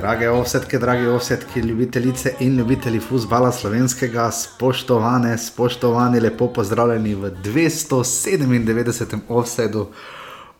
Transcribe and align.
Drage 0.00 0.30
ovsetke, 0.30 0.78
drage 0.78 1.08
ovsetke, 1.08 1.60
ljubitelice 1.60 2.34
in 2.40 2.56
ljubitelji 2.56 3.00
futbola 3.00 3.52
slovenskega, 3.52 4.30
spoštovane, 4.30 5.38
spoštovani, 5.38 6.20
lepo 6.20 6.46
pozdravljeni 6.48 7.14
v 7.14 7.30
297. 7.44 9.18
offsetu 9.28 9.88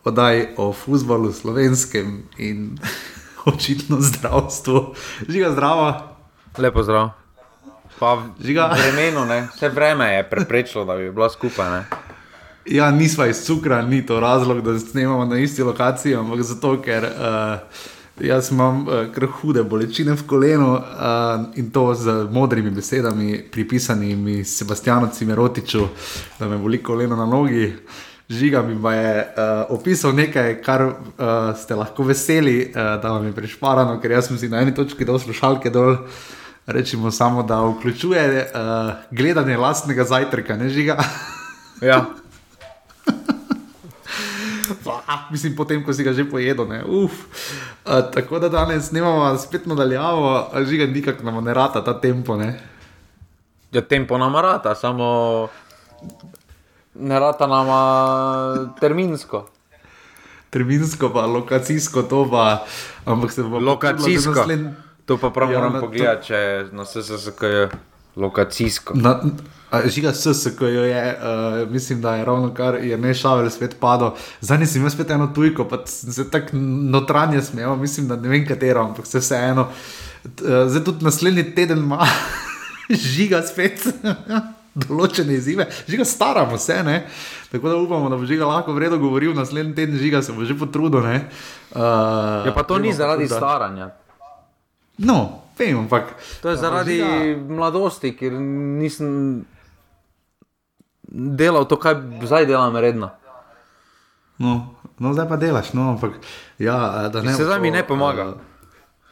oddaji 0.03 0.47
o 0.57 0.73
futbalu 0.73 1.33
slovenskem 1.33 2.23
in 2.37 2.77
očitno 3.53 3.97
zdravstvu. 3.99 4.93
Žiga 5.29 5.51
zdravo. 5.51 5.93
Lepo 6.57 6.83
zdrav. 6.83 7.09
Pa 7.99 8.23
Žiga. 8.43 8.75
vremenu, 8.77 9.25
ne? 9.25 9.47
vse 9.55 9.69
vreme 9.69 10.13
je 10.13 10.29
preprečilo, 10.29 10.85
da 10.85 10.95
bi 10.95 11.11
bila 11.11 11.29
skupaj. 11.29 11.71
Ne? 11.71 11.83
Ja, 12.65 12.91
nisva 12.91 13.27
iz 13.27 13.45
cukra, 13.45 13.81
ni 13.81 14.05
to 14.05 14.19
razlog, 14.19 14.61
da 14.61 14.79
snemamo 14.79 15.25
na 15.25 15.37
isti 15.37 15.63
lokaciji, 15.63 16.15
ampak 16.15 16.41
zato, 16.41 16.81
ker 16.81 17.03
uh, 17.03 17.57
jaz 18.19 18.51
imam 18.51 18.87
uh, 18.87 19.07
kar 19.13 19.25
hude 19.25 19.63
bolečine 19.63 20.13
v 20.13 20.27
kolenu 20.27 20.73
uh, 20.73 20.81
in 21.55 21.71
to 21.71 21.93
z 21.95 22.27
modrimi 22.31 22.69
besedami, 22.71 23.43
pripisanimi 23.51 24.43
Sebastianu 24.43 25.09
Cimerotiču, 25.13 25.87
da 26.39 26.47
me 26.47 26.57
boli 26.57 26.83
koleno 26.83 27.15
na 27.15 27.25
nogi. 27.25 27.73
Žiga 28.29 28.61
mi 28.61 28.73
je 28.93 29.15
uh, 29.37 29.75
opisal 29.75 30.13
nekaj, 30.15 30.61
kar 30.63 30.85
uh, 30.85 30.93
ste 31.57 31.75
lahko 31.75 32.03
veseli, 32.03 32.69
uh, 32.69 33.01
da 33.01 33.11
vam 33.11 33.25
je 33.25 33.33
prišparano, 33.35 33.99
ker 34.01 34.11
jaz 34.11 34.27
sem 34.27 34.37
si 34.37 34.49
na 34.49 34.61
eni 34.61 34.75
točki 34.75 35.05
dal 35.05 35.19
slušalke 35.19 35.69
dol. 35.69 35.97
Rečemo 36.65 37.11
samo, 37.11 37.43
da 37.43 37.59
vključuje 37.65 38.47
uh, 38.53 38.93
gledanje 39.11 39.57
lastnega 39.57 40.03
zajtrka, 40.03 40.55
ne 40.55 40.69
žiga. 40.69 41.03
Ja. 41.81 42.05
Ah, 44.83 45.27
mislim, 45.29 45.55
potem, 45.55 45.79
ko 45.79 45.93
si 45.93 46.03
ga 46.03 46.11
že 46.11 46.23
pojedel. 46.23 46.65
Uh, 46.85 47.11
tako 48.07 48.39
da 48.39 48.49
danes 48.49 48.87
snemamo 48.87 49.37
spet 49.37 49.65
nadaljavo, 49.65 50.31
žiga 50.61 50.85
nikak 50.85 51.21
nam 51.21 51.37
ne 51.39 51.53
rata 51.53 51.79
ta 51.79 51.93
tempo. 51.93 52.35
Ne? 52.35 52.59
ja, 53.71 53.81
tempo 53.81 54.17
nam 54.17 54.35
rata, 54.35 54.75
samo 54.75 55.47
ne 56.93 57.15
rata 57.15 57.47
nam 57.47 57.67
terminsko. 58.75 59.47
Terminsko, 60.49 61.09
pa 61.09 61.23
lokacijsko, 61.23 62.03
to 62.03 62.27
pa. 62.27 62.65
Ampak 63.05 63.31
se 63.31 63.43
bo 63.43 63.59
Lokacijsko. 63.59 64.33
nasled- 64.33 64.73
To 65.05 65.17
pa 65.17 65.29
prav 65.29 65.51
Ja, 65.51 65.57
moram 65.57 65.73
na 65.73 65.79
to- 65.79 65.85
pogledati, 65.85 66.25
če 66.25 66.35
je 66.35 66.67
na 66.71 66.83
SSK 66.83 67.41
je 67.43 67.69
lokacijsko. 68.15 68.93
Na, 68.95 69.19
žiga 69.87 70.11
SS, 70.11 70.51
ko 70.51 70.65
jo 70.67 70.83
je, 70.83 71.03
uh, 71.13 71.69
mislim, 71.69 72.01
da 72.01 72.15
je 72.15 72.25
ravno 72.25 72.49
kar 72.51 72.75
je 72.75 72.97
ne 72.97 73.13
šavel 73.13 73.49
svet 73.49 73.75
padel. 73.79 74.11
Zdaj 74.41 74.57
nisem 74.59 74.81
imel 74.81 74.91
spet 74.91 75.09
eno 75.09 75.27
tujko, 75.29 75.65
pa 75.65 75.79
sem 75.85 76.11
se 76.11 76.25
tako 76.27 76.57
notranje 76.91 77.41
smejal, 77.41 77.75
mislim, 77.77 78.07
da 78.07 78.15
ne 78.15 78.29
vem 78.29 78.43
katero, 78.45 78.81
ampak 78.83 79.05
se 79.05 79.19
vseeno. 79.19 79.67
Eh, 80.25 80.65
Zdaj 80.67 80.83
tudi 80.83 81.03
naslednji 81.03 81.43
teden 81.51 81.77
ima 81.79 82.03
žiga 82.89 83.41
spet. 83.43 83.79
Določene 84.73 85.33
izzive, 85.33 85.65
žiga 85.85 86.05
staramo 86.05 86.55
se, 86.57 86.77
ne? 86.81 87.01
tako 87.51 87.67
da 87.67 87.75
upamo, 87.77 88.07
da 88.07 88.15
bo 88.15 88.23
žiga 88.23 88.45
lahko 88.45 88.71
vredno 88.71 88.97
govoril, 88.97 89.33
naslednji 89.33 89.75
teden 89.75 89.97
žiga 89.97 90.21
se 90.21 90.31
bo 90.31 90.45
že 90.45 90.55
potrudil. 90.55 91.01
ne. 91.01 91.17
Uh, 91.71 92.45
Ja, 92.45 92.53
pa 92.53 92.63
to 92.63 92.77
ni 92.77 92.93
zaradi 92.93 93.27
da- 93.27 93.35
staranja. 93.35 93.89
No, 94.97 95.17
vem, 95.57 95.75
ampak. 95.77 96.13
To 96.41 96.49
je 96.49 96.55
zaradi 96.57 96.97
Žiga- 96.97 97.49
mladosti, 97.49 98.13
ker 98.13 98.31
nisem 98.31 99.43
delal 101.11 101.67
to, 101.67 101.77
kar 101.79 101.99
zdaj 102.23 102.45
delam 102.45 102.75
redno. 102.77 103.11
No, 104.41 104.73
no, 104.99 105.13
zdaj 105.13 105.27
pa 105.29 105.37
delaš, 105.37 105.73
no, 105.73 105.91
ampak 105.93 106.17
ja, 106.59 107.09
da 107.13 107.21
ne. 107.21 107.33
Se 107.33 107.45
zdaj 107.45 107.59
mi 107.59 107.71
ne 107.71 107.83
pomaga. 107.87 108.33
eh, 108.33 108.47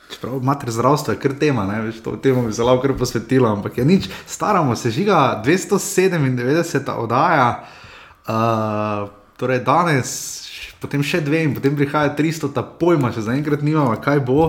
Čeprav 0.10 0.40
mater 0.42 0.72
zdravstvo 0.72 1.14
je 1.14 1.20
kar 1.20 1.36
tema, 1.40 1.68
ne, 1.70 1.82
veš, 1.82 2.02
to 2.02 2.16
temu 2.18 2.48
bi 2.48 2.54
se 2.54 2.64
lahko 2.64 2.82
kar 2.82 2.96
posvetilo, 2.98 3.50
ampak 3.50 3.78
je 3.78 3.86
nič, 3.86 4.10
staramo 4.26 4.76
se, 4.76 4.90
žiga 4.92 5.42
297. 5.46 6.90
oddaja, 6.98 7.64
uh, 8.26 9.10
torej 9.38 9.60
danes, 9.60 10.16
potem 10.82 11.04
še 11.06 11.22
dve 11.22 11.44
in 11.46 11.54
potem 11.54 11.78
prihaja 11.78 12.16
300, 12.18 12.50
ta 12.56 12.64
pojma, 12.64 13.12
še 13.14 13.28
zaenkrat 13.30 13.62
nimamo, 13.62 13.94
kaj 14.02 14.24
bo. 14.26 14.42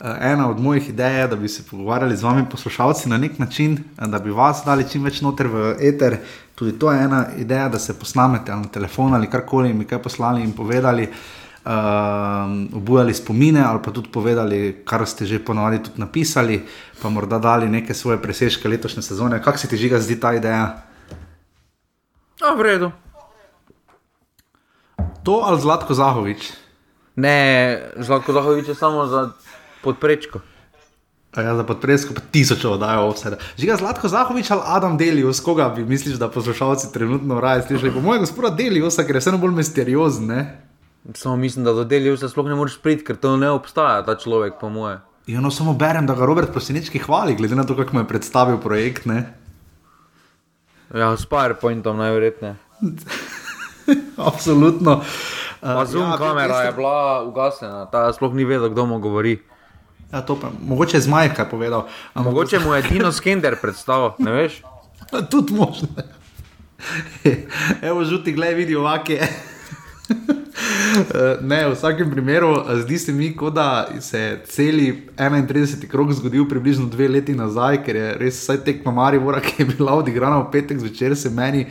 Uh, 0.00 0.16
ena 0.20 0.48
od 0.50 0.60
mojih 0.60 0.88
idej 0.88 1.20
je, 1.20 1.28
da 1.28 1.36
bi 1.36 1.48
se 1.48 1.66
pogovarjali 1.68 2.16
z 2.16 2.22
vami, 2.22 2.48
poslušalci, 2.50 3.08
na 3.08 3.18
nek 3.18 3.38
način, 3.38 3.78
da 3.96 4.18
bi 4.18 4.30
vas 4.32 4.64
dali 4.64 4.88
čim 4.88 5.04
več 5.04 5.20
noter 5.20 5.48
v 5.52 5.76
eter. 5.80 6.22
Tudi 6.56 6.78
to 6.78 6.92
je 6.92 7.02
ena 7.04 7.26
ideja, 7.36 7.68
da 7.68 7.78
se 7.78 7.98
posnamete 7.98 8.52
na 8.52 8.64
telefon 8.72 9.14
ali 9.14 9.30
karkoli 9.30 9.70
in 9.70 9.78
mi 9.78 9.84
kaj 9.84 10.00
poslali 10.02 10.42
in 10.42 10.54
povedali, 10.56 11.04
um, 11.04 12.68
obujali 12.74 13.14
spomine 13.14 13.60
ali 13.60 13.82
pa 13.84 13.92
tudi 13.92 14.08
povedali, 14.12 14.82
kar 14.84 15.04
ste 15.06 15.26
že 15.26 15.44
ponovadi 15.44 15.82
tudi 15.84 16.00
napisali, 16.00 16.62
pa 17.02 17.08
morda 17.08 17.38
dali 17.38 17.68
neke 17.68 17.94
svoje 17.94 18.22
presežke 18.22 18.68
letošnje 18.68 19.02
sezone. 19.02 19.42
Kako 19.42 19.58
se 19.58 19.68
ti 19.68 19.76
žiga 19.76 20.00
zdi 20.00 20.20
ta 20.20 20.32
ideja? 20.32 20.82
A, 22.40 22.54
v 22.56 22.62
redu. 22.62 22.90
To 25.22 25.42
ali 25.44 25.60
Zlatko 25.60 25.94
Zahovič? 25.94 26.52
Ne, 27.16 27.36
Zlatko 27.96 28.32
Zahovič 28.32 28.68
je 28.68 28.74
samo 28.74 29.06
za 29.06 29.30
podprečko. 29.82 30.40
Ja, 31.36 31.52
za 31.56 31.64
podpresko 31.68 32.14
pa 32.14 32.20
tisočev 32.32 32.78
dajo 32.80 33.10
vse. 33.12 33.36
Žiga 33.58 33.76
Zlatko 33.76 34.08
Zahovič 34.08 34.50
ali 34.50 34.62
Adam 34.64 34.96
Delius, 34.96 35.40
koga 35.40 35.68
bi 35.68 35.84
misliš, 35.84 36.16
da 36.16 36.30
poslušalci 36.32 36.92
trenutno 36.92 37.40
raje 37.40 37.62
slišali? 37.62 37.92
Po 37.92 38.00
mojem 38.00 38.22
gospodu 38.24 38.56
Deliusa, 38.56 39.04
ker 39.04 39.16
je 39.16 39.20
vseeno 39.20 39.38
bolj 39.38 39.52
misteriozen, 39.58 40.26
ne? 40.26 40.62
Samo 41.14 41.36
mislim, 41.36 41.64
da 41.64 41.72
do 41.72 41.84
deljev 41.84 42.16
se 42.16 42.28
sploh 42.28 42.48
ne 42.48 42.54
moreš 42.54 42.78
priti, 42.82 43.04
ker 43.04 43.16
to 43.16 43.36
ne 43.36 43.50
obstaja, 43.50 44.02
ta 44.02 44.16
človek, 44.18 44.56
po 44.60 44.68
moje. 44.68 44.98
Ja, 45.26 45.40
no, 45.40 45.50
samo 45.50 45.74
berem, 45.74 46.06
da 46.06 46.14
ga 46.14 46.26
Robert 46.26 46.50
Prosinečki 46.52 46.98
hvali, 46.98 47.34
glede 47.34 47.54
na 47.54 47.64
to, 47.64 47.76
kako 47.76 47.94
mu 47.94 48.00
je 48.00 48.08
predstavil 48.08 48.58
projekt, 48.58 49.06
ne? 49.06 49.34
Ja, 50.94 51.16
s 51.16 51.26
PowerPointom 51.26 51.98
najverjetneje. 51.98 52.56
Absolutno. 54.30 55.02
Uh, 55.62 55.84
zoom 55.86 56.10
ja, 56.10 56.16
kamera 56.16 56.62
je 56.62 56.72
bila 56.72 57.22
ugasnjena, 57.22 57.86
ta 57.90 58.12
sploh 58.12 58.34
ni 58.34 58.44
vedel, 58.44 58.70
kdo 58.70 58.86
mu 58.86 58.98
govori. 58.98 59.38
Ja, 60.12 60.22
to 60.22 60.40
pa, 60.40 60.50
mogoče 60.62 60.96
je 60.96 61.00
zmaj 61.00 61.34
kaj 61.34 61.48
povedal. 61.50 61.86
Ampak 62.14 62.32
Mogoče 62.32 62.58
mu 62.58 62.74
je 62.74 62.82
Dino 62.82 63.12
Skender 63.12 63.56
predstavil, 63.62 64.10
ne 64.18 64.32
veš? 64.32 64.62
Tudi 65.30 65.54
možno. 65.54 65.88
Evo, 67.82 68.04
žuti, 68.04 68.32
gledaj, 68.32 68.54
vidi 68.54 68.76
ovake. 68.76 69.20
Ne, 71.42 71.66
v 71.68 71.74
vsakem 71.74 72.10
primeru, 72.10 72.48
eh, 72.56 72.78
zdi 72.80 72.98
se 72.98 73.12
mi, 73.12 73.26
kot 73.36 73.54
da 73.54 73.88
se 74.00 74.20
je 74.20 74.42
celi 74.48 75.08
31. 75.16 75.88
krok 75.88 76.12
zgodil 76.12 76.48
približno 76.48 76.86
dve 76.88 77.08
leti 77.08 77.34
nazaj, 77.34 77.82
ker 77.84 77.96
je 77.96 78.14
res 78.16 78.38
vsaj 78.40 78.62
tekma 78.64 78.92
Maribora, 78.92 79.40
ki 79.44 79.54
je 79.58 79.66
bila 79.74 79.98
odigrana 79.98 80.38
v 80.38 80.50
petek 80.52 80.78
zvečer, 80.80 81.16
se 81.16 81.30
meni 81.30 81.66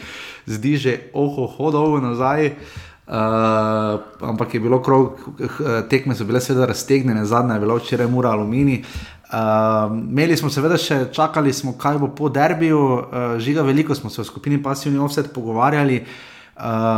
zdi 0.46 0.78
že 0.78 0.98
oho, 1.14 1.48
hodov 1.48 1.98
nazaj. 2.04 2.46
Uh, 2.46 2.86
ampak 3.08 4.54
je 4.54 4.60
bilo 4.60 4.82
krog, 4.82 5.20
eh, 5.40 5.82
tekme 5.90 6.16
so 6.16 6.26
bile 6.26 6.42
seveda 6.42 6.66
raztegnjene, 6.66 7.26
zadnja 7.26 7.54
je 7.54 7.60
bila 7.60 7.76
včeraj 7.76 8.08
Mura 8.08 8.30
Alumini. 8.30 8.84
Uh, 9.26 9.92
imeli 10.12 10.38
smo 10.38 10.50
seveda 10.54 10.78
še 10.78 11.08
čakali, 11.12 11.54
smo, 11.54 11.74
kaj 11.78 11.98
bo 11.98 12.08
po 12.16 12.30
derbiju, 12.30 12.80
uh, 12.80 13.38
žiga 13.42 13.64
veliko 13.66 13.96
smo 13.96 14.10
se 14.10 14.22
v 14.22 14.26
skupini 14.26 14.62
Passivni 14.64 15.00
Offset 15.00 15.34
pogovarjali. 15.34 15.98
Uh, 15.98 16.35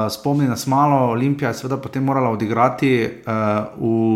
spomni 0.10 0.48
nas 0.48 0.68
malo, 0.68 0.96
Olimpija 1.12 1.50
je 1.50 1.54
seveda 1.54 1.78
potem 1.82 2.04
morala 2.04 2.30
odigrati 2.30 3.10
uh, 3.26 3.32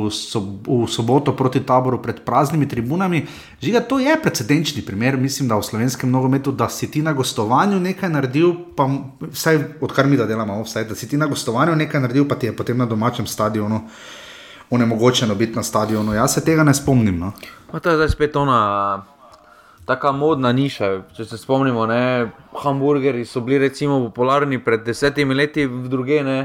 v, 0.05 0.11
sob 0.11 0.67
v 0.67 0.85
soboto 0.87 1.33
proti 1.35 1.63
taboru 1.65 1.97
pred 2.01 2.21
praznimi 2.25 2.67
tribunami. 2.67 3.25
Žiga, 3.61 3.79
to 3.79 3.99
je 3.99 4.13
precedenčni 4.21 4.85
primer, 4.85 5.17
mislim, 5.17 5.49
da 5.49 5.57
v 5.57 5.65
slovenskem 5.65 6.11
nogometu, 6.11 6.51
da 6.51 6.69
si 6.69 6.91
ti 6.91 7.01
na 7.01 7.13
gostovanju 7.13 7.79
nekaj 7.79 8.09
naredil, 8.09 8.53
pa 8.77 8.85
vsaj 9.31 9.59
odkar 9.81 10.05
mi 10.07 10.17
da 10.17 10.25
delamo, 10.29 10.61
vsaj, 10.63 10.85
da 10.85 10.95
si 10.95 11.09
ti 11.09 11.17
na 11.17 11.25
gostovanju 11.25 11.75
nekaj 11.75 12.01
naredil, 12.01 12.27
pa 12.27 12.35
ti 12.35 12.45
je 12.45 12.55
potem 12.55 12.77
na 12.77 12.85
domačem 12.85 13.27
stadionu 13.27 13.81
onemogočeno 14.71 15.35
biti 15.35 15.55
na 15.55 15.63
stadionu. 15.63 16.13
Jaz 16.13 16.33
se 16.33 16.45
tega 16.45 16.63
ne 16.63 16.73
spomnim. 16.73 17.19
No. 17.19 17.31
Pa 17.71 17.79
to 17.79 17.89
je 17.89 17.95
zdaj 17.95 18.09
spet 18.09 18.35
ona, 18.35 19.03
taka 19.85 20.11
modna 20.11 20.51
niša. 20.51 20.87
Če 21.11 21.25
se 21.25 21.37
spomnimo, 21.37 21.85
ne, 21.85 22.29
hamburgerji 22.53 23.25
so 23.25 23.41
bili 23.41 23.59
recimo 23.59 23.99
popularni 24.01 24.57
pred 24.57 24.83
desetimi 24.83 25.33
leti 25.33 25.65
v 25.65 25.87
druge, 25.87 26.23
ne. 26.23 26.39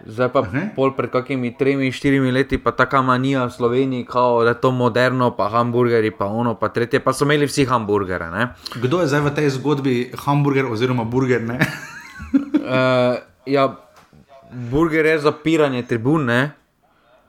Zdaj 0.00 0.28
pa 0.28 0.42
Mhm. 0.42 0.60
pol 0.76 0.92
pred 0.92 1.10
kakimi 1.10 1.50
tremi, 1.52 1.90
štirimi 1.90 2.30
leti, 2.30 2.56
pa 2.56 2.70
taka 2.70 3.02
manija 3.02 3.44
v 3.44 3.50
Sloveniji, 3.50 4.04
kao, 4.04 4.44
da 4.44 4.50
je 4.50 4.60
to 4.60 4.70
moderno, 4.70 5.30
pa 5.32 5.48
hamburgerji, 5.48 6.10
pa 6.10 6.26
ono, 6.26 6.54
pa 6.54 6.68
tretje, 6.68 7.00
pa 7.00 7.12
so 7.12 7.24
imeli 7.24 7.46
vsi 7.46 7.64
hamburgere. 7.64 8.30
Ne? 8.30 8.48
Kdo 8.76 9.00
je 9.00 9.06
zdaj 9.06 9.20
v 9.20 9.30
tej 9.32 9.48
zgodbi 9.50 9.94
hamburger 10.16 10.66
oziroma 10.66 11.02
burger? 11.04 11.42
Uh, 11.42 13.18
ja, 13.48 13.74
burger 14.70 15.06
je 15.06 15.18
zapiranje 15.18 15.82
tribun, 15.82 16.24
ne. 16.24 16.52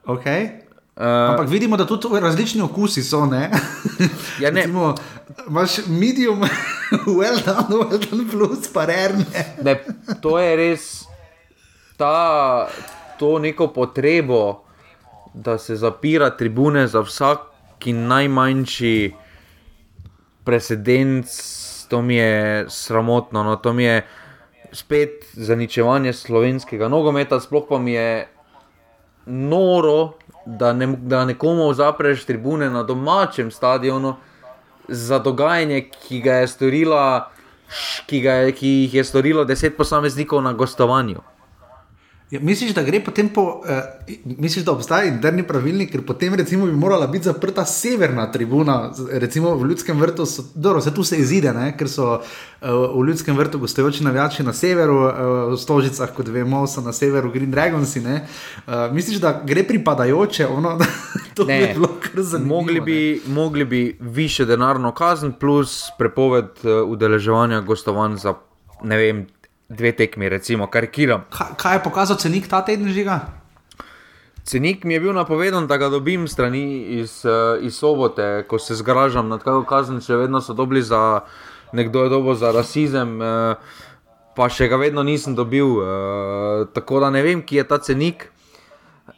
Okay. 0.06 0.69
Uh, 1.00 1.06
Ampak 1.06 1.48
vidimo, 1.50 1.78
da 1.78 1.86
tudi 1.88 2.20
različni 2.20 2.62
okusi 2.62 3.04
so. 3.04 3.26
Ne? 3.26 3.50
Ja, 4.40 4.52
ne. 4.52 4.62
Recimo, 4.62 4.96
imaš 5.48 5.78
medium, 5.88 6.42
well 7.20 7.40
done, 7.46 7.76
well 7.76 8.10
done, 8.10 8.26
plus 8.32 8.68
pa 8.74 8.86
rerne. 8.86 9.26
Ne, 9.64 9.80
to 10.22 10.40
je 10.40 10.56
res 10.56 11.04
ta, 11.98 12.68
to 13.20 13.40
neko 13.40 13.68
potrebo 13.68 14.70
da 15.34 15.58
se 15.58 15.76
zapira 15.76 16.30
tribune 16.30 16.88
za 16.88 17.00
vsaki 17.00 17.94
najmanjši 17.94 19.14
precedens, 20.44 21.30
to 21.88 22.02
mi 22.02 22.16
je 22.16 22.66
sramotno. 22.70 23.44
No, 23.44 23.56
to 23.56 23.74
mi 23.74 23.84
je 23.84 24.08
spet 24.72 25.26
zaničevanje 25.34 26.14
slovenskega 26.14 26.88
nogometa, 26.88 27.40
sploh 27.40 27.66
pa 27.70 27.78
mi 27.80 27.92
je 27.92 28.28
noro, 29.26 30.14
da, 30.58 30.74
ne, 30.74 30.88
da 30.88 31.26
nekomu 31.26 31.74
zapreš 31.74 32.26
tribune 32.26 32.70
na 32.70 32.84
domačem 32.84 33.52
stadionu 33.52 34.16
za 34.88 35.20
dogajanje, 35.20 35.90
ki 36.08 36.22
ga 36.22 36.34
je 36.34 36.48
storila. 36.48 37.32
Ki, 38.10 38.22
ga, 38.22 38.34
ki 38.52 38.68
jih 38.68 38.94
je 38.94 39.04
storilo 39.06 39.44
deset 39.46 39.76
posameznikov 39.78 40.42
na 40.42 40.54
gostovanju. 40.58 41.22
Ja, 42.32 42.40
misliš, 42.40 42.76
da 42.78 42.84
gre 42.86 43.00
potem 43.02 43.30
po, 43.34 43.42
uh, 43.66 44.10
misliš, 44.38 44.66
da 44.66 44.72
obstaja 44.72 45.08
interni 45.10 45.42
pravilnik, 45.48 45.90
ker 45.90 46.04
potem 46.06 46.36
recimo 46.38 46.68
bi 46.70 46.76
morala 46.78 47.08
biti 47.08 47.26
zaprta 47.26 47.64
severna 47.66 48.28
tribuna, 48.32 48.92
recimo 49.12 49.56
v 49.58 49.72
Ljudskem 49.72 49.98
vrtu, 49.98 50.28
so, 50.30 50.44
dobro, 50.54 50.82
se 50.82 50.94
tu 50.94 51.04
se 51.04 51.18
izide, 51.18 51.54
ne? 51.54 51.72
ker 51.78 51.90
so 51.90 52.20
uh, 52.20 52.70
v 52.94 53.08
Ljudskem 53.08 53.38
vrtu 53.38 53.60
gostujoči 53.60 54.04
navijači 54.06 54.44
na 54.44 54.54
severu, 54.54 55.00
uh, 55.08 55.14
v 55.54 55.58
Stožicah, 55.58 56.14
kot 56.14 56.30
vemo, 56.30 56.68
so 56.68 56.86
na 56.86 56.94
severu 56.94 57.32
Green 57.34 57.52
Dragons. 57.52 57.96
Uh, 57.98 58.14
misliš, 58.94 59.18
da 59.18 59.34
gre 59.46 59.64
pripadajoče, 59.64 60.48
ono, 60.48 60.76
da 60.78 60.86
to 61.36 61.50
ne 61.50 61.60
bi 61.60 61.74
bilo 61.74 61.90
kar 62.00 62.22
zanimivo? 62.22 62.62
Mogli 62.62 62.82
bi, 62.82 63.22
mogli 63.28 63.66
bi 63.66 63.98
više 64.00 64.46
denarno 64.46 64.94
kazen 64.94 65.34
plus 65.34 65.82
prepoved 65.98 66.46
uh, 66.64 66.90
udeleževanja 66.90 67.62
gostovanj 67.62 68.16
za 68.22 68.34
ne 68.84 68.98
vem 68.98 69.26
dve 69.70 69.92
tekmi, 69.92 70.30
recimo, 70.30 70.68
karikiram. 70.68 71.24
Kaj, 71.30 71.54
kaj 71.58 71.76
je 71.76 71.84
pokazal 71.84 72.18
cenik 72.18 72.50
ta 72.50 72.62
teden 72.66 72.90
žiga? 72.94 73.20
Cenik 74.44 74.84
mi 74.84 74.94
je 74.94 75.00
bil 75.00 75.14
napovedan, 75.14 75.68
da 75.68 75.78
ga 75.78 75.90
dobim 75.90 76.28
strani 76.28 76.82
iz, 77.00 77.22
uh, 77.26 77.62
iz 77.62 77.78
sobote, 77.78 78.44
ko 78.50 78.60
se 78.60 78.76
zgražam 78.76 79.30
nad 79.30 79.44
kako 79.44 79.64
kazen, 79.70 80.02
še 80.02 80.18
vedno 80.18 80.42
so 80.42 80.58
dobili 80.58 80.82
za 80.82 81.22
nekdo 81.72 82.04
je 82.04 82.10
dobo 82.10 82.34
za 82.34 82.52
rasizem, 82.52 83.20
uh, 83.22 83.62
pa 84.36 84.50
še 84.50 84.68
ga 84.72 84.80
vedno 84.82 85.04
nisem 85.06 85.36
dobil. 85.38 85.78
Uh, 85.78 86.66
tako 86.74 87.04
da 87.06 87.14
ne 87.14 87.22
vem, 87.22 87.46
ki 87.46 87.62
je 87.62 87.68
ta 87.70 87.78
cenik. 87.78 88.32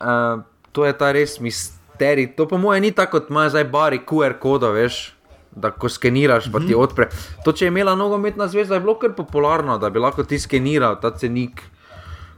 Uh, 0.01 0.43
to 0.75 0.83
je 0.83 0.91
ta 0.97 1.11
res 1.15 1.39
misterij. 1.39 2.33
To 2.35 2.47
po 2.47 2.59
mojem 2.59 2.89
ni 2.89 2.91
tako, 2.91 3.21
kot 3.21 3.31
ima 3.31 3.47
zdaj 3.49 3.69
bari 3.71 4.03
QR 4.03 4.35
koda, 4.39 4.71
veš 4.75 5.20
da 5.51 5.71
ko 5.71 5.89
skeniraš, 5.89 6.51
pa 6.51 6.59
ti 6.59 6.71
mhm. 6.71 6.79
odpre. 6.79 7.09
To, 7.45 7.51
če 7.51 7.65
je 7.65 7.73
imela 7.73 7.95
nogometna 7.95 8.47
zveza, 8.47 8.75
je 8.75 8.83
bilo 8.83 8.95
kar 8.99 9.13
popularno, 9.17 9.77
da 9.77 9.89
bi 9.89 9.99
lahko 9.99 10.23
ti 10.23 10.39
skeniral 10.39 10.99
ta 11.01 11.11
cenik. 11.17 11.61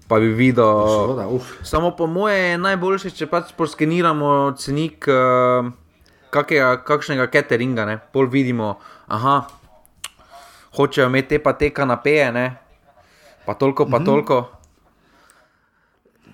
Pa 0.08 0.20
bi 0.20 0.34
videl. 0.36 0.66
Šoda, 0.90 1.28
Samo 1.64 1.94
po 1.96 2.08
moje 2.08 2.38
je 2.38 2.58
najboljše, 2.58 3.14
če 3.16 3.28
pač 3.32 3.54
poskeniramo 3.58 4.52
cenik 4.60 5.08
uh, 5.08 5.70
kakega, 6.30 6.76
kakšnega 6.84 7.30
cateringa, 7.32 7.86
ne? 7.88 7.96
pol 8.14 8.28
vidimo, 8.28 8.76
aha, 9.08 9.38
hočejo 10.76 11.08
imeti 11.08 11.38
te 11.38 11.40
pa 11.40 11.54
te 11.54 11.70
kanapeje, 11.70 12.52
pa 13.46 13.54
toliko, 13.54 13.86
pa 13.86 13.98
mm 13.98 14.02
-hmm. 14.02 14.06
toliko 14.06 14.63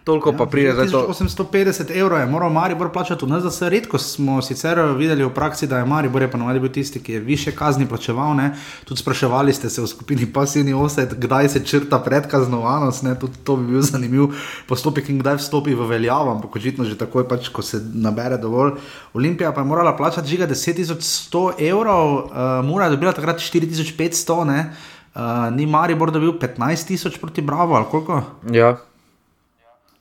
toliko 0.09 0.33
ja, 0.33 0.37
pa 0.37 0.45
pride 0.45 0.73
za 0.73 0.85
to. 0.91 1.05
850 1.13 1.91
evrov 1.93 2.19
je 2.19 2.25
moral 2.25 2.49
Maribor 2.49 2.89
plačati, 2.91 3.25
ne 3.29 3.39
za 3.39 3.51
vse. 3.53 3.69
Redko 3.69 3.97
smo 4.01 4.41
sicer 4.41 4.81
videli 4.97 5.25
v 5.25 5.29
praksi, 5.33 5.67
da 5.69 5.77
je 5.77 5.85
Maribor 5.85 6.25
je 6.25 6.31
pa 6.31 6.37
navadi 6.41 6.59
bil 6.59 6.71
tisti, 6.73 7.01
ki 7.03 7.13
je 7.13 7.19
više 7.19 7.53
kazni 7.55 7.85
plačeval. 7.85 8.33
Ne. 8.35 8.55
Tudi 8.89 9.01
spraševali 9.01 9.53
ste 9.53 9.69
se 9.69 9.81
v 9.81 9.87
skupini 9.87 10.25
pasivni 10.33 10.73
osed, 10.73 11.13
kdaj 11.17 11.49
se 11.49 11.63
črta 11.65 11.99
predkaznovanost. 11.99 13.05
Tudi 13.21 13.43
to 13.43 13.55
bi 13.55 13.71
bil 13.73 13.85
zanimiv 13.85 14.33
postopek 14.67 15.09
in 15.09 15.21
kdaj 15.21 15.37
vstopi 15.43 15.77
v 15.77 15.87
veljavo, 15.93 16.33
ampak 16.33 16.55
očitno 16.55 16.85
že 16.85 16.97
takoj, 16.97 17.27
pač, 17.29 17.53
ko 17.53 17.61
se 17.61 17.81
nabere 17.93 18.37
dovolj. 18.41 18.79
Olimpija 19.13 19.53
pa 19.53 19.61
je 19.61 19.69
morala 19.69 19.97
plačati 19.97 20.29
žiga 20.29 20.47
10.100 20.47 21.45
evrov, 21.69 22.15
uh, 22.15 22.65
mora 22.65 22.89
je 22.89 22.97
dobila 22.97 23.13
takrat 23.13 23.37
4.500. 23.37 24.65
Uh, 25.09 25.49
ni 25.53 25.65
Maribor 25.65 26.11
dobil 26.11 26.31
15.000 26.31 27.17
proti 27.19 27.41
Bravo 27.41 27.75
ali 27.75 27.85
koliko? 27.91 28.23
Ja. 28.51 28.77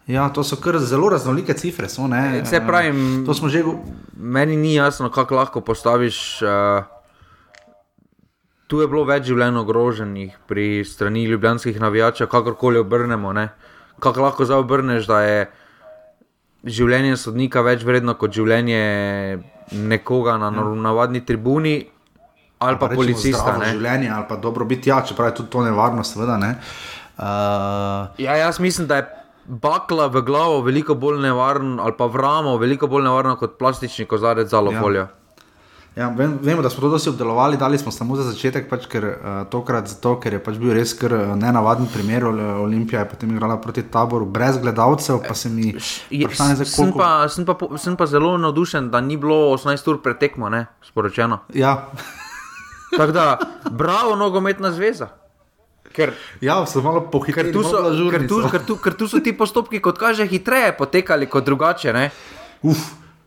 Ja, 0.09 0.29
to 0.33 0.41
so 0.45 0.57
kar 0.57 0.79
zelo 0.81 1.11
raznolike 1.13 1.53
cifre. 1.53 1.89
So, 1.89 2.09
Se 2.45 2.61
pravi, 2.67 2.93
že... 3.53 3.65
meni 4.17 4.57
ni 4.57 4.75
jasno, 4.75 5.11
kako 5.11 5.37
lahko 5.37 5.61
postaviš. 5.61 6.43
Uh, 6.43 6.85
tu 8.69 8.81
je 8.81 8.89
bilo 8.89 9.05
več 9.09 9.29
življenj 9.29 9.61
ogroženih 9.61 10.39
pri 10.49 10.85
strani 10.85 11.27
ljubljanskih 11.29 11.77
navijačev, 11.81 12.29
kakorkoli 12.29 12.81
obrnemo. 12.81 13.33
Ne? 13.37 13.49
Kako 14.01 14.25
lahko 14.25 14.49
zdaj 14.49 14.65
obrneš, 14.65 15.09
da 15.09 15.21
je 15.25 15.39
življenje 16.65 17.17
sodnika 17.21 17.61
več 17.65 17.85
vredno 17.85 18.17
kot 18.17 18.33
življenje 18.33 18.81
nekoga 19.73 20.39
na 20.41 20.49
ja. 20.57 20.65
navadni 20.89 21.21
tribuni 21.25 21.77
ali 22.59 22.79
pa, 22.81 22.89
pa 22.89 22.97
policista. 22.97 23.59
Življenje 23.61 24.09
ali 24.11 24.27
pa 24.29 24.41
dobro 24.41 24.65
biti, 24.65 24.91
ja, 24.91 25.03
čeprav 25.07 25.31
je 25.31 25.37
tudi 25.43 25.53
to 25.53 25.63
nevarno, 25.69 26.03
seveda. 26.05 26.41
Ne? 26.41 26.57
Uh... 27.19 28.17
Ja, 28.19 28.41
jaz 28.41 28.59
mislim, 28.63 28.89
da 28.91 29.03
je 29.03 29.07
bakla 29.49 30.07
v 30.13 30.23
glavo 30.23 30.61
veliko 30.63 30.95
bolj 30.95 31.23
nevaren, 31.25 31.79
ali 31.81 31.97
pa 31.99 32.07
v 32.07 32.21
ramo 32.21 32.59
veliko 32.61 32.87
bolj 32.87 33.09
nevaren 33.09 33.37
kot 33.41 33.59
plastični 33.59 34.05
kozarec 34.07 34.51
za 34.51 34.61
lovoljo. 34.61 35.09
Ja. 35.09 35.19
Ja, 35.99 36.09
vem, 36.15 36.39
vemo, 36.43 36.63
da 36.63 36.71
smo 36.71 36.81
to 36.81 36.89
dosti 36.89 37.09
obdelovali, 37.09 37.57
dali 37.57 37.79
smo 37.79 37.91
samo 37.91 38.17
za 38.17 38.23
začetek, 38.23 38.69
pač, 38.71 38.85
ker, 38.87 39.05
uh, 39.05 39.39
tokrat 39.51 39.89
zato, 39.91 40.13
ker 40.23 40.37
je 40.37 40.39
pač 40.45 40.59
bil 40.61 40.71
res 40.77 40.93
kar 40.95 41.11
uh, 41.17 41.33
nenavaden 41.35 41.89
primer. 41.91 42.29
Olimpija 42.63 43.03
je 43.03 43.09
potem 43.11 43.33
igrala 43.35 43.57
proti 43.59 43.83
taboru 43.83 44.29
brez 44.31 44.61
gledalcev. 44.63 45.19
Pa 45.27 45.35
se 45.35 45.51
mi 45.51 45.73
je 45.73 46.29
zdelo, 46.31 46.67
sem, 46.69 47.03
sem, 47.35 47.47
sem 47.83 47.97
pa 47.99 48.07
zelo 48.07 48.37
navdušen, 48.39 48.93
da 48.95 49.01
ni 49.01 49.17
bilo 49.19 49.57
18 49.57 49.91
ur 49.91 49.99
pretekmo, 50.05 50.53
ne, 50.55 50.67
sporočeno. 50.87 51.41
Ja. 51.55 51.89
Tako 52.97 53.13
da, 53.13 53.27
bravo, 53.71 54.15
nogometna 54.17 54.71
zveza. 54.73 55.11
Ker, 55.99 56.15
ja, 56.41 56.61
so 56.71 56.79
malo 56.85 57.03
pohiteli, 57.11 57.51
ker, 57.51 58.23
ker, 58.23 58.53
ker, 58.55 58.79
ker 58.85 58.95
tu 58.95 59.09
so 59.11 59.19
ti 59.19 59.33
postopki, 59.35 59.81
kot 59.83 59.99
kaže, 59.99 60.29
hitreje 60.31 60.71
potekali 60.79 61.27
kot 61.27 61.43
drugače. 61.49 61.91
Uf, 62.63 62.85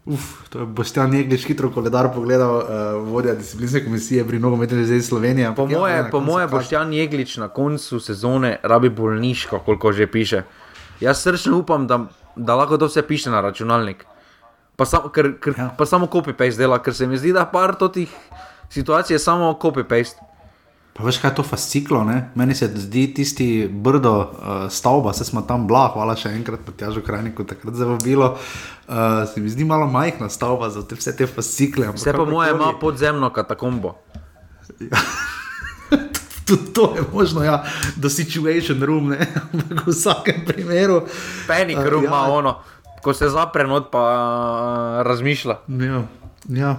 uf, 0.07 0.29
to 0.53 0.63
je 0.63 0.67
Boštjan 0.77 1.17
Jeglič 1.19 1.43
hitro 1.49 1.67
koledar 1.75 2.07
pogledal, 2.15 2.55
uh, 2.61 3.09
vodja 3.11 3.35
disciplinske 3.35 3.83
komisije 3.83 4.23
pri 4.27 4.39
nogometni 4.39 4.85
zvezi 4.85 5.07
Slovenije. 5.07 5.51
Po 5.55 5.67
moje, 5.67 5.97
ja, 5.97 6.07
po 6.11 6.23
moje 6.23 6.47
Boštjan 6.47 6.93
Jeglič 6.93 7.35
na 7.43 7.51
koncu 7.51 7.99
sezone 7.99 8.55
rabi 8.63 8.89
bolniško, 8.89 9.59
koliko 9.67 9.91
že 9.91 10.07
piše. 10.07 10.43
Jaz 11.03 11.23
srčno 11.27 11.57
upam, 11.57 11.87
da, 11.91 12.05
da 12.35 12.55
lahko 12.55 12.77
to 12.77 12.87
vse 12.87 13.03
piše 13.03 13.29
na 13.29 13.41
računalnik. 13.41 14.05
Pa, 14.79 14.87
sam, 14.87 15.11
ker, 15.11 15.35
ker, 15.43 15.59
ja. 15.59 15.69
pa 15.77 15.85
samo 15.85 16.07
copy-paste 16.07 16.63
dela, 16.63 16.79
ker 16.79 16.95
se 16.95 17.07
mi 17.07 17.19
zdi, 17.19 17.35
da 17.35 17.43
par 17.45 17.75
tih 17.75 18.09
situacij 18.71 19.15
je 19.15 19.19
samo 19.19 19.57
copy-paste. 19.59 20.30
Pa 20.93 21.05
veš, 21.07 21.21
kaj 21.23 21.31
je 21.31 21.35
to 21.35 21.43
fasciklo, 21.43 22.03
ne? 22.03 22.31
meni 22.35 22.55
se 22.55 22.67
zdi 22.67 23.05
tisti 23.15 23.67
brdo 23.71 24.15
uh, 24.19 24.67
stavba, 24.69 25.13
se 25.13 25.25
smo 25.25 25.41
tam 25.41 25.63
blah, 25.67 25.93
hvala 25.93 26.17
še 26.19 26.33
enkrat, 26.35 26.65
pa 26.65 26.75
tjažo 26.75 27.03
krajniku 27.05 27.45
takrat 27.47 27.77
zelo 27.79 27.95
bilo. 28.03 28.33
Uh, 28.91 29.23
se 29.31 29.39
mi 29.39 29.49
zdi 29.49 29.65
malo 29.65 29.87
majhna 29.87 30.27
stavba 30.29 30.69
za 30.69 30.83
te, 30.83 30.99
vse 30.99 31.15
te 31.15 31.27
fascikle. 31.27 31.93
Vse 31.95 32.11
pa 32.13 32.25
moje 32.27 32.51
ima 32.51 32.73
podzemno 32.81 33.31
katakombo. 33.31 33.95
Ja. 34.79 34.99
Tudi 36.47 36.73
to 36.75 36.93
je 36.95 37.03
možno, 37.13 37.43
ja, 37.43 37.63
do 37.95 38.09
situation 38.09 38.83
room, 38.83 39.13
ne, 39.15 39.27
v 39.85 39.87
vsakem 39.87 40.43
primeru. 40.45 41.05
Penik 41.47 41.79
uh, 41.79 41.87
room 41.87 42.03
ima 42.03 42.25
ja. 42.27 42.31
ono, 42.35 42.57
ko 42.99 43.13
se 43.15 43.31
zapre 43.31 43.63
not, 43.63 43.87
pa 43.95 44.03
uh, 44.11 45.05
razmišlja. 45.07 45.61
Ja, 45.87 46.03
ja. 46.49 46.75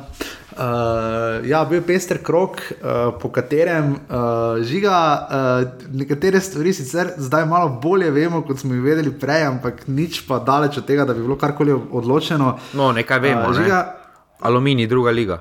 Uh, 0.52 1.48
ja, 1.48 1.62
bil 1.64 1.78
je 1.78 1.86
pester 1.86 2.18
krok, 2.22 2.58
uh, 2.60 3.14
po 3.20 3.30
katerem 3.32 3.94
uh, 3.94 4.60
žiga 4.60 4.96
uh, 4.96 5.86
nekatere 5.96 6.40
stvari, 6.40 6.74
sicer 6.76 7.14
zdaj 7.16 7.46
malo 7.48 7.78
bolje 7.82 8.10
vemo, 8.10 8.42
kot 8.44 8.60
smo 8.60 8.74
jih 8.74 8.82
vedeli 8.84 9.14
prej, 9.16 9.46
ampak 9.48 9.86
nič 9.88 10.26
pa 10.28 10.42
daleč 10.44 10.76
od 10.82 10.86
tega, 10.86 11.06
da 11.08 11.14
bi 11.14 11.24
bilo 11.24 11.38
karkoli 11.40 11.72
odločeno. 11.72 12.58
No, 12.74 12.90
nekaj 12.92 13.22
vemo. 13.22 13.48
Uh, 13.48 13.56
žiga, 13.56 13.80
ne? 13.80 14.28
Aluminij, 14.42 14.90
druga 14.90 15.14
liga. 15.14 15.40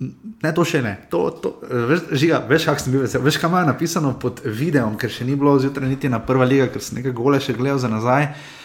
Ne, 0.00 0.54
to 0.56 0.64
še 0.64 0.78
ne. 0.84 0.94
To, 1.10 1.26
to, 1.42 1.56
veš, 1.90 2.06
žiga, 2.22 2.38
veš, 2.48 2.68
kak 2.70 2.80
sem 2.80 2.94
bil 2.94 3.02
vesel. 3.04 3.24
Veš, 3.24 3.40
kaj 3.40 3.50
ima 3.50 3.66
napisano 3.66 4.14
pod 4.20 4.44
videom, 4.44 4.94
ker 5.00 5.12
še 5.12 5.26
ni 5.28 5.34
bilo 5.36 5.58
zjutraj 5.60 5.90
niti 5.90 6.08
na 6.08 6.22
prva 6.24 6.46
liga, 6.48 6.70
ker 6.72 6.84
sem 6.84 7.00
nekaj 7.00 7.16
gole 7.16 7.40
še 7.42 7.56
gledal 7.58 7.82
za 7.82 7.90
nazaj. 7.92 8.30
Uh, 8.30 8.59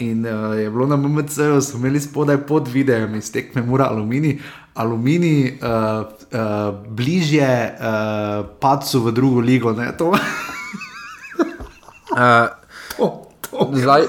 in 0.00 0.26
uh, 0.26 0.58
je 0.58 0.70
bilo 0.70 0.86
na 0.86 0.96
MMC-ju, 0.96 1.60
smo 1.60 1.78
imeli 1.78 2.00
spodaj 2.00 2.46
pod 2.46 2.68
videom 2.68 3.14
iz 3.14 3.32
tekme 3.32 3.62
Mura 3.62 3.84
Aluminij, 3.84 4.38
aluminij 4.74 5.58
uh, 5.62 5.68
uh, 6.32 6.74
bližje 6.88 7.76
uh, 7.80 8.46
padcu 8.60 9.00
v 9.00 9.12
drugo 9.12 9.40
ligo. 9.40 9.70
uh, 9.70 9.76
to, 12.96 13.28
to 13.50 13.70
zdaj, 13.72 14.02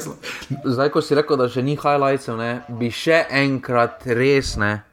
zdaj, 0.65 0.89
ko 0.89 1.01
si 1.01 1.15
rekel, 1.15 1.37
da 1.37 1.49
še 1.49 1.61
ni 1.61 1.75
highlightsov, 1.75 2.39
bi 2.79 2.89
še 2.91 3.25
enkrat 3.29 4.07
res 4.07 4.55
ne. 4.57 4.83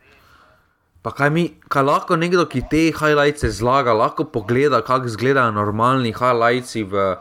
Pa 1.02 1.10
kaj, 1.10 1.30
mi, 1.34 1.48
kaj 1.66 1.82
lahko 1.82 2.16
nekdo, 2.18 2.46
ki 2.46 2.62
te 2.70 2.82
highlights 2.94 3.46
zlaga, 3.58 3.94
lahko 3.94 4.24
pogleda, 4.30 4.82
kako 4.86 5.10
izgledajo 5.10 5.50
normalni 5.54 6.12
highlights 6.14 6.76
v 6.78 7.16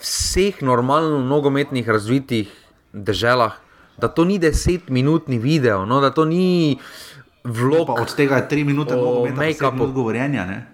vseh 0.00 0.62
normalno 0.62 1.18
nogometnih 1.18 1.88
razvitih 1.88 2.48
državah. 2.92 3.52
da 3.98 4.08
to 4.08 4.24
ni 4.24 4.38
desetminutni 4.38 5.38
video, 5.38 5.84
no, 5.86 6.00
da 6.00 6.10
to 6.10 6.24
ni 6.24 6.78
vlog. 7.44 7.86
Pa 7.86 7.92
od 7.92 8.14
tega 8.16 8.36
je 8.36 8.48
tri 8.48 8.64
minute 8.64 8.94
o 8.96 9.26
make-upu. 9.26 9.36
make-upu. 9.36 9.92
govorjenja. 9.92 10.46
Ne? 10.46 10.66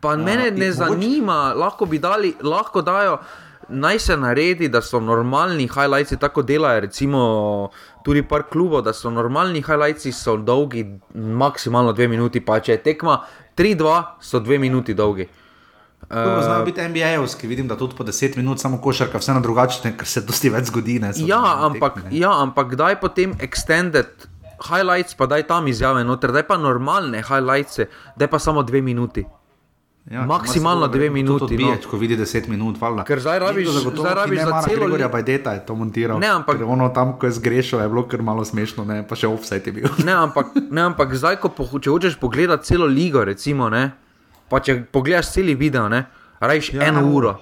Pa 0.00 0.16
mene 0.16 0.48
in 0.48 0.54
ne 0.54 0.66
mogoče- 0.66 0.72
zanima, 0.72 1.54
lahko 1.56 1.86
bi 1.86 1.98
dali, 1.98 2.34
lahko 2.42 2.82
dajo. 2.82 3.18
Naj 3.68 3.98
se 3.98 4.16
naredi, 4.16 4.68
da 4.68 4.80
so 4.82 5.00
normalni 5.00 5.68
highlights, 5.68 6.18
tako 6.20 6.42
delajo, 6.42 6.80
recimo 6.80 7.70
tudi 8.04 8.22
par 8.22 8.42
klubov, 8.52 8.82
da 8.82 8.92
so 8.92 9.10
normalni 9.10 9.62
highlights, 9.62 10.22
so 10.24 10.36
dolgi 10.36 11.00
maksimalno 11.14 11.92
dve 11.92 12.08
minuti, 12.08 12.40
pa 12.40 12.60
če 12.60 12.72
je 12.72 12.82
tekma 12.82 13.24
3-2, 13.56 14.02
so 14.20 14.40
dve 14.40 14.58
minuti 14.58 14.94
dolgi. 14.94 15.28
Dobro, 16.10 16.42
Znajo 16.42 16.64
biti 16.64 16.80
NBA-jevski, 16.82 17.46
vidim, 17.46 17.68
da 17.68 17.76
tudi 17.76 17.94
po 17.94 18.04
10 18.04 18.36
minut 18.36 18.60
samo 18.60 18.78
košarka, 18.78 19.18
vseeno 19.18 19.40
drugače, 19.40 19.92
ker 19.92 20.06
se 20.06 20.20
dosti 20.22 20.48
več 20.48 20.64
zgodi. 20.64 20.98
Ne, 20.98 21.12
Ja, 21.18 21.40
ampak, 21.60 21.94
tekmi, 21.96 22.10
ne. 22.10 22.18
ja, 22.18 22.30
ampak 22.32 22.74
daj 22.74 22.96
potem 22.96 23.34
extended 23.38 24.08
highlights, 24.62 25.14
pa 25.14 25.26
daj 25.26 25.42
tam 25.44 25.68
izjave 25.68 26.00
noter, 26.02 26.32
daj 26.32 26.42
pa 26.44 26.56
normalne 26.58 27.20
highlights, 27.22 27.80
daj 28.16 28.26
pa 28.26 28.38
samo 28.38 28.62
dve 28.62 28.80
minuti. 28.82 29.26
Ja, 30.06 30.22
maksimalno 30.22 30.88
dve 30.88 31.10
minuti, 31.10 31.44
Odbiječ, 31.44 31.84
no. 31.84 31.90
ko 31.90 31.96
vidi 31.98 32.16
10 32.16 32.48
minut, 32.48 32.80
valjda. 32.80 33.04
Ker 33.04 33.20
zdaj 33.20 33.38
rabiš- 33.40 33.68
zagotovo, 33.68 34.02
zdaj 34.02 34.14
rabiš 34.16 34.38
ne 34.38 34.44
za 34.46 34.62
celo 34.62 34.76
Gregorja 34.78 35.06
li- 35.06 35.12
Bajdeta 35.12 35.52
je 35.52 35.60
to 35.62 35.74
montiral. 35.74 36.18
Ne, 36.18 36.28
ampak- 36.30 36.62
ono 36.66 36.88
tam, 36.88 37.18
ko 37.18 37.26
je 37.26 37.32
zgrešil, 37.34 37.78
je 37.78 37.88
bilo 37.88 38.02
kar 38.04 38.22
malo 38.22 38.40
smešno, 38.42 38.84
ne? 38.86 39.02
pa 39.04 39.14
še 39.14 39.28
offside 39.28 39.66
je 39.66 39.72
bil. 39.74 39.88
Ne, 40.00 40.12
ampak, 40.14 40.46
ne, 40.70 40.80
ampak 40.82 41.12
zdaj, 41.14 41.36
ko 41.36 41.48
po, 41.50 41.68
če 41.70 41.90
hočeš 41.90 42.16
pogledati 42.16 42.64
celo 42.64 42.86
ligo, 42.86 43.20
recimo, 43.22 43.68
ne, 43.68 43.90
pa 44.48 44.60
če 44.60 44.82
pogledaš 44.84 45.30
cel 45.30 45.54
video, 45.54 45.88
ne, 45.88 46.04
rajš 46.40 46.72
Ja, 46.72 46.82
ja, 46.82 46.88
eno 46.88 47.00
eno 47.00 47.10
uro. 47.10 47.34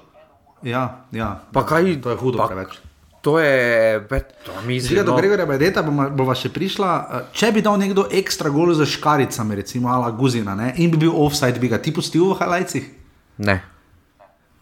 Ja, 0.62 0.82
ja. 1.12 1.40
Pa 1.52 1.60
ja, 1.60 1.66
kaj- 1.66 2.02
To 2.02 2.10
je 2.10 2.16
hudo 2.16 2.38
pa- 2.38 2.46
preveč. 2.46 2.78
To 3.22 3.38
je, 3.38 4.06
to 4.06 4.52
Žiga 4.52 4.66
mislim, 4.66 5.04
do 5.04 5.12
no. 5.12 5.16
Gregorja 5.16 5.46
Bajdeta 5.46 5.82
bova, 5.82 6.08
bova 6.08 6.34
še 6.34 6.48
prišla. 6.48 6.90
eh, 7.12 7.24
Če 7.32 7.52
bi 7.52 7.60
dal 7.60 7.76
nekdo 7.76 8.06
ekstra 8.08 8.50
gol 8.50 8.70
za 8.72 8.86
škaricami, 8.86 9.54
recimo 9.56 9.88
Ala 9.88 10.10
Guzina, 10.12 10.54
ne? 10.54 10.74
in 10.76 10.90
bi 10.90 10.96
bil 10.96 11.10
offside, 11.12 11.58
bi 11.58 11.68
ga 11.68 11.78
ti 11.78 11.90
pustil 11.90 12.22
v 12.24 12.38
highlightsih? 12.38 12.84
Ne. 13.38 13.62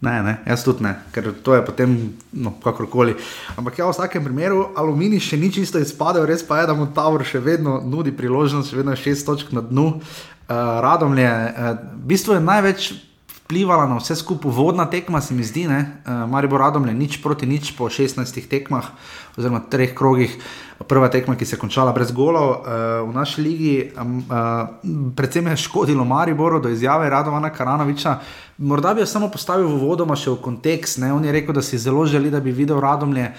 Ne, 0.05 0.23
ne, 0.23 0.35
jaz 0.45 0.65
tudi 0.67 0.85
ne, 0.85 0.93
ker 1.15 1.31
to 1.43 1.55
je 1.57 1.63
potem, 1.65 1.95
no, 2.37 2.53
kakorkoli. 2.61 3.15
Ampak 3.57 3.79
ja, 3.81 3.87
v 3.89 3.95
vsakem 3.95 4.27
primeru, 4.27 4.67
aluminij 4.77 5.23
še 5.31 5.39
ni 5.41 5.49
čisto 5.55 5.81
izpadel, 5.81 6.27
res 6.29 6.45
pa 6.45 6.61
je, 6.61 6.69
da 6.69 6.77
mu 6.77 6.91
Tavor 6.93 7.25
še 7.25 7.41
vedno 7.41 7.79
nudi 7.81 8.13
priložnost, 8.13 8.69
še 8.69 8.83
vedno 8.83 8.93
je 8.93 9.01
šest 9.01 9.25
točk 9.25 9.55
na 9.57 9.65
dnu. 9.65 9.87
Uh, 9.97 10.53
Radom 10.85 11.17
je, 11.17 11.33
uh, 11.33 11.73
v 12.05 12.13
bistvu 12.13 12.37
je 12.37 12.45
največ 12.45 12.93
vplivala 13.45 13.87
na 13.89 13.97
vse 13.97 14.17
skupaj 14.17 14.53
vodna 14.53 14.85
tekma, 14.93 15.21
se 15.25 15.35
mi 15.35 15.45
zdi, 15.45 15.65
ne. 15.69 15.81
Uh, 16.05 16.25
Maribor 16.29 16.61
Radom 16.61 16.85
je 16.89 16.95
nič 16.97 17.19
proti 17.25 17.49
nič 17.49 17.73
po 17.77 17.89
16 17.89 18.21
tekmah, 18.49 18.93
oziroma 19.37 19.65
treh 19.71 19.97
krogih. 19.97 20.37
Prva 20.85 21.07
tekma, 21.09 21.37
ki 21.39 21.47
se 21.47 21.55
je 21.55 21.61
končala 21.61 21.93
brez 21.97 22.11
golov 22.13 22.51
uh, 22.51 23.07
v 23.09 23.13
naši 23.15 23.41
ligi, 23.41 23.75
um, 23.95 24.21
uh, 24.27 25.13
predvsem 25.17 25.47
je 25.53 25.65
škodilo 25.65 26.05
Mariboru 26.05 26.59
do 26.61 26.69
izjave 26.69 27.09
Radovana 27.09 27.53
Karanoviča. 27.55 28.19
Morda 28.59 28.95
bi 28.95 29.03
jo 29.03 29.07
samo 29.07 29.29
postavil 29.29 29.67
v 29.67 29.81
vodoma 29.83 30.15
še 30.17 30.31
v 30.31 30.39
kontekst. 30.43 31.01
Ne? 31.03 31.11
On 31.13 31.25
je 31.25 31.33
rekel, 31.35 31.55
da 31.55 31.63
si 31.63 31.79
zelo 31.79 32.07
želi, 32.07 32.31
da 32.31 32.41
bi 32.41 32.55
videl 32.55 32.81
Radomlje 32.81 33.33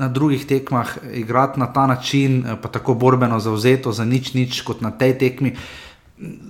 na 0.00 0.08
drugih 0.08 0.46
tekmah 0.48 0.88
igrati 1.12 1.60
na 1.60 1.68
ta 1.72 1.86
način, 1.86 2.44
pa 2.62 2.68
tako 2.72 2.94
borbeno, 2.94 3.40
zauzeto 3.40 3.92
za 3.92 4.04
nič, 4.04 4.32
nič 4.34 4.62
kot 4.64 4.80
na 4.80 4.90
tej 4.90 5.18
tekmi. 5.18 5.56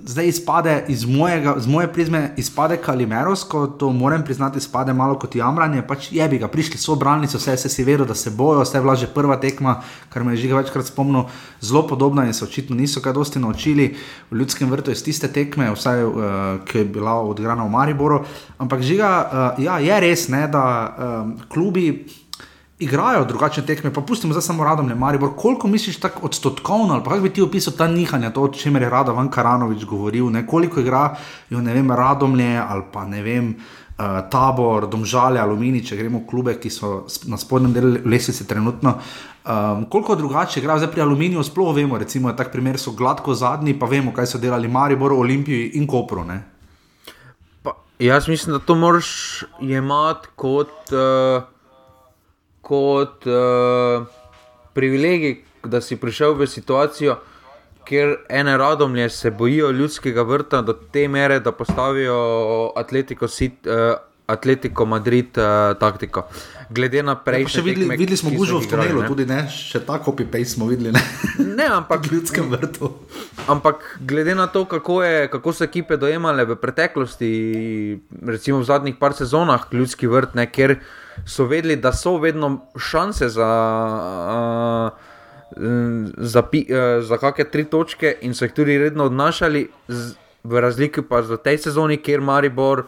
Zdaj 0.05 0.27
izpade 0.27 0.85
iz, 0.87 1.05
mojega, 1.05 1.55
z 1.57 1.67
moje 1.67 1.87
prizme, 1.93 2.33
izpade 2.37 2.77
Kalimerovsko, 2.77 3.67
to 3.67 3.89
moram 3.89 4.23
priznati, 4.23 4.57
izpade 4.57 4.93
malo 4.93 5.15
kot 5.19 5.35
jamranje. 5.35 5.81
Pač 5.87 6.11
je 6.11 6.27
bi 6.29 6.37
ga, 6.37 6.47
prišli 6.47 6.77
so 6.77 6.95
branilci, 6.95 7.37
vse 7.37 7.57
se 7.57 7.69
si 7.69 7.83
vedel, 7.83 8.05
da 8.05 8.13
se 8.13 8.29
bojo, 8.29 8.61
vse 8.61 8.77
je 8.77 8.81
bila 8.81 8.95
že 8.95 9.07
prva 9.07 9.39
tekma, 9.41 9.79
kar 10.13 10.23
me 10.23 10.33
je 10.33 10.43
že 10.45 10.53
večkrat 10.53 10.85
spomnil, 10.85 11.25
zelo 11.61 11.87
podobna 11.87 12.25
in 12.25 12.33
se 12.33 12.45
očitno 12.45 12.75
niso 12.75 13.01
kaj 13.01 13.13
dosti 13.13 13.39
naučili 13.39 13.95
v 14.31 14.37
ljudskem 14.37 14.69
vrtu 14.69 14.91
iz 14.91 15.03
tiste 15.03 15.27
tekme, 15.27 15.71
vsaj 15.73 16.03
uh, 16.05 16.13
ki 16.65 16.77
je 16.77 16.85
bila 16.85 17.17
odigrana 17.21 17.65
v 17.65 17.69
Mariboru. 17.69 18.25
Ampak 18.57 18.81
žiga, 18.81 19.09
uh, 19.57 19.63
ja, 19.63 19.79
je 19.79 19.99
res, 19.99 20.27
ne, 20.29 20.47
da 20.47 20.65
um, 21.23 21.37
klubi 21.49 22.05
igrajo 22.83 23.25
drugačne 23.25 23.65
tekme, 23.65 23.93
pa 23.93 24.01
pustimo 24.01 24.33
zdaj 24.33 24.41
samo 24.47 24.63
radom, 24.63 24.87
ne 24.87 24.95
Maribor. 24.95 25.35
Koliko 25.37 25.67
misliš 25.67 25.99
tako 25.99 26.25
odstotkovno, 26.27 26.93
ali 26.93 27.03
kako 27.03 27.19
bi 27.19 27.29
ti 27.29 27.41
opisal 27.41 27.73
ta 27.77 27.87
nihanja, 27.87 28.33
to, 28.33 28.43
o 28.43 28.47
čemer 28.53 28.81
je 28.81 28.89
Rado 28.89 29.13
Van 29.13 29.29
Karanovič 29.29 29.85
govoril, 29.85 30.29
ne? 30.29 30.47
koliko 30.47 30.79
igrajo, 30.79 31.15
ne 31.49 31.73
vem, 31.73 31.91
radomlje 31.91 32.57
ali 32.67 32.83
pa 32.91 33.05
ne 33.05 33.23
vem. 33.23 33.55
Uh, 33.93 34.23
tabor, 34.29 34.87
domžale, 34.89 35.37
aluminij, 35.37 35.83
če 35.85 35.95
gremo 35.99 36.23
v 36.23 36.25
klube, 36.25 36.55
ki 36.57 36.69
so 36.73 37.03
na 37.29 37.37
spodnjem 37.37 37.75
delu 37.75 37.91
lestvice 38.09 38.47
trenutno. 38.49 38.95
Um, 39.45 39.85
koliko 39.85 40.15
drugače 40.15 40.59
igra, 40.59 40.79
zdaj 40.81 40.89
pri 40.91 41.03
aluminiju 41.05 41.43
sploh 41.45 41.75
vemo, 41.75 41.99
recimo, 42.01 42.33
tak 42.33 42.49
primer 42.51 42.79
so 42.81 42.95
gladko 42.97 43.35
zadnji, 43.37 43.75
pa 43.79 43.85
vemo, 43.85 44.09
kaj 44.15 44.31
so 44.33 44.41
delali 44.41 44.67
Maribor, 44.67 45.13
Olimpiji 45.13 45.75
in 45.77 45.85
Kopru. 45.87 46.25
Ne? 46.25 46.39
Pa, 47.61 47.75
jaz 47.99 48.27
mislim, 48.27 48.57
da 48.57 48.59
to 48.65 48.75
moraš 48.75 49.43
jemati 49.61 50.33
kot, 50.35 50.73
uh, 50.89 51.52
kot 52.73 53.27
uh, 53.29 54.05
privilegij, 54.73 55.37
da 55.63 55.81
si 55.81 55.95
prišel 55.95 56.33
v 56.39 56.47
situacijo, 56.49 57.19
kjer 57.87 58.15
ene 58.29 58.55
radomlje 58.57 59.09
se 59.09 59.31
bojijo 59.31 59.71
ljudskega 59.71 60.23
vrta 60.23 60.61
do 60.61 60.73
te 60.73 61.07
mere, 61.07 61.39
da 61.39 61.51
postavijo 61.51 62.17
Atletico, 62.75 63.27
Sit, 63.27 63.67
uh, 63.67 63.93
Atletico 64.27 64.85
Madrid 64.85 65.37
uh, 65.37 65.77
taktiko. 65.79 66.25
Glede 66.69 67.03
na 67.03 67.13
Ja, 67.13 67.21
prejšnje 67.25 67.59
še 67.59 67.63
videli, 67.65 67.85
tekme, 67.85 67.97
videli 67.99 68.17
smo 68.17 68.31
gužvo 68.33 68.63
v 68.63 68.71
tunelu, 68.71 69.03
ne. 69.03 69.11
tudi 69.11 69.27
ne, 69.29 69.43
še 69.51 69.83
ta 69.85 69.99
copy-paste 70.01 70.55
smo 70.55 70.69
videli 70.71 70.95
ne? 70.95 71.03
Ne, 71.43 71.67
ampak 71.75 72.05
v 72.07 72.17
ljudskem 72.17 72.49
vrtu. 72.49 72.89
Ampak 73.51 73.83
glede 74.01 74.33
na 74.39 74.47
to, 74.49 74.65
kako, 74.65 75.03
je, 75.05 75.29
kako 75.35 75.53
so 75.53 75.67
ekipe 75.67 75.99
dojemale 76.01 76.47
v 76.49 76.57
preteklosti, 76.57 77.31
recimo 78.25 78.63
v 78.63 78.69
zadnjih 78.71 78.97
par 78.97 79.13
sezonah, 79.19 79.67
ljudski 79.75 80.09
vrt, 80.09 80.39
ne, 80.39 80.47
ker 80.49 80.79
so 81.25 81.45
vedeli, 81.45 81.75
da 81.75 81.93
so 81.93 82.17
vedno 82.17 82.65
šanse 82.77 83.29
za, 83.29 83.49
uh, 84.91 84.91
za, 86.17 86.41
pi, 86.41 86.65
uh, 86.69 87.03
za 87.03 87.17
kakšne 87.17 87.45
tri 87.51 87.65
točke 87.65 88.17
in 88.21 88.33
so 88.33 88.45
jih 88.45 88.53
tudi 88.53 88.77
redno 88.77 89.05
odnašali, 89.11 89.67
z, 89.87 90.15
v 90.43 90.59
razliki 90.59 91.01
pa 91.01 91.21
za 91.23 91.37
tej 91.37 91.57
sezoni, 91.57 91.97
kjer 91.97 92.21
Maribor 92.21 92.83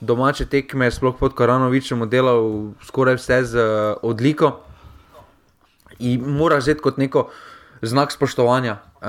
domače 0.00 0.46
tekme, 0.46 0.90
sploh 0.90 1.16
pod 1.18 1.34
Koranovičem, 1.34 2.08
delal 2.08 2.72
skoraj 2.86 3.18
vse 3.20 3.44
z 3.44 3.54
uh, 3.56 3.96
odliko 4.02 4.60
in 6.00 6.24
moraš 6.24 6.64
vzeti 6.64 6.80
kot 6.80 6.96
neko 6.96 7.28
znak 7.82 8.12
spoštovanja. 8.12 8.78
Uh, 9.00 9.08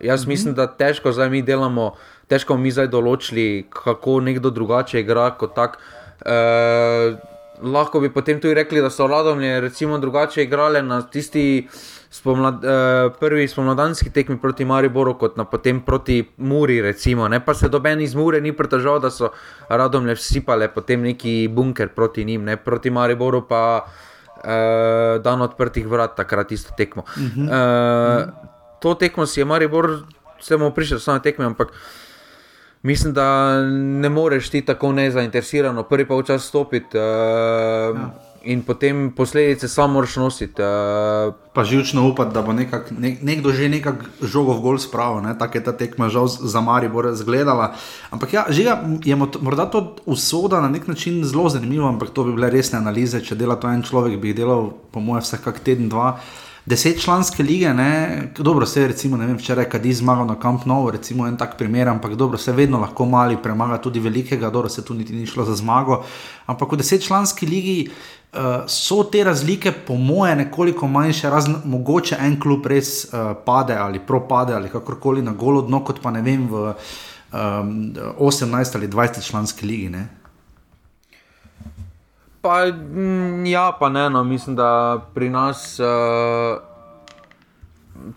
jaz 0.00 0.22
Mhm. 0.22 0.28
mislim, 0.28 0.54
da 0.54 0.66
težko 0.66 1.12
zdaj 1.12 1.30
mi 1.30 1.42
delamo, 1.42 1.94
težko 2.28 2.56
mi 2.56 2.70
zdaj 2.70 2.88
določili, 2.88 3.66
kako 3.70 4.20
nekdo 4.20 4.50
drugače 4.50 5.00
igra 5.00 5.30
kot 5.38 5.54
tak. 5.54 5.78
Uh, 6.20 7.18
lahko 7.62 8.00
bi 8.00 8.10
potem 8.12 8.40
tudi 8.40 8.54
rekli, 8.54 8.80
da 8.80 8.90
so 8.90 9.06
Radomlje 9.06 9.60
recimo 9.60 9.98
drugače 9.98 10.42
igrale 10.42 10.82
na 10.82 11.02
tisti 11.02 11.68
spomlad, 12.10 12.54
uh, 12.54 13.12
prvi 13.20 13.48
spomladanski 13.48 14.10
tekmi 14.10 14.38
proti 14.40 14.64
Mariboru, 14.64 15.14
kot 15.18 15.36
na 15.36 15.44
potem 15.44 15.80
proti 15.80 16.24
Muri, 16.36 16.80
recimo. 16.82 17.28
Ne? 17.28 17.40
Pa 17.44 17.54
se 17.54 17.68
doben 17.68 18.00
iz 18.00 18.14
Mure 18.14 18.40
ni 18.40 18.52
pritožal, 18.56 19.00
da 19.00 19.10
so 19.10 19.30
Radomlje 19.68 20.14
vsipale 20.14 20.68
potem 20.68 21.02
neki 21.02 21.48
bunker 21.52 21.88
proti 21.94 22.24
njim, 22.24 22.44
ne? 22.44 22.56
proti 22.56 22.90
Mariboru 22.90 23.44
pa 23.48 23.84
uh, 23.84 25.22
dan 25.22 25.42
odprtih 25.42 25.86
vrat, 25.88 26.16
takrat 26.16 26.52
isto 26.52 26.74
tekmo. 26.76 27.02
Uh 27.02 27.22
-huh. 27.22 27.46
uh, 27.46 28.50
to 28.80 28.94
tekmo 28.94 29.26
si 29.26 29.40
je 29.40 29.44
Maribor, 29.44 30.02
se 30.40 30.56
bomo 30.56 30.70
prišli 30.70 30.94
do 30.94 31.00
same 31.00 31.20
tekme, 31.22 31.44
ampak 31.44 31.72
mislim, 32.82 33.14
da 33.14 33.60
ne 33.72 34.08
moreš 34.08 34.48
ti 34.50 34.62
tako 34.62 34.92
nezainteresirano 34.92 35.82
prvi 35.82 36.08
pa 36.08 36.14
včasih 36.14 36.48
stopiti. 36.48 36.96
Uh, 36.96 37.02
ja. 37.02 38.10
In 38.42 38.62
potem 38.62 39.12
posledice 39.16 39.68
samo 39.68 39.92
moraš 39.92 40.16
nositi. 40.16 40.62
Uh, 40.62 41.34
Pa 41.52 41.64
živčno 41.64 42.08
upati, 42.08 42.34
da 42.34 42.42
bo 42.42 42.52
nekak, 42.52 42.90
nek, 42.90 43.18
nekdo 43.22 43.52
že 43.52 43.68
nekako 43.68 44.04
žogo 44.22 44.52
v 44.52 44.60
gol 44.60 44.78
spravil, 44.78 45.20
ne? 45.22 45.34
tako 45.38 45.58
je 45.58 45.64
ta 45.64 45.72
tekma 45.76 46.08
žal 46.08 46.28
za 46.28 46.60
Maribor 46.60 47.10
izgledala. 47.12 47.74
Ampak 48.10 48.32
ja, 48.32 48.44
žiga, 48.48 48.80
je 49.04 49.16
morda 49.16 49.66
to 49.66 49.96
usoda 50.06 50.60
na 50.60 50.68
nek 50.68 50.88
način 50.88 51.24
zelo 51.24 51.48
zanimiva, 51.48 51.88
ampak 51.88 52.10
to 52.10 52.24
bi 52.24 52.32
bile 52.32 52.50
resne 52.50 52.78
analize. 52.78 53.20
Če 53.20 53.36
dela 53.36 53.60
to 53.60 53.68
en 53.68 53.82
človek, 53.82 54.16
bi 54.20 54.32
jih 54.32 54.40
delal, 54.40 54.72
po 54.92 55.04
mojem, 55.04 55.20
vsak 55.26 55.60
teden, 55.60 55.88
dva. 55.92 56.16
Deset 56.16 56.49
članske 57.00 57.42
lige, 57.42 57.74
ne? 57.74 58.22
dobro, 58.38 58.66
se 58.66 58.80
je 58.80 58.88
recimo, 58.88 59.16
ne 59.16 59.26
vem, 59.26 59.36
včeraj 59.36 59.64
Kadi 59.64 59.92
zmagal 59.92 60.26
na 60.26 60.36
Camp 60.42 60.64
Nou, 60.64 60.90
recimo 60.90 61.26
en 61.26 61.36
tak 61.36 61.58
primer, 61.58 61.88
ampak 61.88 62.14
dobro, 62.14 62.38
se 62.38 62.52
vedno 62.52 62.78
lahko 62.78 63.04
mali 63.04 63.36
premaga 63.42 63.78
tudi 63.78 64.00
velikega, 64.00 64.50
dobro, 64.50 64.68
se 64.68 64.84
tu 64.84 64.94
niti 64.94 65.12
ni 65.12 65.26
šlo 65.26 65.44
za 65.44 65.54
zmago. 65.54 66.04
Ampak 66.46 66.72
v 66.72 66.76
deset 66.76 67.02
članski 67.06 67.46
ligi 67.46 67.90
uh, 68.32 68.38
so 68.66 69.02
te 69.04 69.24
razlike, 69.24 69.72
po 69.72 69.94
moje, 69.94 70.36
nekoliko 70.36 70.88
manjše, 70.88 71.30
razen 71.30 71.56
mogoče 71.64 72.16
en 72.20 72.40
klub 72.40 72.66
res 72.66 73.04
uh, 73.04 73.36
pade 73.46 73.74
ali 73.74 73.98
propade 73.98 74.54
ali 74.54 74.68
kakorkoli 74.68 75.22
na 75.22 75.32
golo 75.32 75.62
dno, 75.62 75.84
kot 75.84 76.00
pa 76.02 76.10
ne 76.10 76.22
vem 76.22 76.48
v 76.48 76.74
um, 77.32 77.94
18 78.18 78.76
ali 78.76 78.88
20 78.88 79.22
članski 79.30 79.66
ligi. 79.66 79.88
Ne? 79.88 80.19
Pa, 82.40 82.66
mm, 82.66 83.46
ja, 83.46 83.76
pa 83.80 83.88
ne, 83.88 84.10
no, 84.10 84.24
mislim, 84.24 84.56
da 84.56 85.00
pri 85.14 85.28
nas, 85.28 85.80
uh, 85.80 86.60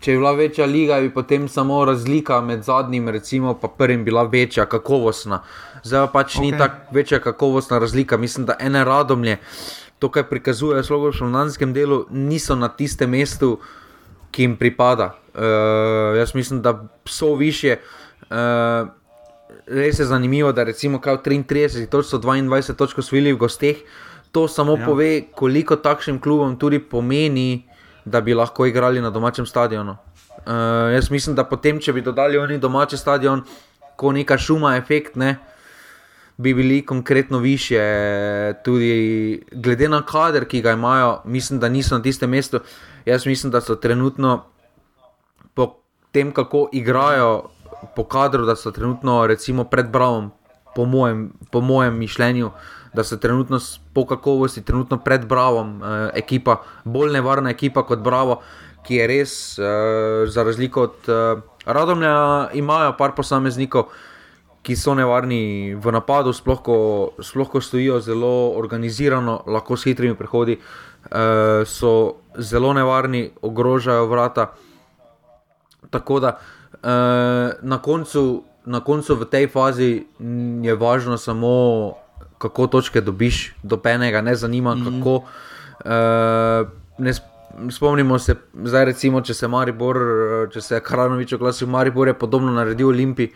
če 0.00 0.12
je 0.12 0.18
bila 0.18 0.32
večja 0.32 0.66
liga, 0.66 1.00
bi 1.00 1.10
potem 1.12 1.48
samo 1.48 1.84
razlika 1.84 2.40
med 2.40 2.62
zadnjim 2.64 3.08
in 3.08 3.54
prvim 3.78 4.04
bila 4.04 4.22
večja, 4.22 4.64
kakovostna. 4.66 5.42
Zdaj 5.82 6.06
pa 6.06 6.12
pač 6.12 6.36
okay. 6.36 6.40
ni 6.40 6.58
tako 6.58 6.94
večja 6.94 7.20
kakovostna 7.20 7.78
razlika. 7.78 8.16
Mislim, 8.16 8.46
da 8.46 8.56
ene 8.60 8.84
radomlje, 8.84 9.36
to, 9.98 10.08
kar 10.08 10.24
prikazujejo 10.24 10.80
v 10.80 11.12
slovenskem 11.12 11.72
delu, 11.72 12.06
niso 12.10 12.56
na 12.56 12.68
tistem 12.68 13.10
mestu, 13.10 13.58
ki 14.30 14.42
jim 14.42 14.56
pripada. 14.56 15.14
Uh, 15.34 16.16
jaz 16.16 16.34
mislim, 16.34 16.62
da 16.62 16.88
so 17.04 17.34
više. 17.34 17.76
Uh, 18.30 18.88
res 19.66 19.98
je 19.98 20.04
zanimivo, 20.04 20.52
da 20.52 20.64
recimo 20.64 20.98
33 20.98 21.86
točk, 21.86 22.14
22 22.14 22.74
točk 22.74 22.98
osvojili 22.98 23.32
v 23.32 23.36
gosteh. 23.36 23.76
To 24.34 24.48
samo 24.48 24.74
ja. 24.74 24.86
pove, 24.86 25.10
koliko 25.34 25.76
takšnim 25.76 26.18
klubom 26.20 26.56
tudi 26.58 26.80
pomeni, 26.82 27.62
da 28.04 28.20
bi 28.20 28.34
lahko 28.34 28.66
igrali 28.66 29.00
na 29.00 29.10
domačem 29.10 29.46
stadionu. 29.46 29.96
Uh, 30.44 30.92
jaz 30.92 31.10
mislim, 31.10 31.36
da 31.38 31.44
potem, 31.46 31.78
če 31.80 31.92
bi 31.92 32.02
dodali 32.02 32.38
oni 32.38 32.58
domači 32.58 32.98
stadion, 32.98 33.44
ko 33.96 34.10
neka 34.12 34.36
šuma, 34.38 34.74
efekt, 34.76 35.14
ne, 35.16 35.36
bi 36.36 36.54
bili 36.54 36.82
konkretno 36.86 37.38
više. 37.38 37.80
Tudi 38.64 39.44
glede 39.52 39.88
na 39.88 40.02
kader, 40.02 40.48
ki 40.50 40.60
ga 40.60 40.74
imajo, 40.74 41.20
mislim, 41.24 41.60
da 41.60 41.68
niso 41.68 41.94
na 41.94 42.02
tistem 42.02 42.30
mestu. 42.30 42.60
Jaz 43.06 43.26
mislim, 43.26 43.52
da 43.52 43.60
so 43.60 43.74
trenutno 43.74 44.42
po 45.54 45.76
tem, 46.12 46.32
kako 46.32 46.68
igrajo, 46.72 47.44
po 47.96 48.04
kadru, 48.04 48.44
da 48.44 48.56
so 48.56 48.70
trenutno 48.70 49.26
recimo, 49.26 49.64
pred 49.64 49.88
Bravom, 49.90 50.32
po 50.74 50.84
mojem, 50.84 51.32
po 51.50 51.60
mojem 51.60 51.98
mišljenju, 51.98 52.50
da 52.94 53.04
so 53.04 53.16
trenutno 53.16 53.58
po 53.92 54.06
kakovosti, 54.06 54.62
trenutno 54.64 54.98
pred 54.98 55.26
Bravom, 55.26 55.82
eh, 55.82 56.10
ekipa, 56.14 56.62
bolj 56.84 57.12
nevarna 57.12 57.50
ekipa 57.50 57.82
kot 57.82 57.98
Bravo, 57.98 58.40
ki 58.86 58.96
je 58.96 59.06
res, 59.06 59.58
eh, 59.58 60.26
za 60.26 60.42
razliko 60.42 60.82
od 60.82 61.08
eh, 61.08 61.40
Radomlja, 61.66 62.50
imajo 62.54 62.96
par 62.98 63.14
posameznikov. 63.16 63.84
Ki 64.64 64.76
so 64.76 64.94
nevarni 64.96 65.74
v 65.76 65.92
napadu, 65.92 66.32
sploh 66.32 66.60
ko, 66.64 66.76
sploh 67.20 67.48
ko 67.52 67.60
stojijo 67.60 67.98
zelo 68.00 68.56
organizirano, 68.56 69.42
lahko 69.46 69.76
s 69.76 69.84
hitrimi 69.84 70.16
prehodi, 70.16 70.56
uh, 70.56 71.68
so 71.68 72.24
zelo 72.40 72.72
nevarni, 72.72 73.26
ogrožajo 73.44 74.06
vrata. 74.08 74.46
Tako 75.92 76.20
da 76.20 76.38
Eh, 76.84 77.52
na, 77.62 77.78
koncu, 77.78 78.44
na 78.66 78.80
koncu 78.84 79.16
v 79.16 79.24
tej 79.24 79.48
fazi 79.48 80.04
je 80.62 80.74
važno 80.76 81.16
samo, 81.16 81.96
kako 82.44 82.66
točke 82.76 83.00
dobiš, 83.00 83.54
do 83.62 83.76
penega, 83.80 84.20
ne 84.20 84.36
zanima, 84.36 84.74
mm 84.74 84.78
-hmm. 84.80 84.98
kako. 84.98 85.14
Uh, 85.84 86.68
ne 86.98 87.12
spomnimo 87.70 88.18
se, 88.18 88.34
zdaj 88.64 88.84
recimo, 88.84 89.20
če 89.20 89.34
se 89.34 89.48
Maribor, 89.48 89.98
če 90.52 90.60
se 90.60 90.74
je 90.74 90.80
Karanovič 90.84 91.32
oglasil, 91.32 91.68
Maribor 91.70 92.08
je 92.08 92.18
podobno 92.18 92.52
naredil 92.52 92.88
Olimpiji. 92.88 93.32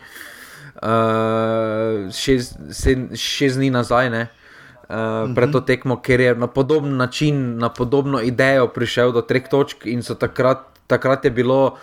Uh, 0.79 2.07
šest, 2.15 2.55
šest 3.15 3.57
dni 3.57 3.69
nazaj, 3.69 4.09
ne, 4.09 4.21
uh, 4.21 4.89
uh 4.89 4.95
-huh. 4.95 5.35
pred 5.35 5.51
to 5.51 5.61
tekmo, 5.61 5.97
ker 6.01 6.19
je 6.19 6.35
na 6.35 6.47
podoben 6.47 6.97
način, 6.97 7.57
na 7.57 7.69
podobno 7.69 8.21
idejo 8.21 8.67
prišel 8.67 9.11
do 9.11 9.21
treh 9.21 9.47
točk, 9.49 9.85
in 9.85 10.03
takrat, 10.19 10.57
takrat 10.87 11.25
je 11.25 11.31
bilo 11.31 11.77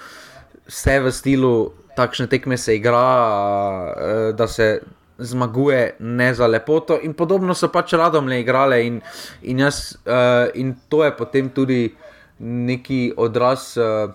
vse 0.67 1.01
v 1.01 1.13
stilu, 1.13 1.73
takšne 1.97 2.27
tekme 2.27 2.57
se 2.57 2.77
igra, 2.77 3.93
uh, 3.97 4.37
da 4.37 4.47
se 4.49 4.81
zmaguje, 5.19 5.97
ne 5.99 6.35
za 6.35 6.47
lepoto. 6.47 6.99
In 7.03 7.15
podobno 7.15 7.55
so 7.55 7.69
pač 7.73 7.93
radom 7.93 8.29
le 8.29 8.41
igrale, 8.41 8.83
in, 8.87 9.01
in, 9.43 9.59
jaz, 9.65 9.97
uh, 10.07 10.51
in 10.55 10.75
to 10.89 11.05
je 11.05 11.17
potem 11.17 11.49
tudi 11.51 11.95
neki 12.39 13.15
odraz 13.17 13.77
uh, 13.77 14.13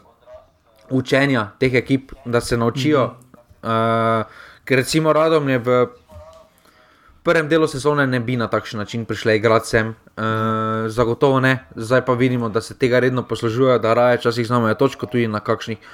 učenja 0.90 1.52
teh 1.60 1.74
ekip, 1.74 2.12
da 2.26 2.42
se 2.42 2.58
naučijo. 2.58 3.06
Mm 3.08 3.12
-hmm. 3.64 4.20
uh, 4.20 4.26
ker 4.64 4.78
recimo 4.78 5.14
radom 5.14 5.50
je 5.50 5.58
v. 5.58 5.88
Prvem 7.24 7.48
delu 7.48 7.68
sezone 7.68 8.08
ne 8.08 8.20
bi 8.20 8.36
na 8.36 8.48
takšen 8.48 8.80
način 8.80 9.06
prišli 9.06 9.36
igrati 9.36 9.68
sem, 9.68 9.88
uh, 9.88 9.94
zagotovo 10.88 11.40
ne, 11.40 11.66
zdaj 11.76 12.06
pa 12.06 12.14
vidimo, 12.14 12.50
da 12.50 12.62
se 12.62 12.78
tega 12.78 13.00
redno 13.00 13.24
poslužujejo, 13.24 13.80
da 13.80 13.94
raje 13.94 14.18
časih 14.22 14.48
znamo 14.48 14.74
točko 14.74 15.06
tudi 15.06 15.28
na 15.28 15.40
kakšnih 15.40 15.78
uh, 15.78 15.86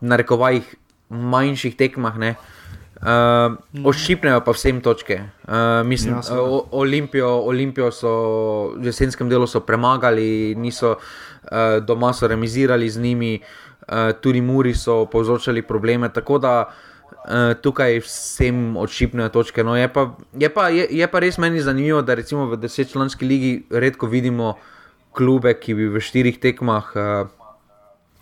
narekovajih 0.00 0.74
manjših 1.08 1.76
tekmah. 1.76 2.16
Ne. 2.18 2.34
Uh, 3.00 3.56
ošipnejo 3.84 4.42
pa 4.44 4.52
vsem 4.52 4.80
točke. 4.84 5.22
Uh, 5.48 5.86
mislim, 5.86 6.14
ja, 6.14 6.40
o, 6.40 6.66
Olimpijo, 6.70 7.28
Olimpijo 7.48 7.88
so 7.90 8.10
v 8.76 8.84
jesenskem 8.84 9.28
delu 9.28 9.46
premagali, 9.66 10.54
niso 10.54 10.90
uh, 10.90 11.80
doma 11.80 12.12
so 12.12 12.28
remisirali 12.28 12.90
z 12.90 13.00
njimi, 13.00 13.40
uh, 13.40 14.12
tudi 14.20 14.40
Muri 14.40 14.74
so 14.74 15.06
povzročali 15.06 15.62
probleme. 15.62 16.12
Tako 16.12 16.38
da 16.38 16.68
uh, 16.68 17.56
tukaj 17.62 18.00
vsem 18.00 18.76
ošipnejo 18.76 19.28
točke. 19.28 19.64
No, 19.64 19.76
je, 19.76 19.88
pa, 19.88 20.10
je, 20.36 20.48
pa, 20.48 20.68
je, 20.68 20.86
je 20.90 21.06
pa 21.06 21.18
res 21.18 21.38
meni 21.38 21.60
zanimivo, 21.60 22.02
da 22.02 22.14
recimo 22.14 22.46
v 22.46 22.56
desetčlanski 22.56 23.24
ligi 23.24 23.64
redko 23.70 24.06
vidimo 24.06 24.58
klube, 25.12 25.54
ki 25.54 25.74
bi 25.74 25.88
v 25.88 26.00
štirih 26.00 26.36
tekmah. 26.38 26.92
Uh, 26.94 27.28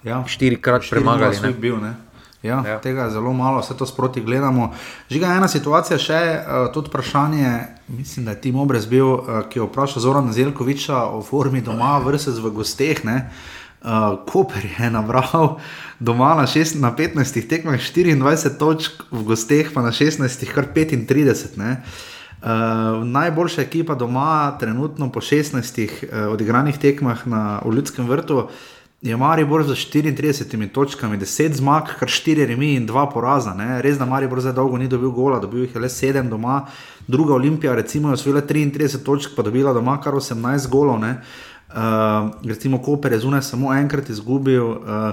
ja. 0.05 0.23
štirikrat 0.27 0.87
premagali. 0.91 1.37
Ne? 1.43 1.53
Bil, 1.53 1.77
ne? 1.83 1.95
Ja, 2.43 2.63
ja. 2.67 2.79
Tega 2.79 3.03
je 3.03 3.11
zelo 3.11 3.33
malo, 3.33 3.59
vse 3.61 3.75
to 3.77 3.87
sproti 3.87 4.21
gledamo. 4.21 4.71
Žiga 5.11 5.33
ena 5.41 5.49
situacija, 5.49 5.99
še 5.99 6.19
uh, 6.39 6.69
tudi 6.75 6.87
vprašanje. 6.93 7.51
Mislim, 7.89 8.29
da 8.29 8.37
je 8.37 8.41
Tim 8.45 8.61
Obrez 8.63 8.87
bil, 8.87 9.09
uh, 9.11 9.41
ki 9.51 9.59
je 9.59 9.67
vprašal 9.67 10.05
Zoran 10.05 10.31
Zelkoviča 10.33 11.03
o 11.17 11.23
formi 11.23 11.65
doma, 11.67 11.97
vrste 12.05 12.37
v 12.39 12.53
gosteh. 12.55 13.03
Uh, 13.03 14.21
Koper 14.27 14.69
je 14.71 14.91
nabral 14.91 15.59
doma 15.99 16.37
na, 16.39 16.47
šest, 16.47 16.79
na 16.79 16.93
15 16.95 17.43
tekmah 17.51 17.81
24 17.83 18.55
točk, 18.59 19.03
v 19.11 19.27
gosteh 19.27 19.75
pa 19.75 19.83
na 19.83 19.91
16, 19.91 20.47
kar 20.55 20.71
35. 20.71 21.59
Uh, 22.39 23.03
najboljša 23.03 23.67
ekipa 23.67 23.99
doma, 23.99 24.55
trenutno 24.63 25.11
po 25.11 25.19
16 25.19 25.59
uh, 25.59 26.31
odigranih 26.31 26.79
tekmah 26.79 27.27
na 27.27 27.59
Ljudskem 27.67 28.07
vrtu, 28.07 28.45
uh, 28.47 28.67
je 29.03 29.17
Maribor 29.17 29.63
z 29.63 29.71
34 29.71 30.69
točkami, 30.73 31.19
10 31.19 31.55
zmag, 31.55 31.95
kar 31.99 32.09
4 32.09 32.47
remi 32.47 32.75
in 32.75 32.87
2 32.87 33.13
poraza. 33.13 33.55
Ne? 33.55 33.83
Res, 33.83 33.99
da 33.99 34.07
Maribor 34.07 34.41
zdaj 34.41 34.57
dolgo 34.59 34.79
ni 34.79 34.89
dobil 34.89 35.11
gola, 35.11 35.39
dobil 35.39 35.67
jih 35.67 35.75
je 35.75 35.81
le 35.81 35.89
7 35.89 36.29
doma, 36.29 36.67
druga 37.07 37.35
Olimpija, 37.35 37.75
recimo, 37.75 38.09
je 38.09 38.19
osvojila 38.19 38.43
33 38.43 39.03
točk, 39.05 39.37
pa 39.37 39.43
dobila 39.43 39.73
doma 39.73 40.01
kar 40.01 40.15
18 40.15 40.69
golov. 40.69 40.99
Uh, 40.99 42.33
recimo, 42.49 42.79
Koper 42.83 43.13
je 43.13 43.19
zunaj 43.19 43.43
samo 43.43 43.75
enkrat 43.75 44.09
izgubil. 44.09 44.65
Uh, 44.65 45.13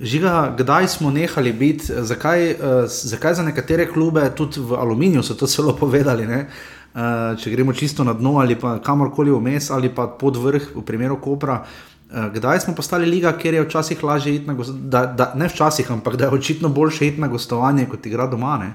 Žiga, 0.00 0.54
kdaj 0.58 0.88
smo 0.88 1.10
nehali 1.10 1.52
biti, 1.52 1.84
zakaj, 1.88 2.50
uh, 2.52 2.56
zakaj 2.86 3.34
za 3.34 3.42
nekatere 3.42 3.88
klube, 3.88 4.30
tudi 4.36 4.60
v 4.60 4.76
Aluminiju 4.76 5.22
so 5.22 5.34
to 5.34 5.46
celo 5.46 5.74
povedali, 5.76 6.24
uh, 6.24 7.36
če 7.36 7.50
gremo 7.50 7.72
čisto 7.72 8.04
na 8.04 8.12
dno 8.12 8.38
ali 8.38 8.56
pa 8.56 8.78
kamorkoli 8.78 9.32
vmes 9.32 9.70
ali 9.70 9.88
pa 9.88 10.06
pod 10.06 10.36
vrh, 10.36 10.76
v 10.76 10.84
primeru 10.84 11.16
Kopra, 11.20 11.64
uh, 11.64 11.95
Eh, 11.95 11.95
kdaj 12.10 12.60
smo 12.60 12.74
postali 12.74 13.06
liga, 13.06 13.32
ker 13.38 13.54
je 13.54 13.62
včasih 13.62 14.04
lažje 14.04 14.34
iti 14.34 14.46
na 14.46 14.54
gostovanje, 14.54 15.30
ne 15.34 15.48
včasih, 15.48 15.90
ampak 15.90 16.16
da 16.16 16.24
je 16.24 16.30
očitno 16.30 16.68
boljše 16.68 17.06
iti 17.06 17.20
na 17.20 17.28
gostovanje 17.28 17.88
kot 17.90 18.06
igra 18.06 18.26
doma. 18.26 18.56
Ne? 18.58 18.72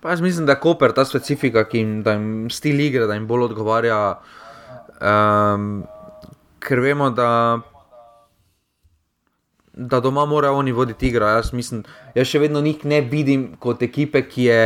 Pa 0.00 0.10
jaz 0.10 0.20
mislim, 0.20 0.46
da 0.46 0.52
je 0.52 0.60
Koper 0.60 0.92
ta 0.92 1.04
specifika, 1.04 1.64
ki 1.68 1.78
jim, 1.78 2.02
jim 2.06 2.50
stil 2.50 2.80
igre, 2.80 3.06
da 3.06 3.14
jim 3.14 3.26
bolj 3.26 3.48
odgovarja. 3.50 4.18
Um, 5.00 5.84
ker 6.58 6.80
vemo, 6.80 7.10
da, 7.10 7.60
da 9.72 10.00
doma 10.00 10.24
morajo 10.24 10.56
oni 10.56 10.72
voditi 10.72 11.08
igro. 11.08 11.28
Jaz, 11.28 11.52
mislim, 11.52 11.84
jaz 12.14 12.28
še 12.30 12.40
vedno 12.40 12.60
njih 12.60 12.84
ne 12.84 13.00
vidim 13.00 13.50
kot 13.60 13.82
ekipe, 13.82 14.24
ki 14.28 14.50
je. 14.50 14.60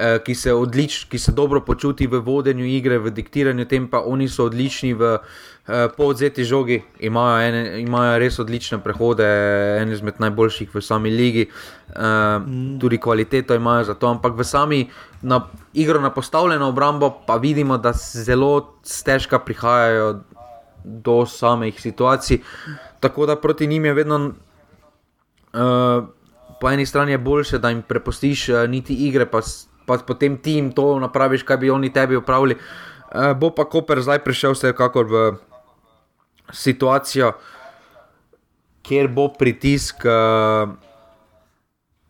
Eh, 0.00 0.18
ki 0.24 0.34
se, 0.34 0.52
odlič, 0.52 1.04
ki 1.12 1.18
se 1.18 1.32
dobro 1.36 1.60
počuti 1.60 2.06
v 2.06 2.22
vodenju 2.24 2.64
igre, 2.64 2.96
v 2.98 3.10
diktiranju 3.12 3.66
tem, 3.68 3.84
pa 3.90 4.00
oni 4.00 4.30
so 4.32 4.46
odlični 4.48 4.94
v 4.96 5.18
uh, 5.70 5.90
povzeti 5.96 6.44
žogi, 6.44 6.82
imajo, 7.00 7.38
ene, 7.48 7.80
imajo 7.80 8.18
res 8.18 8.38
odlične 8.42 8.80
prehode, 8.82 9.26
en 9.80 9.92
izmed 9.92 10.18
najboljših 10.18 10.74
v 10.74 10.82
sami 10.82 11.10
ligi, 11.14 11.46
uh, 11.46 12.42
mm. 12.42 12.78
tudi 12.82 12.98
kvaliteto 12.98 13.54
imajo 13.54 13.84
za 13.84 13.94
to, 13.94 14.10
ampak 14.10 14.34
v 14.34 14.44
sami 14.44 14.80
na, 15.22 15.40
igro 15.72 16.00
na 16.00 16.10
postavljeno 16.10 16.68
obrambo 16.68 17.12
pa 17.26 17.36
vidimo, 17.36 17.78
da 17.78 17.92
zelo 17.94 18.80
težko 19.04 19.38
prihajajo 19.38 20.20
do 20.84 21.26
samih 21.26 21.80
situacij. 21.80 22.40
Tako 23.00 23.26
da 23.26 23.36
proti 23.36 23.66
njim 23.66 23.84
je 23.84 23.94
vedno. 23.94 24.32
Uh, 25.52 26.04
Po 26.60 26.68
eni 26.68 26.84
strani 26.86 27.12
je 27.12 27.18
boljše, 27.18 27.58
da 27.58 27.70
jim 27.70 27.80
prepustiš 27.82 28.48
uh, 28.48 28.66
niti 28.68 28.94
igre, 28.94 29.24
pa 29.24 29.40
pa 29.90 29.98
potem 30.06 30.36
ti 30.38 30.52
jim 30.52 30.70
to 30.72 30.98
napraviš, 31.00 31.42
kaj 31.42 31.56
bi 31.56 31.70
oni 31.70 31.92
tebi 31.92 32.16
upravili. 32.16 32.54
Uh, 32.54 33.32
bo 33.34 33.50
pa 33.50 33.64
Koper 33.64 33.98
zdaj 34.00 34.22
prišel 34.22 34.54
vsekakor 34.54 35.06
v 35.10 35.22
situacijo, 36.52 37.32
kjer 38.82 39.08
bo 39.08 39.28
pritisk 39.28 40.04
uh, 40.04 40.70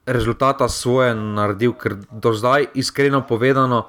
rezultata 0.07 0.69
svoje 0.69 1.15
naredil, 1.15 1.73
ker 1.73 1.97
do 2.11 2.33
zdaj, 2.33 2.67
iskreno 2.75 3.23
povedano, 3.27 3.87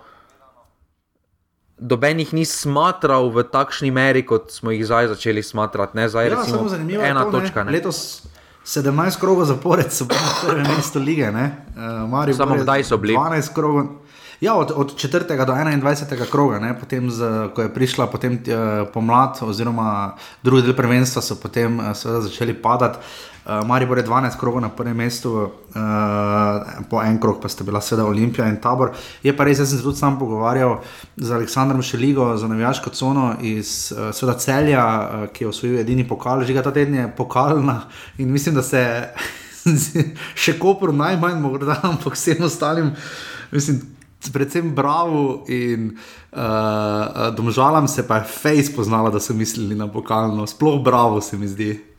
dobenih 1.81 2.33
ni 2.33 2.45
smatral 2.45 3.29
v 3.33 3.43
takšni 3.43 3.91
meri, 3.91 4.21
kot 4.25 4.51
smo 4.53 4.71
jih 4.71 4.85
zdaj 4.85 5.07
začeli 5.07 5.43
smatrati. 5.43 5.97
Ne, 5.97 6.09
zdaj, 6.09 6.25
Ja, 6.29 6.35
recimo, 6.35 6.57
samo 6.57 6.69
zanimivo 6.69 7.03
ena 7.03 7.25
je 7.25 7.31
to, 7.31 7.31
točka. 7.31 7.63
Ne? 7.63 7.71
Ne. 7.71 7.77
Letos 7.77 8.27
17 8.65 9.17
krogov 9.19 9.45
zapored 9.49 9.89
so 9.89 10.05
bili 10.05 10.21
na 10.21 10.33
prvem 10.45 10.67
mestu 10.77 10.99
lige. 10.99 11.31
ne. 11.31 11.65
Uh, 11.73 12.35
Samo 12.35 12.55
je 12.55 12.61
kdaj 12.61 12.83
so 12.83 12.97
bili? 12.97 13.15
12 13.17 13.53
krogov. 13.53 13.85
Ja, 14.41 14.55
od, 14.55 14.71
od 14.75 14.95
4. 14.95 15.45
do 15.45 15.53
21. 15.53 16.29
kroga, 16.29 16.73
potem 16.79 17.11
z, 17.11 17.49
ko 17.53 17.61
je 17.61 17.69
prišla 17.69 18.07
potem, 18.07 18.41
uh, 18.41 18.87
pomlad, 18.89 19.37
oziroma 19.45 20.15
drugi 20.41 20.65
del 20.65 20.73
prvenstva, 20.73 21.21
so 21.21 21.37
potem 21.37 21.77
uh, 21.77 21.93
začeli 21.93 22.57
padati. 22.57 22.97
Uh, 23.45 23.61
Maribor 23.67 24.01
je 24.01 24.05
12 24.05 24.39
krogov 24.41 24.61
na 24.61 24.69
prvem 24.69 24.97
mestu, 24.97 25.29
uh, 25.45 25.45
po 26.89 27.03
en 27.05 27.19
krog 27.21 27.37
pa 27.41 27.49
sta 27.53 27.63
bila 27.63 27.81
seveda 27.81 28.07
Olimpija 28.09 28.49
in 28.49 28.57
Tabor. 28.57 28.97
Je 29.21 29.29
pa 29.37 29.45
res, 29.45 29.61
jaz 29.61 29.69
sem 29.69 29.77
se 29.77 29.85
tudi 29.85 30.01
sam 30.01 30.17
pogovarjal 30.17 30.79
z 31.17 31.31
Aleksandrom 31.37 31.85
Šeligo, 31.85 32.33
za 32.37 32.49
navijaško 32.49 32.89
cono 32.89 33.35
iz 33.41 33.93
uh, 33.93 34.09
seveda 34.09 34.39
celja, 34.41 34.81
uh, 34.81 35.29
ki 35.29 35.43
je 35.43 35.53
osvojil 35.53 35.79
edini 35.85 36.07
pokal, 36.07 36.41
že 36.41 36.57
ga 36.57 36.65
ta 36.65 36.73
teden 36.73 36.97
je 36.97 37.07
pokalna 37.17 37.83
in 38.17 38.33
mislim, 38.33 38.57
da 38.57 38.65
se 38.65 38.81
še 40.41 40.57
Koper 40.57 40.89
najmanj, 40.89 41.41
morda, 41.41 41.77
ampak 41.93 42.17
vsem 42.17 42.41
ostalim, 42.41 42.95
mislim, 43.53 43.83
predvsem 44.29 44.75
Bravo 44.75 45.43
in 45.49 45.97
uh, 46.31 47.33
Domžalam 47.33 47.87
se 47.87 48.07
pa 48.07 48.21
je 48.21 48.29
Face 48.29 48.75
poznala, 48.75 49.09
da 49.09 49.19
so 49.19 49.33
mislili 49.33 49.75
na 49.75 49.87
pokalno, 49.87 50.47
sploh 50.47 50.83
Bravo 50.83 51.21
se 51.21 51.37
mi 51.37 51.47
zdi. 51.47 51.91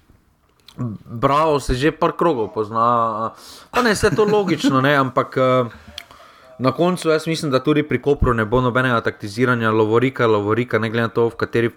Bravo, 1.04 1.60
se 1.60 1.74
že 1.74 1.92
par 1.92 2.16
krogov 2.16 2.48
pozna. 2.54 3.32
Pa 3.70 3.82
ne, 3.82 3.92
vse 3.92 4.10
to 4.16 4.24
logično, 4.24 4.80
ne, 4.80 4.96
ampak 4.96 5.36
eh, 5.36 5.68
na 6.58 6.72
koncu 6.72 7.10
jaz 7.10 7.26
mislim, 7.26 7.52
da 7.52 7.60
tudi 7.60 7.82
pri 7.82 8.00
Kopru 8.02 8.34
ne 8.34 8.44
bo 8.44 8.60
nobenega 8.60 9.00
taktiziranja, 9.00 9.70
lovorika, 9.70 10.26
lovorika, 10.26 10.78
ne 10.78 10.90
glede 10.90 11.02
na 11.02 11.12
to, 11.12 11.28
v 11.28 11.36
kateri 11.36 11.70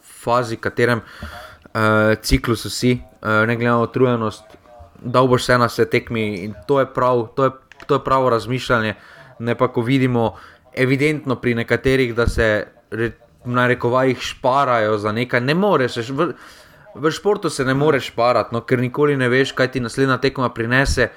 fazi, 0.00 0.56
v 0.56 0.60
katerem 0.60 1.00
uh, 1.00 2.16
ciklusu 2.22 2.70
si, 2.70 3.00
uh, 3.20 3.44
ne 3.48 3.56
glede 3.56 3.70
na 3.70 3.80
utrujenost, 3.84 4.44
da 5.00 5.20
boš 5.20 5.42
vse 5.42 5.58
na 5.58 5.68
vse 5.68 5.84
tekmi 5.88 6.44
in 6.44 6.54
to 6.68 6.80
je 6.80 6.86
prav, 6.86 7.28
to 7.36 7.44
je, 7.44 7.50
to 7.86 8.00
je 8.00 8.04
pravo 8.04 8.30
razmišljanje. 8.30 8.94
Ne 9.40 9.54
pa, 9.54 9.68
ko 9.68 9.80
vidimo 9.82 10.36
evidentno 10.74 11.36
pri 11.36 11.54
nekaterih, 11.54 12.14
da 12.14 12.26
se 12.26 12.46
re, 12.90 13.10
na 13.44 13.66
rekovajih 13.66 14.20
šparajo 14.20 14.98
za 14.98 15.12
nekaj, 15.12 15.40
ne 15.40 15.54
moreš. 15.54 15.96
v- 16.10 16.32
V 16.94 17.10
športu 17.10 17.50
se 17.50 17.64
ne 17.64 17.74
moreš 17.74 18.08
šparati, 18.10 18.50
no, 18.52 18.60
ker 18.60 18.78
nikoli 18.78 19.14
ne 19.16 19.28
veš, 19.28 19.52
kaj 19.52 19.68
ti 19.72 19.80
naslednja 19.80 20.16
tekma 20.18 20.48
prinese, 20.50 21.08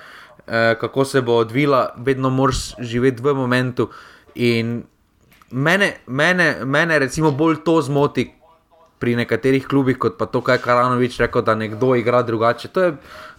eh, 0.48 0.76
kako 0.80 1.06
se 1.06 1.22
bo 1.22 1.34
odvila, 1.34 1.96
vedno 1.98 2.30
moraš 2.30 2.76
živeti 2.80 3.24
v 3.24 3.34
momentu. 3.34 3.90
In 4.36 4.84
mene, 5.52 5.94
mene, 6.08 6.66
mene 6.66 7.00
recimo 7.00 7.32
bolj 7.32 7.64
to 7.66 7.82
zmoti 7.82 8.28
pri 9.04 9.18
nekaterih 9.20 9.68
klubih, 9.68 9.98
kot 10.00 10.16
pa 10.16 10.30
to, 10.32 10.40
kaj 10.40 10.56
je 10.56 10.64
Karanovič 10.64 11.20
rekel, 11.20 11.44
da 11.44 11.58
nekdo 11.60 11.92
igra 12.00 12.22
drugače. 12.24 12.70
To 12.72 12.84
je, 12.86 12.94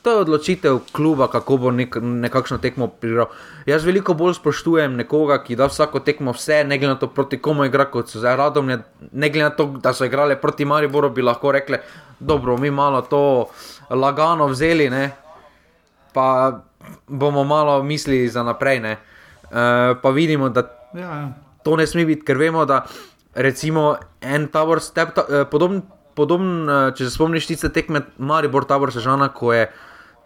to 0.05 0.13
je 0.13 0.21
odločitev 0.27 0.81
kluba, 0.93 1.31
kako 1.33 1.57
bo 1.57 1.71
nek, 1.73 1.97
nekakšno 2.05 2.59
tekmo 2.61 2.91
prigral. 2.93 3.33
Jaz 3.65 3.87
veliko 3.89 4.13
bolj 4.13 4.37
spoštujem 4.37 4.93
nekoga, 5.01 5.39
ki 5.41 5.57
da 5.57 5.71
vsako 5.73 6.05
tekmo 6.05 6.37
vse, 6.37 6.61
ne 6.69 6.77
glede 6.77 6.93
na 6.93 7.01
to, 7.01 7.09
proti 7.09 7.41
komu 7.41 7.65
igra, 7.65 7.89
kot 7.89 8.13
so 8.13 8.21
zdaj 8.21 8.37
radom, 8.37 8.69
ne 8.69 9.31
glede 9.33 9.47
na 9.47 9.55
to, 9.57 9.71
da 9.81 9.95
so 9.97 10.05
igrali 10.05 10.37
proti 10.37 10.69
Mariboru, 10.69 11.09
bi 11.17 11.25
lahko 11.25 11.57
rekli, 11.57 11.81
dobro, 12.21 12.59
mi 12.61 12.69
malo 12.71 13.01
to 13.09 13.25
lagano 13.89 14.53
vzeli, 14.53 14.91
ne, 14.93 15.09
pa 16.13 16.61
bomo 17.09 17.49
malo 17.49 17.81
mislili 17.83 18.29
za 18.29 18.45
naprej. 18.45 18.85
Ne. 18.85 18.99
Uh, 19.49 19.97
pa 20.03 20.11
vidimo, 20.13 20.53
da 20.53 20.69
Ja, 20.95 21.01
ja. 21.01 21.29
to 21.63 21.77
ne 21.77 21.87
sme 21.87 22.05
biti, 22.07 22.23
ker 22.23 22.39
vemo, 22.39 22.63
da 22.65 22.85
recimo 23.35 23.97
en 24.21 24.49
tabor, 24.49 24.81
step, 24.81 25.15
ta, 25.15 25.27
eh, 25.29 25.45
podoben, 25.51 25.83
podoben, 26.15 26.69
eh, 26.69 26.93
če 26.97 27.05
se 27.05 27.11
spomniš 27.11 27.47
tiste 27.47 27.69
tekme 27.69 28.07
Maribor, 28.19 28.65
tabor 28.65 28.93
Sežana, 28.93 29.29
ko 29.29 29.53
je 29.53 29.69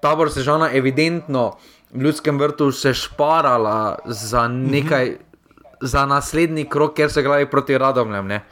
tabor 0.00 0.30
Sežana 0.30 0.70
evidentno 0.72 1.56
v 1.92 2.02
ljudskem 2.02 2.38
vrtu 2.38 2.72
se 2.72 2.94
šparala 2.94 3.98
za 4.06 4.48
nekaj, 4.48 5.10
mm 5.10 5.12
-hmm. 5.12 5.76
za 5.80 6.06
naslednji 6.06 6.64
krok, 6.64 6.94
ker 6.94 7.10
so 7.10 7.20
igrali 7.20 7.50
proti 7.50 7.78
Radomljem. 7.78 8.26
Ne. 8.26 8.44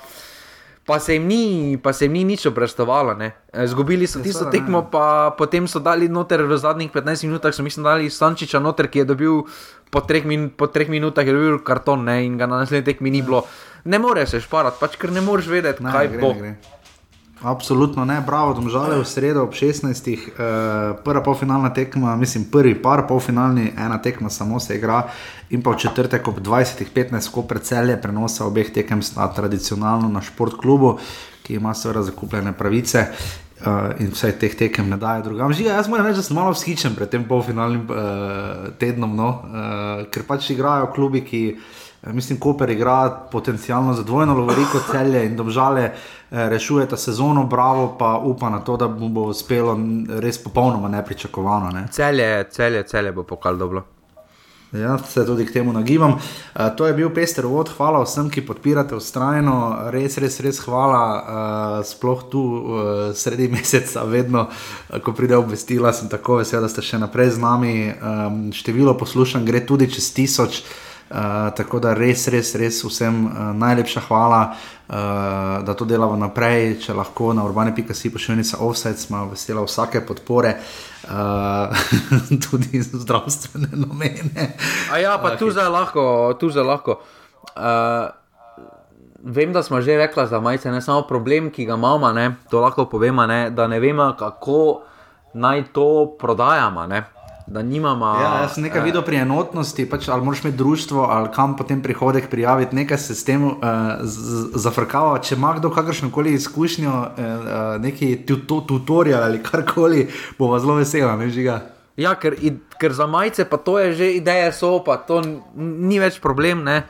Pa 0.87 0.99
se, 0.99 1.13
jim 1.13 1.27
ni, 1.27 1.79
pa 1.83 1.93
se 1.93 2.05
jim 2.05 2.13
ni 2.13 2.25
nič 2.25 2.47
obrestovalo. 2.47 3.15
ne. 3.15 3.33
Eh, 3.53 3.67
Zgubili 3.67 4.07
so 4.07 4.19
Ja, 4.19 4.23
tisto 4.23 4.45
tekmo, 4.45 4.89
pa 4.91 5.35
potem 5.39 5.69
so 5.69 5.79
dali 5.79 6.09
noter 6.09 6.43
v 6.43 6.57
zadnjih 6.57 6.93
15 6.93 7.27
minutah, 7.27 7.55
so 7.55 7.63
mislim, 7.63 7.85
dali 7.85 8.11
Stančiča 8.11 8.59
noter, 8.59 8.89
ki 8.89 8.99
je 8.99 9.05
dobil 9.05 9.43
po 9.91 10.01
treh, 10.01 10.25
min, 10.25 10.51
po 10.51 10.67
treh 10.67 10.89
minutah 10.89 11.27
je 11.27 11.33
dobil 11.33 11.59
karton 11.59 12.05
ne, 12.05 12.27
in 12.27 12.39
ga 12.39 12.47
na 12.47 12.59
naslednji 12.59 12.85
tekmi 12.85 13.11
ni 13.11 13.23
bilo. 13.23 13.47
Ne 13.87 13.99
moreš 13.99 14.35
se 14.35 14.41
šparati, 14.43 14.81
pač 14.81 14.97
ker 14.99 15.13
ne 15.15 15.23
moreš 15.23 15.47
vedeti, 15.47 15.85
Ne, 15.85 15.93
kaj 15.95 16.09
gre, 16.11 16.21
bo. 16.21 16.33
ne 16.35 16.41
gre. 16.41 16.57
Absolutno 17.43 18.05
ne, 18.05 18.17
bravo, 18.27 18.55
domžale 18.57 18.97
v 18.97 19.05
sredo 19.05 19.43
ob 19.45 19.53
16. 19.53 19.85
Uh, 19.93 20.97
prva 21.05 21.21
polfinalna 21.21 21.69
tekma, 21.69 22.17
mislim, 22.17 22.47
prvi 22.49 22.73
par 22.83 23.05
polfinalni, 23.07 23.75
ena 23.77 24.01
tekma 24.03 24.31
samo 24.33 24.61
se 24.61 24.79
igra, 24.81 25.03
in 25.53 25.63
pa 25.63 25.77
v 25.77 25.85
četrtek 25.85 26.29
ob 26.29 26.41
20.15, 26.41 27.31
ko 27.31 27.45
predselje 27.45 28.01
prenosa 28.03 28.49
obeh 28.49 28.73
tekem 28.73 29.03
sta 29.05 29.29
tradicionalno 29.29 30.09
na 30.09 30.25
šport 30.25 30.57
klubu, 30.57 30.97
ki 31.45 31.61
ima 31.61 31.75
seveda 31.75 32.03
zakupljene 32.09 32.57
pravice. 32.57 33.07
Uh, 33.57 33.95
in 34.01 34.11
vse 34.13 34.35
teh 34.37 34.53
tekem 34.53 34.89
ne 34.89 34.99
daje 35.01 35.23
drugam. 35.25 35.53
Žiga, 35.53 35.79
jaz 35.79 35.89
moram 35.89 36.07
reči, 36.07 36.21
da 36.21 36.25
sem 36.27 36.37
malo 36.37 36.53
vzhičen 36.53 36.97
pred 36.97 37.09
tem 37.09 37.25
polfinalnim 37.25 37.87
uh, 37.89 38.67
tednom, 38.81 39.15
no? 39.17 39.29
uh, 39.29 40.03
ker 40.13 40.27
pač 40.29 40.51
igrajo 40.53 40.91
klubi, 40.93 41.23
ki 41.25 41.43
Eh, 41.96 41.96
Mislim, 42.13 42.41
Koper 42.41 42.71
igra 42.71 43.11
potencialno 43.33 43.95
za 43.95 44.03
dvojno 44.03 44.35
lovoriko 44.35 44.81
celje 44.91 45.25
in 45.27 45.37
domžale 45.37 45.83
eh, 45.83 45.95
rešujeta 46.49 46.97
sezono, 46.97 47.45
bravo 47.45 47.97
pa 47.99 48.17
upa 48.25 48.51
na 48.51 48.61
to, 48.61 48.77
da 48.77 48.89
mu 48.89 49.09
bo 49.09 49.23
uspelo 49.23 49.79
res 50.09 50.45
popolnoma 50.45 50.89
nepričakovano. 50.89 51.71
Ne. 51.71 51.87
Celje, 51.91 52.51
celje, 52.51 52.83
celje 52.83 53.13
bo 53.13 53.23
pokal 53.23 53.57
dobro. 53.57 53.85
Ja, 54.73 54.99
se 54.99 55.27
tudi 55.27 55.47
k 55.47 55.53
temu 55.53 55.73
nagibam. 55.73 56.13
Uh, 56.13 56.77
to 56.77 56.87
je 56.87 56.95
bil 56.95 57.11
pester 57.15 57.47
vod, 57.47 57.71
hvala 57.77 58.03
vsem, 58.03 58.27
ki 58.31 58.43
podpirate 58.47 58.97
ustrajno, 58.99 59.91
res, 59.95 60.19
res, 60.19 60.41
res 60.43 60.59
hvala. 60.67 61.03
Uh, 61.17 61.85
sploh 61.87 62.25
tu 62.31 62.43
uh, 62.43 62.91
sredi 63.15 63.49
meseca, 63.55 64.03
vedno, 64.05 64.49
uh, 64.51 64.99
ko 64.99 65.15
pride 65.15 65.39
obvestila, 65.39 65.95
sem 65.95 66.11
tako 66.11 66.41
vesel, 66.43 66.67
da 66.67 66.69
ste 66.73 66.83
še 66.83 66.99
naprej 66.99 67.37
z 67.39 67.45
nami. 67.45 67.77
Um, 67.95 68.43
število 68.53 68.97
poslušanj 68.99 69.47
gre 69.47 69.63
tudi 69.67 69.89
čez 69.93 70.11
tisoč. 70.17 70.65
Uh, 71.07 71.55
tako 71.57 71.79
da 71.79 71.93
res, 71.95 72.25
res, 72.35 72.49
res 72.59 72.81
vsem 72.83 73.27
uh, 73.27 73.35
najlepša 73.55 74.01
hvala, 74.09 74.41
uh, 74.51 74.97
da 75.63 75.75
to 75.79 75.87
delamo 75.87 76.17
naprej. 76.19 76.81
Če 76.83 76.97
lahko 76.99 77.31
na 77.31 77.45
urbane.si 77.47 78.11
pošiljnica 78.11 78.59
offset, 78.67 78.99
smo 78.99 79.29
vesela 79.31 79.63
vsake 79.63 80.03
podpore, 80.03 80.57
uh, 81.07 81.71
tudi 82.49 82.83
za 82.83 82.99
zdravstvene 83.05 83.71
namene. 83.79 84.49
A 84.91 84.99
ja, 84.99 85.15
pa 85.23 85.37
tu 85.39 85.53
zdaj 85.55 85.71
lahko, 85.71 86.35
tu 86.41 86.51
zdaj 86.51 86.67
lahko. 86.67 86.99
Uh, 87.55 88.11
vem, 89.23 89.55
da 89.55 89.63
smo 89.63 89.81
že 89.81 89.97
rekli 89.97 90.27
za 90.27 90.41
majice, 90.41 90.75
ne 90.75 90.83
samo 90.83 91.07
problem, 91.07 91.53
ki 91.55 91.71
ga 91.71 91.79
imamo, 91.79 92.13
ne, 92.13 92.33
to 92.51 92.61
lahko 92.61 92.91
povemo, 92.91 93.27
ne, 93.27 93.51
da 93.51 93.71
ne 93.71 93.79
vemo, 93.81 94.11
kako 94.19 94.83
naj 95.35 95.71
to 95.73 96.17
prodajamo. 96.19 96.87
Ne. 96.87 97.05
Da 97.47 97.63
nimamo. 97.63 98.07
Ja, 98.07 98.41
jaz 98.43 98.55
sem 98.55 98.65
nekaj 98.65 98.81
eh, 98.81 98.85
videl 98.85 99.03
pri 99.03 99.17
enotnosti, 99.17 99.85
pač, 99.87 100.09
ali 100.09 100.25
moraš 100.25 100.41
imeti 100.43 100.57
društvo, 100.57 101.05
ali 101.05 101.29
kam 101.31 101.57
potem 101.57 101.83
prihodek 101.83 102.27
prijaviti, 102.27 102.75
nekaj 102.75 102.99
se 102.99 103.15
s 103.15 103.25
tem 103.25 103.45
uh, 103.45 103.55
zafrkava. 104.53 105.19
Če 105.19 105.35
ima 105.35 105.53
kdo 105.55 105.71
kakršno 105.71 106.11
koli 106.11 106.33
izkušnjo, 106.33 106.91
uh, 106.91 107.07
uh, 107.15 107.81
neki 107.81 108.27
tuto, 108.27 108.61
tutorial 108.61 109.23
ali 109.23 109.43
karkoli, 109.43 110.09
bova 110.39 110.59
zelo 110.59 110.75
vesela, 110.75 111.17
ne 111.17 111.31
žiga. 111.31 111.61
Ja, 111.97 112.15
ker, 112.15 112.35
ker 112.77 112.93
za 112.93 113.07
majice 113.07 113.45
pa 113.45 113.57
to 113.57 113.79
je 113.79 113.93
že 113.95 114.07
ideja, 114.13 114.51
so 114.53 114.83
pa 114.85 114.99
to 114.99 115.23
ni 115.57 115.99
več 115.99 116.19
problem. 116.21 116.65
Ne? 116.65 116.83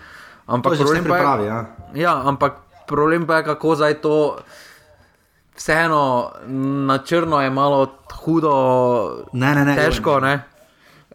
Ampak 0.46 0.72
To 0.72 0.78
problem 0.78 1.04
pa 1.04 1.08
je- 1.08 1.12
pripravi, 1.14 1.46
ja. 1.46 1.60
Ja, 1.94 2.22
ampak 2.24 2.56
problem 2.88 3.26
pa 3.26 3.36
je, 3.36 3.44
kako 3.44 3.76
zdaj 3.76 3.94
to. 4.00 4.16
Vseeno 5.56 6.32
na 6.86 6.98
črno 6.98 7.40
je 7.42 7.50
malo 7.50 7.86
hudo, 8.12 9.26
Ne, 9.32 9.54
ne, 9.54 9.64
ne. 9.64 9.76
težko, 9.76 10.20
ne? 10.20 10.44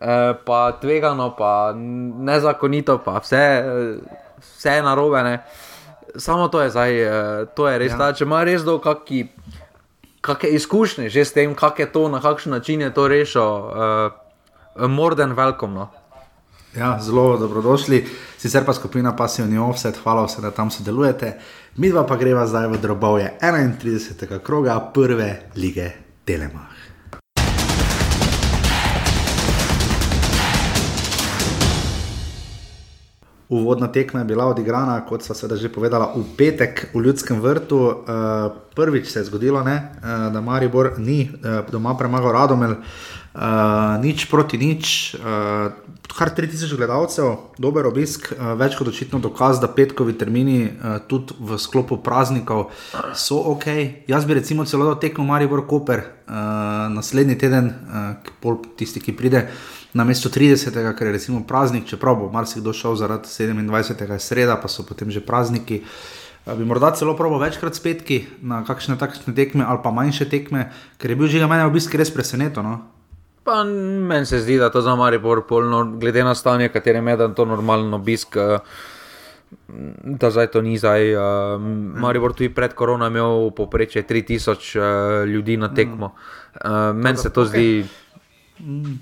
E, 0.01 0.33
pa 0.45 0.71
tvegano, 0.81 1.35
pa 1.37 1.73
nezakonito, 1.75 2.97
pa 3.05 3.19
vse, 3.21 3.43
vse 4.41 4.69
je 4.69 4.83
narobe. 4.83 5.23
Ne? 5.23 5.35
Samo 6.15 6.47
to 6.47 6.61
je 6.61 6.69
zdaj, 6.69 7.01
eh, 7.01 7.45
to 7.55 7.67
je 7.67 7.77
res. 7.77 7.91
Ja. 7.91 8.07
Ja. 8.07 8.13
Če 8.13 8.25
ima 8.25 8.43
res 8.43 8.65
do 8.67 8.79
kakšne 8.79 9.29
kakšne 10.21 10.49
izkušnje 10.57 11.09
že 11.09 11.25
s 11.25 11.33
tem, 11.33 11.55
kako 11.55 11.81
je 11.81 11.91
to, 11.91 12.07
na 12.09 12.21
kakšen 12.21 12.51
način 12.51 12.81
je 12.81 12.93
to 12.93 13.07
rešil, 13.07 13.41
uh, 13.41 14.87
more 14.87 15.15
than 15.15 15.33
welcome. 15.35 15.73
No? 15.73 15.89
Ja, 16.77 16.99
zelo 17.01 17.37
dobrodošli. 17.37 18.05
Sicer 18.37 18.65
pa 18.65 18.73
skupina 18.73 19.15
Passivni 19.15 19.57
Offset, 19.59 19.97
hvala 20.03 20.23
vsem, 20.25 20.41
da 20.41 20.51
tam 20.51 20.71
sodelujete. 20.71 21.33
Mi 21.75 21.89
dva 21.89 22.05
pa 22.07 22.15
greva 22.15 22.47
zdaj 22.47 22.67
v 22.67 22.77
drobovje 22.79 23.33
31. 23.41 24.39
kroga 24.39 24.79
prve 24.93 25.51
lige 25.55 25.91
Telemach. 26.25 26.71
Uvodna 33.49 33.91
tekma 33.91 34.19
je 34.19 34.25
bila 34.25 34.45
odigrana, 34.45 35.01
kot 35.05 35.23
so 35.23 35.33
se 35.33 35.57
že 35.57 35.69
povedala, 35.69 36.13
v 36.15 36.23
petek 36.37 36.87
v 36.93 36.99
Ljudskem 37.03 37.41
vrtu. 37.41 37.75
Uh, 37.75 37.95
prvič 38.75 39.11
se 39.11 39.19
je 39.19 39.23
zgodilo, 39.23 39.63
ne, 39.63 39.91
uh, 39.99 40.33
da 40.33 40.41
Maribor 40.41 40.93
ni 40.97 41.27
uh, 41.27 41.67
doma 41.71 41.97
premagal 41.97 42.31
Radomel, 42.31 42.71
uh, 42.71 43.99
nič 43.99 44.25
proti 44.31 44.57
nič. 44.57 45.15
Uh, 45.19 45.90
kar 46.17 46.31
3000 46.37 46.77
gledalcev, 46.77 47.31
dober 47.61 47.87
obisk, 47.89 48.31
uh, 48.31 48.53
več 48.59 48.77
kot 48.79 48.91
očitno 48.91 49.19
dokaz, 49.23 49.59
da 49.61 49.69
petkovi 49.71 50.15
termini 50.19 50.63
uh, 50.67 50.97
tudi 51.07 51.37
v 51.39 51.59
sklopu 51.61 51.99
praznikov 52.03 52.69
so 53.15 53.39
ok. 53.53 53.67
Jaz 54.11 54.25
bi 54.25 54.39
recimo 54.39 54.65
celo 54.65 54.95
tekmo 54.95 55.25
Maribor 55.27 55.65
Koper 55.67 56.03
uh, 56.05 56.39
naslednji 56.93 57.37
teden, 57.41 57.73
pol 58.41 58.61
tisti, 58.77 59.01
ki 59.03 59.15
pride 59.17 59.45
na 59.93 60.05
mesto 60.07 60.29
30, 60.29 60.71
ker 60.95 61.07
je 61.07 61.13
recimo 61.13 61.43
praznik, 61.47 61.85
čeprav 61.89 62.19
bo 62.21 62.31
marsikdo 62.31 62.73
šel 62.73 62.95
zaradi 62.95 63.27
27. 63.27 64.19
sreda, 64.19 64.55
pa 64.55 64.71
so 64.71 64.87
potem 64.87 65.11
že 65.11 65.23
prazniki. 65.23 65.83
Eh, 66.45 66.55
bi 66.55 66.65
morda 66.65 66.91
celo 66.95 67.13
probo 67.17 67.37
večkrat 67.37 67.75
spetki 67.75 68.25
na 68.41 68.63
kakšne 68.65 68.97
takšne 68.97 69.35
tekme 69.35 69.65
ali 69.67 69.79
pa 69.83 69.91
manjše 69.91 70.25
tekme, 70.29 70.71
ker 70.97 71.09
je 71.09 71.15
bil 71.15 71.27
že 71.27 71.39
ga 71.39 71.47
meni 71.47 71.67
obisk 71.69 71.93
res 71.93 72.09
presenečen. 72.09 72.65
No? 72.65 72.79
Pa 73.43 73.63
meni 73.63 74.25
se 74.25 74.39
zdi, 74.39 74.57
da 74.57 74.69
to 74.69 74.81
za 74.81 74.95
Maribor 74.95 75.47
polno, 75.47 75.85
glede 75.97 76.23
na 76.23 76.35
stanje, 76.35 76.69
katerem 76.69 77.07
je 77.07 77.17
dan 77.17 77.33
to 77.33 77.45
normalen 77.45 77.93
obisk. 77.93 78.35
Eh, 78.37 78.59
da 80.03 80.29
zdaj 80.31 80.47
to 80.47 80.61
ni 80.61 80.77
zdaj. 80.77 81.15
Uh, 81.15 81.61
Maribor 81.99 82.33
tudi 82.33 82.49
pred 82.53 82.73
korona 82.73 83.07
imel 83.07 83.51
poprečje 83.51 84.03
3000 84.07 84.79
uh, 84.79 85.27
ljudi 85.27 85.57
na 85.57 85.73
tekmo. 85.73 86.13
Uh, 86.65 86.95
Meni 86.95 87.17
se 87.17 87.29
to 87.29 87.45
zdi. 87.45 87.85
Mm. 88.59 88.99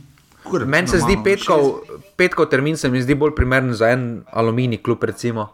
Meni 0.66 0.88
se 0.88 0.98
zdi 0.98 1.18
petkov, 1.24 1.84
petkov 2.18 2.50
termin, 2.50 2.78
se 2.78 2.90
mi 2.90 3.02
zdi 3.02 3.16
bolj 3.16 3.36
primeren 3.36 3.74
za 3.74 3.92
en 3.94 4.24
aluminij, 4.32 4.82
kljub 4.82 5.04
recimo. 5.04 5.50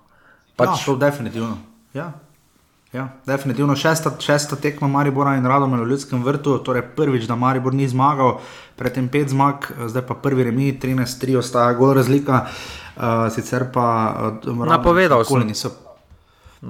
Pač... 0.55 0.69
Ja, 0.69 0.85
to 0.85 0.95
definitivno. 0.95 1.57
Ja. 1.93 2.13
Ja, 2.95 3.09
definitivno 3.25 3.75
šesta, 3.75 4.11
šesta 4.19 4.55
tekma 4.55 4.87
Maribora 4.87 5.33
in 5.35 5.45
Radom 5.45 5.73
v 5.75 5.87
Ljudskem 5.89 6.21
vrtu, 6.23 6.53
torej 6.63 6.85
prvič, 6.95 7.25
da 7.27 7.35
Maribor 7.35 7.73
ni 7.75 7.87
zmagal, 7.91 8.37
predtem 8.79 9.09
pet 9.11 9.33
zmag, 9.33 9.67
zdaj 9.91 10.05
pa 10.07 10.15
prvi 10.15 10.45
remi, 10.47 10.69
13-3 10.79 11.35
ostaja 11.41 11.73
gol 11.75 11.91
razlika. 11.97 12.45
Uh, 12.95 13.27
sicer 13.35 13.67
pa 13.75 13.87
uh, 14.39 14.63
napovedal 14.63 15.25
sem. 15.27 15.43
Niso... 15.43 15.73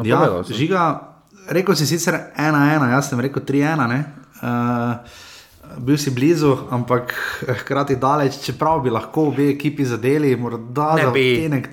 Ja, 0.01 0.41
žiga, 0.49 1.13
rekel 1.45 1.77
si 1.77 1.85
sicer 1.85 2.17
1-1, 2.33 2.89
jaz 2.89 3.11
sem 3.11 3.21
rekel 3.21 3.45
3-1. 3.45 3.93
Uh, 4.41 5.21
bil 5.77 5.97
si 5.97 6.11
blizu, 6.11 6.57
ampak 6.71 7.13
hkrati 7.61 7.95
daleč, 7.95 8.37
čeprav 8.43 8.81
bi 8.83 8.89
lahko 8.93 9.29
obe 9.31 9.49
ekipi 9.51 9.85
zadeli, 9.85 10.35
morda 10.35 10.95
ne 10.99 11.07
bi. 11.13 11.25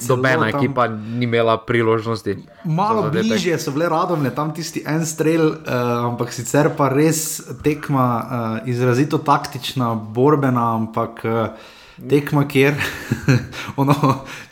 Nobena 0.09 0.49
ekipa 0.49 0.89
ni 0.89 1.25
imela 1.25 1.57
priložnosti. 1.67 2.37
Malo 2.65 3.11
bližje 3.11 3.59
so 3.59 3.75
bile 3.75 3.89
radovne, 3.89 4.31
tam 4.35 4.55
tisti 4.55 4.83
en 4.87 5.07
strel, 5.07 5.47
uh, 5.49 6.09
ampak 6.13 6.33
sicer 6.35 6.73
pa 6.77 6.89
res 6.93 7.43
tekma 7.63 8.07
uh, 8.09 8.71
izrazito 8.71 9.19
taktična, 9.19 9.95
borbena, 9.95 10.73
ampak. 10.81 11.25
Uh, 11.25 11.71
Tekma, 12.09 12.47
kjer, 12.49 12.75
ono, 13.81 13.95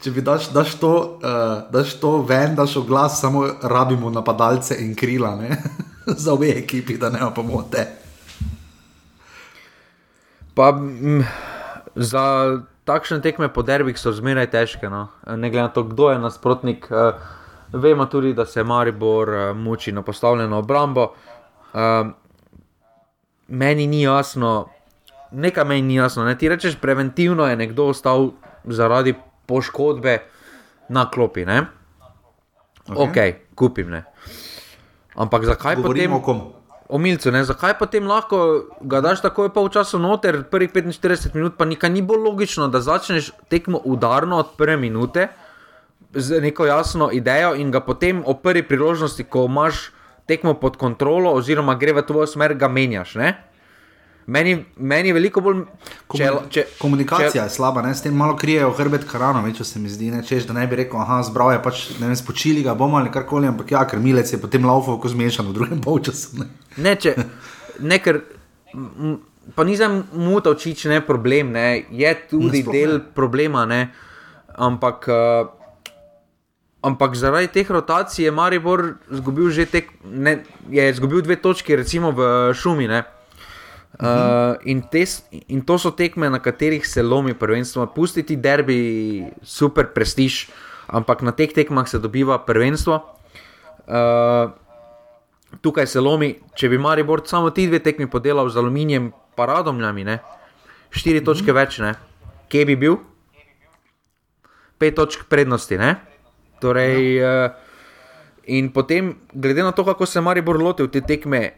če 0.04 0.12
bi 0.14 0.22
daš, 0.22 0.50
daš, 0.54 0.74
to, 0.78 0.90
uh, 1.18 1.64
daš 1.72 1.96
to 1.98 2.12
ven, 2.28 2.52
daš 2.54 2.76
v 2.78 2.84
glas, 2.86 3.16
samo 3.24 3.42
rabimo 3.64 4.12
napadalce 4.12 4.76
in 4.84 4.92
krila, 4.94 5.32
za 6.22 6.36
obe 6.36 6.52
ekipi, 6.60 6.98
da 7.00 7.10
ne 7.10 7.26
pomote. 7.34 7.86
Pa, 10.54 10.68
m, 10.76 11.24
za 11.94 12.24
takšne 12.84 13.20
tekme 13.22 13.48
po 13.52 13.62
derbih 13.62 13.98
so 13.98 14.12
zmeraj 14.12 14.50
težke. 14.50 14.90
No? 14.90 15.08
Ne 15.26 15.50
glede 15.50 15.68
na 15.68 15.72
to, 15.74 15.84
kdo 15.86 16.10
je 16.10 16.18
nasprotnik. 16.18 16.88
Uh, 16.90 17.14
vemo 17.72 18.06
tudi, 18.06 18.34
da 18.34 18.46
se 18.46 18.64
Maribor 18.64 19.28
uh, 19.28 19.56
muči 19.56 19.92
na 19.92 20.02
postavljeno 20.02 20.58
obrambo. 20.58 21.12
Uh, 21.72 22.10
meni 23.48 23.86
ni 23.86 24.02
jasno, 24.02 24.68
nekaj 25.30 25.64
meni 25.64 25.82
ni 25.82 25.94
jasno. 25.94 26.24
Ne? 26.24 26.38
Ti 26.38 26.48
rečeš, 26.48 26.80
preventivno 26.80 27.46
je 27.46 27.56
nekdo 27.56 27.90
ostal 27.94 28.30
zaradi 28.64 29.14
poškodbe 29.46 30.18
na 30.88 31.10
klopi. 31.10 31.44
Ne? 31.44 31.66
Ok, 32.90 32.98
okay 32.98 33.34
kupim. 33.60 33.92
Ne? 33.92 34.04
Ampak 35.20 35.44
zakaj 35.44 35.76
Govorimo 35.76 36.24
potem? 36.24 36.59
Omilcu, 36.90 37.32
zakaj 37.44 37.78
pa 37.78 37.86
tem 37.86 38.06
lahko 38.06 38.66
ga 38.80 39.00
daš 39.00 39.22
tako 39.22 39.48
pol 39.48 39.68
časa 39.68 39.98
noter, 39.98 40.42
prvih 40.50 40.70
45 40.72 41.34
minut, 41.34 41.56
pa 41.56 41.64
nikaj 41.64 41.90
ni 41.90 42.02
bolj 42.02 42.24
logično, 42.26 42.68
da 42.68 42.80
začneš 42.80 43.32
tekmo 43.48 43.80
udarno 43.84 44.38
od 44.38 44.56
prve 44.58 44.76
minute 44.76 45.28
z 46.14 46.40
neko 46.40 46.66
jasno 46.66 47.10
idejo 47.12 47.54
in 47.54 47.70
ga 47.70 47.80
potem 47.80 48.22
o 48.26 48.34
prvi 48.34 48.62
priložnosti, 48.62 49.24
ko 49.24 49.44
imaš 49.46 49.90
tekmo 50.26 50.54
pod 50.54 50.76
kontrolo, 50.76 51.32
oziroma 51.34 51.74
gre 51.74 51.92
v 51.92 52.02
tvojo 52.06 52.26
smer, 52.26 52.54
ga 52.54 52.68
menjaš. 52.68 53.14
Ne? 53.14 53.49
Meni, 54.30 54.64
meni 54.76 55.10
je 55.10 55.14
veliko 55.16 55.42
bolj. 55.42 55.64
Če, 56.14 56.28
če, 56.54 56.62
komunikacija 56.78 57.32
če, 57.32 57.46
je 57.48 57.54
slaba, 57.56 57.82
ne? 57.82 57.90
s 57.98 58.04
tem 58.04 58.14
malo 58.14 58.36
krijejo 58.38 58.70
hrbet 58.78 59.02
karano, 59.10 59.42
če 59.56 59.66
se 59.66 59.82
mi 59.82 59.90
zdi, 59.90 60.12
ne? 60.14 60.20
Češ, 60.26 60.46
da 60.46 60.54
ne 60.54 60.68
bi 60.70 60.78
rekel, 60.78 61.00
ah, 61.02 61.18
zbral 61.26 61.56
je 61.56 61.62
pač, 61.64 61.82
ne 61.98 62.06
vem, 62.06 62.18
spočili 62.18 62.62
ga 62.62 62.76
bomo 62.78 63.00
ali 63.00 63.10
karkoli, 63.10 63.48
ampak 63.50 63.74
ja, 63.74 63.82
ker 63.90 63.98
milec 64.02 64.30
je 64.30 64.38
potem 64.38 64.68
laufal, 64.68 65.00
ko 65.02 65.10
zmešan 65.10 65.50
v 65.50 65.56
drugem 65.58 65.82
polčasu. 65.82 66.44
Ne, 66.44 66.46
ne, 66.78 66.94
če, 66.94 67.16
ne 67.82 67.98
ker. 68.04 68.22
Pa 69.56 69.66
nisem 69.66 70.04
mutal 70.14 70.54
čič, 70.54 70.86
ne 70.92 71.00
problem, 71.02 71.50
ne? 71.56 71.82
je 71.90 72.16
tudi 72.30 72.62
ne, 72.62 72.66
del 72.70 73.00
problema, 73.16 73.66
ne? 73.66 73.88
ampak. 74.58 75.10
Uh, 75.10 75.56
Ampak 76.80 77.12
zaradi 77.12 77.50
teh 77.52 77.68
rotacij 77.68 78.24
je 78.24 78.30
Maribor 78.32 78.94
izgubil 79.12 79.50
že 79.52 79.66
tek, 79.68 79.90
ne, 80.00 80.38
je 80.72 80.86
izgubil 80.88 81.20
dve 81.20 81.36
točke, 81.36 81.76
recimo 81.76 82.08
v 82.08 82.54
šumi. 82.56 82.88
Uh, 83.98 84.40
Uh, 84.50 84.56
in, 84.64 84.82
te, 84.82 85.04
in 85.48 85.62
to 85.62 85.78
so 85.78 85.90
tekme, 85.90 86.30
na 86.30 86.38
katerih 86.38 86.86
se 86.86 87.02
lomi 87.02 87.34
prvenstvo. 87.34 87.86
Pustiti 87.94 88.36
derbi, 88.36 89.26
super 89.42 89.90
prestiž, 89.92 90.46
ampak 90.88 91.22
na 91.22 91.34
teh 91.36 91.52
tekmah 91.52 91.88
se 91.88 91.98
dobiva 91.98 92.38
prvenstvo. 92.46 92.96
Uh, 93.90 94.54
tukaj 95.60 95.86
se 95.90 96.00
lomi, 96.00 96.36
če 96.54 96.70
bi 96.70 96.78
Maribor 96.78 97.26
samo 97.26 97.50
ti 97.50 97.66
dve 97.66 97.82
tekmi 97.82 98.06
podelal 98.06 98.48
z 98.48 98.62
aluminijem, 98.62 99.10
paradomljami, 99.36 100.04
ne? 100.04 100.20
štiri 100.90 101.24
točke 101.24 101.52
mm 101.52 101.56
-hmm. 101.56 101.60
več, 101.60 101.78
ne? 101.78 101.94
kje 102.48 102.64
bi 102.66 102.76
bil? 102.76 102.96
Pet 104.78 104.94
točk 104.94 105.28
prednosti. 105.28 105.78
Ne? 105.78 105.96
Torej, 106.60 107.14
ja. 107.16 107.44
uh, 107.44 107.52
in 108.46 108.72
potem, 108.72 109.18
glede 109.32 109.62
na 109.62 109.72
to, 109.72 109.84
kako 109.84 110.06
se 110.06 110.20
Maribor 110.20 110.62
lotil 110.62 110.88
te 110.88 111.00
tekme, 111.00 111.52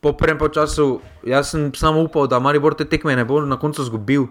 po 0.00 0.12
prvem 0.12 0.38
času, 0.54 1.00
jaz 1.26 1.50
sem 1.50 1.74
samo 1.74 2.02
upal, 2.02 2.26
da 2.26 2.38
Maribor 2.38 2.74
te 2.74 2.84
tekme 2.84 3.16
ne 3.16 3.24
bo 3.24 3.40
na 3.40 3.58
koncu 3.58 3.84
zgubil 3.84 4.26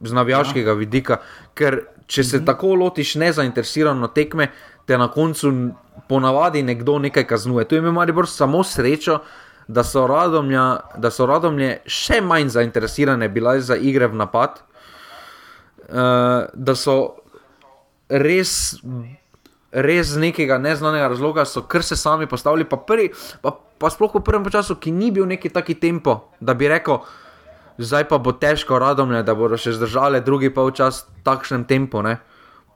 z 0.00 0.12
navijaškega 0.12 0.70
ja. 0.70 0.76
vidika. 0.76 1.20
Ker 1.54 1.82
če 2.06 2.24
se 2.24 2.36
mhm. 2.38 2.46
tako 2.46 2.74
lotiš 2.74 3.14
nezainteresirano 3.20 4.08
tekme, 4.14 4.50
te 4.86 4.98
na 4.98 5.10
koncu 5.12 5.52
ponavadi 6.08 6.62
nekdo 6.62 6.98
nekaj 6.98 7.26
kaznuje. 7.26 7.68
Tu 7.68 7.76
ima 7.76 7.92
Maribor 7.92 8.28
samo 8.28 8.64
srečo. 8.64 9.20
Da 9.70 9.84
so, 9.86 10.02
radomlja, 10.10 10.80
da 10.98 11.12
so 11.14 11.28
radomlje 11.30 11.84
še 11.86 12.16
manj 12.26 12.48
zainteresirane 12.50 13.28
bile 13.30 13.60
za 13.62 13.76
igre 13.78 14.08
v 14.10 14.18
napad, 14.18 14.56
uh, 15.86 16.48
da 16.50 16.74
so 16.74 16.96
res, 18.10 18.80
res 19.72 20.14
z 20.14 20.18
nekega 20.18 20.58
neznanega 20.58 21.08
razloga, 21.08 21.44
so 21.44 21.62
kar 21.62 21.82
se 21.86 21.96
sami 21.96 22.26
postavili, 22.26 22.64
pa, 22.64 22.76
prvi, 22.76 23.10
pa 23.42 23.54
pa 23.80 23.88
sploh 23.88 24.12
v 24.12 24.20
prvem 24.20 24.44
času, 24.44 24.76
ki 24.76 24.92
ni 24.92 25.08
bil 25.08 25.24
neki 25.24 25.48
taki 25.48 25.72
tempo, 25.80 26.28
da 26.36 26.52
bi 26.52 26.68
rekel, 26.68 27.00
zdaj 27.80 28.04
pa 28.12 28.20
bo 28.20 28.36
težko 28.36 28.76
radomlje, 28.76 29.24
da 29.24 29.32
bodo 29.32 29.56
še 29.56 29.72
zdržali 29.72 30.20
drugi 30.20 30.52
polčas 30.52 31.08
v 31.08 31.24
takšnem 31.24 31.64
tempu. 31.64 32.04
Ne? 32.04 32.20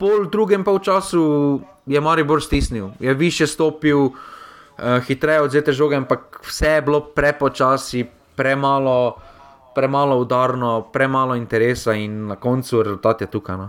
Pol 0.00 0.32
drugem 0.32 0.64
polčasu 0.64 1.60
je 1.84 2.00
Maribor 2.00 2.40
stisnil, 2.40 2.96
je 2.96 3.12
više 3.12 3.44
stopil, 3.44 4.16
uh, 4.16 4.98
hitreje 5.04 5.44
odzete 5.44 5.76
žoge, 5.76 6.00
ampak 6.00 6.40
vse 6.48 6.80
je 6.80 6.82
bilo 6.88 7.04
prepočasi, 7.12 8.08
premalo, 8.32 9.20
premalo 9.76 10.16
udarno, 10.24 10.88
premalo 10.88 11.36
interesa 11.36 11.92
in 11.92 12.32
na 12.32 12.40
koncu 12.40 12.80
rezultat 12.80 13.20
je 13.20 13.28
tukaj. 13.28 13.60
No? 13.60 13.68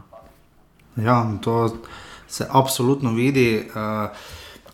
Ja, 0.95 1.19
to 1.43 1.75
se 2.27 2.47
absolutno 2.49 3.13
vidi. 3.13 3.67
Uh, 3.69 4.09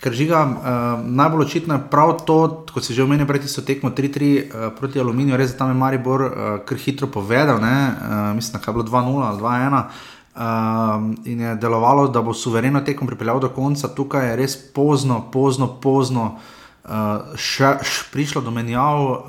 Ker 0.02 0.16
žiga, 0.18 0.40
uh, 0.42 1.02
najbolj 1.06 1.46
očitno 1.46 1.76
je 1.76 1.84
prav 1.92 2.16
to, 2.26 2.66
kot 2.74 2.82
si 2.82 2.96
že 2.98 3.04
omenil, 3.04 3.28
prej 3.30 3.46
so 3.46 3.62
tekmo 3.62 3.92
3-3 3.94 4.30
uh, 4.34 4.64
proti 4.74 4.98
Aluminiju, 4.98 5.38
res 5.38 5.54
tam 5.54 5.70
je 5.70 5.78
Maribor 5.78 6.22
uh, 6.26 6.32
kar 6.66 6.78
hitro 6.82 7.06
povedal, 7.06 7.62
uh, 7.62 8.34
mislim, 8.34 8.58
da 8.58 8.66
je 8.66 8.74
bilo 8.74 8.86
2-0 8.90 9.22
ali 9.22 9.38
2-1. 9.38 9.84
Uh, 10.32 11.14
in 11.30 11.42
je 11.42 11.56
delovalo, 11.56 12.08
da 12.08 12.22
bo 12.22 12.34
suvereno 12.34 12.82
tekom 12.82 13.08
pripeljal 13.08 13.40
do 13.40 13.50
konca, 13.50 13.92
tukaj 13.94 14.30
je 14.30 14.36
res 14.36 14.56
pozno, 14.74 15.20
pozno, 15.32 15.68
pozno 15.68 16.40
uh, 16.88 17.36
še, 17.36 17.76
še 17.84 18.10
prišlo 18.14 18.42
do 18.42 18.50
menjav. 18.50 19.06
Uh, 19.06 19.20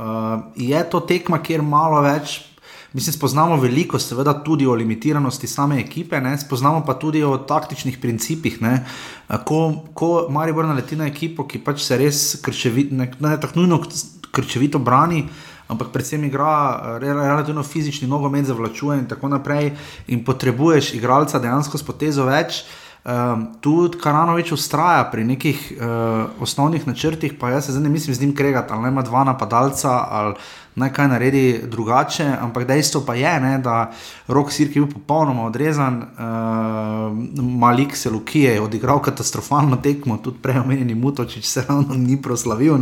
je 0.57 0.79
to 0.89 1.03
tekma, 1.05 1.43
kjer 1.43 1.61
malo 1.61 2.01
več 2.07 2.39
Mislim, 2.93 3.13
spoznamo 3.13 3.57
veliko, 3.57 3.99
seveda 3.99 4.35
tudi 4.45 4.67
o 4.67 4.75
limitiranosti 4.75 5.47
same 5.47 5.81
ekipe, 5.81 6.21
ne? 6.21 6.35
spoznamo 6.39 6.83
pa 6.87 6.95
tudi 6.95 7.23
o 7.25 7.39
taktičnih 7.39 7.99
principih. 7.99 8.61
Ne? 8.63 8.85
Ko, 9.45 9.85
ko 9.95 10.27
Maribor 10.31 10.69
naleti 10.69 10.97
na 10.97 11.07
ekipo, 11.09 11.47
ki 11.49 11.63
pač 11.65 11.87
se 11.87 11.97
res 11.97 12.21
krčevito, 12.45 12.95
ne, 12.95 13.09
ne 13.21 13.39
tako 13.41 13.63
nujno 13.63 13.81
krčevito 14.33 14.79
brani. 14.79 15.25
Ampak 15.73 15.89
predvsem 15.89 16.25
igra 16.25 16.99
relativno 17.01 17.63
fizični 17.65 18.09
nogomet, 18.09 18.45
zavlačuje 18.45 18.99
in 18.99 19.09
tako 19.09 19.31
naprej, 19.33 19.71
in 20.13 20.25
potrebuješ 20.25 20.93
igralca 20.99 21.41
dejansko 21.41 21.81
s 21.81 21.87
potezo 21.87 22.29
več. 22.29 22.65
Um, 23.03 23.49
tudi 23.59 23.99
Karanovič 23.99 24.53
ustraja 24.55 25.09
pri 25.11 25.25
nekih 25.27 25.63
uh, 25.75 26.43
osnovnih 26.45 26.85
načrtih, 26.87 27.33
pa 27.35 27.51
jaz 27.51 27.67
se 27.67 27.73
zdaj 27.75 27.83
ne 27.83 27.91
mislim 27.91 28.15
z 28.15 28.21
njim 28.21 28.35
kregati, 28.37 28.73
ali 28.73 28.89
ima 28.89 29.03
dva 29.03 29.25
napadalca 29.25 29.91
ali 30.11 30.35
naj 30.75 30.93
kaj 30.93 31.09
naredi 31.09 31.61
drugače, 31.69 32.25
ampak 32.41 32.65
dejstvo 32.67 33.03
pa 33.07 33.15
je, 33.15 33.33
ne, 33.41 33.59
da 33.59 33.93
rok 34.29 34.53
Sirki 34.53 34.79
je 34.79 34.85
bil 34.85 34.95
popolnoma 34.95 35.45
odrezan, 35.45 35.99
uh, 36.03 37.45
Malik 37.61 37.97
Seluki 37.97 38.41
je 38.41 38.61
odigral 38.61 39.03
katastrofalno 39.03 39.77
tekmo, 39.77 40.17
tudi 40.25 40.39
prej 40.43 40.63
omenjeni 40.63 40.95
Mutočič 40.95 41.45
se 41.45 41.65
ravno 41.69 41.95
ni 41.95 42.17
proslavil, 42.23 42.79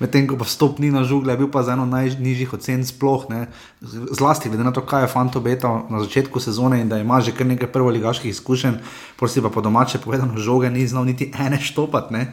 medtem 0.00 0.26
ko 0.26 0.36
pa 0.36 0.44
stop 0.44 0.78
ni 0.78 0.90
na 0.90 1.04
žugle, 1.04 1.36
bil 1.36 1.50
pa 1.50 1.62
za 1.62 1.72
eno 1.78 1.86
najnižjih 1.86 2.54
ocen 2.54 2.82
sploh, 2.86 3.28
ne, 3.30 3.46
zlasti 4.10 4.48
glede 4.48 4.64
na 4.64 4.72
to, 4.72 4.82
kaj 4.86 5.06
je 5.06 5.12
Fanto 5.12 5.40
Beta 5.40 5.70
na 5.90 6.00
začetku 6.02 6.40
sezone 6.40 6.80
in 6.80 6.88
da 6.88 6.98
ima 6.98 7.20
že 7.20 7.32
kar 7.32 7.46
nekaj 7.46 7.70
prvoligaških 7.72 8.30
izkušenj, 8.30 8.80
prosti 9.16 9.42
pa 9.42 9.50
po 9.50 9.60
domače 9.60 9.98
povedano, 9.98 10.38
žoge 10.38 10.70
ni 10.70 10.86
znal 10.86 11.04
niti 11.04 11.32
ene 11.38 11.60
štopati. 11.60 12.26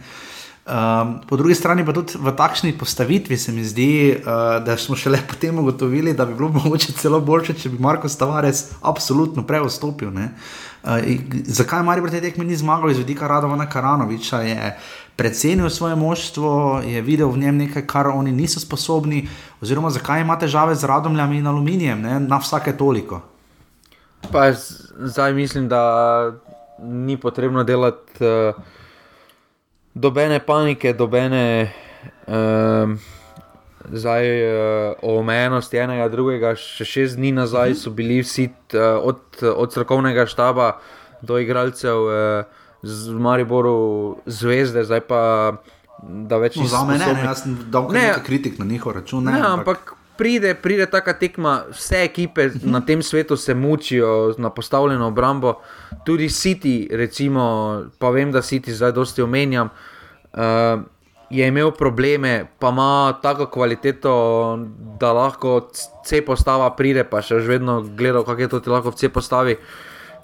Um, 0.67 1.19
po 1.27 1.37
drugi 1.37 1.55
strani 1.55 1.85
pa 1.85 1.93
tudi 1.95 2.19
v 2.19 2.31
takšni 2.35 2.73
postavitvi 2.75 3.37
se 3.37 3.51
mi 3.55 3.63
zdi, 3.63 4.19
uh, 4.19 4.59
da 4.59 4.75
smo 4.77 4.95
šele 4.99 5.21
potem 5.29 5.59
ugotovili, 5.59 6.13
da 6.13 6.25
bi 6.25 6.35
bilo 6.35 6.49
mogoče 6.59 6.91
celo 6.91 7.21
boljše, 7.23 7.53
če 7.53 7.69
bi 7.69 7.79
Marko 7.79 8.09
Stavares 8.11 8.65
absolutno 8.81 9.45
preostopil. 9.47 10.11
Uh, 10.11 10.99
zakaj 11.47 11.83
Marijo 11.87 12.11
te 12.11 12.19
tekme 12.21 12.43
ni 12.43 12.59
zmagal 12.59 12.91
iz 12.91 12.97
vidika 12.97 13.27
Radovana 13.27 13.69
Karanoviča? 13.69 14.41
Je 14.41 14.75
precenil 15.15 15.69
svoje 15.69 15.95
moštvo, 15.95 16.81
je 16.83 17.01
videl 17.01 17.31
v 17.31 17.47
njem 17.47 17.63
nekaj, 17.63 17.87
kar 17.87 18.11
oni 18.11 18.35
niso 18.35 18.59
sposobni, 18.59 19.23
oziroma 19.61 19.89
zakaj 19.89 20.21
ima 20.21 20.35
težave 20.35 20.75
z 20.75 20.83
radomljami 20.83 21.39
in 21.39 21.47
aluminijem, 21.47 22.01
ne? 22.01 22.19
na 22.19 22.43
vsake 22.43 22.75
toliko. 22.77 23.21
Pa 24.31 24.51
zdaj 24.99 25.33
mislim, 25.33 25.71
da 25.71 26.33
ni 26.83 27.15
potrebno 27.17 27.63
delati. 27.63 28.19
Uh 28.19 28.75
dobene 29.99 30.39
panike, 30.39 30.93
dobene 30.93 31.71
um, 32.27 32.99
zdaj, 33.91 34.25
uh, 34.27 34.93
omejenosti 35.01 35.79
enega, 35.81 36.07
drugega. 36.09 36.53
Še 36.59 36.85
šest 36.85 37.17
dni 37.17 37.33
nazaj 37.37 37.75
so 37.81 37.93
bili 37.95 38.21
vsi 38.21 38.49
uh, 38.49 39.01
od, 39.01 39.41
od 39.41 39.73
strokovnega 39.73 40.27
štaba 40.29 40.77
do 41.25 41.39
igralcev 41.41 42.05
uh, 42.05 42.63
z 42.83 43.17
Mariboru 43.17 44.21
zvezde, 44.25 44.85
zdaj 44.85 45.05
pa. 45.09 45.21
Da 45.97 46.37
več 46.37 46.59
no, 46.61 46.67
za 46.69 46.83
me 46.85 46.93
ne, 47.01 47.07
jaz 47.25 47.39
sem 47.41 47.55
dolgo 47.73 47.95
ne 47.95 48.11
kritik 48.21 48.59
na 48.61 48.67
njihov 48.69 48.93
račun. 48.99 49.23
Ne, 49.25 49.31
ne, 49.33 49.39
ampak, 49.41 49.95
ampak 49.95 49.95
pride, 50.17 50.55
pride 50.55 50.85
taka 50.91 51.13
tekma, 51.13 51.63
vse 51.71 52.03
ekipe 52.03 52.49
na 52.63 52.81
tem 52.85 53.01
svetu 53.03 53.37
se 53.37 53.53
mučijo 53.53 54.35
na 54.37 54.49
postavljeno 54.49 55.07
obrambo, 55.07 55.59
tudi 56.05 56.29
City, 56.29 56.87
recimo, 56.91 57.83
pa 57.99 58.09
vem, 58.09 58.31
da 58.31 58.41
City 58.41 58.71
zdaj 58.71 58.91
dosti 58.91 59.21
omenjam. 59.21 59.69
Uh, 60.33 60.83
je 61.29 61.47
imel 61.47 61.71
probleme, 61.71 62.45
pa 62.59 62.69
ima 62.69 63.19
tako 63.21 63.45
kvaliteto, 63.45 64.13
da 64.99 65.13
lahko 65.13 65.69
vse 66.03 66.21
postava 66.25 66.69
pride, 66.75 67.03
pa 67.03 67.21
še 67.21 67.41
vedno 67.43 67.81
gledal, 67.81 68.23
kako 68.23 68.41
je 68.41 68.47
to 68.47 68.59
ti 68.59 68.71
lahko 68.71 68.93
vse 68.95 69.09
postavi. 69.09 69.57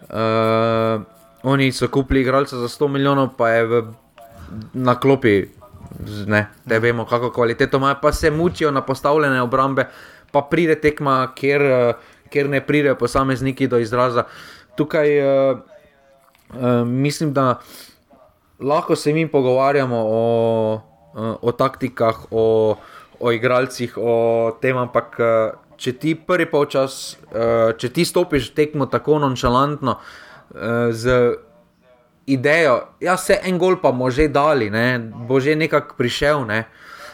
Uh, 0.03 1.03
oni 1.43 1.71
so 1.71 1.87
kupili 1.91 2.21
igralca 2.21 2.57
za 2.57 2.67
100 2.71 2.87
milijonov, 2.87 3.33
pa 3.37 3.49
je 3.49 3.65
v, 3.67 3.83
na 4.73 4.95
klopi 4.99 5.49
ne, 6.27 6.47
da 6.65 6.77
vemo, 6.77 7.05
kako 7.05 7.31
kvaliteto 7.31 7.77
imajo, 7.77 7.95
pa 8.01 8.11
se 8.13 8.31
mučijo 8.31 8.71
na 8.71 8.81
postavljene 8.81 9.41
obrambe, 9.41 9.87
pa 10.31 10.41
pride 10.41 10.75
tekma, 10.81 11.31
kjer, 11.35 11.61
eh, 11.61 11.93
kjer 12.29 12.49
ne 12.49 12.61
pridejo 12.65 12.95
posamezniki 12.95 13.67
do 13.67 13.77
izraza. 13.77 14.23
Tukaj 14.75 15.19
uh, 15.21 15.59
uh, 16.49 16.87
mislim, 16.87 17.33
da 17.33 17.59
lahko 18.59 18.95
se 18.95 19.13
mi 19.13 19.27
pogovarjamo 19.27 19.97
o, 19.97 20.81
uh, 21.13 21.35
o 21.41 21.51
taktikah, 21.51 22.25
o, 22.31 22.75
o 23.19 23.31
igralcih, 23.31 23.97
o 23.97 24.57
tem, 24.61 24.77
ampak. 24.77 25.19
Uh, 25.19 25.59
Če 25.83 25.91
ti 25.99 26.11
prvi 26.15 26.45
polčas, 26.47 27.17
če 27.81 27.89
ti 27.91 28.03
stopiš 28.05 28.51
tekmo 28.55 28.85
tako 28.87 29.17
nonšalantno, 29.19 29.95
z 30.93 31.15
idejo, 32.25 32.79
ja, 32.99 33.17
se 33.17 33.39
en 33.43 33.57
gol 33.59 33.77
pa 33.81 33.91
bomo 33.91 34.09
že 34.11 34.27
dali, 34.27 34.69
ne, 34.69 34.99
bo 34.99 35.39
že 35.39 35.55
nekako 35.55 35.95
prišel. 35.97 36.45
Ne. 36.45 36.65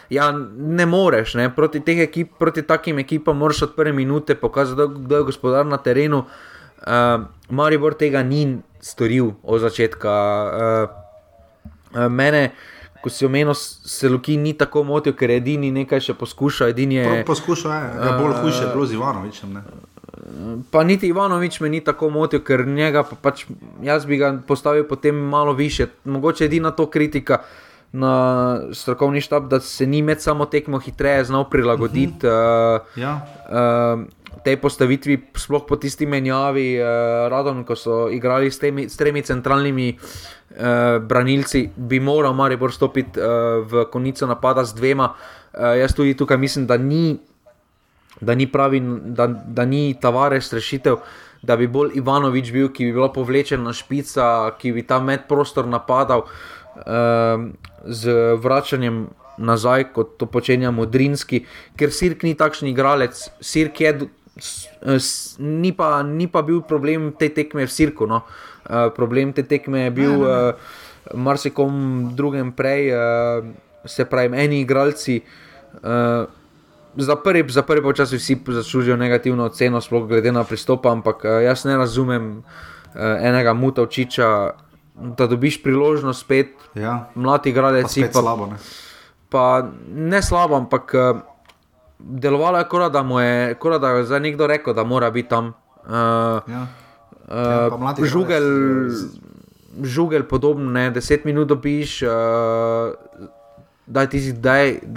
Ja, 0.09 0.31
ne 0.57 0.85
moreš, 0.85 1.35
ne. 1.37 1.49
Proti, 1.53 1.81
ekip, 1.85 2.33
proti 2.39 2.61
takim 2.61 2.99
ekipam 2.99 3.37
moraš 3.37 3.61
od 3.61 3.75
prve 3.75 3.93
minute 3.93 4.35
pokazati, 4.35 4.81
kdo 5.05 5.17
je 5.17 5.23
gospodar 5.23 5.65
na 5.65 5.77
terenu. 5.77 6.25
Uh, 6.79 7.27
Maribor 7.49 7.93
tega 7.93 8.23
ni 8.23 8.57
storil 8.81 9.33
od 9.43 9.61
začetka. 9.61 10.09
Uh, 10.09 10.89
uh, 11.93 12.07
mene, 12.09 12.51
ko 13.03 13.09
si 13.09 13.25
omenil, 13.25 13.53
se 13.53 14.09
Luki 14.09 14.37
ni 14.37 14.53
tako 14.57 14.83
motil, 14.83 15.13
ker 15.13 15.31
edini 15.31 15.71
nekaj 15.71 16.01
še 16.01 16.13
poskuša. 16.17 16.71
Je, 16.73 17.23
poskuša, 17.27 17.75
je, 17.75 17.93
ja, 18.01 18.17
bolj 18.17 18.39
hujše 18.41 18.63
je 18.65 18.71
bilo 18.73 18.85
z 18.85 18.97
Ivanovičem. 18.97 19.61
Pa 20.71 20.84
niti 20.84 21.08
Ivanovič 21.08 21.60
me 21.60 21.69
ni 21.69 21.79
tako 21.84 22.10
motil, 22.10 22.43
ker 22.43 22.67
njega 22.67 23.03
pa 23.03 23.15
pač 23.15 23.45
jaz 23.84 24.05
bi 24.05 24.17
ga 24.17 24.34
postavil 24.47 24.84
potem 24.88 25.15
malo 25.15 25.53
više. 25.53 25.88
Mogoče 26.03 26.45
edina 26.45 26.71
to 26.71 26.89
kritika 26.89 27.43
na 27.91 28.60
strokovni 28.73 29.21
štab, 29.21 29.47
da 29.49 29.60
se 29.60 29.88
ni 29.88 30.01
med 30.01 30.21
samo 30.21 30.45
tekmo 30.45 30.79
hitreje 30.79 31.23
znal 31.23 31.49
prilagoditi 31.49 32.27
uh 32.27 32.34
-huh. 32.34 32.79
uh, 32.79 33.01
ja. 33.01 33.21
uh, 33.49 34.05
tej 34.43 34.58
postavitvi, 34.58 35.19
sploh 35.36 35.65
po 35.67 35.75
tisti 35.75 36.05
menjavi, 36.05 36.79
uh, 36.79 36.86
radom, 37.29 37.63
ko 37.63 37.75
so 37.75 38.10
igrali 38.10 38.51
s, 38.51 38.60
temi, 38.60 38.89
s 38.89 38.97
tremi 38.97 39.21
centralnimi. 39.21 39.97
Uh, 40.49 40.97
branilci 41.01 41.69
bi 41.75 41.99
moral 41.99 42.34
Maribor 42.34 42.73
stopiti 42.73 43.19
uh, 43.19 43.25
v 43.69 43.86
konico 43.91 44.27
napada 44.27 44.63
z 44.63 44.73
dvema. 44.73 45.13
Uh, 45.53 45.77
jaz 45.77 45.93
tudi 45.93 46.13
tukaj 46.17 46.38
mislim, 46.38 46.67
da 46.67 46.77
ni 46.77 47.19
da 48.21 48.36
ni 48.36 48.47
pravi, 48.51 48.82
da, 49.15 49.27
da 49.27 49.65
ni 49.65 49.93
Tavares 50.01 50.53
rešitev, 50.53 50.99
da 51.41 51.55
bi 51.55 51.67
bolj 51.67 51.95
Ivanovič 51.99 52.51
bil, 52.51 52.69
ki 52.73 52.89
bi 52.89 52.95
bila 52.95 53.10
povlečena 53.13 53.73
špica, 53.73 54.55
ki 54.60 54.73
bi 54.75 54.84
ta 54.88 54.99
medprostor 54.99 55.67
napadal 55.67 56.25
um, 56.27 57.53
z 57.86 58.15
vračanjem 58.43 59.08
nazaj, 59.39 59.89
kot 59.95 60.17
to 60.19 60.27
počenja 60.27 60.71
Modrinski, 60.75 61.45
ker 61.79 61.93
Sirk 61.95 62.25
ni 62.27 62.36
takšen 62.36 62.67
igralec, 62.73 63.15
Sirk 63.39 63.79
je. 63.79 63.93
Ni 65.39 65.71
pa, 65.75 65.99
ni 66.03 66.27
pa 66.32 66.43
bil 66.47 66.62
problem 66.63 67.12
te 67.19 67.27
tekme 67.32 67.65
v 67.67 67.71
Sirku. 67.71 68.08
No. 68.08 68.23
Uh, 68.67 68.88
problem 68.95 69.34
te 69.36 69.43
tekme 69.47 69.88
je 69.88 69.95
bil 69.95 70.23
uh, 70.23 70.55
marsikom 71.15 72.12
drugem 72.15 72.51
prej, 72.55 72.91
uh, 72.91 73.47
se 73.88 74.05
pravi, 74.08 74.36
eni 74.43 74.62
igralci. 74.63 75.21
Uh, 75.79 76.27
za 76.99 77.15
prvi, 77.15 77.49
za 77.49 77.62
prvi 77.62 77.95
čas 77.95 78.13
vsi 78.13 78.38
zaslužijo 78.47 78.97
negativno 78.97 79.45
oceno, 79.45 79.81
sploh 79.81 80.07
glede 80.07 80.31
na 80.31 80.43
pristop, 80.43 80.85
ampak 80.85 81.23
uh, 81.23 81.43
jaz 81.43 81.65
ne 81.65 81.77
razumem 81.77 82.38
uh, 82.38 83.01
enega 83.21 83.53
mutovčiča, 83.53 84.49
da 85.17 85.27
dobiš 85.27 85.63
priložnost 85.63 86.21
spet, 86.21 86.51
ja. 86.75 87.09
mladi 87.15 87.51
gradec. 87.51 87.95
Pa, 87.95 88.08
pa 88.13 88.21
slabo. 88.21 88.45
Ne? 88.45 88.58
Pa 89.29 89.43
ne 89.95 90.21
slabo, 90.21 90.56
ampak 90.56 90.93
uh, 90.93 91.21
delovalo 92.00 92.58
je 92.58 92.67
kot 92.67 92.91
da 92.91 93.04
mu 93.04 93.19
je, 93.19 93.56
kot 93.56 93.81
da 93.81 93.89
je 93.89 94.04
za 94.04 94.19
nekdo 94.19 94.47
rekel, 94.47 94.73
da 94.73 94.83
mora 94.83 95.12
biti 95.12 95.29
tam. 95.29 95.54
Uh, 95.85 95.93
ja. 96.47 96.67
Uh, 97.29 97.97
ja, 98.00 98.06
žugel, 98.06 98.43
žugel, 99.83 100.23
podobno, 100.23 100.71
ne, 100.71 100.89
deset 100.91 101.25
minut 101.25 101.47
dobiš. 101.47 102.02
Uh, 102.02 102.10
da 103.90 104.02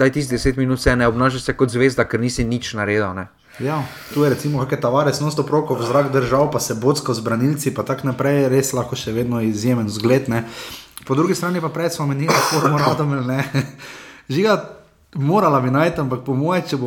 je 0.05 0.11
tisti 0.11 0.35
10 0.35 0.57
minut 0.57 0.79
vse 0.79 0.95
ne 0.95 1.07
obnašaš 1.07 1.41
se 1.41 1.53
kot 1.57 1.69
zvezda, 1.69 2.05
ker 2.05 2.21
nisi 2.21 2.45
nič 2.45 2.73
naredil. 2.73 3.13
Ne. 3.13 3.27
Ja, 3.59 3.83
tu 4.13 4.23
je 4.23 4.29
recimo 4.29 4.59
kakšne 4.61 4.81
tavare, 4.81 5.11
no 5.21 5.31
sto 5.31 5.45
proko 5.45 5.75
v 5.77 5.85
zrak 5.85 6.11
držal, 6.13 6.49
pa 6.51 6.59
se 6.59 6.73
bodsko 6.73 7.13
z 7.13 7.21
branilci, 7.21 7.73
pa 7.73 7.83
tako 7.83 8.09
naprej, 8.09 8.47
res 8.49 8.73
lahko 8.73 8.97
še 8.97 9.13
vedno 9.13 9.41
izjemen 9.41 9.89
zgled. 9.89 10.29
Ne. 10.29 10.45
Po 11.05 11.15
drugi 11.15 11.35
strani 11.35 11.61
pa 11.61 11.69
prej 11.69 11.93
smo 11.97 12.07
menili, 12.09 12.33
da 12.33 12.57
moramo 12.57 12.81
radom 12.81 13.13
ne. 13.27 13.43
Žiga, 14.33 14.57
morala 15.15 15.61
bi 15.61 15.69
najti, 15.71 16.01
ampak 16.01 16.25
po 16.25 16.33
moje, 16.33 16.63
če, 16.73 16.77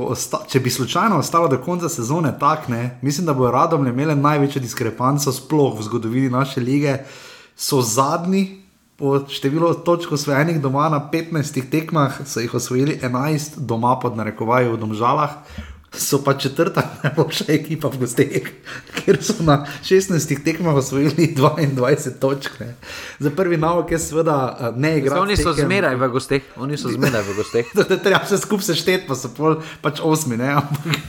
če 0.50 0.60
bi 0.60 0.70
slučajno 0.70 1.18
ostalo 1.18 1.48
do 1.48 1.60
konca 1.62 1.88
sezone 1.88 2.34
tak, 2.40 2.68
ne, 2.68 2.98
mislim, 3.02 3.26
da 3.26 3.34
bo 3.34 3.50
radom 3.50 3.86
imeli 3.86 4.16
največjo 4.18 4.62
diskrepanco 4.62 5.32
sploh 5.32 5.78
v 5.78 5.86
zgodovini 5.86 6.30
naše 6.30 6.60
lige. 6.60 6.98
So 7.56 7.78
zadnji, 7.82 8.65
po 8.96 9.20
številu 9.28 9.74
točk 9.84 10.12
osvojenih 10.16 10.60
doma 10.64 10.88
na 10.88 11.02
15 11.12 11.68
tekmah, 11.70 12.22
so 12.24 12.40
jih 12.40 12.54
osvojili 12.54 12.98
11 13.02 13.60
doma 13.60 13.98
pod 14.00 14.16
narekovaji 14.16 14.72
v 14.72 14.80
Domžalah. 14.80 15.40
so 15.96 16.24
pa 16.24 16.34
četrta 16.34 16.82
najboljša 17.02 17.44
ekipa 17.48 17.88
v 17.88 17.98
gosteh, 17.98 18.48
ker 18.94 19.16
so 19.22 19.34
na 19.40 19.66
16 19.82 20.44
tekmah 20.44 20.74
osvojili 20.76 21.34
22 21.36 22.18
točk. 22.20 22.60
Ne. 22.60 22.74
Za 23.18 23.30
prvi 23.30 23.56
navok 23.56 23.90
je 23.90 23.98
seveda 23.98 24.56
eh, 24.60 24.72
ne 24.76 24.98
igrati. 24.98 25.20
Oni 25.20 25.36
so 25.36 25.52
zmeraj 25.52 25.96
v 25.96 26.08
gosteh, 26.12 26.42
oni 26.56 26.76
so 26.76 26.92
zmeraj 26.92 27.22
v 27.22 27.36
gosteh. 27.36 27.72
Treba 28.04 28.20
vse 28.24 28.38
skupaj 28.38 28.72
sešteti, 28.72 29.06
pa 29.08 29.16
so 29.16 29.32
pol, 29.32 29.60
pač 29.80 30.00
osmi. 30.04 30.36
Ne, 30.36 30.52
ampak, 30.60 31.00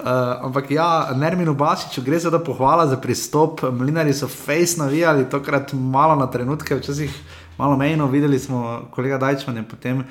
uh, 0.00 0.46
ampak 0.46 0.70
ja, 0.70 1.10
Nerminu 1.16 1.54
Basiču 1.54 2.02
gre 2.02 2.18
za 2.18 2.30
to 2.30 2.38
pohvala 2.44 2.86
za 2.86 2.96
pristop. 2.96 3.62
Mlinari 3.72 4.12
so 4.14 4.28
face 4.28 4.78
navijali, 4.78 5.28
tokrat 5.30 5.72
malo 5.72 6.16
na 6.16 6.26
trenutke, 6.26 6.76
včasih 6.76 7.10
malo 7.58 7.76
mejno, 7.76 8.06
videli 8.06 8.38
smo 8.38 8.88
kolega 8.90 9.18
Dajčman 9.18 9.56
je 9.56 9.68
potem 9.68 10.04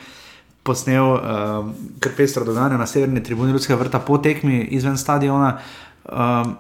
posnel 0.64 1.04
uh, 1.04 1.20
kar 2.00 2.12
pestro 2.18 2.46
dogajanje 2.46 2.78
na 2.78 2.88
severni 2.88 3.24
tribuni 3.24 3.52
Ljudskega 3.52 3.80
vrta 3.80 4.00
po 4.00 4.18
tekmi 4.18 4.62
izven 4.72 4.98
stadiona. 4.98 5.58
Um, 6.08 6.56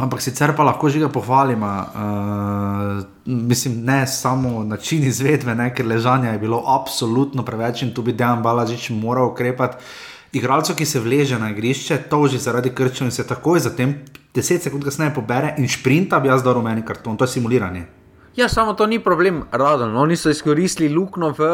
ampak 0.00 0.22
sicer 0.22 0.56
pa 0.56 0.64
lahko 0.64 0.88
že 0.88 0.98
ga 0.98 1.08
pohvalim. 1.08 1.62
Uh, 1.62 3.04
mislim, 3.24 3.84
ne 3.84 4.06
samo 4.06 4.64
način 4.64 5.04
izvedbe, 5.04 5.54
ne, 5.54 5.74
ker 5.74 5.86
ležanja 5.86 6.32
je 6.32 6.38
bilo 6.38 6.62
absolutno 6.66 7.44
preveč 7.44 7.82
in 7.82 7.94
tu 7.94 8.02
bi 8.02 8.12
Dejan 8.12 8.42
Balažič 8.42 8.90
moral 8.90 9.30
ukrepati. 9.30 9.76
Igralcev, 10.32 10.76
ki 10.76 10.86
se 10.86 11.00
vleže 11.00 11.38
na 11.38 11.50
igrišče, 11.50 11.96
toži 12.10 12.38
zaradi 12.38 12.70
krčev 12.74 13.08
in 13.08 13.10
se 13.10 13.26
takoj 13.26 13.58
zatem, 13.60 13.96
deset 14.34 14.62
sekund 14.62 14.84
kasneje, 14.86 15.14
pobere 15.14 15.56
in 15.58 15.66
sprinta, 15.68 16.20
bi 16.20 16.30
jaz 16.30 16.44
dal 16.46 16.54
rumeni 16.54 16.84
karton, 16.86 17.16
to 17.16 17.26
je 17.26 17.34
simuliranje. 17.34 17.82
Ja, 18.36 18.48
samo 18.48 18.76
to 18.78 18.86
ni 18.86 19.00
problem, 19.02 19.42
radon. 19.52 19.96
Oni 19.96 20.16
so 20.16 20.30
izkoristili 20.30 20.94
luknjo 20.94 21.32
v 21.38 21.50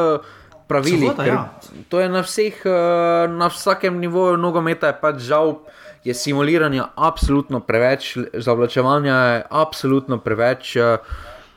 pravilih. 0.68 1.08
Seveda, 1.08 1.24
ja. 1.24 1.58
To 1.88 2.00
je 2.00 2.08
na, 2.08 2.20
vseh, 2.20 2.60
eh, 2.66 3.28
na 3.32 3.48
vsakem 3.48 3.96
nivoju 4.00 4.36
nogometa, 4.36 4.92
je 4.92 5.00
pač 5.00 5.24
žal. 5.24 5.58
Je 6.04 6.14
simuliranje 6.14 6.82
absolutno 6.94 7.60
preveč, 7.60 8.12
zavlačevanje 8.34 9.10
je 9.10 9.42
absolutno 9.50 10.18
preveč, 10.18 10.76
eh, 10.76 10.98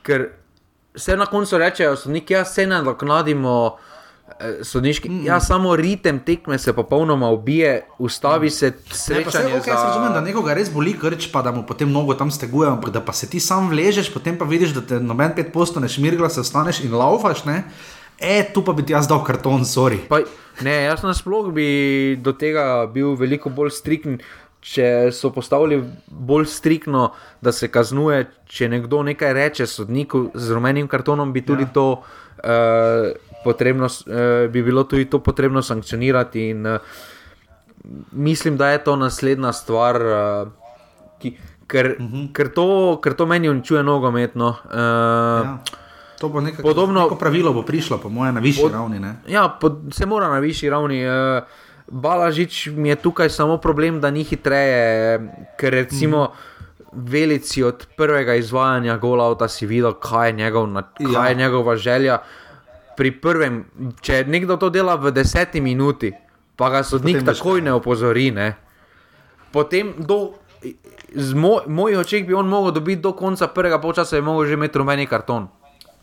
ker 0.02 0.28
se 0.96 1.16
na 1.16 1.26
koncu 1.26 1.58
rečejo, 1.58 1.94
da 1.94 2.20
ja, 2.28 2.44
se 2.44 2.66
ne 2.66 2.82
doknadimo, 2.82 3.76
eh, 3.76 3.90
sodniški. 4.62 5.08
Mm. 5.08 5.24
Ja, 5.26 5.40
samo 5.40 5.76
ritem 5.76 6.18
tekme 6.24 6.58
se 6.58 6.72
popolnoma 6.72 7.30
ubije, 7.30 7.86
ustavi 7.98 8.50
se 8.50 8.72
srečanje. 8.90 9.52
Ne, 9.52 9.60
okay, 9.60 9.74
za... 9.76 9.84
razumem, 9.84 10.12
da 10.12 10.20
nekoga 10.20 10.54
res 10.54 10.72
boli 10.72 10.94
krč, 10.98 11.28
pa 11.32 11.42
da 11.42 11.52
mu 11.52 11.64
potem 11.66 11.88
mnogo 11.88 12.14
tam 12.14 12.30
steguje, 12.30 12.68
ampak 12.70 12.90
da 12.90 13.00
pa 13.04 13.12
se 13.12 13.28
ti 13.30 13.40
sam 13.40 13.68
vležeš, 13.68 14.12
potem 14.14 14.38
pa 14.38 14.44
vidiš, 14.44 14.74
da 14.76 14.80
te 14.80 15.00
noben 15.00 15.34
pet 15.36 15.52
postaneš, 15.52 15.98
mirgla 15.98 16.30
se 16.30 16.40
ostaneš 16.40 16.84
in 16.84 16.94
laufaš. 16.94 17.44
Ne? 17.44 17.62
E, 18.20 18.42
tu 18.54 18.64
pa 18.64 18.72
bi 18.72 18.84
ti 18.84 18.92
jaz 18.92 19.08
dal 19.08 19.24
karton, 19.24 19.64
sorry. 19.64 20.00
Pa, 20.08 20.20
ne, 20.64 20.76
jaz 20.84 21.04
nasploh 21.04 21.52
bi 21.54 22.18
do 22.20 22.32
tega 22.36 22.84
bil 22.92 23.16
veliko 23.16 23.52
bolj 23.52 23.72
striken, 23.76 24.20
če 24.60 25.08
so 25.16 25.30
postavili 25.32 25.78
bolj 26.06 26.44
strikno, 26.52 27.10
da 27.40 27.52
se 27.52 27.70
kaznuje, 27.72 28.26
če 28.44 28.68
nekdo 28.68 29.00
nekaj 29.08 29.32
reče 29.32 29.66
sodniku 29.66 30.26
z 30.34 30.52
rumenim 30.52 30.88
kartonom, 30.88 31.32
bi 31.32 31.44
tudi 31.44 31.64
ja. 31.68 31.72
to. 31.76 31.88
Uh, 32.40 33.29
Potrebno, 33.44 33.86
eh, 33.86 34.48
bi 34.48 34.62
bilo 34.62 34.84
tudi 34.84 35.04
to 35.04 35.18
potrebno 35.18 35.62
sankcionirati, 35.62 36.48
in 36.48 36.66
eh, 36.66 36.78
mislim, 38.12 38.56
da 38.56 38.68
je 38.68 38.84
to 38.84 38.96
naslednja 38.96 39.52
stvar, 39.52 39.96
eh, 39.96 40.46
ki, 41.18 41.36
ker, 41.66 41.96
uh 41.98 42.06
-huh. 42.06 42.32
ker, 42.32 42.52
to, 42.54 42.98
ker 43.02 43.14
to 43.14 43.26
meni 43.26 43.48
uničuje 43.48 43.82
nogometno. 43.82 44.56
Eh, 44.70 44.76
ja. 44.76 45.58
To 46.20 46.28
bo 46.28 46.40
nekako 46.40 46.62
podobno. 46.62 47.00
Neko 47.00 47.16
pravilo 47.16 47.52
bo 47.52 47.62
prišlo, 47.62 47.98
po 47.98 48.08
mojem, 48.08 48.34
na 48.34 48.40
višji 48.40 48.62
pod, 48.62 48.72
ravni. 48.72 49.00
Ne? 49.00 49.14
Ja, 49.28 49.48
pod, 49.48 49.78
se 49.92 50.06
mora 50.06 50.28
na 50.28 50.38
višji 50.38 50.70
ravni. 50.70 51.06
Uh, 51.06 51.42
Balažič 51.90 52.68
mi 52.76 52.88
je 52.88 52.96
tukaj 52.96 53.30
samo 53.30 53.56
problem, 53.56 54.00
da 54.00 54.10
ni 54.10 54.24
hitreje, 54.24 55.20
ker 55.58 55.72
recimo. 55.72 56.24
Mm. 56.24 56.58
Velici 56.92 57.62
od 57.62 57.86
prvega 57.96 58.34
izvajanja 58.34 58.96
gola, 58.98 59.28
da 59.38 59.46
si 59.48 59.66
videl, 59.66 59.92
kaj 60.02 60.28
je, 60.28 60.32
njegov, 60.32 60.66
kaj 60.98 61.12
ja. 61.14 61.28
je 61.28 61.34
njegova 61.34 61.76
želja. 61.76 62.18
Pri 62.96 63.12
prvem, 63.16 63.64
če 64.02 64.24
nekdo 64.28 64.58
to 64.60 64.70
dela 64.70 64.96
v 65.00 65.12
deseti 65.14 65.60
minuti, 65.60 66.10
pa 66.56 66.68
ga 66.70 66.82
sodnik 66.84 67.22
takoj 67.24 67.62
ne 67.64 67.72
opozori. 67.72 68.30
Ne? 68.34 68.52
Potem, 69.54 69.94
do, 69.98 70.34
z 71.14 71.34
moj, 71.34 71.64
mojih 71.66 72.02
očeh, 72.02 72.26
bi 72.26 72.36
on 72.36 72.50
lahko 72.52 72.74
dobil 72.76 73.00
do 73.00 73.12
konca 73.16 73.48
prvega 73.48 73.80
polčasa, 73.80 74.16
je 74.16 74.22
lahko 74.22 74.46
že 74.46 74.54
imel 74.58 74.70
rumeni 74.74 75.06
karton. 75.06 75.48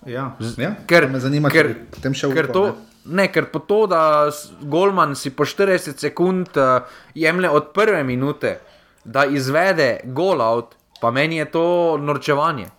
Ja, 0.08 0.38
ja, 0.58 0.76
ker 0.88 1.10
me 1.12 1.20
zanima, 1.20 1.50
ker, 1.52 1.74
ker, 1.92 2.14
ker, 2.14 2.48
to, 2.54 2.64
ne, 3.12 3.28
ker 3.34 3.50
po 3.52 3.60
to, 3.60 3.88
da 3.92 4.30
Goldman 4.62 5.18
si 5.20 5.34
po 5.36 5.44
40 5.44 6.00
sekund 6.00 6.56
uh, 6.56 6.86
jemlje 7.18 7.50
od 7.50 7.74
prve 7.76 8.04
minute, 8.08 8.60
da 9.04 9.26
izvede 9.26 10.00
gol 10.16 10.42
out, 10.42 10.78
pa 11.02 11.12
meni 11.12 11.42
je 11.42 11.48
to 11.52 11.66
norčevanje. 12.00 12.70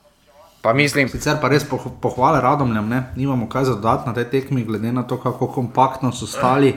Pa 0.63 0.73
mislim, 0.73 1.09
Sicer 1.09 1.39
pa 1.41 1.49
res 1.49 1.65
poh 1.69 1.85
pohvale 2.03 2.41
radomljam, 2.41 2.89
ne 2.89 3.03
imamo 3.17 3.49
kaj 3.49 3.65
za 3.65 3.75
dodati 3.75 4.09
na 4.09 4.15
tej 4.15 4.25
tekmi, 4.31 4.65
glede 4.65 4.93
na 4.93 5.03
to, 5.03 5.17
kako 5.21 5.47
kompaktno 5.47 6.13
so 6.13 6.27
stali 6.27 6.75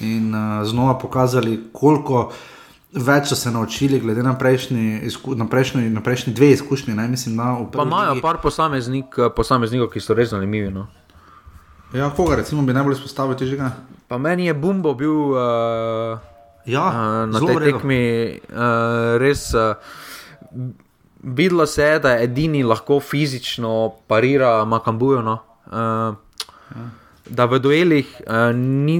in 0.00 0.34
uh, 0.34 0.66
znova 0.66 0.98
pokazali, 0.98 1.60
koliko. 1.72 2.32
Več 2.94 3.26
so 3.26 3.34
se 3.34 3.50
naučili, 3.50 3.98
glede 3.98 4.22
na 4.22 4.36
prejšnji, 4.38 5.08
na 5.34 5.46
prejšnji, 5.50 5.88
na 5.90 6.00
prejšnji 6.00 6.32
dve 6.32 6.52
izkušnji. 6.54 6.92
Ne, 6.94 7.08
mislim, 7.10 7.34
na, 7.34 7.56
pa 7.72 7.82
imajo 7.82 8.20
par 8.22 8.38
posameznik, 8.42 9.18
posameznikov, 9.34 9.88
ki 9.90 9.98
so 10.00 10.14
res 10.14 10.30
zanimivi. 10.30 10.70
No. 10.70 10.86
Ja, 11.94 12.12
koga 12.14 12.36
recimo 12.38 12.62
bi 12.62 12.72
najbolj 12.72 12.94
izpostavil 12.94 13.34
težega? 13.38 13.72
Pa 14.06 14.18
meni 14.18 14.46
je 14.46 14.54
Bumbo 14.54 14.94
bil 14.94 15.10
uh, 15.10 16.22
ja, 16.70 16.86
uh, 16.86 17.26
na 17.34 17.42
tej 17.42 17.58
tekmi 17.66 18.00
uh, 18.46 19.18
res. 19.18 19.50
Uh, 19.58 19.74
videlo 21.24 21.66
se 21.66 21.82
je, 21.82 21.98
da 21.98 22.10
je 22.10 22.24
edini 22.24 22.62
lahko 22.62 23.00
fizično 23.00 23.92
parira 24.06 24.64
Makambujo. 24.64 25.22
No. 25.22 25.38
Uh, 25.66 25.72
ja. 25.72 26.14
Da 27.24 27.44
v 27.44 27.58
duelih 27.58 28.08
uh, 28.26 28.52
ni, 28.56 28.98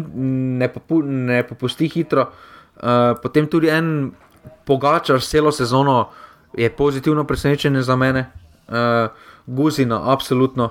ne, 0.59 0.69
popu, 0.73 1.03
ne 1.03 1.43
popusti 1.47 1.89
hitro. 1.89 2.31
Uh, 2.77 3.13
potem 3.23 3.47
tudi 3.47 3.69
en 3.69 4.13
pogačar 4.65 5.21
celo 5.21 5.53
sezono 5.53 6.09
je 6.57 6.71
pozitivno 6.71 7.25
presenečenje 7.25 7.83
za 7.83 7.97
mene, 7.97 8.31
uh, 8.69 8.75
Guzina, 9.47 10.13
absolutno. 10.13 10.71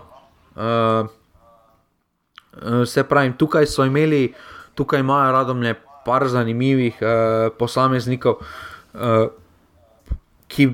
Uh, 0.56 1.10
se 2.86 3.04
pravi, 3.04 3.34
tukaj 3.38 3.66
so 3.66 3.86
imeli, 3.86 4.34
tukaj 4.74 5.00
imajo 5.00 5.32
radom 5.32 5.64
par 6.06 6.28
zanimivih 6.28 6.98
uh, 7.02 7.54
posameznikov, 7.58 8.34
uh, 8.94 9.28
ki 10.48 10.70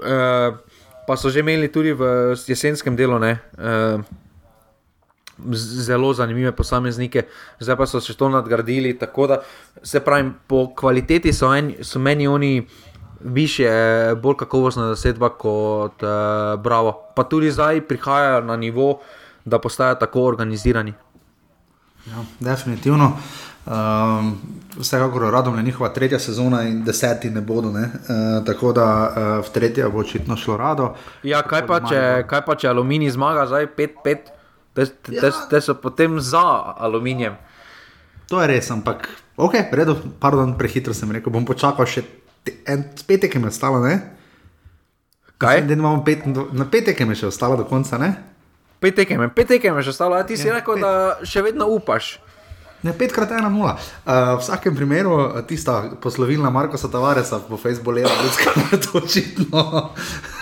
uh, 0.00 0.56
pa 1.06 1.16
so 1.16 1.30
že 1.30 1.40
imeli 1.40 1.72
tudi 1.72 1.92
v 1.92 2.34
jesenskem 2.46 2.96
delu. 2.96 3.18
Ne, 3.18 3.38
uh, 3.58 4.00
zelo 5.56 6.12
zanimive 6.12 6.52
posameznike, 6.52 7.22
zdaj 7.60 7.76
pa 7.76 7.86
so 7.86 8.00
se 8.00 8.14
to 8.14 8.28
nadgradili. 8.28 8.98
Tako 8.98 9.26
da 9.26 9.42
se 9.82 10.00
pravi, 10.00 10.30
po 10.46 10.74
kvaliteti 10.74 11.32
so, 11.32 11.54
en, 11.54 11.74
so 11.82 11.98
meni 11.98 12.28
oni 12.28 12.66
više, 13.20 13.68
bolj 14.22 14.36
kakovostna 14.36 14.88
zasedba 14.88 15.28
kot 15.28 16.02
uh, 16.02 16.60
Bravo. 16.60 17.12
Pa 17.16 17.24
tudi 17.24 17.50
zdaj 17.50 17.80
prihajajo 17.88 18.40
na 18.40 18.56
nivo, 18.56 19.00
da 19.44 19.58
postajajo 19.58 19.94
tako 19.94 20.22
organizirani. 20.22 20.92
Ja, 22.06 22.24
definitivno. 22.40 23.18
Um, 23.66 24.38
vsekakor 24.78 25.28
radom 25.32 25.56
je 25.56 25.62
njihova 25.62 25.90
tretja 25.92 26.18
sezona 26.18 26.62
in 26.62 26.84
deseti 26.84 27.30
ne 27.30 27.40
bodo. 27.40 27.70
Ne? 27.70 27.82
Uh, 27.82 28.44
tako 28.46 28.72
da 28.72 28.86
uh, 28.86 29.46
v 29.46 29.52
tretji 29.52 29.84
bo 29.92 30.00
očitno 30.00 30.36
šlo 30.36 30.56
rado. 30.56 30.94
Ja, 31.22 31.42
kaj 31.42 31.66
pa, 31.66 31.80
če, 31.84 32.24
kaj 32.26 32.44
pa 32.46 32.56
če 32.56 32.70
aluminij 32.72 33.12
zmaga, 33.14 33.46
zdaj 33.46 33.68
5-5 33.76 34.32
te, 34.72 34.86
te, 34.86 35.14
ja. 35.14 35.30
te 35.50 35.60
so 35.60 35.74
potem 35.74 36.20
za 36.20 36.74
aluminijem. 36.78 37.36
To 38.30 38.40
je 38.40 38.46
res, 38.46 38.70
ampak 38.70 39.08
ok, 39.36 39.54
redo, 39.72 39.96
pardon, 40.20 40.54
prehitro 40.58 40.94
sem 40.94 41.10
rekel, 41.12 41.32
bom 41.34 41.44
počakal 41.44 41.86
še 41.86 42.04
te, 42.46 42.54
en 42.70 42.86
petek, 43.06 43.34
ki 43.34 43.42
mi 43.42 43.50
je 43.50 43.54
ostalo. 43.54 43.82
Ne? 43.82 43.98
Kaj? 45.40 45.64
Mislim, 45.66 46.02
pet, 46.06 46.26
na 46.56 46.66
petek 46.70 47.00
mi 47.04 47.16
je 47.16 47.24
še 47.24 47.30
ostalo 47.32 47.58
do 47.60 47.66
konca. 47.68 47.98
Ne? 47.98 48.14
Petek 48.80 49.16
mi 49.18 49.28
je 49.28 49.86
še 49.88 49.92
ostalo, 49.92 50.16
a 50.16 50.24
ti 50.24 50.38
si 50.38 50.48
ja, 50.48 50.56
rekel, 50.60 50.78
pet. 50.78 50.86
da 50.86 51.28
še 51.28 51.42
vedno 51.44 51.68
upaš. 51.74 52.16
Ne, 52.80 52.94
petkrat 52.96 53.32
ena 53.36 53.48
nula. 53.52 53.74
Uh, 53.76 54.36
v 54.36 54.40
vsakem 54.40 54.76
primeru, 54.76 55.12
tista 55.48 55.82
poslovilna 56.00 56.50
Marko 56.50 56.78
Satavaresa 56.80 57.40
po 57.44 57.56
Facebooku 57.60 57.98
je 57.98 58.06
bila 58.08 58.80
to 58.84 58.98
očitno 58.98 59.90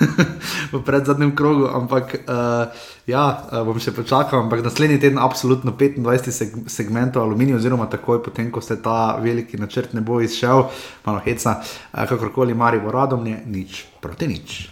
v 0.72 0.82
predzadnjem 0.84 1.34
krogu, 1.36 1.66
ampak 1.66 2.14
uh, 2.14 2.70
ja, 3.06 3.24
bom 3.66 3.80
še 3.82 3.90
počakal, 3.96 4.44
ampak 4.44 4.62
naslednji 4.62 5.00
teden 5.02 5.18
absolutno 5.18 5.74
25 5.74 6.30
seg 6.30 6.54
segmentov 6.70 7.26
aluminija, 7.26 7.58
oziroma 7.58 7.90
takoj 7.90 8.22
potem, 8.22 8.52
ko 8.54 8.62
se 8.62 8.78
ta 8.82 9.18
veliki 9.18 9.58
načrt 9.58 9.98
ne 9.98 10.04
bo 10.04 10.20
izšel, 10.22 10.68
malo 11.08 11.24
heca, 11.26 11.58
uh, 11.58 12.06
kakorkoli 12.06 12.54
mari 12.54 12.78
bo 12.78 12.94
radom, 12.94 13.26
ne, 13.26 13.42
nič 13.46 13.82
proti 13.98 14.30
nič. 14.30 14.62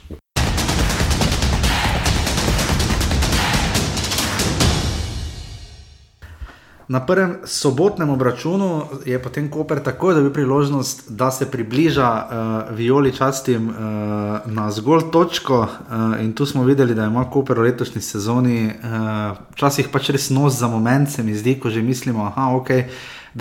Na 6.89 7.01
prvem 7.01 7.37
sobotnem 7.45 8.11
obračunu 8.11 8.83
je 9.05 9.19
potem 9.19 9.49
Koper 9.51 9.81
takoj 9.83 10.15
dobil 10.15 10.31
priložnost, 10.31 11.11
da 11.11 11.31
se 11.31 11.51
približa 11.51 12.07
uh, 12.07 12.77
Violi 12.77 13.11
častim 13.13 13.69
uh, 13.69 13.75
na 14.47 14.71
zgolj 14.71 15.11
točko. 15.11 15.67
Uh, 15.67 16.23
in 16.23 16.33
tu 16.33 16.47
smo 16.47 16.63
videli, 16.63 16.95
da 16.95 17.09
ima 17.11 17.25
Koper 17.31 17.59
v 17.59 17.63
letošnji 17.63 18.03
sezoni 18.03 18.71
včasih 19.51 19.91
uh, 19.91 19.93
pač 19.93 20.13
res 20.15 20.31
nos 20.31 20.61
za 20.61 20.71
moment, 20.71 21.11
se 21.11 21.27
mi 21.27 21.35
zdi, 21.35 21.57
ko 21.59 21.75
že 21.75 21.83
mislimo, 21.83 22.31
da 22.37 22.47
okay, 22.55 22.87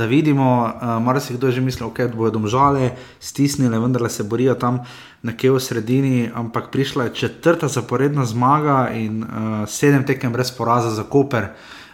vidimo, 0.10 0.66
uh, 0.66 0.98
mar 0.98 1.22
si 1.22 1.38
kdo 1.38 1.52
že 1.52 1.62
misli, 1.62 1.86
okay, 1.86 2.10
da 2.10 2.18
bodo 2.18 2.42
domžale 2.42 2.98
stisnile, 3.22 3.78
vendar 3.80 4.10
se 4.10 4.24
borijo 4.24 4.58
tam 4.58 4.82
nekje 5.22 5.52
v 5.52 5.62
sredini. 5.62 6.32
Ampak 6.34 6.74
prišla 6.74 7.04
je 7.04 7.30
četrta 7.30 7.68
zaporedna 7.68 8.26
zmaga 8.26 8.90
in 8.90 9.22
uh, 9.22 9.30
sedem 9.70 10.02
tekem 10.02 10.34
brez 10.34 10.50
poraza 10.50 10.90
za 10.90 11.04
Koper. 11.04 11.44
Uh, 11.44 11.85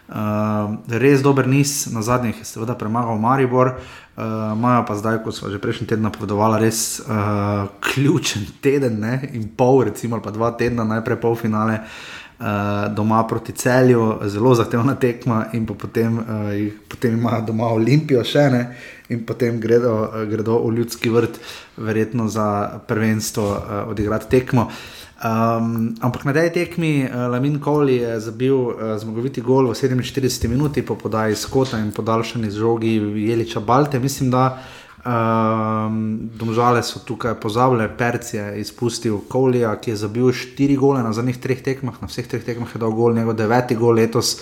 res 1.02 1.22
dober 1.24 1.48
niz, 1.48 1.88
na 1.94 2.02
zadnjih 2.04 2.40
je 2.40 2.46
seveda 2.46 2.76
premagal 2.76 3.16
Maribor, 3.22 3.78
imajo 4.18 4.82
uh, 4.82 4.88
pa 4.88 4.96
zdaj, 5.00 5.22
kot 5.24 5.36
smo 5.36 5.50
že 5.50 5.62
prejšnji 5.62 5.88
teden 5.88 6.04
napovedovali, 6.04 6.60
res 6.66 7.00
uh, 7.00 7.72
ključen 7.80 8.44
teden 8.62 9.00
ne? 9.00 9.30
in 9.34 9.48
pol, 9.56 9.86
recimo 9.88 10.20
pa 10.22 10.36
dva 10.36 10.52
tedna, 10.60 10.84
najprej 10.84 11.22
pol 11.24 11.40
finale. 11.40 11.80
Uh, 11.80 12.21
doma 12.96 13.24
proti 13.28 13.54
celju, 13.54 14.20
zelo 14.26 14.56
zahtevna 14.56 14.96
tekma, 14.96 15.46
in 15.54 15.66
potem, 15.66 16.18
uh, 16.18 16.56
potem 16.90 17.18
imajo 17.20 17.46
doma 17.52 17.70
Olimpijo, 17.76 18.24
še 18.26 18.48
ne, 18.50 18.64
in 19.14 19.22
potem 19.26 19.60
gredo, 19.62 19.94
uh, 20.08 20.24
gredo 20.30 20.58
v 20.66 20.74
ljudski 20.80 21.14
vrt, 21.14 21.38
verjetno 21.78 22.26
za 22.28 22.82
prvenstvo 22.88 23.46
uh, 23.52 23.78
odigrati 23.94 24.30
tekmo. 24.30 24.68
Uh, 24.70 25.02
Um, 25.22 25.94
ampak 26.02 26.26
na 26.26 26.34
tej 26.34 26.50
tekmi 26.50 27.06
uh, 27.06 27.30
Lamin 27.30 27.62
Koli 27.62 28.02
je 28.02 28.18
zabil 28.18 28.58
uh, 28.58 28.98
zmagoviti 28.98 29.38
gol 29.38 29.70
v 29.70 29.78
47 29.78 30.50
minuti 30.50 30.82
po 30.82 30.98
podaji 30.98 31.38
Skota 31.38 31.78
in 31.78 31.94
podaljšani 31.94 32.50
z 32.50 32.58
žogi 32.58 32.98
Jeliča 33.30 33.62
Balte. 33.62 34.02
Mislim, 34.02 34.34
da 34.34 34.58
um, 35.06 36.30
domžale 36.38 36.84
so 36.84 37.02
tukaj 37.06 37.36
pozabile, 37.42 37.90
Perc 37.98 38.34
je 38.34 38.46
izpustil 38.62 39.22
Kolija, 39.30 39.74
ki 39.82 39.94
je 39.94 40.02
zabil 40.06 40.30
4 40.30 40.78
gole 40.78 41.04
na 41.04 41.14
zadnjih 41.14 41.40
treh 41.42 41.62
tekmah, 41.64 42.02
na 42.02 42.08
vseh 42.08 42.28
treh 42.28 42.44
tekmah 42.46 42.70
je 42.70 42.82
dal 42.82 42.94
gol, 42.94 43.16
njegov 43.16 43.38
deveti 43.40 43.76
gol 43.76 43.98
letos. 43.98 44.40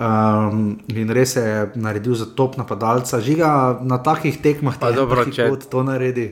Um, 0.00 0.78
in 0.88 1.10
res 1.12 1.36
je 1.36 1.72
naredil 1.76 2.14
za 2.16 2.30
top 2.36 2.56
napadalca. 2.56 3.20
Žiga 3.20 3.80
na 3.84 4.00
takih 4.00 4.40
tekmah, 4.40 4.78
da 4.80 4.94
lahko 4.94 5.56
to 5.60 5.84
naredi. 5.84 6.30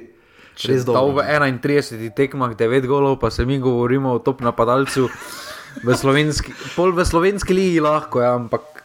Če 0.59 0.81
sta 0.83 1.03
v 1.05 1.23
31 1.23 2.11
tekmah 2.17 2.57
9 2.59 2.89
golov, 2.91 3.21
pa 3.23 3.31
se 3.31 3.47
mi 3.47 3.61
govorimo 3.63 4.17
o 4.17 4.19
top 4.19 4.41
napadalcu 4.43 5.07
v 5.85 5.95
slovenski, 5.95 6.51
pol 6.75 6.91
v 6.97 7.05
slovenski 7.07 7.55
ligi 7.55 7.79
lahko, 7.79 8.25
ja, 8.25 8.35
ampak 8.35 8.78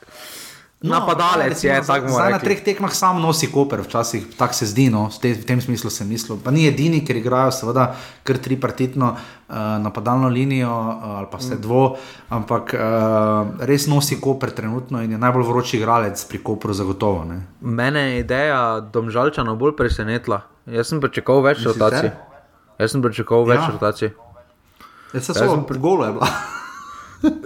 no, 0.84 1.00
napadalec 1.00 1.64
je 1.64 1.82
tako. 1.88 2.12
Zdaj 2.12 2.32
na 2.32 2.40
treh 2.40 2.60
tekmah 2.64 2.92
sam 2.96 3.22
nosi 3.24 3.48
koper, 3.52 3.82
včasih 3.82 4.26
tako 4.38 4.54
se 4.54 4.68
zdi, 4.68 4.90
no, 4.92 5.08
v 5.24 5.46
tem 5.48 5.62
smislu 5.62 5.90
sem 5.90 6.08
mislil. 6.08 6.38
Pa 6.44 6.52
ni 6.52 6.68
edini, 6.68 7.00
ker 7.08 7.18
igrajo 7.18 7.54
seveda 7.56 7.88
kar 8.24 8.38
tripartitno 8.44 9.14
uh, 9.16 9.56
napadalno 9.84 10.28
linijo 10.30 10.72
uh, 10.72 11.06
ali 11.20 11.28
pa 11.32 11.40
vse 11.40 11.56
mm. 11.56 11.62
dvo, 11.64 11.84
ampak 12.30 12.76
uh, 12.76 13.66
res 13.66 13.88
nosi 13.88 14.20
koper 14.22 14.52
trenutno 14.52 15.02
in 15.04 15.16
je 15.16 15.22
najbolj 15.22 15.48
vroči 15.48 15.78
igralec 15.80 16.26
pri 16.30 16.44
kopru 16.44 16.76
zagotovo. 16.76 17.24
Ne. 17.32 17.40
Mene 17.62 18.10
je 18.12 18.20
ideja 18.20 18.80
domžalčano 18.94 19.56
bolj 19.56 19.78
presenetila. 19.80 20.44
Jaz 20.68 20.92
sem 20.92 21.02
pričakoval 21.04 21.48
več 21.50 21.64
rotacij. 21.68 22.12
Jaz 22.80 22.92
sem 22.92 23.02
pričakoval 23.04 23.50
več 23.56 23.64
ja. 23.64 23.72
rotacij. 23.72 24.14
Jaz 25.14 25.28
sem 25.30 25.36
samo 25.36 25.62
pri 25.68 25.80
golu. 25.80 26.08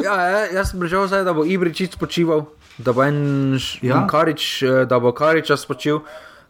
ja, 0.06 0.16
ja, 0.16 0.44
jaz 0.54 0.72
sem 0.72 0.80
pričakoval, 0.80 1.26
da 1.26 1.34
bo 1.34 1.46
Ibričič 1.46 1.98
počival, 2.00 2.46
da 2.78 2.94
bo 2.94 3.04
en 3.04 3.58
ja. 3.82 4.06
Karič, 4.08 4.64
eh, 4.64 4.86
da 4.86 5.00
bo 5.00 5.12
Karič 5.12 5.52
spočil. 5.58 6.02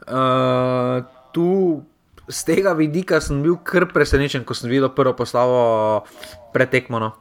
Uh, 0.07 1.03
tu 1.31 1.83
z 2.27 2.43
tega 2.43 2.71
vidika 2.73 3.19
sem 3.21 3.41
bil 3.43 3.57
kar 3.63 3.87
presenečen, 3.91 4.43
ko 4.43 4.55
sem 4.55 4.69
videl 4.71 4.91
prvo 4.91 5.15
poslavo 5.15 6.03
pretekmo. 6.53 6.99
No. 6.99 7.11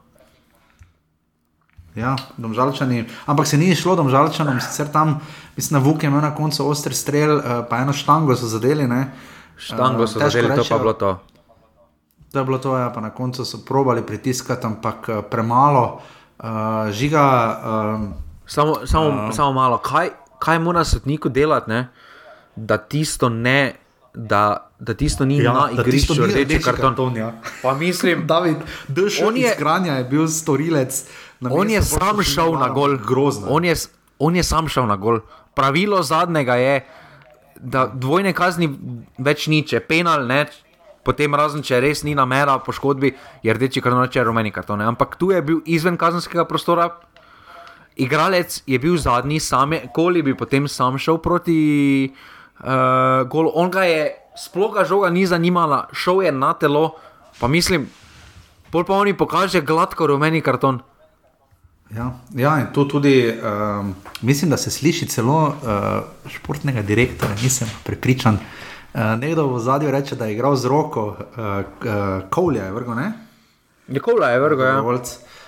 Ja, 1.95 2.15
domžalčani. 2.37 3.07
Ampak 3.25 3.47
se 3.47 3.57
ni 3.57 3.75
šlo 3.75 3.95
domžalčanom, 3.97 4.61
sicer 4.61 4.87
tam, 4.93 5.19
mislim, 5.57 5.79
na 5.79 5.83
Vuk 5.83 6.03
je 6.03 6.07
imel 6.07 6.21
na 6.21 6.35
koncu 6.35 6.67
oster 6.69 6.93
strel, 6.93 7.41
pa 7.69 7.81
eno 7.81 7.95
štango 7.95 8.35
so 8.37 8.47
zadeli. 8.47 8.87
Ne? 8.87 9.11
Štango 9.57 10.07
so 10.07 10.19
uh, 10.19 10.29
zadeli, 10.29 10.53
to 10.55 10.63
pa 10.63 10.75
je 10.75 10.79
bilo 10.79 10.93
to. 10.93 11.11
To 12.31 12.39
je 12.39 12.45
bilo 12.45 12.59
to, 12.59 12.77
ja, 12.77 12.91
pa 12.93 13.01
na 13.01 13.09
koncu 13.09 13.43
so 13.43 13.63
probali 13.65 14.05
pritiskati, 14.05 14.67
ampak 14.67 15.09
premalo, 15.31 15.99
uh, 16.39 16.87
žiga. 16.91 17.25
Uh, 17.57 18.26
samo, 18.47 18.85
samo, 18.85 19.07
uh, 19.07 19.35
samo 19.35 19.53
malo, 19.53 19.77
kaj, 19.77 20.09
kaj 20.39 20.59
mora 20.59 20.83
svetniku 20.83 21.29
delati, 21.29 21.69
ne? 21.69 21.87
da 22.57 22.77
tisto 22.77 23.29
ne. 23.29 23.75
Da, 24.13 24.69
da 24.79 24.93
tisto 24.93 25.25
ni 25.25 25.37
ja, 25.37 25.53
na 25.53 25.69
igrišču, 25.71 26.15
da 26.15 26.25
je 26.25 26.43
rdeči 26.43 26.63
karton. 26.63 26.81
karton 26.81 27.17
ja. 27.17 27.31
Pa 27.61 27.73
mislim, 27.73 28.23
da 28.29 28.37
je 29.35 29.55
Granja 29.59 29.93
je 29.93 30.03
bil 30.03 30.27
storilec. 30.27 31.03
On 31.49 31.69
je 31.69 31.81
sam 31.81 32.23
šel 32.23 32.57
na 32.57 32.69
gol. 32.69 32.97
On 33.49 33.65
je, 33.65 33.75
on 34.19 34.35
je 34.35 34.43
sam 34.43 34.67
šel 34.67 34.87
na 34.87 34.95
gol. 34.95 35.19
Pravilo 35.53 36.03
zadnjega 36.03 36.55
je, 36.55 36.85
da 37.59 37.85
dvojne 37.93 38.33
kazni 38.33 38.69
več 39.17 39.47
ni, 39.47 39.61
če 39.67 39.79
penal, 39.85 40.25
ne, 40.25 40.45
potem 41.05 41.35
razen 41.35 41.61
če 41.65 41.79
res 41.81 42.03
ni 42.03 42.15
namera 42.17 42.57
poškodbi, 42.65 43.13
je 43.43 43.53
rdeči 43.53 43.81
karton, 43.81 44.09
če 44.09 44.19
je 44.19 44.25
rumeni 44.27 44.51
karton. 44.51 44.81
Ampak 44.81 45.15
tu 45.21 45.31
je 45.31 45.41
bil 45.41 45.61
izven 45.65 45.97
kazenskega 45.97 46.47
prostora. 46.49 46.89
Igralec 47.97 48.61
je 48.67 48.79
bil 48.79 48.97
zadnji, 48.97 49.39
sam 49.39 49.73
je, 49.73 49.87
koli 49.93 50.21
bi 50.21 50.37
potem 50.37 50.67
sam 50.67 50.97
šel 50.97 51.17
proti 51.17 51.59
uh, 52.59 52.65
golu. 53.29 53.51
On 53.55 53.71
ga 53.71 53.83
je, 53.89 54.11
sploh 54.37 54.73
ga 54.73 54.85
žoga 54.85 55.09
ni 55.09 55.25
zanimala, 55.25 55.87
šel 55.93 56.21
je 56.27 56.31
na 56.31 56.53
telo, 56.53 56.91
pa 57.39 57.47
mislim, 57.47 57.89
pol 58.71 58.85
pa 58.85 58.93
oni 59.01 59.17
pokaže 59.17 59.61
gladko 59.61 60.07
rumeni 60.07 60.41
karton. 60.41 60.79
Ja, 61.95 62.11
ja, 62.35 62.59
in 62.59 62.67
to 62.73 62.83
tudi, 62.85 63.31
um, 63.31 63.95
mislim, 64.21 64.51
da 64.51 64.57
se 64.57 64.71
sliši 64.71 65.07
celo 65.07 65.47
uh, 65.47 66.29
športnega 66.29 66.81
direktorja, 66.81 67.35
nisem 67.41 67.71
prepričan. 67.83 68.37
Uh, 68.93 69.01
nekdo 69.19 69.47
v 69.47 69.59
zadju 69.59 69.91
reče, 69.91 70.15
da 70.15 70.25
je 70.25 70.33
igral 70.33 70.55
z 70.55 70.67
roko, 70.67 71.05
uh, 71.07 71.15
uh, 71.15 72.29
Kovlja 72.29 72.65
je 72.65 72.71
vrgo, 72.71 72.95
ne? 72.95 73.11
Je 73.87 73.99
Kovlja 73.99 74.29
je 74.35 74.39
vrgo, 74.39 74.63
ja. 74.63 74.81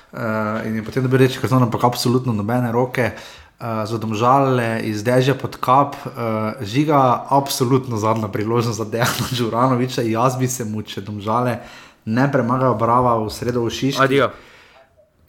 Uh, 0.10 0.66
in 0.66 0.82
potem 0.86 1.05
dobil 1.05 1.26
reči, 1.26 1.38
ker 1.38 1.49
so 1.49 1.60
nam 1.62 1.70
pa 1.70 1.82
absolutno 1.86 2.34
nobene 2.34 2.72
roke. 2.72 3.14
Uh, 3.60 3.84
za 3.84 3.99
domžale 3.99 4.80
iz 4.88 5.03
Dežja 5.03 5.36
pod 5.36 5.57
kap, 5.60 5.99
uh, 6.07 6.55
žiga, 6.64 7.28
absolutno 7.28 7.99
zadnja 7.99 8.32
priložnost 8.32 8.80
za 8.80 8.88
Dejana 8.88 9.28
Džuranoviča. 9.36 10.07
Jaz 10.07 10.39
bi 10.39 10.47
se 10.47 10.66
mu, 10.66 10.82
če 10.82 11.03
domžale 11.03 11.60
ne 12.05 12.26
premagajo 12.32 12.74
brava 12.80 13.18
v 13.20 13.28
sredo 13.30 13.66
v 13.68 13.74
Šiški. 13.76 14.01
Adijo. 14.01 14.32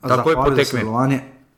Tako 0.00 0.30
je 0.30 0.36
poteklo. 0.36 1.08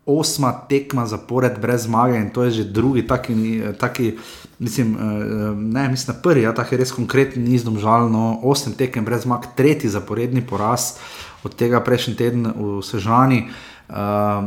Osma 0.07 0.53
tekma 0.69 1.07
zapored 1.07 1.61
brez 1.63 1.85
zmage 1.87 2.19
in 2.19 2.31
to 2.31 2.43
je 2.43 2.51
že 2.51 2.65
drugi, 2.65 3.07
taki, 3.07 3.63
taki 3.79 4.17
mislim, 4.59 4.97
eh, 4.97 5.55
ne, 5.57 5.89
mislim, 5.89 6.17
prvi, 6.23 6.43
ja, 6.43 6.55
tako 6.55 6.75
je 6.75 6.79
res 6.79 6.93
konkretni, 6.93 7.43
ni 7.43 7.59
zdomžalno. 7.59 8.41
Osem 8.43 8.73
tekem 8.73 9.05
brez 9.05 9.23
zmag, 9.23 9.47
tretji 9.57 9.91
zaporedni 9.91 10.43
poraz 10.47 10.99
od 11.43 11.55
tega 11.55 11.81
prejšnji 11.81 12.15
teden 12.17 12.53
v 12.57 12.83
Sežani. 12.83 13.47
Uh, 13.93 13.99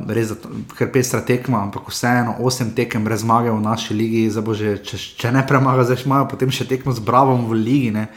res 0.10 0.32
je, 0.32 0.36
ker 0.74 0.88
pestra 0.90 1.20
tekma, 1.22 1.60
ampak 1.68 1.92
vseeno, 1.92 2.34
osem 2.42 2.72
tekem 2.74 3.04
brez 3.06 3.22
zmage 3.22 3.52
v 3.52 3.62
naši 3.62 3.94
ligi, 3.94 4.24
že, 4.32 4.80
če, 4.82 4.98
če 5.22 5.32
ne 5.32 5.44
premaga, 5.46 5.84
zdaj 5.86 6.08
imajo 6.08 6.26
potem 6.32 6.50
še 6.50 6.66
tekmo 6.66 6.96
z 6.96 7.04
Bravom 7.06 7.46
v 7.46 7.60
ligi. 7.60 7.92
Uh, 7.94 8.08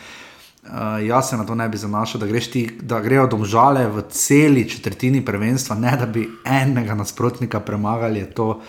Uh, 0.69 1.07
jaz 1.07 1.31
se 1.31 1.37
na 1.37 1.47
to 1.47 1.55
ne 1.55 1.69
bi 1.69 1.77
zanašal, 1.77 2.21
da, 2.21 2.41
ti, 2.41 2.69
da 2.83 3.01
grejo 3.01 3.27
domžale 3.27 3.87
v 3.89 4.03
celi 4.11 4.69
četrtini 4.69 5.25
prvenstva, 5.25 5.77
ne 5.77 5.97
da 5.97 6.07
bi 6.07 6.29
enega 6.45 6.95
nasprotnika 6.95 7.61
premagali. 7.61 8.25
To, 8.35 8.61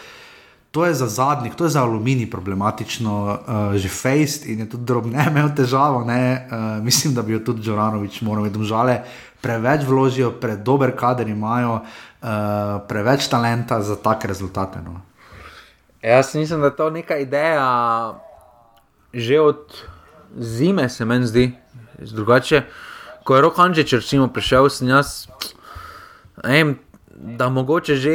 to 0.72 0.86
je 0.86 0.94
za 0.94 1.08
zadnjih, 1.08 1.56
to 1.56 1.64
je 1.64 1.70
za 1.70 1.84
aluminij 1.84 2.30
problematično, 2.32 3.16
uh, 3.26 3.76
že 3.76 3.90
fejst 3.90 4.46
in 4.46 4.60
je 4.60 4.70
tudi 4.70 4.86
drobne 4.86 5.26
imel 5.32 5.50
težavo. 5.56 6.00
Uh, 6.00 6.84
mislim, 6.84 7.14
da 7.14 7.22
bi 7.22 7.34
jo 7.34 7.40
tudi 7.40 7.62
Džoranovič 7.62 8.22
moral 8.22 8.46
imeti. 8.46 8.58
Domžale 8.58 9.02
preveč 9.42 9.84
vložijo, 9.88 10.32
predober 10.32 10.96
kader 10.96 11.28
imajo, 11.28 11.82
uh, 11.82 12.30
preveč 12.88 13.28
talenta 13.28 13.82
za 13.82 13.96
take 13.96 14.28
rezultate. 14.28 14.80
No. 14.82 15.02
Jaz 16.02 16.36
mislim, 16.36 16.60
da 16.62 16.66
je 16.66 16.76
to 16.76 16.90
neka 16.90 17.18
ideja 17.18 18.20
že 19.14 19.40
od 19.42 19.84
zime, 20.38 20.90
se 20.90 21.06
meni 21.06 21.28
zdi. 21.28 21.52
Drugače, 22.02 22.64
ko 23.24 23.36
je 23.36 23.42
Rokančič 23.42 23.94
recimo 23.94 24.28
prišel, 24.28 24.70
sem 24.70 24.88
jaz, 24.88 25.28
em, 26.44 26.78
da 27.20 27.50
mogoče 27.50 27.96
že 28.00 28.12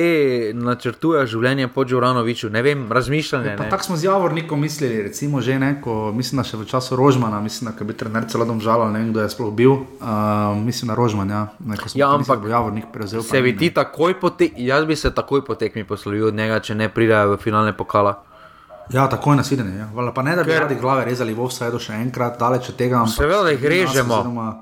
načrtuje 0.57 1.27
življenje 1.29 1.69
po 1.69 1.85
Džuranoviču, 1.85 2.49
ne 2.51 2.63
vem, 2.65 2.87
razmišljanje. 2.93 3.57
Tako 3.59 3.85
smo 3.85 3.97
z 3.97 4.05
Javornikom 4.05 4.61
mislili, 4.61 5.03
recimo 5.03 5.41
že 5.41 5.59
neko, 5.59 6.13
mislim, 6.17 6.41
da 6.41 6.45
še 6.49 6.57
v 6.57 6.65
času 6.67 6.97
Rožmana, 6.97 7.41
mislim, 7.45 7.75
da 7.79 7.85
bi 7.85 7.93
trener 7.93 8.25
celo 8.29 8.49
dom 8.49 8.65
žalil, 8.65 8.89
ne 8.93 9.05
vem, 9.05 9.13
kdo 9.13 9.21
je 9.21 9.29
sploh 9.29 9.53
bil, 9.53 9.73
uh, 9.77 10.57
mislim 10.57 10.89
na 10.89 10.97
Rožman, 10.97 11.31
ja, 11.31 11.47
smo 11.87 12.01
Ja, 12.01 12.15
ampak 12.17 12.41
bo 12.41 12.49
Javornik 12.49 12.89
prevzel. 12.93 13.23
Se 13.23 13.43
bi 13.43 13.53
ne. 13.53 13.59
ti 13.59 13.71
takoj 13.77 14.17
potek, 14.21 14.57
jaz 14.57 14.89
bi 14.89 14.97
se 14.97 15.13
takoj 15.13 15.45
po 15.45 15.55
tekmi 15.55 15.85
poslovil 15.85 16.33
od 16.33 16.35
njega, 16.35 16.61
če 16.65 16.75
ne 16.75 16.89
pridejo 16.89 17.37
v 17.37 17.43
finale 17.45 17.77
pokala. 17.77 18.23
Ja, 18.93 19.09
takoj 19.09 19.37
nasvidenje. 19.37 19.79
Ja. 19.79 19.89
Valjda 19.95 20.13
Pa 20.13 20.23
ne, 20.23 20.37
da 20.37 20.45
bi 20.45 20.51
Ker- 20.51 20.61
radi 20.61 20.77
glave 20.81 21.05
rezali 21.05 21.35
v 21.35 21.41
offside 21.41 21.79
še 21.81 21.97
enkrat, 22.05 22.39
daleč 22.39 22.69
od 22.69 22.77
tega. 22.77 23.07
Seveda, 23.09 23.43
da 23.43 23.51
jih 23.51 23.65
režemo. 23.65 24.15
oziroma 24.15 24.53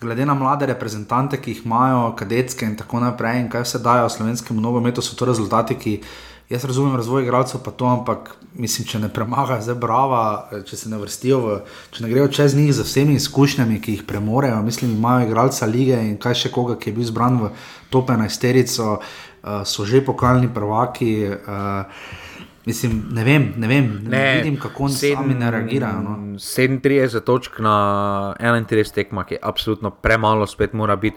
Glede 0.00 0.26
na 0.26 0.34
mlade 0.34 0.66
reprezentante, 0.66 1.38
ki 1.40 1.52
jih 1.52 1.64
imajo, 1.64 2.16
kadetske 2.18 2.66
in 2.66 2.74
tako 2.76 3.00
naprej, 3.00 3.40
in 3.40 3.48
kaj 3.48 3.62
vse 3.62 3.78
dajo 3.78 4.08
slovenskemu 4.10 4.60
nogometu, 4.60 5.02
so 5.02 5.14
to 5.16 5.24
rezultati, 5.24 5.76
ki 5.78 5.92
jaz 6.50 6.64
razumem 6.64 6.96
razvoj 6.96 7.22
igralcev, 7.22 7.62
pa 7.64 7.70
to, 7.70 7.86
ampak 7.86 8.34
mislim, 8.58 8.88
če 8.90 8.98
ne 8.98 9.08
premagajo, 9.08 9.62
zdaj 9.62 9.78
brava, 9.80 10.24
če 10.66 10.76
se 10.76 10.90
ne 10.90 10.98
vrstijo, 10.98 11.38
v, 11.40 11.54
če 11.94 12.04
ne 12.04 12.10
grejo 12.10 12.26
čez 12.28 12.56
njih 12.58 12.74
z 12.74 12.84
vsemi 12.84 13.14
izkušnjami, 13.16 13.78
ki 13.80 13.94
jih 13.94 14.02
premorejo, 14.06 14.58
mislim, 14.66 14.92
imajo 14.98 15.28
igralca 15.28 15.70
lige 15.70 16.02
in 16.10 16.18
kaj 16.20 16.34
še 16.42 16.52
koga, 16.52 16.76
ki 16.76 16.90
je 16.90 16.98
bil 16.98 17.08
zbran 17.08 17.40
v 17.40 17.54
top 17.94 18.10
11, 18.10 18.82
uh, 18.82 19.16
so 19.64 19.86
že 19.88 20.02
pokalni 20.04 20.50
prvaki. 20.52 21.14
Uh, 21.32 22.20
Mislim, 22.66 23.02
ne 23.12 23.24
vem, 23.24 23.52
ne, 23.56 23.68
vem, 23.68 23.88
ne, 24.08 24.18
ne 24.18 24.36
vidim, 24.36 24.56
kako 24.60 24.84
oni 24.88 24.94
sedem- 24.94 25.16
sami 25.16 25.34
ne 25.34 25.50
reagirajo. 25.50 26.00
No. 26.02 26.16
37 26.38 27.20
točk 27.20 27.58
na 27.58 28.34
31 28.40 28.92
tekmah 28.94 29.32
je 29.32 29.38
absolutno 29.42 29.90
premalo, 29.90 30.46
spet 30.46 30.72
mora 30.72 30.96
biti. 30.96 31.16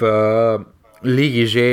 V 0.00 0.04
eh, 0.04 0.64
ligi 1.02 1.46
že 1.46 1.68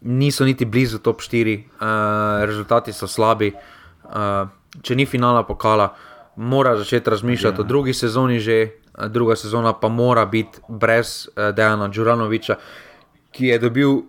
niso 0.00 0.44
niti 0.44 0.64
blizu 0.64 0.98
top 0.98 1.20
4, 1.20 1.58
uh, 1.58 2.44
rezultati 2.44 2.92
so 2.92 3.06
slabi. 3.06 3.52
Uh, 4.04 4.48
če 4.82 4.94
ni 4.94 5.06
finala 5.06 5.42
pokala, 5.42 5.94
mora 6.36 6.76
začeti 6.76 7.10
razmišljati 7.10 7.60
ja. 7.60 7.64
o 7.64 7.66
drugi 7.66 7.94
sezoni, 7.94 8.38
že 8.40 8.56
eh, 8.62 9.08
druga 9.08 9.36
sezona 9.36 9.72
pa 9.72 9.88
mora 9.88 10.26
biti 10.26 10.60
brez 10.68 11.28
uh, 11.28 11.54
Dejana 11.54 11.88
Džuranoviča, 11.88 12.56
ki 13.32 13.46
je 13.46 13.58
dobil 13.58 14.02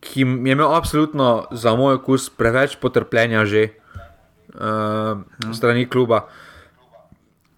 ki 0.00 0.20
je 0.20 0.52
imel 0.52 0.74
absolutno 0.74 1.46
za 1.50 1.74
moj 1.76 2.00
okus 2.00 2.30
preveč 2.30 2.76
potrpljenja 2.80 3.44
že 3.44 3.68
uh, 4.54 5.20
strani 5.52 5.86
kluba. 5.88 6.28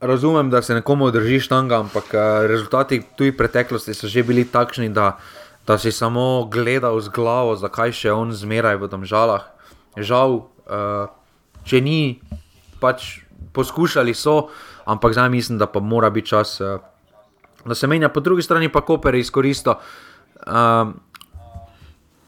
Razumem, 0.03 0.51
da 0.51 0.63
se 0.63 0.75
nekomu 0.75 1.11
drži 1.11 1.41
štanga, 1.41 1.79
ampak 1.87 2.11
uh, 2.15 2.47
rezultati 2.51 3.03
v 3.19 3.31
preteklosti 3.31 3.95
so 3.95 4.11
že 4.11 4.27
bili 4.27 4.45
takšni, 4.45 4.91
da, 4.91 5.19
da 5.67 5.79
si 5.79 5.95
samo 5.95 6.51
gledal 6.51 6.99
z 7.01 7.09
glavo, 7.15 7.55
zakaj 7.55 7.95
še 7.95 8.11
on 8.11 8.35
zmeraj 8.35 8.83
v 8.83 8.91
tem 8.91 9.07
žalah. 9.07 9.47
Žal, 9.95 10.43
uh, 10.67 11.07
če 11.63 11.79
ni, 11.79 12.19
pač 12.83 13.23
poskušali 13.55 14.11
so, 14.11 14.51
ampak 14.91 15.15
zdaj 15.15 15.31
mislim, 15.31 15.63
da 15.63 15.71
pa 15.71 15.79
mora 15.79 16.11
biti 16.11 16.35
čas, 16.35 16.59
uh, 16.59 16.83
da 17.63 17.79
se 17.79 17.87
menja. 17.87 18.11
Po 18.11 18.19
drugi 18.19 18.43
strani 18.43 18.67
pa 18.67 18.83
Koper 18.83 19.15
izkoristil. 19.15 19.79
Uh, 20.43 20.99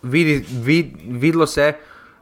vidi, 0.05 0.38
vid, 0.62 0.94
videlo 1.20 1.46
se, 1.46 1.72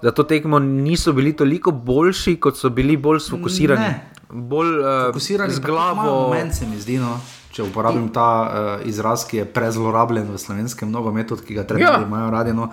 da 0.03 0.11
to 0.11 0.25
tekmo 0.27 0.59
niso 0.59 1.13
bili 1.13 1.35
toliko 1.37 1.71
boljši, 1.71 2.37
kot 2.41 2.57
so 2.59 2.71
bili 2.71 2.97
bolj 2.97 3.21
sfokusirani. 3.27 3.81
Ne. 3.81 4.09
Bolj 4.33 4.79
uh, 4.79 4.87
Fokusirani 5.13 5.53
z 5.53 5.61
glavo. 5.61 6.03
Moment 6.03 6.55
se 6.55 6.67
mi 6.67 6.79
zdi, 6.81 6.97
no, 6.99 7.19
če 7.53 7.67
uporabim 7.67 8.09
ta 8.15 8.29
uh, 8.43 8.87
izraz, 8.89 9.27
ki 9.29 9.43
je 9.43 9.45
prezlorabljen 9.45 10.31
v 10.33 10.39
slovenskem 10.41 10.91
nogometu, 10.91 11.37
ki 11.37 11.59
ga 11.61 11.67
trenerji 11.69 12.01
Ja. 12.01 12.07
imajo 12.07 12.31
radi. 12.33 12.55
No. 12.57 12.71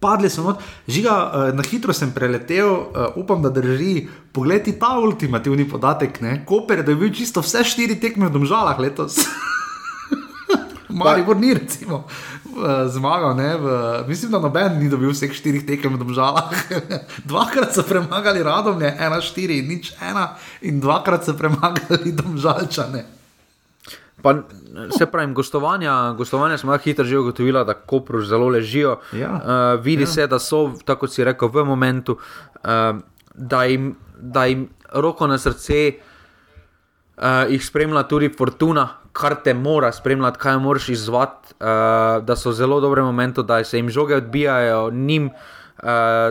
Padli 0.00 0.30
so 0.32 0.44
not, 0.44 0.60
žiga, 0.88 1.14
uh, 1.28 1.54
na 1.56 1.64
hitro 1.64 1.92
sem 1.96 2.12
preletel, 2.12 2.68
uh, 2.68 3.16
upam, 3.16 3.42
da 3.42 3.48
drži. 3.52 4.08
Poglej 4.32 4.62
ti 4.64 4.76
ta 4.78 4.94
ultimativni 5.00 5.64
podatek, 5.68 6.20
ne? 6.20 6.42
Koper, 6.48 6.84
je 6.88 6.94
bil 6.94 7.12
čisto 7.12 7.40
vse 7.40 7.64
štiri 7.64 7.96
tekme 8.00 8.28
v 8.28 8.36
domžalah 8.36 8.78
letos. 8.80 9.18
Mali 10.90 11.22
vrni, 11.22 11.54
recimo, 11.54 12.04
zmagal. 12.88 13.36
Ne, 13.36 13.56
v, 13.56 13.66
mislim, 14.08 14.32
da 14.32 14.38
noben 14.38 14.78
ni 14.78 14.90
dobil 14.90 15.12
vseh 15.12 15.32
štirih 15.32 15.66
tekem 15.66 15.94
v 15.94 16.00
domžalah. 16.02 16.50
dvakrat 17.30 17.74
so 17.74 17.84
premagali 17.86 18.42
Radomlje, 18.42 18.90
ena 18.98 19.20
štiri, 19.20 19.62
nič 19.62 19.94
ena, 20.02 20.36
in 20.62 20.80
dvakrat 20.80 21.24
so 21.24 21.36
premagali 21.38 22.12
domžalčane. 22.12 23.04
Pa, 24.20 24.34
se 24.98 25.06
pravi, 25.06 25.32
gostovanja, 25.32 26.12
gostovanja 26.12 26.58
smo 26.58 26.76
hitro 26.76 27.04
že 27.04 27.18
ugotovili, 27.18 27.64
da 27.64 27.74
Kopru 27.74 28.20
zelo 28.22 28.48
ležijo. 28.48 28.98
Ja. 29.12 29.32
Uh, 29.32 29.80
vidi 29.80 30.02
ja. 30.02 30.06
se, 30.06 30.26
da 30.26 30.38
so, 30.38 30.74
tako 30.84 31.08
si 31.08 31.24
rekel, 31.24 31.48
v 31.48 31.64
momentu, 31.64 32.18
uh, 32.60 33.00
da, 33.34 33.64
jim, 33.64 33.96
da 34.20 34.44
jim 34.44 34.68
roko 34.92 35.26
na 35.26 35.38
srce 35.38 35.88
uh, 35.88 36.09
jih 37.50 37.64
spremlja 37.64 38.02
tudi 38.08 38.30
fortuna, 38.32 38.88
kar 39.12 39.36
te 39.44 39.54
mora 39.54 39.92
spremljati, 39.92 40.38
kaj 40.38 40.58
moraš 40.58 40.88
izvati, 40.88 41.54
uh, 41.60 42.24
da 42.24 42.36
so 42.36 42.52
zelo 42.52 42.80
dobre 42.80 43.02
momente, 43.02 43.42
da 43.42 43.64
se 43.64 43.78
jim 43.78 43.90
žoge 43.90 44.16
odbijajo 44.16 44.90
njim. 44.90 45.30
Uh, 45.80 45.86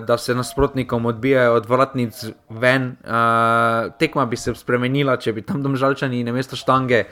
da 0.05 0.17
se 0.17 0.35
nasprotnikom 0.35 1.05
odbijajo 1.05 1.53
od 1.53 1.65
vratnic 1.65 2.25
ven. 2.49 2.95
Uh, 3.01 3.89
tekma 3.97 4.25
bi 4.25 4.37
se 4.37 4.53
spremenila, 4.55 5.15
če 5.17 5.33
bi 5.33 5.41
tam 5.41 5.63
domžalčani 5.65 6.21
na 6.23 6.31
mesto 6.31 6.55
štange 6.55 7.03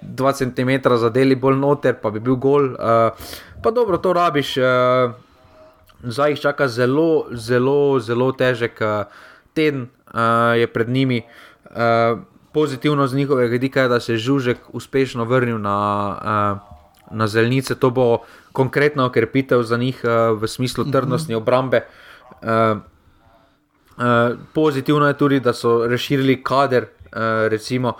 2 0.00 0.32
cm 0.38 0.96
zadeli 0.96 1.36
bolj 1.36 1.58
noter, 1.60 1.98
pa 2.00 2.10
bi 2.10 2.20
bil 2.20 2.38
gol. 2.40 2.70
Uh, 2.72 3.12
pa 3.62 3.70
dobro, 3.70 3.98
to 3.98 4.12
rabiš. 4.12 4.56
Uh, 4.56 5.12
Zdaj 6.02 6.30
jih 6.30 6.40
čaka 6.40 6.68
zelo, 6.68 7.26
zelo, 7.32 7.98
zelo 8.00 8.30
težek 8.32 8.80
uh, 8.80 9.08
teden, 9.56 9.88
uh, 10.12 10.56
je 10.56 10.66
pred 10.66 10.88
njimi. 10.88 11.22
Uh, 11.70 12.20
pozitivno 12.56 13.06
z 13.06 13.14
njihovega 13.14 13.52
vidika 13.52 13.82
je, 13.82 13.88
da 13.88 14.00
se 14.00 14.12
je 14.12 14.18
Žužek 14.18 14.58
uspešno 14.72 15.24
vrnil 15.24 15.58
na, 15.60 15.76
uh, 16.16 17.16
na 17.16 17.26
zelnice. 17.28 17.74
To 17.74 17.90
bo 17.90 18.18
konkretna 18.52 19.04
okrepitev 19.04 19.60
za 19.62 19.76
njih 19.76 20.00
uh, 20.04 20.40
v 20.40 20.48
smislu 20.48 20.86
trdnostne 20.88 21.36
obrambe. 21.36 21.82
Uh, 22.40 22.80
pozitivno 24.54 25.08
je 25.08 25.18
tudi, 25.18 25.40
da 25.40 25.52
so 25.52 25.86
razširili 25.88 26.42
kader, 26.42 26.86
recimo 27.48 27.92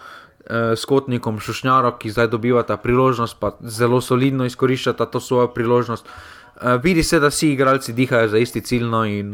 s 0.51 0.85
Kotnikom 0.85 1.39
Šušnjaro, 1.41 1.95
ki 1.97 2.11
zdaj 2.11 2.29
dobivata 2.29 2.77
priložnost, 2.77 3.39
pa 3.41 3.55
zelo 3.61 4.01
solidno 4.01 4.45
izkoriščata 4.45 5.07
to 5.07 5.21
svojo 5.21 5.49
priložnost. 5.49 6.09
Vidi 6.83 7.03
se, 7.03 7.21
da 7.21 7.33
vsi 7.33 7.53
igralci 7.53 7.93
dihajo 7.93 8.29
za 8.29 8.39
isti 8.39 8.61
cilj, 8.61 8.93
in 9.09 9.33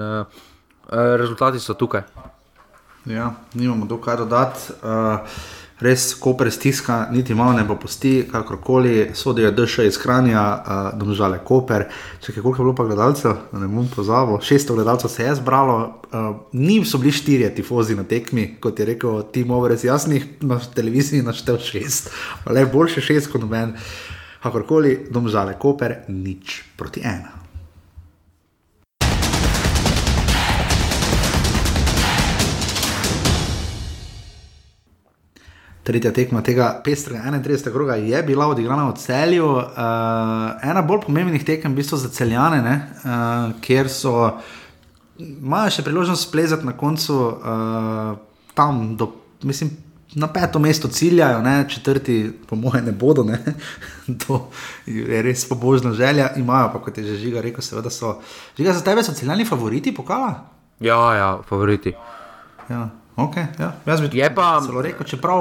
rezultati 1.18 1.58
so 1.58 1.74
tukaj. 1.74 2.06
Ja, 3.06 3.34
nimamo 3.54 3.86
do 3.86 3.98
kaj 3.98 4.16
dodati. 4.16 4.72
Uh, 4.82 5.18
res, 5.82 6.12
ko 6.14 6.36
prestiska, 6.38 7.08
niti 7.10 7.34
malo 7.34 7.52
ne 7.52 7.64
popusti, 7.66 8.28
kakorkoli 8.30 9.10
sodijo 9.14 9.50
DŠ 9.50 9.88
iz 9.88 9.98
Kranja, 9.98 10.42
uh, 10.42 10.98
domžale 10.98 11.40
Koper. 11.44 11.88
Če 12.22 12.36
koliko 12.36 12.54
je 12.54 12.62
bilo 12.62 12.76
pa 12.78 12.86
gledalcev, 12.86 13.34
da 13.50 13.58
ne 13.58 13.66
bom 13.66 13.88
pozabil, 13.90 14.38
600 14.38 14.78
gledalcev 14.78 15.10
se 15.10 15.26
je 15.26 15.34
zbralo, 15.40 15.76
uh, 16.12 16.30
njim 16.52 16.86
so 16.86 17.02
bili 17.02 17.12
štirje 17.12 17.50
tifozi 17.58 17.98
na 17.98 18.06
tekmi, 18.06 18.52
kot 18.62 18.78
je 18.78 18.86
rekel 18.94 19.22
Tim 19.34 19.50
Overes, 19.50 19.84
jasnih 19.84 20.26
na 20.40 20.60
televiziji 20.74 21.26
naštel 21.26 21.58
šest, 21.58 22.10
le 22.46 22.66
boljše 22.66 23.02
šest 23.02 23.32
kot 23.32 23.42
noben. 23.42 23.74
Kakorkoli, 24.42 25.06
domžale 25.10 25.58
Koper, 25.58 26.02
nič 26.08 26.62
proti 26.78 27.02
ena. 27.06 27.41
Tretja 35.82 36.12
tekma 36.14 36.44
tega 36.46 36.68
pestrega 36.84 37.26
31. 37.26 37.72
kroga 37.74 37.96
je 37.98 38.22
bila 38.22 38.46
odigrana 38.46 38.84
v 38.86 38.96
celju. 39.02 39.46
Uh, 39.50 39.64
ena 40.62 40.82
bolj 40.86 41.00
pomembnih 41.08 41.42
tekem, 41.44 41.72
v 41.72 41.82
bistvu 41.82 41.98
za 41.98 42.10
celjane, 42.14 42.60
ne, 42.62 42.74
uh, 43.02 43.56
kjer 43.64 43.90
so 43.90 44.12
imajo 45.18 45.72
še 45.74 45.82
priložnost 45.82 46.28
splezati 46.28 46.66
na 46.66 46.76
koncu 46.78 47.16
uh, 47.18 48.12
tam, 48.54 48.84
do, 48.96 49.10
mislim, 49.42 49.74
na 50.14 50.28
peto 50.30 50.62
mesto 50.62 50.88
ciljajo, 50.88 51.42
ne, 51.42 51.66
četrti, 51.68 52.30
po 52.48 52.56
mojem, 52.56 52.84
ne 52.84 52.92
bodo. 52.92 53.24
Ne. 53.26 53.42
to 54.26 54.48
je 54.86 55.22
res 55.22 55.44
pobožna 55.48 55.92
želja, 55.98 56.30
imajo 56.36 56.70
pa, 56.72 56.82
kot 56.84 56.98
je 56.98 57.04
že 57.10 57.20
žiga 57.26 57.42
rekel, 57.42 57.62
seveda 57.64 57.90
so. 57.90 58.20
Žiga 58.56 58.78
za 58.78 58.86
tebe 58.86 59.02
so 59.02 59.18
celjani 59.18 59.44
favoriti 59.44 59.94
pokala? 59.94 60.34
Ja, 60.80 61.02
ja, 61.14 61.38
favoriti. 61.48 61.94
Ja. 62.70 62.88
Okay, 63.14 63.44
ja. 63.58 63.72
Jaz 63.84 64.00
bi 64.00 64.08
Je 64.10 64.28
pa- 64.28 64.60
celo 64.60 64.80
rekel, 64.80 65.06
čeprav 65.06 65.40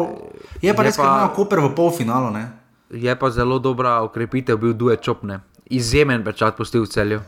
je 0.61 0.73
pa 0.73 0.81
Je 0.81 0.83
res, 0.83 0.97
da 0.97 1.03
imajo 1.03 1.29
Koper 1.29 1.59
v 1.61 1.69
polfinalu. 1.71 2.29
Ne? 2.29 2.43
Je 2.91 3.15
pa 3.15 3.29
zelo 3.29 3.57
dobra 3.57 4.01
okrepitev 4.01 4.57
bil 4.57 4.73
Due 4.73 4.97
Čopne. 4.97 5.39
Izjemen 5.65 6.19
pečat 6.21 6.57
pustil 6.57 6.81
v 6.81 6.89
celju. 6.89 7.19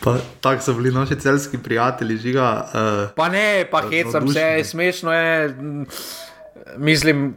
Pa, 0.00 0.16
tako 0.40 0.60
so 0.60 0.74
bili 0.74 0.90
naši 0.90 1.16
celski 1.16 1.58
prijatelji, 1.58 2.16
žiga. 2.18 2.66
Uh, 2.66 3.14
Pa 3.14 3.28
ne, 3.28 3.64
pa 3.64 3.82
hecam 3.82 4.28
se, 4.28 4.60
smešno 4.64 5.12
je. 5.12 5.48
mm, 5.48 5.86
Mislim, 6.76 7.34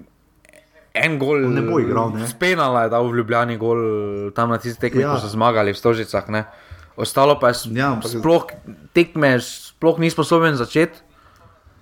En 0.93 1.19
gol, 1.19 1.43
On 1.43 1.51
ne 1.51 1.61
bo 1.61 1.79
igral, 1.79 2.11
ne. 2.11 2.27
Spenala 2.27 2.83
je 2.83 2.89
dal 2.89 3.03
v 3.03 3.15
Ljubljani 3.15 3.57
gol, 3.57 3.77
tam 4.31 4.49
na 4.49 4.57
tistih 4.57 4.79
tekmih, 4.81 5.01
Ja. 5.01 5.07
ja. 5.09 5.13
ko 5.13 5.19
so 5.19 5.27
zmagali 5.27 5.71
v 5.71 5.77
Stožicah. 5.77 6.23
Ne. 6.29 6.45
Ostalo 6.97 7.35
pa 7.35 7.47
je 7.47 7.53
s- 7.53 7.67
Ja, 7.67 7.91
ampak- 7.91 8.11
sploh 8.13 8.43
tekme, 8.93 9.39
sploh 9.39 9.99
ni 9.99 10.09
sposoben 10.09 10.55
začeti. 10.55 10.99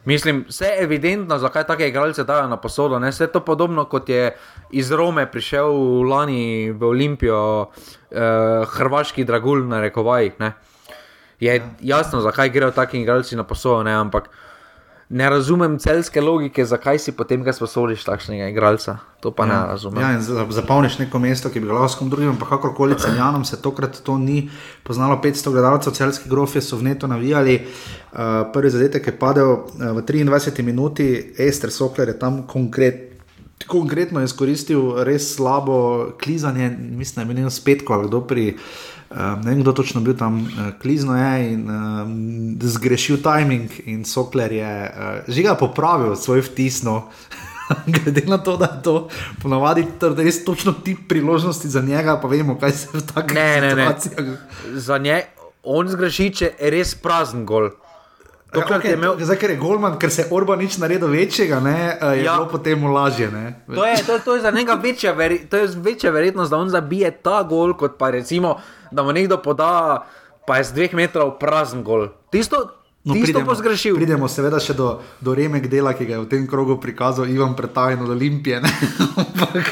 Mislim, 0.05 0.45
vse 0.49 0.65
je 0.65 0.83
evidentno, 0.83 1.37
zakaj 1.39 1.63
take 1.63 1.87
igralce 1.87 2.23
dajo 2.23 2.47
na 2.47 2.57
posodo. 2.57 2.99
Ne? 2.99 3.07
Vse 3.07 3.23
je 3.23 3.31
to 3.31 3.39
podobno 3.39 3.85
kot 3.85 4.09
je 4.09 4.35
iz 4.69 4.91
Rome 4.91 5.25
prišel 5.25 5.71
lani 6.03 6.43
v 6.71 6.83
Olimpijo, 6.83 7.71
eh, 8.11 8.19
hrvaški 8.67 9.23
dragulj 9.23 9.63
na 9.63 9.79
rekovajih. 9.79 10.33
Ne? 10.39 10.53
Je 11.39 11.55
ja. 11.55 11.63
jasno, 11.79 12.19
zakaj 12.19 12.49
grejo 12.49 12.71
taki 12.71 12.99
igralci 12.99 13.35
na 13.35 13.43
posodo, 13.43 13.83
ne? 13.83 13.93
ampak 13.93 14.29
ne 15.13 15.29
razumem 15.29 15.77
celske 15.79 16.21
logike, 16.21 16.65
zakaj 16.65 16.99
si 16.99 17.11
potem 17.13 17.43
ga 17.45 17.53
sposodiš 17.53 18.03
takšnega 18.07 18.47
igralca. 18.49 18.97
To 19.21 19.31
pa 19.31 19.45
ja. 19.45 19.49
ne 19.51 19.59
razumem. 19.69 20.01
Ja, 20.01 20.39
zapolniš 20.49 20.97
neko 21.03 21.19
mesto, 21.21 21.51
ki 21.53 21.61
bi 21.61 21.69
ga 21.69 21.77
lahko 21.77 21.91
s 21.93 21.99
kom 21.99 22.09
drugim, 22.09 22.31
ampak 22.33 22.49
kakorkoli 22.49 22.97
celjanom 22.99 23.45
se 23.45 23.61
tokrat 23.61 23.99
to 24.03 24.17
ni 24.17 24.49
poznalo. 24.83 25.19
500 25.23 25.53
gledalcev, 25.53 25.93
celski 25.93 26.29
grofje 26.29 26.61
so 26.65 26.79
v 26.81 26.89
neto 26.89 27.07
navijali. 27.07 27.59
Uh, 27.61 28.19
prvi 28.53 28.73
zadetek 28.73 29.07
je 29.07 29.17
padel 29.19 29.51
uh, 29.53 29.91
v 29.99 30.01
23 30.01 30.65
minuti, 30.65 31.09
Ester 31.37 31.71
Sokler 31.71 32.09
je 32.09 32.19
tam 32.19 32.47
konkret. 32.47 33.09
Konkretno 33.67 34.19
je 34.19 34.27
izkoristil 34.27 35.03
res 35.07 35.35
slabo 35.35 36.09
klizanje, 36.23 36.73
mislim, 36.79 37.27
da 37.27 37.33
je 37.33 37.37
imel 37.37 37.53
spetko 37.53 37.93
ali 37.93 38.07
kdo 38.07 38.25
pri. 38.27 38.47
Uh, 38.49 38.92
ne 39.15 39.51
vem, 39.51 39.61
kdo 39.61 39.73
točno 39.73 40.01
bil 40.01 40.17
tam, 40.17 40.41
uh, 40.41 40.71
klizno 40.81 41.17
je 41.17 41.53
in 41.53 41.69
uh, 41.69 42.07
zgrešil 42.61 43.21
timing, 43.21 43.71
in 43.85 44.05
Sokler 44.05 44.51
je 44.51 44.73
uh, 44.89 45.27
že 45.27 45.43
ga 45.45 45.55
popravil, 45.55 46.15
svoj 46.15 46.41
vtisno. 46.41 47.09
Glede 47.95 48.25
na 48.27 48.37
to, 48.37 48.57
da 48.57 48.65
je 48.65 48.81
to 48.83 48.95
ponavadi 49.41 49.85
to 49.99 50.13
res 50.15 50.43
točno 50.45 50.73
ti 50.73 50.97
priložnosti 51.07 51.69
za 51.69 51.81
njega, 51.81 52.19
pa 52.21 52.27
vemo, 52.27 52.57
kaj 52.59 52.71
se 52.71 52.87
v 52.93 53.01
takih 53.13 53.35
Ne, 53.35 53.61
ne, 53.61 53.75
ne. 53.75 53.95
situacijah. 53.99 54.37
Za 54.73 54.97
nje, 54.97 55.21
on 55.63 55.87
zgreši, 55.87 56.29
če 56.33 56.51
je 56.59 56.73
res 56.73 56.95
prazen 56.95 57.45
gol. 57.45 57.69
Tokrat 58.53 58.83
Ja, 58.83 58.89
je 58.89 58.95
imel, 58.95 59.13
okay, 59.13 59.23
zdaj, 59.23 59.37
ker 59.37 59.49
je 59.49 59.57
Golman, 59.57 59.97
ker 59.97 60.11
se 60.11 60.27
Orban 60.31 60.59
nič 60.59 60.77
naredil 60.77 61.07
večjega, 61.07 61.59
ne, 61.59 61.73
eh, 61.91 62.05
je 62.07 62.23
Ja. 62.23 62.23
ja. 62.23 62.35
bilo 62.35 62.49
potem 62.49 62.85
lažje. 62.85 63.31
Ne. 63.31 63.63
To 63.67 63.85
je, 63.85 63.95
to, 64.05 64.19
to 64.19 64.35
je 64.35 64.41
za 64.41 64.51
njega 64.51 64.73
večja, 64.73 65.11
veri, 65.11 65.45
to 65.45 65.57
je 65.57 65.67
večja 65.75 66.11
verjetnost, 66.11 66.51
da 66.51 66.57
on 66.57 66.69
zabije 66.69 67.11
ta 67.11 67.43
gol, 67.43 67.73
kot 67.73 67.97
pa 67.97 68.09
recimo, 68.09 68.55
da 68.91 69.03
mu 69.03 69.11
nekdo 69.11 69.37
poda, 69.37 70.05
pa 70.47 70.57
je 70.57 70.63
z 70.63 70.71
dveh 70.73 70.93
metrov 70.93 71.39
prazen 71.39 71.83
gol. 71.83 72.07
Tisto, 72.29 72.69
no, 73.03 73.13
tisto 73.13 73.41
bo 73.43 73.55
zgrešil. 73.55 73.95
Pridemo 73.95 74.27
seveda 74.31 74.59
še 74.63 74.73
do, 74.73 74.99
do 75.19 75.35
remek 75.35 75.67
dela, 75.67 75.91
ki 75.93 76.07
ga 76.07 76.15
je 76.15 76.23
v 76.23 76.29
tem 76.31 76.43
krogu 76.47 76.79
prikazal 76.79 77.27
Ivan 77.27 77.55
Pretajn 77.55 78.03
od 78.03 78.09
Olimpije. 78.09 78.61
ne. 78.63 78.71
Ampak 79.23 79.67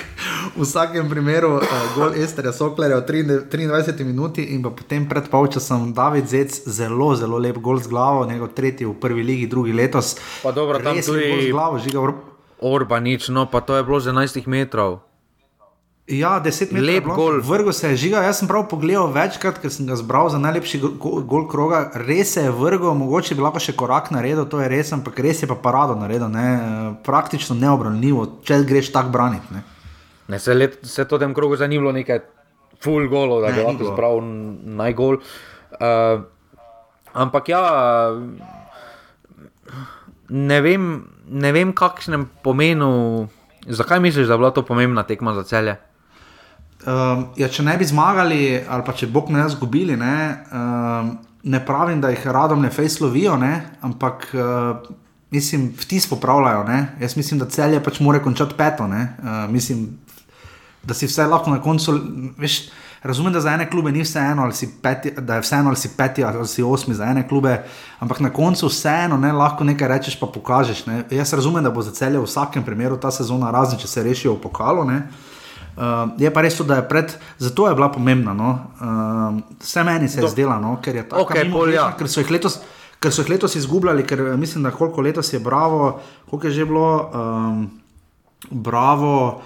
v 0.55 0.61
vsakem 0.61 1.07
primeru 1.07 1.57
uh, 1.57 1.63
gol 1.95 2.11
Esterja 2.19 2.51
Soklerja 2.51 2.99
v 2.99 3.07
23 3.47 3.47
23 3.47 4.03
minuti 4.03 4.51
in 4.51 4.59
pa 4.59 4.69
potem 4.69 5.07
pred 5.07 5.31
polčasom 5.31 5.95
David 5.95 6.27
Zec, 6.27 6.67
zelo, 6.67 7.15
zelo 7.15 7.39
lep 7.39 7.57
gol 7.57 7.79
z 7.79 7.87
glavo, 7.87 8.27
njegov 8.27 8.51
tretji 8.51 8.85
v 8.85 8.95
prvi 8.99 9.23
ligi, 9.23 9.47
drugi 9.47 9.71
letos. 9.71 10.19
Pa 10.43 10.51
dobro, 10.51 10.79
tam 10.83 10.99
Res 10.99 11.07
tudi- 11.07 11.31
gol 11.31 11.39
z 11.41 11.51
glavo, 11.51 11.75
žiga. 11.79 11.99
Or... 11.99 12.11
Orbanič, 12.61 13.31
no 13.33 13.47
pa 13.49 13.63
to 13.63 13.73
je 13.73 13.83
bilo 13.83 13.97
z 13.97 14.11
11 14.11 14.45
metrov. 14.45 15.01
Ja, 16.11 16.39
deset 16.39 16.71
metrov. 16.71 16.83
je 16.83 16.93
Lep 16.93 17.05
gol. 17.07 17.39
Vrgo 17.39 17.71
se 17.71 17.89
je 17.89 17.95
žiga. 17.97 18.19
Jaz 18.21 18.39
sem 18.39 18.47
prav 18.47 18.65
pogledal 18.67 19.07
večkrat, 19.07 19.57
ker 19.57 19.71
sem 19.71 19.87
ga 19.87 19.95
zbral 19.95 20.27
za 20.27 20.37
najlepši 20.37 20.79
go- 20.79 20.91
go- 20.93 21.21
gol 21.23 21.47
kroga. 21.47 21.91
Res 21.95 22.33
se 22.33 22.41
je 22.41 22.51
vrgo, 22.51 22.91
mogoče 22.93 23.31
bi 23.31 23.41
lahko 23.41 23.59
še 23.59 23.71
korak 23.73 24.11
naredil, 24.11 24.43
to 24.45 24.59
je 24.59 24.67
res, 24.67 24.91
ampak 24.91 25.15
res 25.17 25.39
je 25.39 25.47
pa 25.47 25.55
parado 25.55 25.95
naredil. 25.95 26.27
Ne? 26.27 26.47
Eh, 26.51 26.59
Praktično 27.01 27.55
neobranljivo, 27.55 28.43
če 28.43 28.59
greš 28.63 28.91
tako 28.91 29.09
braniti. 29.09 29.47
Ne? 29.51 29.63
Ne, 30.27 30.39
se, 30.39 30.53
let, 30.53 30.79
se 30.83 31.05
to 31.05 31.17
tem 31.17 31.33
krogu 31.33 31.55
zanimalo 31.55 31.91
nekaj 31.91 32.19
full 32.79 33.07
golov, 33.07 33.41
da 33.41 33.51
bi 33.51 33.61
lahko 33.61 33.83
zbral 33.85 34.19
najgol. 34.75 35.17
Uh, 35.73 36.23
ampak 37.13 37.49
ja, 37.49 37.61
ne 40.29 40.61
vem, 40.61 40.87
ne 41.27 41.51
vem 41.51 41.73
kakšnem 41.73 42.29
pomenu, 42.43 43.27
zakaj 43.67 43.99
misliš, 43.99 44.27
da 44.27 44.33
je 44.33 44.37
bila 44.37 44.51
to 44.51 44.63
pomembna 44.63 45.03
tekma 45.03 45.33
za 45.33 45.43
celje? 45.43 45.77
Um, 46.81 47.27
ja, 47.37 47.45
če 47.45 47.63
ne 47.63 47.75
bi 47.77 47.85
zmagali, 47.85 48.39
ali 48.65 48.85
pa 48.85 48.93
če 48.97 49.09
bog 49.13 49.29
ne 49.29 49.43
bi 49.43 49.51
izgubili, 49.51 49.97
ne, 49.97 50.15
um, 50.49 51.11
ne 51.43 51.59
pravim, 51.65 52.01
da 52.01 52.09
jih 52.09 52.25
radom 52.33 52.61
ne 52.61 52.71
fejs 52.73 52.99
lovijo, 53.03 53.35
ne, 53.37 53.53
ampak 53.85 54.25
uh, 54.33 54.89
mislim, 55.31 55.73
vtis 55.77 56.09
popravljajo. 56.09 56.63
Ne. 56.63 56.79
Jaz 56.99 57.15
mislim, 57.17 57.39
da 57.39 57.49
celje 57.49 57.83
pač 57.83 57.99
mora 57.99 58.19
končati 58.19 58.57
peto. 58.57 58.87
Ne. 58.87 59.07
Uh, 59.21 59.49
mislim, 59.53 59.87
da 60.83 60.93
si 60.93 61.05
vse 61.05 61.27
lahko 61.29 61.51
na 61.53 61.61
koncu. 61.61 61.99
Veš, 62.37 62.57
razumem, 63.03 63.33
da 63.33 63.41
za 63.41 63.53
ene 63.53 63.69
klube 63.69 63.91
ni 63.91 64.01
vseeno, 64.01 64.43
ali 64.43 64.53
si 64.53 64.69
peti, 64.81 65.11
da 65.17 65.35
je 65.35 65.41
vseeno 65.41 65.69
ali 65.69 65.77
si 65.77 65.89
peti 65.97 66.23
ali 66.23 66.47
si 66.47 66.63
osmi 66.63 66.95
za 66.95 67.05
ene 67.05 67.27
klube, 67.27 67.63
ampak 67.99 68.19
na 68.19 68.29
koncu 68.33 68.67
vseeno 68.67 69.17
ne, 69.17 69.31
lahko 69.31 69.63
nekaj 69.63 69.87
rečeš, 69.87 70.19
pa 70.19 70.27
pokažeš. 70.27 70.85
Ne. 70.85 71.03
Jaz 71.09 71.33
razumem, 71.33 71.63
da 71.63 71.71
bo 71.71 71.81
za 71.81 71.91
celje 71.91 72.19
v 72.19 72.25
vsakem 72.25 72.63
primeru 72.63 72.97
ta 72.97 73.11
sezona 73.11 73.51
razen, 73.51 73.79
če 73.79 73.87
se 73.87 74.03
rešijo 74.03 74.33
v 74.33 74.41
pokalu. 74.41 74.85
Ne. 74.85 75.03
Uh, 75.71 76.11
je 76.19 76.31
pa 76.33 76.41
res 76.43 76.57
to, 76.57 76.65
da 76.67 76.81
je 76.81 76.87
pred, 76.89 77.13
zato 77.39 77.67
je 77.67 77.75
bila 77.75 77.87
pomembna. 77.91 78.33
No. 78.35 78.49
Uh, 78.81 79.39
vse 79.63 79.83
meni 79.87 80.09
se 80.09 80.21
je 80.21 80.27
zdela, 80.27 80.59
no, 80.59 80.75
ker 80.83 80.95
je 80.95 81.07
tako. 81.07 81.23
Okej, 81.29 81.47
pol, 81.51 81.71
ja. 81.71 81.91
ker 81.97 82.11
so 82.11 82.23
jih 82.23 82.31
letos. 82.31 82.59
Ker 83.01 83.09
so 83.09 83.23
jih 83.23 83.31
letos 83.33 83.55
izgubljali, 83.57 84.03
ker 84.05 84.19
eh, 84.21 84.35
mislim, 84.37 84.61
da 84.67 84.69
koliko 84.71 85.01
letos 85.01 85.33
je 85.33 85.39
Bravo, 85.41 86.01
koliko 86.29 86.47
je 86.47 86.53
že 86.53 86.65
bilo, 86.69 87.09
um, 87.09 87.63
Bravo 88.51 89.41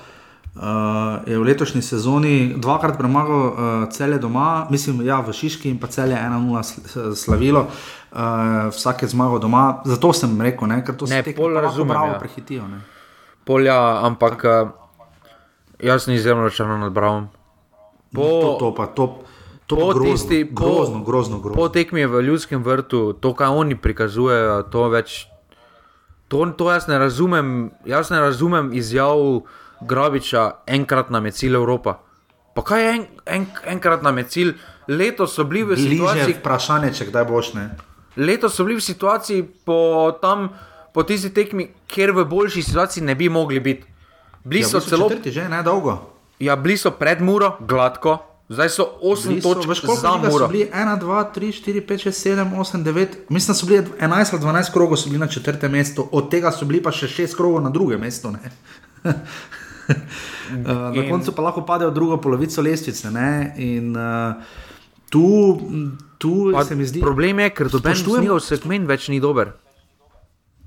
uh, 0.55 1.23
je 1.28 1.39
v 1.39 1.43
letošnji 1.43 1.82
sezoni 1.82 2.53
dvakrat 2.57 2.97
premagal 2.97 3.39
uh, 3.47 3.55
cele 3.95 4.19
doma, 4.19 4.67
mislim, 4.69 5.05
ja, 5.07 5.21
v 5.23 5.32
Šiški 5.32 5.69
in 5.71 5.80
pa 5.80 5.88
cele 5.88 6.17
1-0 6.19 6.63
sl- 6.63 7.15
slavilo, 7.15 7.67
uh, 7.67 8.67
vsake 8.76 9.07
zmago 9.07 9.39
doma. 9.39 9.82
Zato 9.86 10.11
sem 10.13 10.36
rekel, 10.41 10.67
ne, 10.67 10.82
ker 10.84 10.95
to 10.95 11.07
Ne, 11.07 11.23
se 11.23 11.32
lahko 11.32 11.47
razumem, 11.47 11.95
Bravo 11.95 12.11
ja. 12.11 12.19
prehitijo. 12.19 12.67
Ne. 12.67 12.82
Polja, 13.45 13.78
ampak 14.03 14.43
uh, 14.43 14.84
jaz 15.80 16.03
sem 16.03 16.13
izjemno 16.13 16.43
računal 16.43 16.80
nad 16.80 16.91
Bravom. 16.93 17.28
Po, 18.13 18.21
To, 18.21 18.55
to 18.59 18.76
pa 18.76 18.86
to. 18.88 19.21
To 19.65 19.76
po 19.76 19.88
grozno, 19.93 20.11
tisti, 20.11 20.43
grozno, 20.51 20.99
po, 20.99 21.05
grozno, 21.05 21.39
grozno. 21.39 21.55
po 21.57 21.69
tekmi 21.69 22.05
v 22.05 22.21
Ljudskem 22.21 22.63
vrtu, 22.63 23.13
to, 23.13 23.34
kar 23.34 23.49
oni 23.49 23.73
prikazujejo, 23.76 24.63
to 24.69 24.89
več. 24.93 25.26
To, 26.28 26.45
to 26.53 26.69
jaz 26.71 26.86
ne 26.88 26.99
razumem, 27.01 27.71
jaz 27.86 28.09
ne 28.13 28.19
razumem 28.21 28.69
izjav 28.73 29.41
Grabiča, 29.82 30.51
enkrat 30.67 31.09
nam 31.09 31.26
je 31.26 31.32
cilj 31.32 31.55
Evropa. 31.55 31.97
Pa 32.53 32.61
kaj 32.61 32.84
je 32.84 32.91
en, 32.93 33.07
en, 33.26 33.47
enkrat 33.65 34.05
nam 34.05 34.17
je 34.17 34.23
cilj? 34.23 34.53
Letos 34.88 35.34
so 35.34 35.43
bili 35.43 35.63
v 35.63 35.73
Bliže 35.73 35.89
situaciji, 35.89 36.38
vprašanje, 36.39 36.93
če 36.93 37.05
kdaj 37.09 37.26
boš 37.26 37.53
ne. 37.57 37.65
letos 38.15 38.53
so 38.55 38.63
bili 38.63 38.78
v 38.78 38.86
situaciji 38.86 39.43
po, 39.65 40.13
tam, 40.21 40.49
po 40.93 41.03
tisti 41.03 41.34
tekmi, 41.34 41.71
kjer 41.89 42.13
v 42.13 42.26
boljši 42.30 42.61
situaciji 42.63 43.03
ne 43.03 43.15
bi 43.15 43.30
mogli 43.30 43.59
biti. 43.59 43.94
Bili 44.45 44.61
Ja, 44.61 44.67
so 44.67 44.79
celo 44.79 45.09
četrti 45.09 45.31
že, 45.31 45.49
ne 45.49 45.63
dolgo. 45.63 45.97
Ja, 46.39 46.55
bili 46.55 46.77
so 46.77 46.91
pred 46.91 47.21
Muro, 47.21 47.57
gladko, 47.59 48.17
zdaj 48.49 48.69
so 48.69 48.85
8 49.01 49.27
Bili 49.27 49.41
so, 49.41 49.53
točk 49.53 49.69
veš, 49.69 49.79
koliko 49.79 49.95
za 49.97 50.11
Muro. 50.13 50.31
So 50.39 50.47
bili 50.47 50.69
1, 50.69 50.99
2, 50.99 51.23
3, 51.33 51.51
4, 51.65 51.81
5, 51.81 52.03
6, 52.05 52.29
7, 52.29 52.53
8, 52.53 52.83
9. 52.83 53.07
Mislim, 53.29 53.47
da 53.47 53.53
so 53.53 53.65
bili 53.65 53.81
11 54.01 54.33
ali 54.33 54.43
12 54.43 54.73
krogov 54.73 54.97
so 54.97 55.09
bili 55.09 55.19
na 55.19 55.27
četrtem 55.27 55.71
mestu, 55.71 56.07
od 56.11 56.29
tega 56.31 56.51
so 56.51 56.65
bili 56.65 56.83
pa 56.83 56.91
še 56.91 57.07
6 57.07 57.35
krogov 57.35 57.63
na 57.63 57.69
drugem 57.69 57.99
mestu. 57.99 58.31
ne. 58.31 58.51
Uh, 59.03 59.13
na 60.95 61.09
koncu 61.09 61.31
pa 61.31 61.41
lahko 61.41 61.65
padejo 61.65 61.91
drugo 61.91 62.17
polovico 62.17 62.61
lestvice. 62.61 63.11
ne, 63.11 63.53
In 63.57 63.97
uh, 63.97 64.33
tu, 65.09 65.57
tu 66.17 66.51
Pa 66.53 66.65
se 66.65 66.75
mi 66.75 66.85
zdi. 66.85 67.01
Problem 67.01 67.39
je, 67.39 67.49
ker 67.49 67.69
doben 67.69 67.93
Spoštujem- 67.95 68.21
njihov 68.21 68.39
segment 68.39 68.87
več 68.87 69.07
ni 69.07 69.19
dober. 69.19 69.53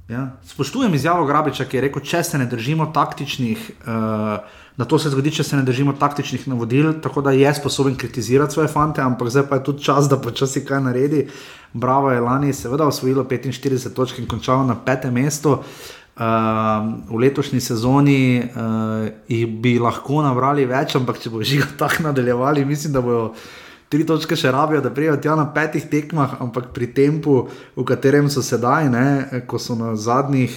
Ja. 0.09 0.31
Spoštujem 0.45 0.95
izjavo 0.95 1.27
Grabiča, 1.27 1.67
ki 1.69 1.77
je 1.77 1.81
rekel, 1.85 2.01
če 2.01 2.23
se 2.25 2.39
ne 2.41 2.47
držimo 2.49 2.87
taktičnih, 2.97 3.65
uh, 3.85 4.63
da 4.81 4.87
to 4.89 4.97
se 4.99 5.11
zgodi, 5.13 5.35
če 5.37 5.45
se 5.45 5.59
ne 5.59 5.67
držimo 5.69 5.93
taktičnih 6.01 6.47
navodil, 6.49 6.95
tako 7.05 7.21
da 7.27 7.35
je 7.37 7.53
sposoben 7.55 7.97
kritizirati 8.01 8.57
svoje 8.57 8.71
fante, 8.73 9.05
ampak 9.05 9.29
zdaj 9.29 9.45
pa 9.51 9.59
je 9.59 9.65
tudi 9.67 9.85
čas, 9.85 10.09
da 10.09 10.17
počasi 10.17 10.65
kaj 10.65 10.81
naredi. 10.87 11.27
Bravo 11.75 12.09
je 12.11 12.25
lani 12.25 12.55
seveda 12.57 12.89
osvojilo 12.89 13.27
45 13.29 13.93
točk 13.93 14.23
in 14.23 14.31
končalo 14.31 14.65
na 14.65 14.79
petem 14.81 15.13
mestu. 15.13 15.59
Uh, 15.59 16.25
v 17.13 17.21
letošnji 17.27 17.61
sezoni 17.61 18.41
uh, 18.41 19.45
bi 19.61 19.77
lahko 19.79 20.23
nabrali 20.25 20.65
več, 20.65 20.97
ampak 20.97 21.21
če 21.21 21.37
bo 21.37 21.45
žiga 21.45 21.69
tako 21.85 22.09
nadaljevali, 22.09 22.65
mislim, 22.65 22.97
da 22.97 23.05
bojo 23.05 23.35
tri 23.89 24.05
točke 24.07 24.36
še 24.36 24.53
rabijo, 24.53 24.82
da 24.84 24.93
prijavijo 24.95 25.22
tja 25.24 25.36
na 25.39 25.47
petih 25.53 25.86
tekmah, 25.89 26.39
ampak 26.45 26.72
pri 26.76 26.91
tempu, 26.93 27.47
v 27.76 27.84
katerem 27.89 28.28
so 28.32 28.45
sedaj, 28.45 28.91
ne, 28.93 29.07
ko 29.49 29.61
so 29.61 29.76
na 29.78 29.95
zadnjih 29.97 30.53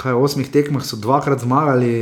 kaj, 0.00 0.16
osmih 0.16 0.48
tekmah, 0.50 0.82
so 0.84 0.96
dvakrat 1.00 1.44
zmagali, 1.44 1.94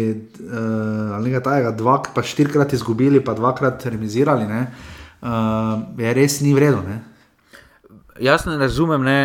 uh, 0.46 1.16
ali 1.18 1.30
nekaj 1.30 1.44
tajega, 1.48 1.72
dva, 1.76 1.98
pa 2.14 2.24
štirikrat 2.24 2.72
izgubili, 2.72 3.20
pa 3.24 3.34
dvakrat 3.36 3.84
remizirali, 3.90 4.46
ne, 4.48 4.66
uh, 5.20 5.82
je 5.98 6.14
res 6.16 6.40
ni 6.44 6.54
vredno. 6.56 7.00
Jaz 8.22 8.46
ne 8.46 8.56
razumem, 8.60 9.02
ne, 9.02 9.18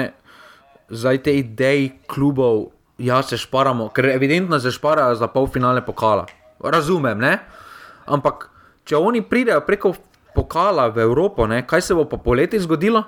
zdaj 0.89 1.21
te 1.23 1.37
ideje 1.37 1.91
klubov, 2.09 2.71
ja, 2.97 3.21
se 3.23 3.37
šparamo, 3.37 3.91
ker 3.93 4.09
evidentno 4.15 4.59
se 4.59 4.73
šparajo 4.73 5.15
za 5.15 5.27
polfinale 5.29 5.85
pokala. 5.85 6.25
Razumem, 6.63 7.19
ne? 7.21 7.37
Ampak, 8.09 8.47
če 8.87 8.97
oni 8.97 9.21
pridejo 9.21 9.61
preko 9.67 9.93
pokala 10.37 10.91
v 10.93 11.01
Evropo, 11.07 11.49
ne, 11.49 11.63
kaj 11.65 11.81
se 11.81 11.97
bo 11.97 12.05
pa 12.05 12.21
poleti 12.21 12.61
zgodilo? 12.61 13.03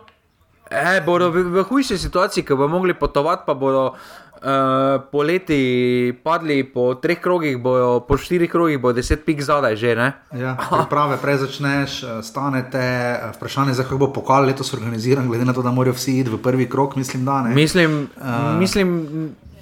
E, 0.69 1.01
bodo 1.05 1.29
v, 1.33 1.45
v 1.53 1.65
hujši 1.69 1.97
situaciji, 1.97 2.45
ki 2.45 2.57
bodo 2.57 2.73
mogli 2.73 2.93
potovati, 2.97 3.45
pa 3.45 3.53
bodo 3.57 3.83
uh, 3.93 5.01
poleti 5.11 6.13
padli 6.23 6.63
po 6.63 6.93
treh 7.01 7.21
krogih, 7.21 7.57
bojo, 7.61 7.99
po 8.05 8.17
štirih 8.17 8.49
krogih, 8.49 8.81
bo 8.81 8.93
deset 8.93 9.25
pik 9.25 9.41
zadaj 9.41 9.77
že. 9.77 9.95
Ne? 9.97 10.13
Ja, 10.33 10.57
prave, 10.89 11.17
prej 11.21 11.41
začneš, 11.45 12.03
eh, 12.03 12.21
stanete, 12.25 12.81
eh, 12.81 13.31
vprašanje 13.37 13.73
za 13.73 13.83
kako 13.83 13.97
bo 13.97 14.13
pokal 14.13 14.45
letos 14.45 14.73
organiziran, 14.73 15.27
glede 15.27 15.45
na 15.45 15.53
to, 15.53 15.61
da 15.65 15.71
morajo 15.71 15.97
vsi 15.97 16.19
iti 16.19 16.29
v 16.29 16.41
prvi 16.41 16.69
krok, 16.69 16.95
mislim, 16.95 17.25
da 17.25 17.41
ne. 17.41 17.55
Mislim, 17.55 18.09
uh, 18.17 18.59
mislim 18.59 18.89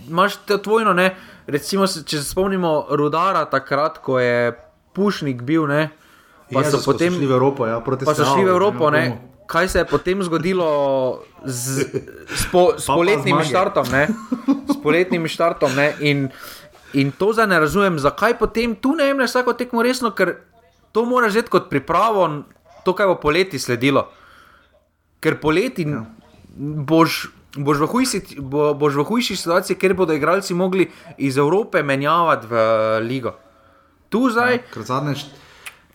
imaš 0.07 0.35
to 0.47 0.57
tvojno, 0.57 0.93
ne? 0.93 1.15
recimo, 1.47 1.87
če 1.87 2.19
se 2.19 2.23
spomnimo 2.29 2.85
rudara 2.99 3.45
takrat, 3.45 3.97
ko 4.03 4.19
je 4.19 4.51
Pušnik 4.93 5.41
bil, 5.45 5.67
ne? 5.69 5.89
Pa 6.53 6.63
Jezus, 6.63 6.83
so 6.83 6.91
potem 6.91 7.13
šli 7.13 7.27
v 7.27 7.33
Evropo, 7.35 7.67
ja, 7.67 7.79
proti 7.83 8.07
pa 8.07 8.15
so 8.15 8.23
šli 8.23 8.47
v 8.47 8.51
Evropo. 8.55 8.89
ne, 8.91 9.03
komu. 9.09 9.35
Kaj 9.47 9.67
se 9.71 9.79
je 9.79 9.85
potem 9.87 10.19
zgodilo 10.23 10.67
z, 11.47 11.87
s, 12.27 12.51
po, 12.51 12.75
s 12.75 12.83
poletnim 12.83 13.39
štartom? 13.39 13.87
Ne? 13.87 14.11
S 14.67 14.75
poletnim 14.83 15.23
štartom. 15.23 15.71
Ne? 15.71 15.95
In, 16.03 16.27
in 16.91 17.15
to 17.15 17.31
zdaj 17.31 17.47
ne 17.47 17.59
razumem, 17.63 17.95
zakaj 17.95 18.35
potem 18.39 18.75
tu 18.75 18.91
ne 18.95 19.07
jemliš 19.07 19.31
vsako 19.31 19.55
tekmo 19.55 19.79
resno, 19.79 20.11
ker 20.11 20.43
to 20.91 21.07
moraš 21.07 21.39
že 21.39 21.47
kot 21.47 21.71
pripravo, 21.71 22.43
to, 22.83 22.91
kaj 22.91 23.07
bo 23.07 23.15
poleti 23.23 23.55
sledilo. 23.59 24.11
Ker 25.23 25.39
poleti 25.39 25.87
ja. 25.87 26.03
boš. 26.59 27.31
Boš 27.57 27.79
v, 27.81 27.85
hujsi, 27.89 28.19
bo, 28.37 28.75
boš 28.77 28.99
v 29.01 29.03
hujši 29.07 29.33
situaciji, 29.33 29.79
ker 29.81 29.95
bodo 29.97 30.13
igralci 30.13 30.53
mogli 30.53 30.91
iz 31.17 31.39
Evrope 31.41 31.81
menjavati 31.81 32.45
v 32.45 32.53
ligo. 33.01 33.31
Tu 34.13 34.29
zdaj, 34.29 34.61
št- 34.77 35.46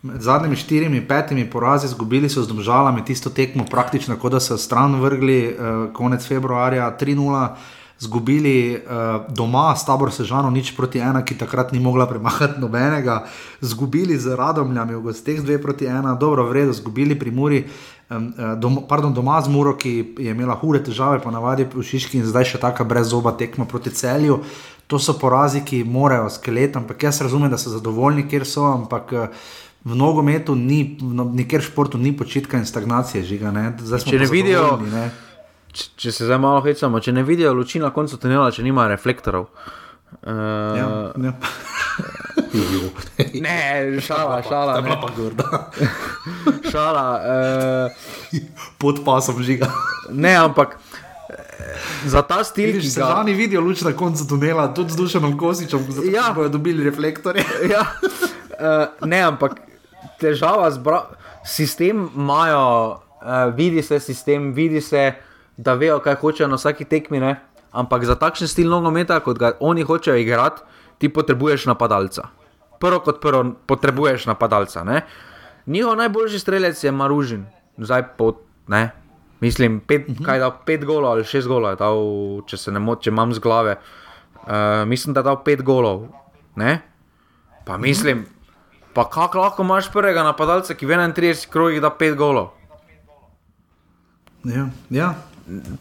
med 0.03 0.23
zadnjimi 0.23 0.57
štirimi, 0.57 1.09
petimi 1.09 1.51
porazi 1.51 1.87
izgubili 1.87 2.29
so 2.29 2.43
z 2.43 2.49
domžalami 2.49 3.05
tisto 3.05 3.31
tekmo, 3.31 3.65
praktično 3.71 4.17
kot 4.19 4.33
da 4.33 4.41
so 4.41 4.59
stran 4.59 4.99
vrgli 5.01 5.39
uh, 5.47 5.93
konec 5.95 6.27
februarja 6.27 6.97
3-0. 7.01 7.49
Zgubili 8.03 8.75
uh, 8.75 9.31
doma 9.31 9.77
s 9.77 9.85
tabor 9.87 10.11
Sežano, 10.11 10.51
nič 10.51 10.73
proti 10.75 10.99
ena, 10.99 11.21
ki 11.23 11.37
takrat 11.39 11.71
ni 11.73 11.79
mogla 11.79 12.09
premagati 12.11 12.59
nobenega, 12.61 13.21
zgubili 13.61 14.19
z 14.19 14.35
Radomljami, 14.35 14.97
v 14.97 15.03
gosteh 15.05 15.39
2 15.39 15.63
proti 15.63 15.87
1, 15.87 16.19
dobro, 16.19 16.49
v 16.49 16.53
redu, 16.53 16.73
zgubili 16.73 17.15
pri 17.15 17.31
Muri, 17.31 17.63
um, 18.11 18.35
uh, 18.35 18.59
dom, 18.59 18.81
pardon, 18.89 19.15
doma 19.15 19.39
z 19.41 19.55
Muro, 19.55 19.77
ki 19.79 20.19
je 20.19 20.35
imela 20.35 20.59
hude 20.59 20.83
težave, 20.83 21.23
ponavadi 21.23 21.69
v 21.71 21.79
Šiški 21.79 22.19
in 22.19 22.27
zdaj 22.27 22.51
še 22.51 22.59
taka 22.59 22.83
brez 22.83 23.15
zoba 23.15 23.37
tekma 23.39 23.71
proti 23.71 23.95
celju. 23.95 24.43
To 24.91 24.99
so 24.99 25.15
porazi, 25.15 25.63
ki 25.63 25.85
morajo 25.87 26.27
skelet, 26.31 26.75
ampak 26.77 27.07
jaz 27.07 27.23
razumem, 27.23 27.55
da 27.55 27.59
so 27.59 27.71
zadovoljni, 27.71 28.27
kjer 28.27 28.43
so, 28.43 28.67
ampak 28.67 29.13
eh, 29.15 29.31
v 29.85 29.95
nogometu 29.95 30.55
ni, 30.55 30.97
v 30.97 31.13
no- 31.13 31.25
nikjer 31.27 31.63
športu 31.63 31.99
ni 31.99 32.13
počitka 32.13 32.57
in 32.57 32.65
stagnacije, 32.65 33.25
žiga. 33.25 33.51
Ne? 33.51 33.73
Če 33.99 34.19
ne 34.19 34.27
vidijo- 34.27 34.79
ne. 34.83 35.11
če, 35.73 35.85
če 35.97 36.13
se 36.13 36.25
zdaj 36.25 36.39
malo 36.39 36.61
hecamo, 36.61 37.01
če 37.01 37.13
ne 37.13 37.23
vidijo 37.23 37.53
luči 37.53 37.79
na 37.79 37.91
koncu 37.91 38.17
tunela, 38.17 38.51
če 38.51 38.63
nima 38.63 38.87
reflektorov. 38.87 39.49
Uh, 40.23 40.77
Ja, 40.77 40.87
ja. 41.19 41.33
Ne, 43.35 43.57
šala, 44.01 44.43
šala. 44.43 44.81
Ne, 44.81 44.91
pa 44.93 45.09
grda. 45.11 45.71
šala 46.73 47.07
uh, 47.17 48.41
Pod 48.79 49.01
pasom 49.05 49.43
žiga. 49.43 49.69
ne, 50.11 50.35
ampak 50.37 50.77
eh, 51.29 51.37
za 52.07 52.23
ta 52.23 52.45
stil, 52.45 52.67
Vidiš, 52.67 52.83
ki 52.83 52.91
se 52.91 53.01
ga 53.01 53.07
žani 53.09 53.35
vidijo 53.35 53.61
luč 53.61 53.81
na 53.81 53.93
koncu 53.93 54.27
tunela, 54.27 54.69
tudi 54.69 54.93
z 54.93 54.97
dušenom 54.97 55.39
kosičem, 55.39 55.81
zato 55.89 56.07
Ja. 56.07 56.13
ja. 56.23 56.33
bodo 56.33 56.49
dobili 56.51 56.85
reflektorje. 56.85 57.45
ja, 57.71 57.81
uh, 57.81 59.07
ne, 59.07 59.21
ampak 59.23 59.57
težava 60.23 60.71
z 60.71 60.79
bra... 60.83 61.03
sistem 61.45 62.07
imajo, 62.15 62.63
uh, 63.21 63.51
vidi 63.57 63.83
se 63.83 63.99
sistem, 64.01 64.53
vidi 64.55 64.81
se, 64.81 65.13
da 65.57 65.75
vejo, 65.75 65.99
kaj 66.05 66.21
hočejo 66.23 66.49
na 66.49 66.61
vsaki 66.61 66.87
tekmi. 66.87 67.21
Ne? 67.21 67.37
Ampak 67.73 68.07
za 68.07 68.15
takšen 68.21 68.49
stil 68.49 68.71
nogometa, 68.71 69.19
kot 69.25 69.39
ga 69.39 69.57
oni 69.61 69.83
hočejo 69.83 70.17
igrati, 70.21 70.63
ti 71.03 71.11
potrebuješ 71.11 71.67
napadalca. 71.67 72.29
Prvo 72.79 73.03
kot 73.03 73.21
prvo 73.23 73.45
potrebuješ 73.67 74.27
napadalca. 74.31 74.85
Ne? 74.87 75.03
Njihov 75.67 75.97
najboljši 75.97 76.39
strelec 76.39 76.85
je 76.85 76.91
Maružin, 76.93 77.47
zdaj 77.79 78.03
po, 78.19 78.33
ne, 78.67 78.91
mislim, 79.41 79.81
pet, 79.81 80.09
uh 80.09 80.15
-huh. 80.15 80.25
kaj 80.25 80.39
da 80.39 80.51
pet 80.51 80.85
golov 80.85 81.11
ali 81.11 81.25
šest 81.25 81.49
golov 81.49 81.71
je 81.71 81.77
dal, 81.77 81.99
če 82.47 82.57
se 82.57 82.73
ne 82.73 82.79
motim, 82.79 83.15
imam 83.15 83.33
z 83.33 83.39
glave. 83.39 83.77
Uh, 84.43 84.87
mislim, 84.87 85.15
da 85.15 85.21
je 85.21 85.25
dal 85.25 85.45
pet 85.45 85.63
golov. 85.63 86.09
Ne? 86.57 86.81
Pa 87.65 87.77
mislim, 87.77 88.27
pa 88.95 89.05
kako 89.11 89.39
lahko 89.39 89.63
imaš 89.63 89.91
prvega 89.93 90.23
napadalca, 90.23 90.75
ki 90.75 90.87
v 90.87 90.97
31 90.97 91.49
krogih 91.51 91.81
da 91.81 91.91
5 91.91 92.17
golov. 92.17 92.53
Ja, 94.45 94.69
ja. 94.91 95.15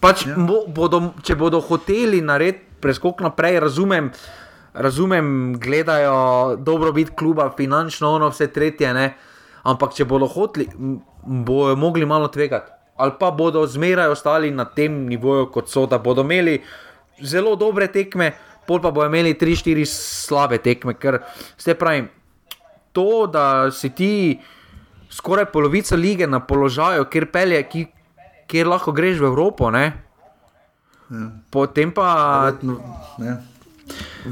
Pač, 0.01 0.25
ja. 0.25 0.35
bo, 0.37 0.65
bodo, 0.67 1.13
če 1.25 1.35
bodo 1.37 1.61
hoteli 1.61 2.21
narediti 2.21 2.71
preskok 2.81 3.21
naprej, 3.21 3.59
razumem, 3.61 4.09
razumem, 4.73 5.53
gledajo 5.61 6.57
dobrobit 6.57 7.13
kluba, 7.17 7.51
finančno 7.57 8.15
ono, 8.17 8.31
vse 8.33 8.49
tretje, 8.53 8.93
ne? 8.93 9.11
ampak 9.63 9.93
če 9.93 10.07
bodo 10.09 10.25
hoteli, 10.29 10.65
m, 10.73 10.95
bodo 11.45 11.75
mogli 11.77 12.05
malo 12.09 12.31
tvegati. 12.33 12.71
Ali 13.01 13.13
pa 13.19 13.31
bodo 13.33 13.61
zmeraj 13.65 14.13
ostali 14.13 14.51
na 14.53 14.65
tem 14.65 15.05
nivoju, 15.09 15.49
kot 15.53 15.69
so, 15.69 15.85
da 15.89 16.01
bodo 16.01 16.25
imeli 16.25 16.59
zelo 17.21 17.55
dobre 17.55 17.87
tekme, 17.93 18.31
pol 18.67 18.81
pa 18.81 18.91
bodo 18.93 19.09
imeli 19.09 19.35
3-4 19.37 19.85
slabe 19.89 20.57
tekme, 20.61 20.97
ker 20.97 21.21
ste 21.57 21.77
pravi, 21.77 22.07
to, 22.91 23.27
da 23.31 23.71
si 23.71 23.89
ti 23.89 24.39
skoraj 25.11 25.51
polovico 25.51 25.95
lige 25.95 26.27
na 26.27 26.39
položaju, 26.39 27.05
kjer 27.11 27.31
pelje, 27.31 27.63
ki, 27.69 27.85
kjer 28.47 28.67
lahko 28.67 28.91
greš 28.95 29.19
v 29.19 29.29
Evropo, 29.31 29.71
ne? 29.71 29.91
Potem 31.51 31.91
pa. 31.91 32.09
Verjetno. 32.47 32.79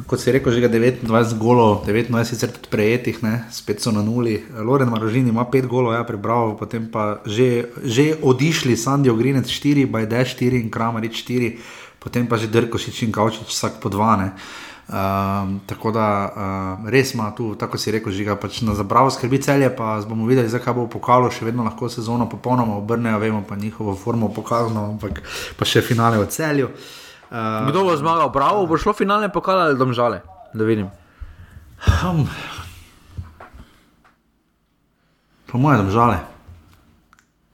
Kot 0.07 0.22
si 0.22 0.32
rekel, 0.32 0.53
že 0.53 0.62
ga 0.64 0.70
29 0.72 1.36
golov, 1.36 1.84
29 1.84 2.24
sicer 2.24 2.47
tudi 2.53 2.70
prejetih, 2.72 3.20
ne, 3.26 3.49
spet 3.51 3.82
so 3.84 3.91
na 3.91 3.99
nuli. 4.05 4.38
Loren 4.55 4.88
Marožin 4.88 5.28
ima 5.28 5.43
5 5.43 5.68
golov, 5.68 5.97
ja, 5.97 6.05
prebral, 6.07 6.55
potem 6.55 6.88
pa 6.88 7.20
že, 7.26 7.74
že 7.84 8.16
odišli 8.22 8.78
Sandijo 8.78 9.18
Grinec 9.18 9.49
4, 9.49 9.89
Bajde 9.89 10.22
4 10.24 10.62
in 10.62 10.70
Kramarič 10.72 11.26
4, 11.26 11.99
potem 11.99 12.30
pa 12.30 12.39
že 12.39 12.47
Drkošič 12.47 13.10
in 13.10 13.12
Kavčič 13.12 13.49
vsak 13.49 13.84
po 13.84 13.91
2. 13.91 14.32
Um, 14.90 15.60
tako 15.70 15.92
da 15.92 16.34
uh, 16.82 16.90
res 16.90 17.14
ima 17.14 17.36
tu, 17.38 17.52
tako 17.56 17.78
si 17.78 17.92
rekel, 17.94 18.10
žiga 18.10 18.34
pač 18.42 18.64
na 18.66 18.74
zabravo 18.74 19.12
skrbi 19.14 19.38
celje, 19.38 19.70
pa 19.70 20.00
bomo 20.02 20.26
videli, 20.26 20.50
zakaj 20.50 20.74
bo 20.74 20.88
v 20.88 20.90
pokalu 20.96 21.30
še 21.30 21.46
vedno 21.46 21.62
lahko 21.62 21.86
sezono 21.94 22.26
popolnoma 22.26 22.80
obrnejo, 22.82 23.20
vemo 23.22 23.44
pa 23.46 23.54
njihovo 23.54 23.94
formo 23.94 24.32
pokazano, 24.34 24.88
ampak 24.96 25.22
pa 25.60 25.70
še 25.70 25.86
finale 25.86 26.18
v 26.18 26.26
celju. 26.34 26.72
Uh, 27.30 27.70
Kdo 27.70 27.86
bo 27.86 27.94
zmagal? 28.02 28.34
Bravo, 28.34 28.66
bo 28.66 28.82
šlo 28.82 28.98
finale 28.98 29.30
pokala 29.30 29.70
ali 29.70 29.78
domžale? 29.78 30.24
Da 30.58 30.66
vidim. 30.66 30.90
Um, 32.02 32.26
po 35.46 35.62
mojem, 35.62 35.86
domžale. 35.86 36.18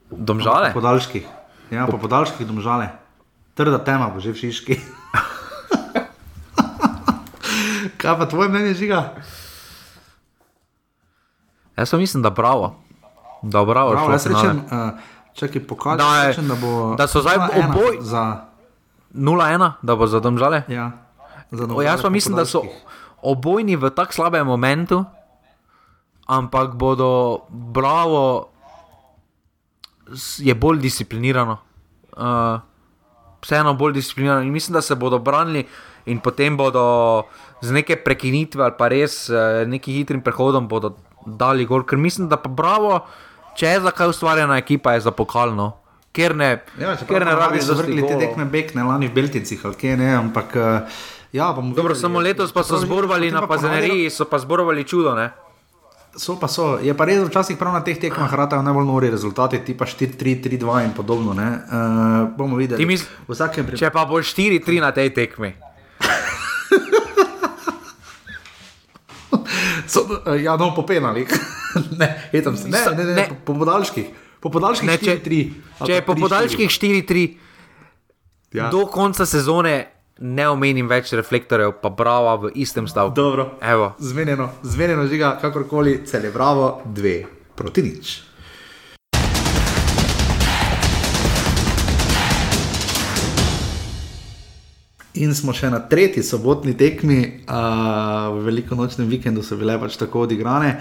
Domžale? 0.08 0.72
Po 0.72 0.80
podaljških. 0.80 1.28
Ja, 1.76 1.92
po 1.92 2.00
podaljških 2.00 2.48
domžale. 2.48 2.96
Trda 3.60 3.84
tema 3.84 4.08
bo 4.08 4.24
že 4.24 4.32
v 4.32 4.40
Šiški. 4.40 4.80
Kaj 8.06 8.14
pa 8.16 8.26
tvoje 8.28 8.50
mnenje 8.50 8.74
žiga? 8.76 9.14
Jaz 11.76 11.94
mislim, 11.94 12.22
da 12.22 12.30
bravo. 12.30 12.76
Da 13.42 13.66
bravo, 13.66 13.92
Prav, 13.92 14.04
šlo 14.04 14.12
jaz 14.12 14.26
rečem, 14.28 14.62
uh, 14.62 15.00
čakaj, 15.34 15.62
pokaži, 15.64 15.98
Da 15.98 16.16
je- 16.16 16.28
rečem, 16.28 16.48
da 16.48 16.56
bo. 16.56 16.96
da 16.96 17.08
so 17.08 17.22
zdaj 17.22 17.38
0:1 17.38 17.66
oboj- 17.68 17.98
Za, 18.02 18.46
0-1, 19.12 19.72
da 19.82 19.96
bo 19.96 20.08
za 20.08 20.20
domžale. 20.20 20.64
ja, 20.68 20.92
za 21.52 21.64
O, 21.64 21.68
domžale 21.68 21.86
jaz 21.86 22.02
pa 22.02 22.10
mislim, 22.10 22.36
da 22.36 22.46
so 22.46 22.62
obojni 23.24 23.76
v 23.76 23.90
tako 23.90 24.14
slabem 24.14 24.46
momentu, 24.46 25.06
ampak 26.28 26.74
bodo 26.74 27.40
bravo, 27.50 28.50
je 30.38 30.56
bolj 30.56 30.80
disciplinirano. 30.80 31.58
Uh, 32.14 32.60
vseeno 33.42 33.74
bolj 33.74 33.94
disciplinirano 33.94 34.42
in 34.42 34.52
mislim, 34.52 34.74
da 34.74 34.82
se 34.82 34.96
bodo 34.96 35.20
branili 35.20 35.68
in 36.06 36.20
potem 36.20 36.58
bodo 36.58 37.24
z 37.66 37.74
neke 37.74 37.98
prekinitve 37.98 38.62
ali 38.62 38.76
pa 38.78 38.88
res 38.88 39.26
uh, 39.28 39.38
nekim 39.66 39.94
hitrim 39.96 40.22
prehodom 40.22 40.68
bodo 40.68 40.94
dali 41.26 41.66
gol. 41.66 41.82
Ker 41.82 41.98
mislim, 41.98 42.28
da 42.28 42.38
pa 42.38 42.50
bravo, 42.52 43.00
če 43.56 43.68
je 43.68 43.82
za 43.82 43.92
kaj 43.92 44.12
ustvarjena 44.12 44.58
ekipa, 44.58 44.94
je 44.94 45.02
za 45.02 45.12
pokalno. 45.12 45.72
Ker 46.12 46.32
ne, 46.34 46.50
Ja, 46.78 46.94
ker 46.96 47.20
ne 47.20 47.34
rabiš 47.34 47.66
zavrgli 47.66 47.98
te 47.98 48.08
golov. 48.08 48.22
tekme 48.22 48.46
bek, 48.48 48.72
ne 48.72 48.84
lani 48.84 49.08
v 49.08 49.14
Beltincih, 49.14 49.60
ali 49.60 49.76
kje 49.76 49.98
ne, 49.98 50.14
ampak. 50.16 50.54
Uh, 50.54 51.02
ja, 51.34 51.50
bomo 51.52 51.74
Dobro, 51.74 51.92
videli. 51.92 52.00
samo 52.00 52.22
letos 52.22 52.54
pa 52.54 52.64
so 52.64 52.78
zborovali 52.78 53.28
na 53.28 53.42
pa 53.42 53.50
pazeneriji, 53.50 54.08
so 54.10 54.24
pa 54.24 54.38
zborovali 54.38 54.86
čudo. 54.86 55.12
Ne? 55.12 55.34
So 56.16 56.38
pa 56.40 56.48
so. 56.48 56.80
Je 56.80 56.94
pa 56.94 57.04
res, 57.04 57.20
včasih 57.20 57.60
prav 57.60 57.74
na 57.74 57.84
teh 57.84 57.98
tekmah 57.98 58.32
ratajo 58.32 58.62
najbolj 58.62 58.86
nori 58.86 59.10
rezultati, 59.10 59.60
tipa 59.60 59.84
4-3, 59.84 60.40
3-2 60.40 60.86
in 60.86 60.94
podobno. 60.94 61.34
Uh, 61.34 61.44
bomo 62.32 62.56
videli. 62.56 62.80
Ti 62.80 62.88
misl- 62.88 63.12
primeru. 63.28 63.76
Če 63.76 63.90
pa 63.90 64.06
bo 64.06 64.16
4-3 64.16 64.80
na 64.80 64.94
tej 64.94 65.12
tekmi. 65.12 65.65
So, 69.88 70.00
uh, 70.02 70.36
ja, 70.36 70.56
no, 70.56 70.74
po 70.74 70.84
penalih. 70.84 71.30
ne, 72.00 72.30
hitam 72.32 72.58
se. 72.58 72.68
Ne, 72.68 72.80
ne, 72.92 73.04
ne, 73.04 73.14
ne, 73.14 73.26
po, 73.30 73.36
po 73.46 73.60
podaljških. 73.60 74.06
Po 74.40 74.50
podaljških 74.50 74.88
Ne, 74.88 74.98
če- 74.98 75.18
4-3. 75.18 75.40
ali 75.80 75.88
Če 75.88 75.94
je 75.94 76.02
po 76.02 76.14
3-4. 76.14 76.20
podaljških 76.20 76.70
4-3, 76.72 77.26
Ja. 78.54 78.70
do 78.70 78.86
konca 78.86 79.26
sezone 79.26 79.88
ne 80.18 80.46
omenim 80.48 80.88
več 80.88 81.12
reflektorjev, 81.12 81.74
pa 81.76 81.90
brava 81.90 82.36
v 82.38 82.52
istem 82.56 82.88
stavku. 82.88 83.12
Dobro. 83.14 83.58
Evo. 83.62 83.94
Zmenjeno, 84.00 84.50
zmenjeno 84.64 85.08
žiga, 85.08 85.34
kakorkoli, 85.36 86.06
cel 86.06 86.24
je 86.24 86.32
bravo, 86.32 86.82
dve 86.86 87.26
proti 87.56 87.84
nič. 87.84 88.22
In 95.16 95.32
smo 95.36 95.54
še 95.56 95.70
na 95.72 95.80
tretji 95.80 96.24
sobotni 96.24 96.74
tekmi, 96.76 97.20
uh, 97.48 98.36
v 98.36 98.46
velikonočnem 98.50 99.08
vikendu 99.08 99.44
so 99.46 99.56
bile 99.56 99.78
pač 99.80 99.96
tako 100.00 100.26
odigrane. 100.26 100.76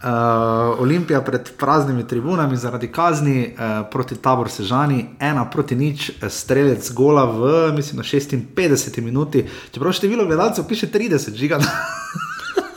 Uh, 0.00 0.80
Olimpija 0.80 1.18
pred 1.20 1.50
praznimi 1.60 2.06
tribunami 2.08 2.56
zaradi 2.56 2.88
kazni 2.88 3.50
uh, 3.50 3.82
proti 3.90 4.16
tabor 4.16 4.48
Sežani, 4.48 5.18
ena 5.20 5.42
proti 5.50 5.76
nič, 5.76 6.06
strelec 6.30 6.86
gola 6.96 7.26
v, 7.28 7.50
mislim, 7.76 8.00
na 8.00 8.06
56 8.06 9.02
minuti. 9.04 9.42
Čeprav 9.74 9.92
število 9.98 10.24
gledalcev 10.24 10.64
piše 10.70 10.88
30, 10.88 11.34
žiga. 11.34 11.58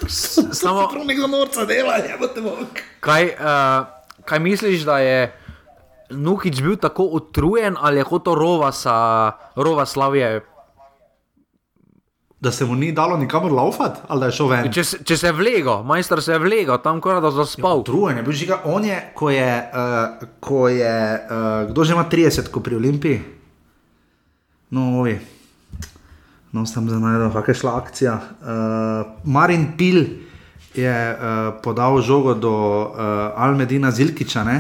Samo, 0.10 0.88
Prav 0.92 1.06
nekdo 1.06 1.30
norca 1.30 1.68
dela, 1.70 2.02
je 2.02 2.18
pa 2.20 2.28
te 2.28 2.42
mok. 2.42 2.82
kaj, 3.06 3.30
uh, 3.38 3.86
kaj 4.26 4.40
misliš, 4.42 4.84
da 4.90 4.98
je 5.00 5.32
Nukič 6.14 6.60
bil 6.62 6.76
tako 6.76 7.08
utrujen 7.16 7.78
ali 7.80 8.02
je 8.02 8.10
hotel 8.10 8.36
Rovasa, 8.36 9.32
Rova 9.56 9.86
Slavije? 9.86 10.53
Da 12.44 12.52
se 12.52 12.66
mu 12.66 12.76
ni 12.76 12.92
dalo 12.92 13.16
nikamor 13.16 13.52
laufati, 13.52 14.02
ali 14.08 14.20
da 14.20 14.26
je 14.26 14.32
šel 14.32 14.48
ven. 14.48 14.66
Če, 14.68 14.84
se- 14.84 14.98
če 15.00 15.16
se 15.16 15.28
je 15.28 15.34
vlegal, 15.34 15.84
majster 15.84 16.20
se 16.20 16.34
je 16.34 16.40
vlegal, 16.40 16.76
tam 16.78 17.00
kora 17.00 17.22
da 17.24 17.32
zaspal. 17.32 17.84
Drugen 17.84 18.18
je 18.18 18.24
bil 18.24 18.36
žiga, 18.36 18.58
on 18.66 18.84
je, 18.84 18.98
ko 19.16 19.30
je, 19.30 19.52
uh, 19.64 20.28
ko 20.40 20.68
je 20.68 20.98
uh, 21.22 21.70
kdo 21.70 21.84
že 21.84 21.94
ima 21.94 22.04
30, 22.06 22.52
ko 22.52 22.60
pri 22.60 22.76
Olimpiji. 22.76 23.22
No, 24.70 25.00
ovi. 25.00 25.16
No, 26.52 26.66
sem 26.66 26.84
za 26.86 27.00
najdel, 27.00 27.32
kakšna 27.32 27.48
je 27.48 27.60
šla 27.60 27.72
akcija. 27.78 28.14
Uh, 28.14 28.50
Marin 29.24 29.78
Pil 29.78 30.04
je 30.76 30.92
uh, 30.92 31.18
podal 31.64 32.02
žogo 32.02 32.34
do 32.34 32.52
uh, 32.52 32.98
Almedina 33.36 33.88
Zilkiča, 33.88 34.44
ne? 34.44 34.58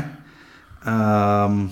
Um, 0.83 1.67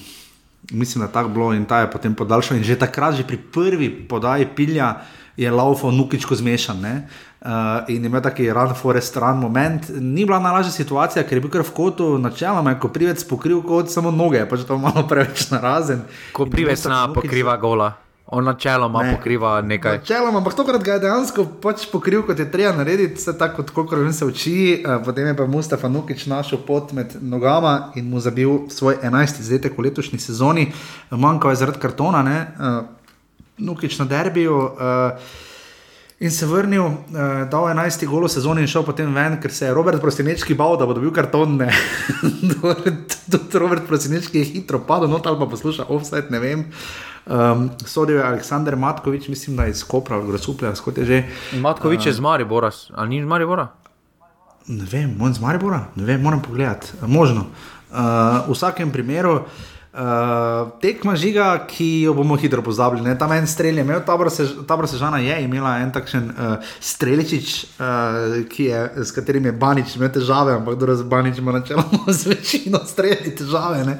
mislim, 0.72 1.00
da 1.00 1.08
je 1.08 1.14
tako 1.14 1.30
bilo 1.30 1.54
in 1.54 1.66
ta 1.66 1.80
je 1.80 1.92
potem 1.92 2.14
podaljšal. 2.14 2.58
In 2.58 2.64
že 2.64 2.76
takrat, 2.76 3.16
že 3.16 3.24
pri 3.24 3.38
prvi 3.38 3.90
podaji 4.08 4.46
pilja, 4.46 4.94
je 5.38 5.52
laufal 5.52 5.92
nukičko 5.92 6.36
zmešan. 6.36 6.80
ne. 6.82 7.08
Uh, 7.42 7.50
in 7.88 8.06
imel 8.06 8.22
taki 8.22 8.52
run 8.54 8.76
forest 8.76 9.18
run 9.18 9.38
moment. 9.38 9.90
Ni 9.90 10.26
bila 10.26 10.40
najlažja 10.40 10.72
situacija, 10.72 11.24
ker 11.24 11.38
je 11.38 11.42
bil 11.42 11.50
kar 11.50 11.62
v 11.62 11.72
kotu, 11.72 12.18
načeloma 12.18 12.70
je 12.70 12.80
Koprivec 12.80 13.24
pokril 13.24 13.62
kot 13.62 13.90
samo 13.90 14.12
noge, 14.12 14.46
pač 14.46 14.62
to 14.68 14.78
malo 14.78 15.02
preveč 15.10 15.50
narazen. 15.50 16.02
Ko 16.34 16.46
privec 16.46 16.86
na 16.86 17.08
pokriva 17.14 17.58
gola. 17.58 17.94
On 18.28 18.44
načeloma 18.44 19.04
Ne. 19.04 19.16
pokriva 19.18 19.62
nekaj. 19.62 19.98
Načeloma, 19.98 20.38
ampak 20.38 20.54
tokrat 20.54 20.84
ga 20.84 20.94
je 20.94 21.00
dejansko 21.00 21.46
pač 21.62 21.90
pokril, 21.92 22.22
kot 22.24 22.40
je 22.40 22.46
treba 22.52 22.72
narediti, 22.78 23.16
vse 23.16 23.34
tako, 23.38 23.56
kot 23.58 23.70
kolikor 23.72 24.14
se 24.14 24.26
uči. 24.26 24.54
eh, 24.86 25.00
Potem 25.06 25.28
je 25.28 25.36
pa 25.38 25.46
Mustafa 25.46 25.90
Nukič 25.90 26.26
našel 26.26 26.60
pot 26.60 26.94
med 26.94 27.18
nogama 27.22 27.92
in 27.96 28.06
mu 28.06 28.20
zabil 28.20 28.70
svoj 28.70 29.02
11. 29.04 29.40
izdetek 29.40 29.74
v 29.78 29.82
letošnji 29.82 30.20
sezoni, 30.20 30.72
manjkal 31.10 31.52
je 31.52 31.56
zaradi 31.56 31.80
kartona, 31.80 32.22
ne? 32.24 32.38
Eh, 33.62 33.66
Nukič 33.66 34.00
na 34.00 34.06
derbiju. 34.06 34.72
eh, 34.80 35.18
In 36.22 36.30
se 36.30 36.46
vrnil, 36.46 36.84
uh, 36.86 37.50
dal 37.50 37.64
11 37.74 38.06
golo 38.06 38.28
sezoni 38.30 38.62
in 38.62 38.68
šel 38.70 38.84
potem 38.86 39.10
ven, 39.14 39.40
ker 39.42 39.50
se 39.50 39.66
je 39.66 39.74
Robert 39.74 39.98
Prosinečki 40.02 40.54
bal, 40.54 40.76
da 40.78 40.86
bo 40.86 40.94
dobil 40.94 41.10
karton. 41.10 41.56
Tudi 43.32 43.58
Robert 43.58 43.88
Prosinečki 43.88 44.38
je 44.38 44.46
hitro 44.46 44.84
padel, 44.86 45.10
not 45.10 45.26
ali 45.26 45.40
pa 45.40 45.48
posluša 45.50 45.88
offside, 45.90 46.30
ne 46.30 46.40
vem. 46.40 46.62
Um, 47.26 47.72
Sodil 47.86 48.20
je 48.20 48.28
Aleksandr 48.28 48.78
Matkovič, 48.78 49.32
mislim, 49.34 49.58
da 49.58 49.66
je 49.66 49.74
iz 49.74 49.82
Kopra, 49.84 50.22
Grosuplja, 50.22 50.76
skot 50.78 51.02
je 51.02 51.06
že. 51.06 51.24
Matkovič 51.58 52.06
je 52.06 52.14
z 52.14 52.22
Maribora, 52.22 52.70
ali 52.94 53.10
ni 53.10 53.24
z 53.26 53.26
Maribora? 53.26 53.72
Ne 54.70 54.86
vem, 54.86 55.18
moj 55.18 55.34
z 55.34 55.42
Maribora, 55.42 55.88
ne 55.96 56.06
vem, 56.06 56.22
moram 56.22 56.42
pogledati. 56.42 57.02
Možno. 57.02 57.50
Uh, 57.90 58.46
v 58.46 58.54
vsakem 58.54 58.94
primeru. 58.94 59.42
Uh, 59.42 59.72
tekma 60.82 61.16
žiga, 61.20 61.68
ki 61.68 62.02
jo 62.02 62.14
bomo 62.16 62.38
hitro 62.40 62.64
pozabili. 62.64 63.04
Ne? 63.04 63.18
Tam 63.20 63.32
en 63.32 63.48
strelj 63.48 63.82
je 63.82 63.84
imel, 63.84 64.00
ta 64.06 64.88
Sežana 64.88 65.20
je 65.20 65.36
imela 65.44 65.78
en 65.84 65.92
takšen 65.92 66.30
uh, 66.32 66.70
streličič, 66.80 67.66
uh, 67.80 68.56
je, 68.58 68.92
s 69.04 69.12
katerim 69.12 69.46
je 69.46 69.52
Banič 69.52 69.96
imel 69.96 70.10
težave, 70.10 70.56
ampak 70.56 70.80
kdo 70.80 70.96
z 70.96 71.04
Banič 71.04 71.38
ima 71.38 71.52
načeloma 71.52 72.14
z 72.20 72.28
večino 72.32 72.80
strelji 72.86 73.36
težave. 73.36 73.84
Ne? 73.84 73.98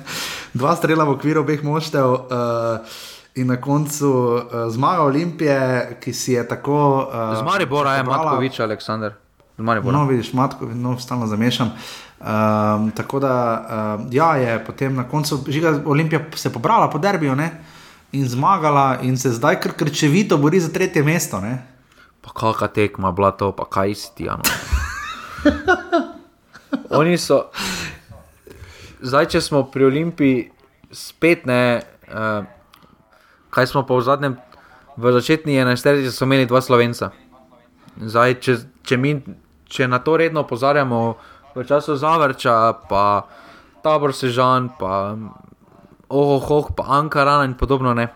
Dva 0.54 0.76
strela 0.76 1.04
v 1.04 1.18
okviru 1.20 1.44
obeh 1.44 1.64
moštev. 1.64 2.08
Uh, 2.12 3.02
In 3.32 3.48
na 3.48 3.56
koncu 3.64 4.10
uh, 4.12 4.42
zmaga 4.68 5.06
Olimpije, 5.08 5.60
ki 6.04 6.12
si 6.14 6.34
je 6.34 6.42
tako. 6.48 7.08
Uh, 7.08 7.38
Z 7.40 7.48
Maribora 7.48 7.94
je 7.96 8.04
Matkovič, 8.04 8.60
Aleksandr. 8.60 9.16
Maribora. 9.64 9.98
No, 9.98 10.06
vidiš, 10.06 10.34
matko, 10.34 10.70
no, 10.74 10.98
stalno 11.00 11.28
zamešam. 11.28 11.72
Um, 12.22 12.92
tako 12.96 13.20
da, 13.20 13.36
um, 14.00 14.08
ja, 14.12 14.36
je 14.36 14.66
potem 14.66 14.96
na 14.96 15.04
koncu, 15.10 15.40
žiga, 15.48 15.82
Olimpija 15.86 16.26
se 16.36 16.54
pobrala 16.54 16.90
po 16.90 17.00
derbiju 17.00 17.36
ne? 17.36 17.52
in 18.12 18.28
zmagala, 18.28 18.98
in 19.02 19.18
se 19.18 19.32
zdaj 19.32 19.60
kar 19.60 19.72
krčevito 19.72 20.38
bori 20.38 20.60
za 20.60 20.70
tretje 20.70 21.04
mesto. 21.04 21.40
Ne? 21.42 21.58
Pa 22.22 22.30
kakšna 22.36 22.68
tekma, 22.68 23.12
bila 23.12 23.32
to, 23.32 23.52
pa 23.56 23.66
kaj 23.66 23.96
si 23.96 24.10
ti, 24.16 24.30
ano. 24.30 24.44
Oni 27.00 27.18
so. 27.18 27.48
Zdaj, 29.02 29.32
če 29.34 29.42
smo 29.42 29.64
pri 29.72 29.88
Olimpiji 29.88 30.52
spet 30.92 31.48
ne, 31.50 31.82
uh, 32.12 32.44
kaj 33.50 33.72
smo 33.72 33.86
pa 33.88 33.96
v 33.98 34.06
zadnjem, 34.06 34.36
v 34.98 35.14
začetni 35.16 35.56
11. 35.58 36.12
so 36.12 36.28
imeli 36.28 36.46
dva 36.46 36.62
slovenca. 36.62 37.12
Zdaj, 37.98 38.38
če, 38.44 38.58
če, 38.86 38.98
mi, 38.98 39.16
če 39.72 39.88
na 39.88 40.02
to 40.04 40.18
redno 40.20 40.44
opozarjamo, 40.44 41.02
v 41.56 41.64
času 41.68 41.96
Zavrča, 41.96 42.74
pa 42.92 43.28
Tabor 43.84 44.14
Sežan, 44.16 44.70
pa 44.76 45.16
Ohoh, 46.12 46.76
pa 46.76 47.00
Ankara 47.00 47.46
in 47.48 47.56
podobno, 47.56 47.96
ne. 47.96 48.12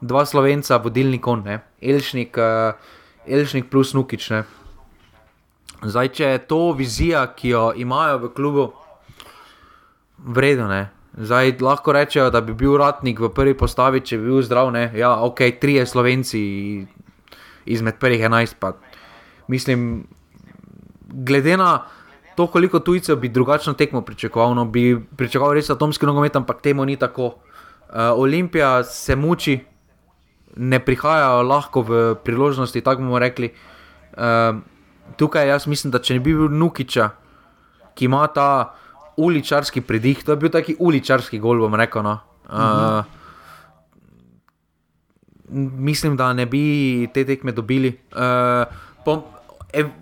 dva 0.00 0.24
slovenca, 0.24 0.76
vodilni 0.80 1.20
kon. 1.20 1.44
Elšnik, 1.80 2.36
uh, 2.36 2.76
Elšnik 3.24 3.70
plus 3.72 3.92
Nukič. 3.96 4.30
Ne. 4.32 4.44
Zdaj, 5.80 6.08
če 6.12 6.24
je 6.24 6.40
to 6.44 6.60
vizija, 6.76 7.24
ki 7.36 7.52
jo 7.52 7.64
imajo 7.76 8.18
v 8.20 8.32
klubu, 8.36 8.64
vredno 10.20 10.68
ne. 10.68 10.90
Zdaj 11.16 11.56
lahko 11.64 11.92
rečejo, 11.96 12.28
da 12.30 12.40
bi 12.44 12.52
bil 12.54 12.76
ratnik 12.80 13.20
v 13.20 13.32
prvi 13.32 13.56
postavi, 13.56 14.04
če 14.04 14.20
bi 14.20 14.28
bil 14.28 14.44
zdrav. 14.44 14.72
Ne? 14.72 14.90
Ja, 14.94 15.16
ok, 15.24 15.40
trije 15.60 15.86
slovenci 15.88 16.40
izmed 17.64 17.96
prvih 18.00 18.28
enajst. 18.28 18.60
Mislim, 19.48 20.04
glede 21.12 21.56
na 21.56 21.84
to, 22.36 22.46
koliko 22.46 22.78
tujcev 22.80 23.16
bi 23.16 23.28
drugačno 23.28 23.72
tekmo 23.72 24.00
pričakoval, 24.00 24.54
no, 24.54 24.64
bi 24.64 24.96
pričakoval 25.16 25.54
res 25.54 25.70
atomski 25.70 26.06
nogomet, 26.06 26.36
ampak 26.36 26.62
temu 26.62 26.84
ni 26.84 26.96
tako. 26.96 27.26
Uh, 27.90 28.14
Olimpija 28.16 28.84
se 28.84 29.16
muči, 29.16 29.58
ne 30.56 30.78
prihajajo 30.78 31.42
lahko 31.42 31.82
v 31.82 32.14
priložnosti, 32.24 32.80
tako 32.80 33.02
bomo 33.02 33.18
rekli. 33.18 33.50
Uh, 34.14 34.60
tukaj 35.16 35.48
jaz 35.48 35.66
mislim, 35.66 35.90
da 35.90 35.98
če 35.98 36.14
ne 36.14 36.20
bi 36.20 36.34
bil 36.34 36.48
Nukiča, 36.54 37.10
ki 37.94 38.04
ima 38.06 38.26
ta 38.30 38.74
uličarski 39.20 39.80
pridih, 39.80 40.22
to 40.24 40.32
je 40.32 40.40
bil 40.40 40.50
taki 40.50 40.76
uličarski 40.78 41.38
gol, 41.38 41.60
bom 41.60 41.74
rekel. 41.74 42.06
No. 42.06 42.18
Uh, 42.46 43.04
mislim, 45.50 46.16
da 46.16 46.32
ne 46.32 46.46
bi 46.46 47.08
te 47.14 47.24
tekme 47.26 47.52
dobili. 47.52 47.98
Uh, 48.14 48.64
ev, 49.06 49.22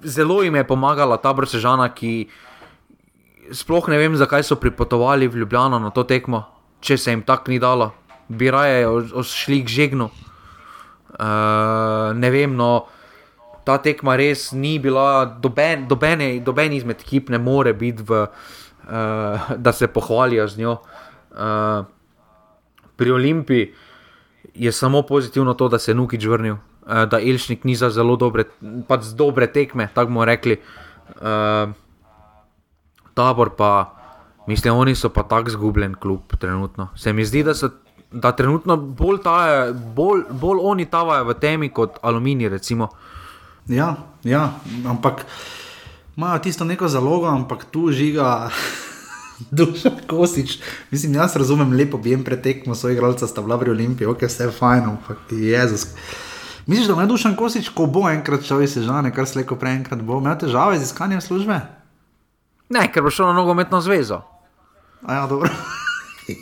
zelo 0.02 0.42
jim 0.42 0.56
je 0.56 0.66
pomagala 0.66 1.16
ta 1.16 1.32
Brsežana, 1.32 1.88
ki 1.94 2.28
sploh 3.52 3.88
ne 3.88 3.98
vem, 3.98 4.16
zakaj 4.16 4.44
so 4.44 4.56
pripotovali 4.60 5.28
v 5.28 5.44
Ljubljano 5.44 5.78
na 5.78 5.90
to 5.90 6.04
tekmo, 6.04 6.44
če 6.80 6.98
se 6.98 7.12
jim 7.12 7.22
tako 7.22 7.50
ni 7.50 7.58
dalo, 7.58 7.92
bi 8.28 8.50
raje 8.50 8.86
odšli 8.88 9.62
k 9.64 9.68
žegnu. 9.68 10.10
Uh, 11.18 12.12
ne 12.14 12.30
vem, 12.30 12.52
no, 12.54 12.86
ta 13.64 13.78
tekma 13.82 14.16
res 14.16 14.52
ni 14.52 14.76
bila, 14.78 15.24
doben, 15.24 15.88
dobene, 15.88 16.36
doben 16.44 16.72
izmed 16.76 17.00
ekip 17.02 17.32
ne 17.32 17.40
more 17.40 17.72
biti, 17.74 18.04
v, 18.04 18.26
uh, 18.28 19.52
da 19.56 19.72
se 19.72 19.88
pohvalijo 19.88 20.46
z 20.48 20.60
njo. 20.60 20.76
Uh, 21.32 21.88
pri 22.96 23.10
Olimpiji 23.10 23.72
je 24.54 24.72
samo 24.72 25.02
pozitivno 25.02 25.54
to, 25.54 25.68
da 25.68 25.78
se 25.78 25.90
je 25.90 25.94
Nukič 25.94 26.24
vrnil, 26.26 26.56
da 26.88 27.20
Elšnik 27.20 27.64
ni 27.64 27.76
za 27.76 27.90
zelo 27.90 28.16
dobre, 28.16 28.44
pač 28.88 29.12
dobre 29.16 29.46
tekme, 29.52 29.88
tako 29.94 30.08
bomo 30.08 30.24
rekli. 30.24 30.56
Uh, 31.20 31.72
tabor 33.14 33.50
pa, 33.56 33.72
mislim, 34.46 34.74
oni 34.74 34.94
so 34.94 35.10
pa 35.12 35.22
tako 35.22 35.50
zgubljen 35.50 35.94
klub 36.00 36.36
trenutno. 36.38 36.88
Se 36.96 37.12
mi 37.12 37.24
zdi, 37.24 37.42
da 37.42 37.54
so. 37.54 37.70
Da 38.08 38.30
trenutno 38.32 38.76
bolj, 38.76 39.18
taje, 39.20 39.72
bolj, 39.72 40.22
bolj 40.30 40.62
oni 40.64 40.86
tavajo 40.88 41.26
v 41.28 41.34
temi 41.36 41.68
kot 41.68 41.98
aluminij. 42.00 42.48
Recimo. 42.48 42.88
Ja, 43.68 43.96
ja, 44.24 44.54
ampak 44.88 45.26
imajo 46.16 46.38
tisto 46.38 46.64
neko 46.64 46.88
zalogo, 46.88 47.28
ampak 47.28 47.66
tu 47.70 47.90
žiga. 47.92 48.48
Duša 49.50 49.90
Kosič, 50.08 50.58
mislim, 50.90 51.14
jaz 51.14 51.36
razumem 51.36 51.72
lepo, 51.72 51.98
bi 51.98 52.10
jim 52.10 52.24
pretekmo 52.24 52.74
svoj 52.74 52.96
igralca, 52.96 53.26
sta 53.26 53.42
bila 53.42 53.58
pri 53.58 53.70
Olimpiji, 53.70 54.08
ok, 54.08 54.24
vse 54.26 54.48
je 54.48 54.56
fajn, 54.56 54.88
ampak 54.88 55.18
Jezus. 55.30 55.86
Misliš, 56.68 56.86
da 56.86 56.94
me 56.96 57.06
Dušan 57.08 57.36
Kosič, 57.36 57.68
ko 57.72 57.86
bo 57.88 58.02
enkrat 58.10 58.42
šel 58.44 58.62
iz 58.62 58.74
Sežane, 58.76 59.08
kar 59.14 59.26
slejko 59.26 59.56
prej 59.56 59.72
enkrat 59.78 60.02
bo, 60.04 60.18
imel 60.20 60.36
težave 60.36 60.76
z 60.76 60.84
iskanjem 60.84 61.20
službe? 61.24 61.56
Ne, 62.68 62.82
ker 62.92 63.02
bo 63.02 63.08
šel 63.08 63.24
na 63.30 63.34
nogometno 63.40 63.80
zvezo. 63.80 64.20
A 65.00 65.14
ja, 65.16 65.24
dobro. 65.26 65.48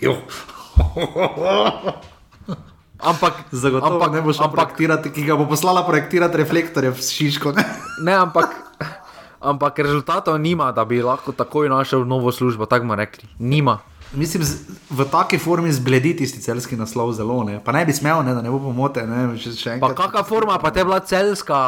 Ampak, 2.97 3.53
Zagotovo 3.53 4.01
ampak, 4.01 4.17
ne 4.19 4.25
bo 4.25 4.33
šel 4.33 4.49
ampak, 4.49 4.57
projektirati, 4.57 5.13
ki 5.15 5.23
ga 5.29 5.37
bo 5.39 5.47
poslala 5.47 5.85
projektirati 5.87 6.37
reflektorje 6.43 6.91
v 6.91 6.99
Šiško. 6.99 7.53
Ne? 7.53 7.63
ne, 8.03 8.15
ampak, 8.17 8.57
ampak 9.55 9.79
rezultatov 9.79 10.41
nima, 10.43 10.73
da 10.73 10.85
bi 10.89 11.05
lahko 11.05 11.33
takoj 11.37 11.69
našel 11.69 12.09
novo 12.09 12.33
službo, 12.33 12.67
tako 12.67 12.89
bomo 12.89 12.97
rekli. 12.99 13.29
Nima. 13.39 13.79
Mislim, 14.13 14.43
v 14.91 15.05
taki 15.11 15.39
formi 15.39 15.73
zbledi 15.73 16.17
tisti 16.17 16.41
celski 16.41 16.77
naslov 16.77 17.13
zelo, 17.13 17.43
ne? 17.45 17.59
pa 17.65 17.73
ne 17.73 17.85
bi 17.85 17.93
smel, 17.93 18.23
ne, 18.23 18.35
da 18.35 18.43
ne 18.43 18.51
bo 18.51 18.59
pomote. 18.59 19.03
Ne? 19.07 19.35
Še, 19.35 19.53
še 19.53 19.71
Pa 19.81 19.91
enkrat. 19.91 19.97
kakšna 19.97 20.23
forma, 20.25 20.59
pa 20.59 20.71
te 20.71 20.81
je 20.81 20.85
bila 20.85 21.01
celska, 21.01 21.59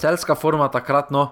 celska 0.00 0.34
forma 0.34 0.68
takrat. 0.68 1.10
No. 1.10 1.28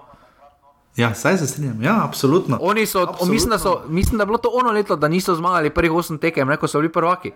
Ja, 0.95 1.13
saj 1.15 1.37
se 1.37 1.47
strinjam, 1.47 1.81
ja, 1.81 2.03
absolutno. 2.03 2.59
Oni 2.61 2.85
so, 2.85 3.07
o, 3.19 3.25
mislim, 3.25 3.49
da 3.49 3.59
so, 3.59 3.81
mislim, 3.87 4.17
da 4.17 4.23
je 4.23 4.27
bilo 4.27 4.37
to 4.37 4.51
ono 4.53 4.71
leto, 4.71 4.95
da 4.95 5.07
niso 5.07 5.35
zmagali 5.35 5.69
prvih 5.69 5.91
osem 5.91 6.17
tekem, 6.17 6.47
ne, 6.47 6.57
ko 6.57 6.67
so 6.67 6.79
bili 6.79 6.91
prvaki. 6.91 7.31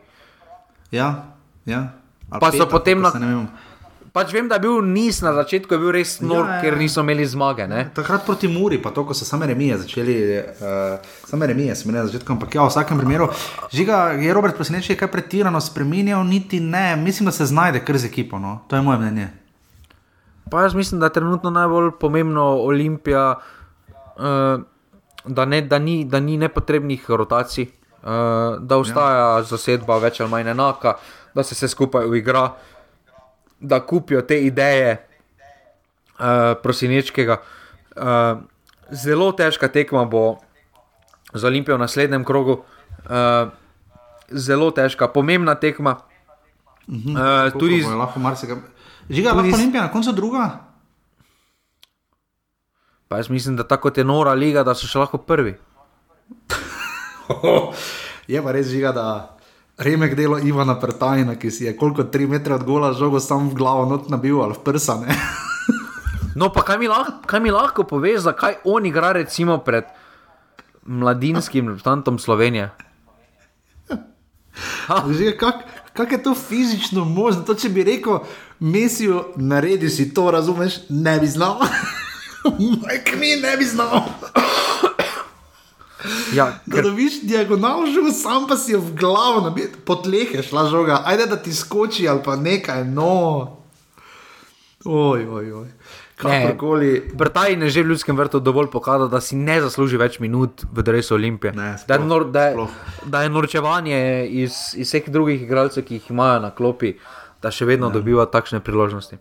Ja, 0.92 1.34
ja. 1.66 1.88
Ali 2.30 2.40
Pa 2.40 2.52
so 2.52 2.66
peta, 2.66 2.70
potem 2.70 3.04
kako 3.04 3.20
na-. 3.20 3.48
Pač 4.16 4.32
vem, 4.32 4.48
da 4.48 4.56
je 4.56 4.64
bil 4.64 4.78
niz 4.80 5.18
na 5.20 5.34
začetku, 5.36 5.76
je 5.76 5.80
bil 5.82 5.92
res 5.92 6.14
nor, 6.24 6.46
Ja, 6.46 6.48
ja, 6.48 6.56
ja. 6.56 6.60
ker 6.64 6.78
niso 6.80 7.04
imeli 7.04 7.26
zmage. 7.28 7.66
Ne. 7.68 7.82
Takrat 7.92 8.24
proti 8.24 8.48
Muri, 8.48 8.78
pa 8.80 8.94
to, 8.96 9.04
ko 9.04 9.12
so 9.12 9.26
same 9.28 9.44
remije 9.50 9.82
začeli, 9.82 10.14
uh, 10.40 11.18
same 11.28 11.48
remije 11.52 11.76
smo 11.76 11.92
imeli 11.92 12.06
na 12.06 12.08
začetku, 12.08 12.32
ampak 12.32 12.56
ja, 12.56 12.64
v 12.64 12.72
vsakem 12.72 13.02
primeru, 13.02 13.28
žiga 13.76 14.16
je 14.16 14.32
Robert 14.34 14.56
Presenečen 14.56 14.96
kaj 14.96 15.12
pretirano 15.12 15.60
spremenjal, 15.60 16.24
niti 16.24 16.62
ne, 16.64 16.96
mislim, 16.96 17.28
da 17.28 17.34
se 17.36 17.46
znajde 17.52 17.82
kar 17.84 18.00
z 18.00 18.08
ekipo, 18.08 18.40
no? 18.40 18.62
to 18.72 18.80
je 18.80 18.86
moje 18.88 19.02
mnenje. 19.04 19.28
Pa 20.48 20.62
jaz 20.64 20.78
mislim, 20.80 21.04
da 21.04 21.10
je 21.12 21.18
trenutno 21.20 21.52
najbolj 21.52 21.92
pomembno 22.00 22.46
Olimpija, 22.64 23.26
uh, 23.36 24.64
da, 25.26 25.46
ne, 25.46 25.60
da, 25.62 25.80
ni, 25.80 26.06
da 26.06 26.24
ni 26.24 26.38
nepotrebnih 26.38 27.04
rotacij, 27.10 27.68
uh, 27.68 28.64
da 28.64 28.80
ostaja 28.80 29.28
ja. 29.36 29.44
zasedba 29.44 30.00
več 30.00 30.22
ali 30.24 30.32
manj 30.32 30.54
enaka, 30.56 30.96
da 31.36 31.44
se 31.44 31.52
vse 31.56 31.68
skupaj 31.68 32.08
uigra, 32.08 32.46
da 33.60 33.80
kupijo 33.80 34.22
te 34.22 34.42
ideje 34.42 34.98
uh, 34.98 36.56
prosinečkega. 36.64 37.38
Uh, 37.96 38.44
zelo 38.92 39.32
težka 39.32 39.68
tekma 39.68 40.06
bo 40.06 40.38
za 41.34 41.48
Olimpijo 41.48 41.76
v 41.76 41.80
naslednjem 41.80 42.24
krogu. 42.24 42.64
Uh, 43.06 43.50
zelo 44.30 44.72
težka, 44.72 45.08
pomembna 45.08 45.56
tekma. 45.56 45.98
Uh, 46.88 47.52
tudi, 47.60 47.84
bo 47.84 47.98
lahko 47.98 48.20
marsikaj. 48.20 48.56
Žiga, 49.10 49.30
tudi 49.32 49.38
lahko 49.38 49.50
z- 49.50 49.60
Olimpija 49.60 49.84
na 49.84 49.92
koncu 49.92 50.12
druga? 50.12 50.50
pa 53.08 53.18
jaz 53.18 53.30
mislim, 53.30 53.56
da 53.56 53.64
tako 53.64 53.92
je 53.96 54.04
nora 54.04 54.34
liga, 54.34 54.64
da 54.64 54.74
so 54.76 54.88
še 54.88 55.00
lahko 55.00 55.18
prvi. 55.18 55.56
je 58.28 58.42
pa 58.44 58.52
res 58.52 58.68
žiga, 58.68 58.92
da 58.92 59.35
remek 59.78 60.16
delo 60.16 60.40
Ivana 60.40 60.80
Pretajna, 60.80 61.36
ki 61.36 61.52
si 61.52 61.66
je 61.66 61.78
koliko 61.78 62.04
tri 62.04 62.28
metre 62.28 62.56
od 62.56 62.64
gola 62.64 62.94
žogo 62.94 63.20
sam 63.20 63.50
v 63.50 63.56
glavo 63.56 63.86
not 63.86 64.10
nabil 64.10 64.42
ali 64.42 64.54
v 64.54 64.64
prsa. 64.64 65.00
No, 66.36 66.50
pa 66.52 66.66
kaj 66.68 66.76
mi 66.78 66.88
lahko, 66.92 67.24
kaj 67.24 67.40
mi 67.40 67.52
lahko 67.52 67.86
poveš, 67.88 68.26
zakaj 68.28 68.58
on 68.68 68.84
igra 68.86 69.14
recimo 69.16 69.56
pred 69.64 69.88
mladinskim 70.84 71.70
reprezentantom 71.72 72.20
Slovenije? 72.20 72.74
Žiga, 75.16 75.38
kak, 75.40 75.56
kak 75.94 76.12
je 76.12 76.24
to 76.24 76.36
fizično 76.36 77.06
možno? 77.06 77.48
To, 77.48 77.56
če 77.56 77.72
bi 77.72 77.88
rekel, 77.88 78.20
Mesijo, 78.60 79.32
naredi 79.36 79.90
si 79.90 80.10
to, 80.14 80.28
razumeš, 80.32 80.82
ne 80.90 81.20
bi 81.20 81.28
znal. 81.28 81.64
Mike 82.84 83.16
mi 83.16 83.36
ne 83.40 83.58
bi 83.58 83.66
znal. 83.66 84.04
Ja, 86.34 86.60
Da 86.66 86.82
dobiš 86.82 87.22
diagonalno 87.24 87.92
žogo, 87.92 88.12
sam 88.12 88.48
pa 88.48 88.58
si 88.58 88.74
jo 88.74 88.80
v 88.80 88.96
glavo 89.00 89.42
nabil, 89.42 89.70
po 89.86 89.96
tleh 89.96 90.34
je 90.34 90.44
šla 90.44 90.68
žoga, 90.70 91.02
ajde 91.06 91.26
da 91.26 91.38
ti 91.38 91.54
skoči 91.54 92.08
ali 92.08 92.24
pa 92.26 92.36
nekaj, 92.36 92.84
no. 92.86 93.58
Oj, 94.86 95.28
oj, 95.28 95.54
oj. 95.54 95.70
Kakorkoli. 96.16 97.12
Brtaj 97.14 97.54
je 97.54 97.70
že 97.70 97.84
v 97.84 97.92
ljudskem 97.92 98.18
vrtu 98.18 98.40
dovolj 98.40 98.70
pokazal, 98.72 99.10
da 99.12 99.20
si 99.22 99.36
ne 99.36 99.60
zasluži 99.62 99.98
več 99.98 100.20
minut 100.24 100.64
v 100.72 100.84
drevesu 100.84 101.16
Olimpije. 101.16 101.52
Ne, 101.52 101.76
da, 101.88 101.94
je 101.94 102.00
sploh, 102.00 102.08
nor, 102.08 102.30
da, 102.32 102.44
je, 102.48 102.54
sploh. 102.54 102.72
da 103.06 103.22
je 103.22 103.30
norčevanje 103.30 104.00
iz, 104.30 104.54
iz 104.80 104.88
vseh 104.88 105.10
drugih 105.12 105.44
igralcev, 105.44 105.84
ki 105.84 106.00
jih 106.00 106.10
imajo 106.16 106.40
na 106.40 106.54
klopi, 106.56 106.96
da 107.44 107.52
še 107.52 107.68
vedno 107.68 107.92
ja. 107.92 107.98
dobiva 107.98 108.26
takšne 108.32 108.64
priložnosti. 108.64 109.20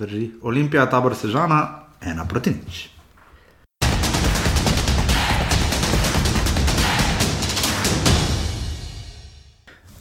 Drži. 0.00 0.30
Olimpija, 0.42 0.86
tabor 0.90 1.14
Sežana, 1.18 1.60
ena 2.00 2.24
proti 2.24 2.56
nič. 2.56 2.93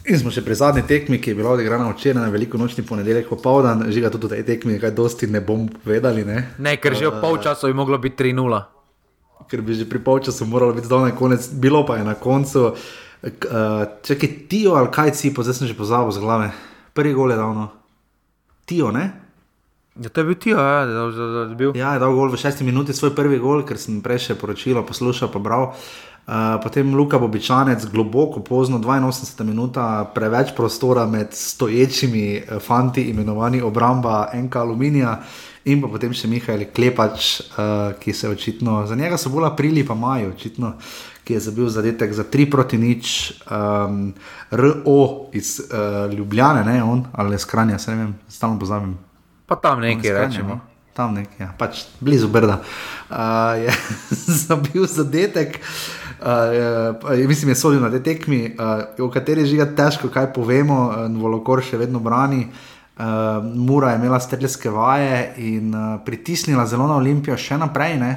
In 0.03 0.19
smo 0.19 0.27
še 0.27 0.41
pri 0.41 0.51
zadnji 0.53 0.83
tekmi, 0.83 1.15
ki 1.15 1.31
je 1.31 1.35
bila 1.35 1.53
odigrana 1.53 1.87
včeraj 1.87 2.19
na 2.19 2.27
veliko 2.27 2.57
nočni 2.57 2.83
ponedeljek 2.83 3.29
popoldan, 3.29 3.85
žiga 3.87 4.09
tudi 4.09 4.27
v 4.27 4.31
tej 4.33 4.43
tekmi, 4.45 4.75
kaj 4.75 4.91
dosti 4.91 5.27
ne 5.27 5.39
bom 5.39 5.63
povedali, 5.69 6.25
ne? 6.25 6.55
Ne, 6.57 6.75
ker 6.75 6.91
že 6.91 7.07
v 7.07 7.21
polčasu 7.21 7.67
bi 7.67 7.73
moglo 7.73 7.95
biti 7.97 8.19
3-0. 8.25 8.63
ker 9.43 9.61
bi 9.61 9.73
že 9.73 9.85
pri 9.85 9.99
polčasu 9.99 10.43
moralo 10.43 10.73
biti 10.73 10.87
zdaj 10.87 11.11
konec, 11.13 11.47
bilo 11.53 11.83
pa 11.83 11.97
je 11.97 12.03
na 12.03 12.15
koncu. 12.15 12.75
K- 13.21 13.47
Uh, 13.47 13.87
Čakaj, 14.03 14.51
Tijo 14.51 14.75
ali 14.75 14.91
kaj 14.91 15.15
si, 15.15 15.31
pa 15.31 15.39
zdaj 15.39 15.55
sem 15.55 15.67
že 15.67 15.73
pozabil 15.73 16.11
z 16.11 16.19
glave. 16.19 16.51
Prvi 16.91 17.13
gol 17.13 17.31
je 17.31 17.37
davno. 17.37 17.71
Tijo, 18.65 18.91
ne? 18.91 19.15
Ja, 19.95 20.09
to 20.09 20.19
je 20.19 20.25
bil 20.25 20.35
ti, 20.35 20.49
ja, 20.49 20.83
da, 20.83 21.07
da, 21.07 21.25
da, 21.29 21.41
da 21.45 21.55
bil. 21.55 21.71
Ja, 21.71 21.93
je 21.93 22.01
dal 22.01 22.11
gol 22.11 22.27
v 22.27 22.35
šesti 22.35 22.63
minuti, 22.63 22.91
svoj 22.91 23.13
prvi 23.13 23.39
gol, 23.39 23.63
ker 23.63 23.77
sem 23.77 24.01
prej 24.01 24.19
še 24.19 24.35
poročilo 24.35 24.83
poslušal, 24.83 25.29
pa 25.29 25.39
bral. 25.39 25.71
Uh, 25.71 26.12
potem 26.63 26.95
Luka 26.95 27.19
Bobičanec, 27.19 27.86
globoko, 27.91 28.39
pozno, 28.39 28.80
82 28.80 29.43
minuta, 29.43 30.11
preveč 30.15 30.55
prostora 30.55 31.05
med 31.05 31.28
stoječimi 31.32 32.36
eh, 32.36 32.59
fanti, 32.59 33.03
imenovani 33.03 33.61
obramba 33.61 34.30
NK 34.34 34.55
Aluminija, 34.55 35.21
in 35.65 35.82
pa 35.82 35.88
potem 35.88 36.13
še 36.15 36.28
Mihajl 36.28 36.65
Klepač, 36.76 37.39
uh, 37.39 37.95
ki 37.99 38.13
se 38.13 38.30
očitno, 38.30 38.82
za 38.88 38.95
njega 38.99 39.17
so 39.17 39.32
bolj 39.32 39.47
aprili, 39.47 39.86
pa 39.88 39.95
majo, 39.95 40.34
očitno, 40.36 40.74
ki 41.24 41.38
je 41.38 41.39
zabil 41.39 41.69
zadetek 41.71 42.11
za 42.11 42.26
3 42.28 42.49
proti 42.51 42.78
nič, 42.78 43.13
um, 43.47 44.11
RO 44.51 45.32
iz 45.32 45.61
uh, 45.63 46.11
Ljubljane, 46.11 46.65
ne 46.67 46.84
on, 46.84 47.05
ali 47.13 47.39
iz 47.39 47.47
Kranja, 47.47 47.80
se 47.80 47.95
ne 47.95 47.97
vem, 47.97 48.11
stalno 48.28 48.59
pozabim. 48.59 48.97
Pa 49.47 49.55
tam 49.55 49.80
nekaj 49.80 50.03
Iz 50.03 50.11
Kranja, 50.11 50.28
rečemo. 50.28 50.55
no. 50.55 50.59
Tam 50.93 51.15
nekje, 51.15 51.41
ja. 51.41 51.49
pač 51.57 51.88
blizu 52.03 52.28
Brda. 52.30 52.59
Uh, 53.09 53.15
je 53.63 53.71
zabil 54.45 54.84
zadetek, 54.85 55.57
uh, 55.57 56.02
je, 56.29 57.27
mislim, 57.27 57.49
je 57.49 57.55
sodil 57.55 57.81
na 57.81 57.91
tej 57.91 58.03
tekmi, 58.03 58.55
uh, 58.55 59.05
o 59.05 59.09
kateri 59.11 59.43
je 59.43 59.65
težko 59.75 60.09
kaj 60.09 60.33
povemo, 60.33 60.79
uh, 60.87 61.21
Volokor 61.21 61.63
še 61.63 61.77
vedno 61.77 61.99
brani. 61.99 62.47
Uh, 62.93 63.43
Mura 63.43 63.91
je 63.91 63.97
imela 63.97 64.19
strelske 64.19 64.69
vaje 64.69 65.33
in 65.37 65.73
uh, 65.73 65.99
pritisnila 66.05 66.65
zelo 66.69 66.87
na 66.87 66.95
Olimpijo 66.95 67.37
še 67.37 67.57
naprej. 67.57 67.97
Ne? 67.99 68.11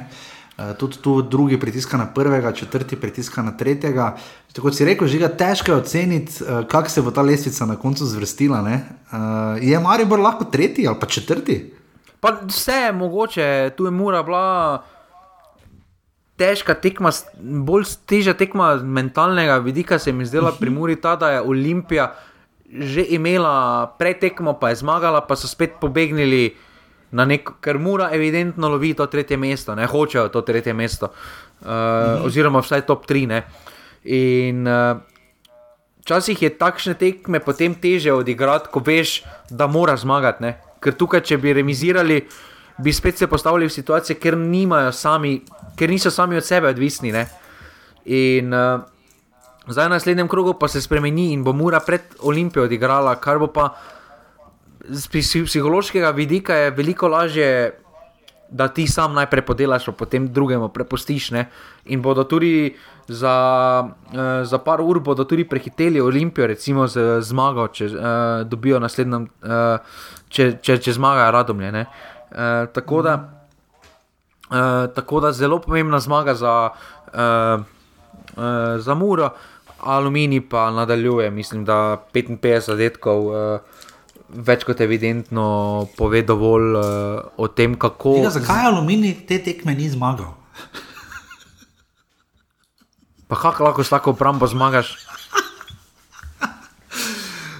Uh, 0.57 0.71
tudi 0.77 1.01
tu 1.01 1.21
drugi 1.21 1.59
pritiska 1.59 1.97
na 1.97 2.05
prvega, 2.05 2.51
četrti 2.51 2.95
pritiska 2.95 3.41
na 3.41 3.57
tretjega. 3.57 4.15
Tako 4.53 4.71
si 4.71 4.85
rekel, 4.85 5.09
je 5.09 5.29
težko 5.37 5.71
je 5.71 5.77
oceniti, 5.77 6.43
uh, 6.43 6.61
kako 6.69 6.89
se 6.89 7.01
bo 7.01 7.11
ta 7.11 7.21
lestvica 7.21 7.65
na 7.65 7.75
koncu 7.75 8.05
zvrstila. 8.05 8.61
Uh, 8.61 9.57
je 9.61 9.79
Maribor 9.79 10.19
lahko 10.19 10.45
tretji 10.45 10.87
ali 10.87 10.99
pa 10.99 11.05
četrti? 11.05 11.73
Pa 12.19 12.37
vse 12.45 12.71
je 12.71 12.93
mogoče, 12.93 13.73
tu 13.77 13.85
je 13.85 13.91
mura 13.91 14.23
bila 14.23 14.83
težka 16.37 16.75
tekma, 16.77 17.11
bolj 17.41 17.89
težja 18.09 18.33
tekma 18.37 18.75
z 18.77 18.85
mentalnega 18.85 19.57
vidika 19.65 19.99
se 19.99 20.13
mi 20.13 20.25
zdela 20.25 20.53
pri 20.59 20.69
Muri 20.69 20.95
ta, 20.95 21.15
da 21.15 21.37
je 21.37 21.41
Olimpija 21.41 22.13
že 22.67 22.99
imela 23.15 23.95
pretekmo, 23.95 24.59
pa 24.59 24.69
je 24.69 24.83
zmagala, 24.83 25.21
pa 25.23 25.35
so 25.39 25.47
spet 25.47 25.79
pobegnili 25.79 26.51
na 27.15 27.23
neko, 27.23 27.53
ker 27.63 27.79
Mura 27.79 28.09
evidentno 28.11 28.67
lovi 28.67 28.91
to 28.93 29.05
tretje 29.07 29.37
mesto, 29.39 29.75
ne 29.75 29.87
hočejo 29.87 30.27
to 30.27 30.41
tretje 30.41 30.73
mesto, 30.73 31.07
uh, 31.07 31.67
mhm. 31.67 32.25
oziroma 32.27 32.59
vsaj 32.59 32.83
top 32.83 33.07
3. 33.07 33.27
Ne. 33.27 33.43
In 34.03 34.67
uh, 34.67 34.99
Včasih 36.07 36.39
je 36.39 36.47
takšne 36.55 36.93
tekme 36.95 37.43
potem 37.43 37.73
teže 37.75 38.13
odigrati, 38.15 38.71
ko 38.71 38.79
veš, 38.79 39.27
da 39.51 39.67
moraš 39.67 40.05
zmagati. 40.07 40.39
Ne? 40.39 40.51
Ker 40.79 40.95
tukaj, 40.95 41.19
če 41.27 41.35
bi 41.35 41.51
remizirali, 41.51 42.21
bi 42.77 42.93
spet 42.93 43.17
se 43.17 43.27
postavili 43.27 43.67
v 43.67 43.73
situacije, 43.73 44.19
ker, 44.19 44.37
sami, 44.91 45.41
ker 45.75 45.89
niso 45.89 46.11
sami 46.11 46.37
od 46.37 46.45
sebe 46.45 46.67
odvisni. 46.67 47.11
Ne? 47.11 47.27
In 48.05 48.53
uh, 48.53 48.81
zdaj 49.67 49.89
na 49.89 49.95
naslednjem 49.95 50.27
krogu 50.27 50.53
pa 50.53 50.67
se 50.67 50.81
spremeni 50.81 51.31
in 51.33 51.43
bo 51.43 51.53
Mura 51.53 51.79
pred 51.79 52.01
Olimpijo 52.21 52.63
odigrala, 52.65 53.15
kar 53.15 53.39
bo 53.39 53.47
pa 53.47 53.73
z 54.89 55.07
psi- 55.07 55.45
psihološkega 55.45 56.11
vidika 56.11 56.55
je 56.55 56.71
veliko 56.71 57.07
lažje 57.07 57.73
da 58.49 58.67
ti 58.67 58.87
sam 58.87 59.13
najprej 59.13 59.45
podelaš, 59.45 59.85
pa 59.85 59.91
potem 59.91 60.27
drugemu 60.33 60.69
prepustiš. 60.69 61.31
Ne? 61.31 61.45
In 61.85 62.01
bodo 62.01 62.23
tudi 62.23 62.75
za, 63.07 63.35
uh, 63.83 64.19
za 64.43 64.57
par 64.57 64.81
ur 64.81 64.99
bodo 64.99 65.23
tudi 65.23 65.43
prehiteli 65.43 66.01
Olimpijo, 66.01 66.47
recimo 66.47 66.87
z 66.87 67.21
zmago, 67.21 67.67
če 67.67 67.85
uh, 67.85 68.01
dobijo 68.47 68.79
naslednjem, 68.79 69.27
uh, 69.43 69.79
če, 70.29 70.57
če, 70.61 70.77
če 70.79 70.93
zmagajo 70.93 71.31
radomlje. 71.31 71.85
Uh, 72.37 72.69
tako, 72.73 73.01
da, 73.01 73.13
uh, 74.49 74.93
tako 74.95 75.19
da 75.19 75.31
zelo 75.31 75.57
pomembna 75.61 75.99
zmaga 75.99 76.35
za, 76.35 76.69
uh, 76.69 77.65
uh, 78.37 78.79
za 78.79 78.93
Muro. 78.93 79.29
Aluminij 79.79 80.49
pa 80.49 80.71
nadaljuje, 80.71 81.31
mislim, 81.31 81.65
da 81.65 81.97
55 82.13 82.65
zadetkov, 82.65 83.25
uh, 83.25 83.59
več 84.29 84.63
kot 84.69 84.81
evidentno, 84.81 85.87
pove 85.97 86.21
dovolj 86.21 86.77
uh, 86.77 86.85
o 87.37 87.47
tem, 87.47 87.73
kako. 87.73 88.13
Tega, 88.21 88.29
zakaj 88.37 88.69
Aluminij 88.69 89.25
te 89.27 89.41
tekme 89.43 89.73
ni 89.73 89.89
zmagal? 89.89 90.33
Pa 93.27 93.35
kako 93.35 93.63
lahko 93.63 93.83
s 93.83 93.89
tako 93.89 94.13
obrambo 94.13 94.47
zmagaš? 94.47 94.93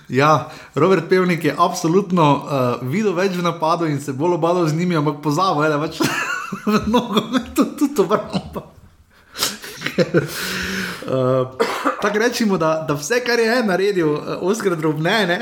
Ja, 0.07 0.47
Robert 0.77 1.09
Pevnik 1.09 1.43
je 1.45 1.55
absolutno 1.57 2.25
uh, 2.37 2.89
videl 2.89 3.15
več 3.17 3.33
v 3.33 3.41
napadu 3.41 3.87
in 3.89 3.97
se 4.01 4.13
bolj 4.13 4.35
obadal 4.37 4.67
z 4.69 4.77
njimi, 4.77 4.97
ampak 4.99 5.23
pozabil 5.25 5.65
je, 5.65 5.69
da 5.73 5.79
več 5.81 5.97
v 6.69 6.81
nogometu 6.93 7.65
tudi 7.79 8.03
obrambo. 8.03 8.61
uh, 9.97 11.49
Tako 12.01 12.21
rečemo, 12.21 12.61
da, 12.61 12.85
da 12.85 12.93
vse, 12.93 13.23
kar 13.25 13.41
je 13.41 13.57
naredil, 13.65 14.13
uh, 14.13 14.45
Oskar 14.45 14.77
drobne, 14.77 15.17
ne. 15.33 15.39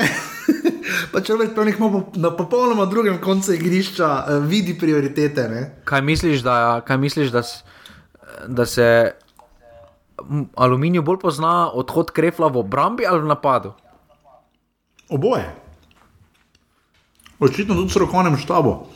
Pa 1.12 1.20
če 1.20 1.36
rečeš, 1.36 1.52
da 1.52 1.68
imamo 1.68 2.06
na 2.16 2.32
popolnoma 2.32 2.88
drugem 2.88 3.20
koncu 3.20 3.52
igrišča, 3.58 4.08
uh, 4.08 4.40
vidi 4.48 4.72
prioritete. 4.78 5.48
Ne? 5.52 5.62
Kaj 5.84 6.00
misliš, 6.00 6.40
da, 6.48 6.80
kaj 6.86 7.02
misliš, 7.02 7.34
da, 7.36 7.44
da 8.48 8.64
se 8.64 8.88
aluminij 10.56 11.04
bolj 11.04 11.20
pozna 11.28 11.66
odhod 11.76 12.08
krefla 12.16 12.48
v 12.48 12.64
obrambi 12.64 13.04
ali 13.04 13.20
v 13.20 13.36
napadu? 13.36 13.76
Oboje. 15.08 15.54
Očitno 17.38 17.74
tudi 17.74 17.88
v 17.88 17.90
strokovnem 17.90 18.36
štabu. 18.36 18.86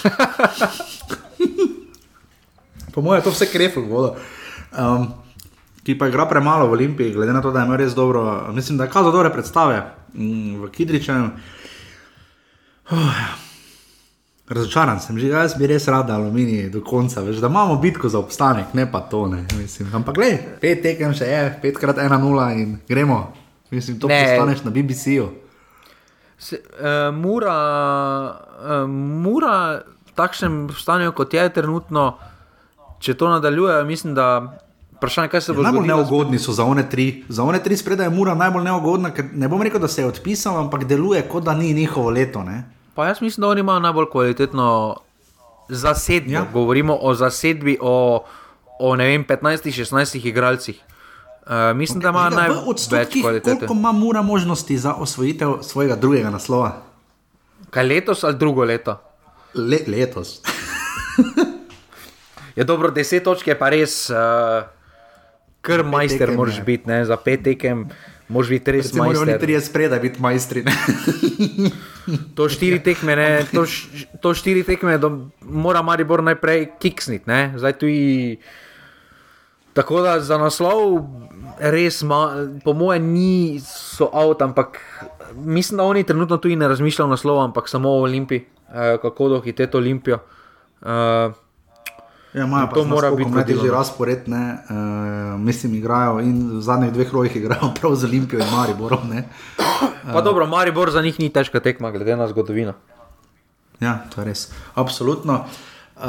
po 2.94 3.02
mojem, 3.02 3.20
je 3.20 3.24
to 3.24 3.30
vse 3.30 3.46
krefl 3.52 3.80
voda. 3.80 4.14
Um, 4.70 5.14
ki 5.82 5.98
pa 5.98 6.08
igra 6.08 6.28
premalo 6.28 6.66
v 6.66 6.72
Olimpiji, 6.72 7.12
glede 7.12 7.32
na 7.32 7.42
to, 7.42 7.50
da 7.50 7.64
ima 7.64 7.76
res 7.76 7.94
dobro, 7.94 8.52
mislim, 8.52 8.78
da 8.78 8.90
kazal 8.90 9.12
dobre 9.12 9.32
predstave 9.32 9.82
mm, 10.14 10.62
v 10.62 10.70
Kidričem. 10.70 11.30
Oh, 12.90 13.14
Razočaran 14.50 14.98
sem, 15.00 15.18
že 15.18 15.30
jaz 15.30 15.54
bi 15.54 15.68
res 15.70 15.86
rad, 15.86 16.08
da 16.10 16.18
aluminij 16.18 16.72
do 16.74 16.82
konca, 16.82 17.22
veš, 17.22 17.38
da 17.38 17.46
imamo 17.46 17.76
bitko 17.78 18.08
za 18.10 18.18
obstanek, 18.18 18.74
ne 18.74 18.90
pa 18.90 19.00
to. 19.00 19.28
Ne. 19.30 19.46
Ampak, 19.94 20.14
gledaj, 20.14 20.58
pet 20.60 20.82
tekem 20.82 21.14
še 21.14 21.28
je, 21.30 21.44
petkrat 21.62 22.02
ena 22.02 22.18
nula 22.18 22.50
in 22.58 22.80
gremo. 22.88 23.30
Mislim, 23.70 24.00
to 24.00 24.08
Ne. 24.08 24.24
postaneš 24.24 24.64
na 24.64 24.70
BBC-ju. 24.72 25.28
Uh, 26.42 26.48
mura, 27.14 27.56
uh, 28.58 28.88
mura, 28.88 29.54
v 30.06 30.12
takšnem 30.14 30.70
stanju, 30.72 31.12
kot 31.12 31.34
je 31.34 31.48
trenutno, 31.50 32.16
če 32.98 33.14
to 33.14 33.28
nadaljuje, 33.28 33.84
mislim, 33.84 34.14
da 34.14 34.56
vprašanje, 34.92 35.28
kaj 35.28 35.40
se 35.40 35.52
bo 35.52 35.62
Najbolj 35.62 35.78
zgodilo. 35.80 35.96
neugodni 35.98 36.38
so 36.38 36.52
za 36.52 36.64
one 36.64 36.84
tri. 36.84 37.24
Za 37.28 37.42
one 37.42 37.58
tri 37.58 37.76
spredaj 37.76 38.06
je 38.06 38.10
mura 38.10 38.34
najbolj 38.34 38.64
neugodna, 38.64 39.10
ker 39.10 39.24
ne 39.34 39.48
bom 39.48 39.62
rekel, 39.62 39.80
da 39.80 39.88
se 39.88 40.02
je 40.02 40.06
odpisal, 40.06 40.58
ampak 40.58 40.84
deluje, 40.84 41.22
kot 41.22 41.44
da 41.44 41.54
ni 41.54 41.72
njihovo 41.72 42.10
leto. 42.10 42.42
Ne? 42.42 42.64
Pa 42.94 43.06
jaz 43.06 43.20
mislim, 43.20 43.40
da 43.40 43.48
oni 43.48 43.60
imajo 43.60 43.78
najbolj 43.80 44.06
kvalitetno 44.06 44.96
zasedbo. 45.70 46.30
Ja. 46.30 46.38
Ja. 46.38 46.46
Govorimo 46.52 46.96
o 46.96 47.14
zasedbi, 47.14 47.78
o, 47.80 48.24
o 48.80 48.96
ne 48.96 49.06
vem, 49.06 49.24
15-16 49.24 49.92
igralcih. 50.24 50.80
Uh, 51.50 51.76
mislim, 51.76 52.00
da 52.00 52.08
imajo 52.08 52.30
Žiga, 52.30 52.42
v 52.42 52.46
največ 52.90 53.14
kvalitete. 53.22 53.56
Koliko 53.56 53.74
ima 53.74 53.92
mura 53.92 54.22
možnosti 54.22 54.78
za 54.78 54.94
osvojitev 54.94 55.54
svojega 55.62 55.96
drugega 55.96 56.30
naslova? 56.30 56.82
Kaj 57.70 57.86
letos 57.86 58.24
ali 58.24 58.36
drugo 58.38 58.64
leto? 58.64 59.00
Le, 59.54 59.78
letos. 59.86 60.40
Je 62.56 62.64
dobro, 62.64 62.90
10 62.90 63.24
točk 63.24 63.46
je 63.46 63.58
pa 63.58 63.68
res, 63.68 64.10
uh, 64.10 64.16
kar 65.60 65.84
majster 65.84 66.30
moraš 66.36 66.58
je. 66.58 66.62
biti, 66.62 66.88
ne? 66.88 67.04
za 67.04 67.16
pet 67.16 67.42
tekem 67.42 67.88
moraš 68.28 68.48
biti 68.48 68.72
res 68.72 68.86
Recimo, 68.86 69.04
oni 69.04 69.18
majster. 69.18 69.40
trije 69.40 69.60
spredaj 69.60 70.00
biti 70.00 70.20
majstri. 70.20 70.64
To 72.34 72.48
štiri 72.48 72.82
tekme, 72.82 73.16
ne, 73.16 73.44
to, 73.54 73.62
š, 73.66 73.86
to 74.22 74.34
štiri 74.34 74.62
tekme, 74.66 74.98
do, 74.98 75.28
mora 75.40 75.82
Maribor 75.82 76.22
najprej 76.22 76.70
kiksniti, 76.80 77.24
ne, 77.26 77.52
zdaj 77.56 77.72
tu 77.78 77.86
je. 77.86 78.36
Tako 79.80 80.02
da 80.04 80.18
za 80.20 80.36
naslov 80.36 81.06
res, 81.56 82.02
ma, 82.04 82.18
po 82.64 82.74
mojem, 82.76 83.06
ni 83.14 83.60
so 83.64 84.10
avt, 84.12 84.42
ampak 84.44 84.76
mislim, 85.34 85.80
da 85.80 85.84
oni 85.88 86.02
trenutno 86.04 86.36
tudi 86.36 86.56
ne 86.56 86.68
razmišljajo 86.68 87.06
o 87.06 87.10
naslovu, 87.10 87.40
ampak 87.40 87.68
samo 87.68 87.88
o 87.88 88.02
Olimpiji, 88.02 88.44
eh, 88.68 88.98
kako 89.02 89.28
dohiteti 89.28 89.76
Olimpijo. 89.76 90.18
Eh, 90.82 91.32
Ja, 92.34 92.44
imajo 92.44 92.66
pa 92.66 92.74
To 92.74 92.84
mora 92.84 93.10
biti 93.10 93.30
najtežji 93.30 93.56
vodilo, 93.56 93.72
no. 93.72 93.78
razpored. 93.78 94.28
Ne? 94.28 94.58
Uh, 94.70 95.40
mislim, 95.40 95.74
igrajo 95.74 96.20
in 96.20 96.36
v 96.58 96.60
zadnjih 96.62 96.92
dveh 96.92 97.12
rojih 97.12 97.36
igrajo 97.36 97.72
prav 97.80 97.94
z 97.94 98.04
Olimpijo 98.06 98.38
in 98.38 98.46
Mariborom. 98.52 99.08
Ne? 99.10 99.24
pa 100.12 100.20
dobro, 100.20 100.46
Maribor 100.46 100.90
za 100.90 101.02
njih 101.02 101.18
ni 101.18 101.28
težka 101.28 101.60
tekma, 101.60 101.90
glede 101.90 102.16
na 102.16 102.28
zgodovino. 102.28 102.72
Ja, 103.80 104.04
to 104.14 104.20
je 104.20 104.24
res. 104.24 104.52
Absolutno. 104.74 105.44
Uh, 106.00 106.06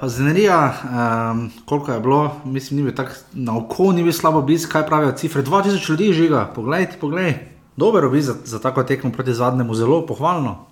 pa 0.00 0.08
Zenerija, 0.08 0.74
um, 0.82 1.50
koliko 1.64 1.92
je 1.92 2.00
bilo, 2.00 2.36
mislim, 2.44 2.76
ni 2.76 2.82
bil 2.82 2.94
tako 2.94 3.12
na 3.32 3.58
oko, 3.58 3.92
ni 3.92 4.02
bil 4.02 4.12
slabo 4.12 4.38
obisk, 4.38 4.72
kaj 4.72 4.86
pravijo 4.86 5.12
cifre. 5.12 5.42
2000 5.42 5.90
ljudi 5.90 6.12
žiga, 6.12 6.48
poglej, 6.54 6.88
poglej. 7.00 7.34
Dober 7.76 8.04
obisk 8.04 8.26
za, 8.26 8.34
za 8.44 8.58
tako 8.58 8.82
tekmo 8.82 9.12
proti 9.12 9.34
zadnjemu, 9.34 9.74
zelo 9.74 10.06
pohvalno. 10.06 10.66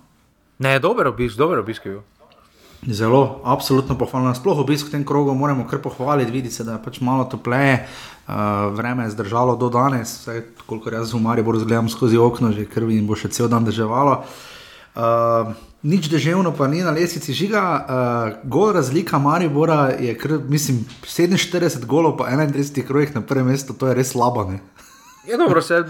Ne, 0.59 0.79
dober 0.79 1.07
obisk, 1.07 1.37
dober 1.37 1.59
obisk 1.59 1.85
je 1.85 1.91
bil. 1.91 2.01
Zelo, 2.91 3.39
absolutno 3.43 3.95
pohvalno. 3.97 4.35
Sploh 4.35 4.59
obisk 4.59 4.87
v 4.87 4.97
tem 4.97 5.05
krogu 5.05 5.33
moramo 5.33 5.63
kar 5.67 5.79
pohvaliti, 5.79 6.31
vidi 6.31 6.51
se, 6.51 6.63
da 6.63 6.75
je 6.75 6.83
pač 6.83 6.99
malo 6.99 7.23
topleje, 7.23 7.85
uh, 8.27 8.35
vreme 8.75 9.07
je 9.07 9.15
zdržalo 9.15 9.55
do 9.55 9.69
danes, 9.69 10.19
vsaj 10.19 10.43
kolikor 10.67 10.99
jaz 10.99 11.15
v 11.15 11.23
Mariboru 11.23 11.59
zgledam 11.59 11.87
skozi 11.89 12.19
okno, 12.19 12.51
že 12.51 12.67
krvi 12.67 12.99
in 12.99 13.07
bo 13.07 13.15
še 13.15 13.31
cel 13.31 13.47
dan 13.47 13.63
deževalo. 13.63 14.23
Uh, 14.95 15.55
nič 15.83 16.09
deževno 16.11 16.51
pa 16.51 16.67
ni 16.67 16.83
na 16.83 16.91
lesici 16.91 17.33
žiga, 17.33 17.63
uh, 17.63 18.49
gol 18.49 18.73
razlika 18.75 19.19
Maribora 19.19 19.95
je, 19.99 20.15
kar, 20.17 20.39
mislim, 20.49 20.83
47 21.03 21.85
golov 21.85 22.17
po 22.17 22.23
31 22.27 22.87
krojih 22.87 23.15
na 23.15 23.21
prvem 23.21 23.47
mestu, 23.47 23.73
to 23.73 23.87
je 23.87 23.95
res 23.95 24.11
slabo. 24.11 24.43
Ne? 24.51 24.59
Je 25.27 25.37
dobro, 25.37 25.61
se, 25.61 25.83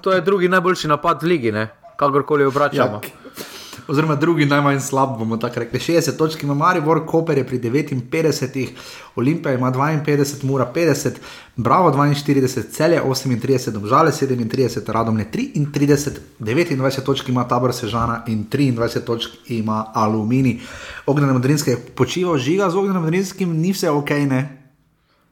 to 0.00 0.12
je 0.12 0.20
drugi 0.20 0.48
najboljši 0.48 0.88
napad 0.88 1.22
v 1.22 1.26
ligi, 1.26 1.52
ne? 1.52 1.68
kakorkoli 1.96 2.44
obračamo. 2.44 3.00
Ja. 3.02 3.42
Oziroma, 3.88 4.14
drugi 4.14 4.46
najmanj 4.46 4.80
slab, 4.80 5.18
bomo 5.18 5.36
tako 5.36 5.60
rekli. 5.60 5.78
60 5.78 6.16
točk 6.16 6.42
ima 6.42 6.54
Maribor, 6.54 7.06
Koper 7.06 7.38
je 7.38 7.46
pri 7.46 7.58
59, 7.58 8.68
Olimpija 9.16 9.54
ima 9.54 9.72
52, 9.72 10.44
Mura 10.44 10.72
50, 10.74 11.10
Bravo 11.56 11.90
42, 11.90 12.70
Celje 12.70 13.02
38, 13.02 13.70
Domžale 13.70 14.10
37, 14.10 14.92
Radomlje 14.92 15.26
33, 15.32 16.10
29 16.40 17.04
točk 17.04 17.28
ima 17.28 17.48
Tabor 17.48 17.72
Sežana 17.72 18.24
in 18.26 18.46
23 18.50 19.00
točk 19.00 19.30
ima 19.48 19.86
Alumini. 19.94 20.60
Ognjen 21.06 21.32
Modrinski 21.32 21.70
je 21.70 21.76
počival, 21.94 22.38
žiga 22.38 22.70
z 22.70 22.76
Ognjenom 22.76 23.02
Modrinskim, 23.02 23.60
ni 23.60 23.72
vse 23.72 23.90
ok, 23.90 24.10
ne. 24.10 24.58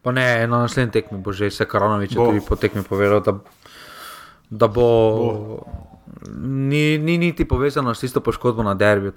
Pa 0.02 0.12
ne, 0.12 0.46
na 0.46 0.58
naslednji 0.58 0.92
tekmi 0.92 1.18
bo 1.18 1.32
že 1.32 1.50
se 1.50 1.64
Karanovič 1.64 2.14
Bo. 2.14 2.26
tudi 2.26 2.40
po 2.48 2.56
tekmi 2.56 2.82
povedal, 2.82 3.20
da, 3.20 3.38
da 4.50 4.66
bo. 4.66 4.82
bo. 4.82 5.89
Ni, 6.40 6.98
ni 6.98 7.18
niti 7.18 7.44
povezano 7.44 7.94
s 7.94 8.00
tisto 8.00 8.20
poškodbo 8.20 8.62
na 8.62 8.74
derbiju. 8.74 9.12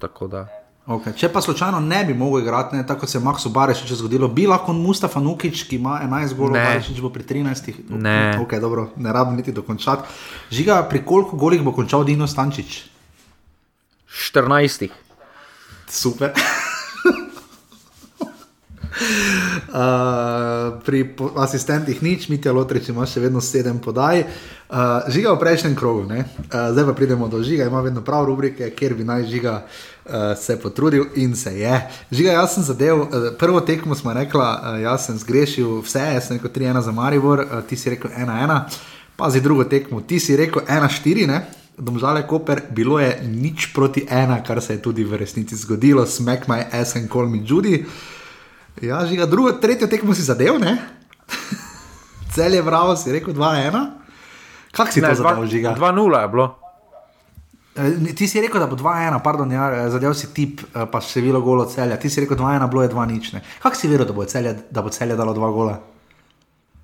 Okay. 0.84 1.14
Če 1.16 1.30
pa 1.32 1.40
slučajno 1.40 1.78
ne 1.80 2.02
bi 2.04 2.14
mogel 2.14 2.42
igrati, 2.42 2.76
ne, 2.76 2.84
tako 2.86 3.00
kot 3.00 3.10
se 3.10 3.16
je 3.18 3.22
Maksu 3.24 3.48
Barešič 3.48 3.92
zgodilo, 3.96 4.28
bi 4.28 4.44
lahko 4.46 4.72
Mustafa 4.76 5.20
Nukič, 5.20 5.62
ki 5.68 5.78
ima 5.80 6.00
11 6.04 6.34
golov. 6.36 6.58
Barešič 6.60 7.00
bo 7.00 7.08
pri 7.08 7.24
13. 7.24 7.88
Ne. 7.88 8.36
Okay, 8.42 8.60
dobro, 8.60 8.90
ne 8.96 9.12
rabim 9.12 9.36
niti 9.36 9.52
dokončati. 9.52 10.04
Žiga, 10.52 10.82
pri 10.90 11.00
koliko 11.04 11.40
golih 11.40 11.64
bo 11.64 11.72
končal 11.72 12.04
Dino 12.04 12.28
Stančič? 12.28 12.82
14. 14.12 14.92
Super. 15.88 16.36
Uh, 19.74 20.78
pri 20.86 21.18
asistentih 21.42 21.98
nič, 21.98 22.28
Mitja 22.30 22.52
Lotrič 22.54 22.92
ima 22.92 23.02
še 23.10 23.18
vedno 23.24 23.40
sedem 23.42 23.80
podaj. 23.82 24.22
Uh, 24.22 25.02
žiga 25.10 25.32
v 25.34 25.40
prejšnjem 25.42 25.74
krogu, 25.74 26.04
ne? 26.06 26.22
uh, 26.22 26.70
zdaj 26.70 26.86
pa 26.86 26.94
pridemo 26.94 27.26
do 27.26 27.42
žiga, 27.42 27.66
ima 27.66 27.82
vedno 27.82 28.04
prav 28.06 28.28
rubrike, 28.28 28.70
kjer 28.70 28.94
bi 28.94 29.02
naj 29.02 29.26
žiga 29.26 29.54
uh, 29.64 30.38
se 30.38 30.54
potrudil 30.62 31.08
in 31.18 31.34
se 31.34 31.50
je. 31.58 31.74
Žiga, 32.14 32.36
jaz 32.38 32.54
sem 32.54 32.68
zadev, 32.70 33.02
uh, 33.02 33.28
prvo 33.38 33.64
tekmo 33.66 33.98
smo 33.98 34.14
rekla, 34.14 34.46
uh, 34.54 34.78
jaz 34.78 35.10
sem 35.10 35.18
zgrešil 35.18 35.82
vse, 35.82 36.06
jaz 36.14 36.30
sem 36.30 36.38
rekel 36.38 36.54
3-1 36.54 36.86
za 36.86 36.94
Maribor, 36.94 37.42
uh, 37.42 37.58
ti 37.66 37.74
si 37.74 37.90
rekel 37.90 38.14
1-1, 38.14 38.78
pazi 39.18 39.42
drugo 39.42 39.66
tekmo, 39.66 40.06
ti 40.06 40.22
si 40.22 40.38
rekel 40.38 40.62
1-4, 40.70 41.26
ne? 41.34 41.42
domžale 41.78 42.22
Koper, 42.30 42.62
bilo 42.70 43.02
je 43.02 43.10
nič 43.26 43.72
proti 43.74 44.06
ena, 44.06 44.38
kar 44.46 44.62
se 44.62 44.78
je 44.78 44.82
tudi 44.82 45.02
v 45.04 45.18
resnici 45.18 45.58
zgodilo, 45.58 46.06
smek 46.06 46.46
my 46.46 46.62
ass 46.70 46.94
and 46.94 47.10
call 47.10 47.26
me 47.26 47.42
Judy. 47.42 47.82
Ja, 48.82 49.06
žiga, 49.06 49.26
drugo, 49.26 49.52
tretjo 49.52 49.86
tekmo 49.86 50.14
si 50.14 50.22
zadev, 50.22 50.58
ne? 50.58 50.78
Cel 52.34 52.54
je 52.54 52.62
bravo, 52.62 52.96
si 52.96 53.12
rekel 53.12 53.34
2-1. 53.34 53.90
Kak 54.74 54.90
si 54.92 55.00
Ne, 55.00 55.08
to 55.08 55.22
zadev, 55.22 55.46
žiga? 55.46 55.74
2-0 55.78 56.20
je 56.20 56.28
bilo. 56.28 56.46
Eh, 57.76 58.14
Ti 58.14 58.26
si 58.28 58.40
rekel, 58.40 58.58
da 58.60 58.66
bo 58.66 58.74
2-1, 58.76 59.20
pardon, 59.22 59.50
ja, 59.50 59.88
zadev 59.90 60.14
si 60.14 60.34
tip, 60.34 60.60
eh, 60.64 60.86
pa 60.86 60.98
število 61.00 61.40
golo 61.40 61.64
celja. 61.64 61.96
Ti 61.96 62.10
si 62.10 62.20
rekel 62.20 62.36
2-1, 62.36 62.66
bilo 62.66 62.82
je 62.82 62.88
2 62.88 63.06
nič. 63.06 63.32
ne. 63.32 63.42
Kak 63.62 63.76
si 63.76 63.86
verjel, 63.86 64.06
da 64.06 64.12
bo 64.12 64.24
celje, 64.24 64.56
da 64.70 64.82
bo 64.82 64.90
celje 64.90 65.16
dalo 65.16 65.34
2 65.34 65.52
gola? 65.52 65.78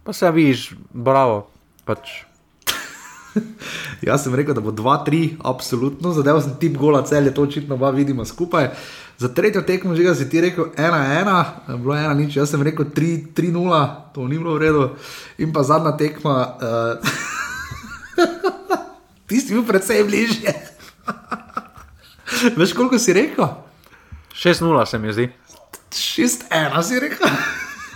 Pa 0.05 0.13
se 0.13 0.31
vidiš, 0.31 0.71
bravo. 0.91 1.51
Pač. 1.85 2.23
Jaz 4.07 4.23
sem 4.23 4.35
rekel, 4.35 4.55
da 4.55 4.61
bo 4.61 4.71
2-3, 4.71 5.37
absolutno, 5.45 6.13
zadev 6.13 6.41
sem 6.41 6.55
tip 6.57 6.79
gola 6.79 7.03
celje, 7.03 7.35
to 7.35 7.43
očitno 7.43 7.75
oba 7.75 7.91
vidimo 7.91 8.25
skupaj. 8.25 8.71
Za 9.21 9.29
tretjo 9.29 9.61
tekmo 9.61 9.93
že 9.93 10.17
si 10.17 10.33
ti 10.33 10.41
rekel 10.41 10.73
1-1, 10.73 10.81
eh, 10.81 11.77
bilo 11.77 11.93
je 11.93 12.01
1 12.09 12.17
nič, 12.17 12.41
jaz 12.41 12.49
sem 12.49 12.63
rekel 12.65 12.89
3-0, 12.89 13.37
to 14.17 14.25
ni 14.25 14.41
bilo 14.41 14.57
v 14.57 14.65
redu. 14.65 14.97
In 15.37 15.53
pa 15.53 15.61
zadnja 15.61 15.93
tekma, 15.93 16.57
uh, 16.57 16.97
ti 19.29 19.37
si 19.37 19.53
bil 19.53 19.69
predvsej 19.69 20.09
bližje. 20.09 20.57
Veš, 22.57 22.73
koliko 22.73 22.97
si 22.97 23.13
rekel? 23.13 23.45
6-0 24.33 24.89
se 24.89 24.97
mi 24.97 25.13
zdi. 25.13 25.29
6-1 25.93 26.81
si 26.81 26.97
rekel. 26.97 27.29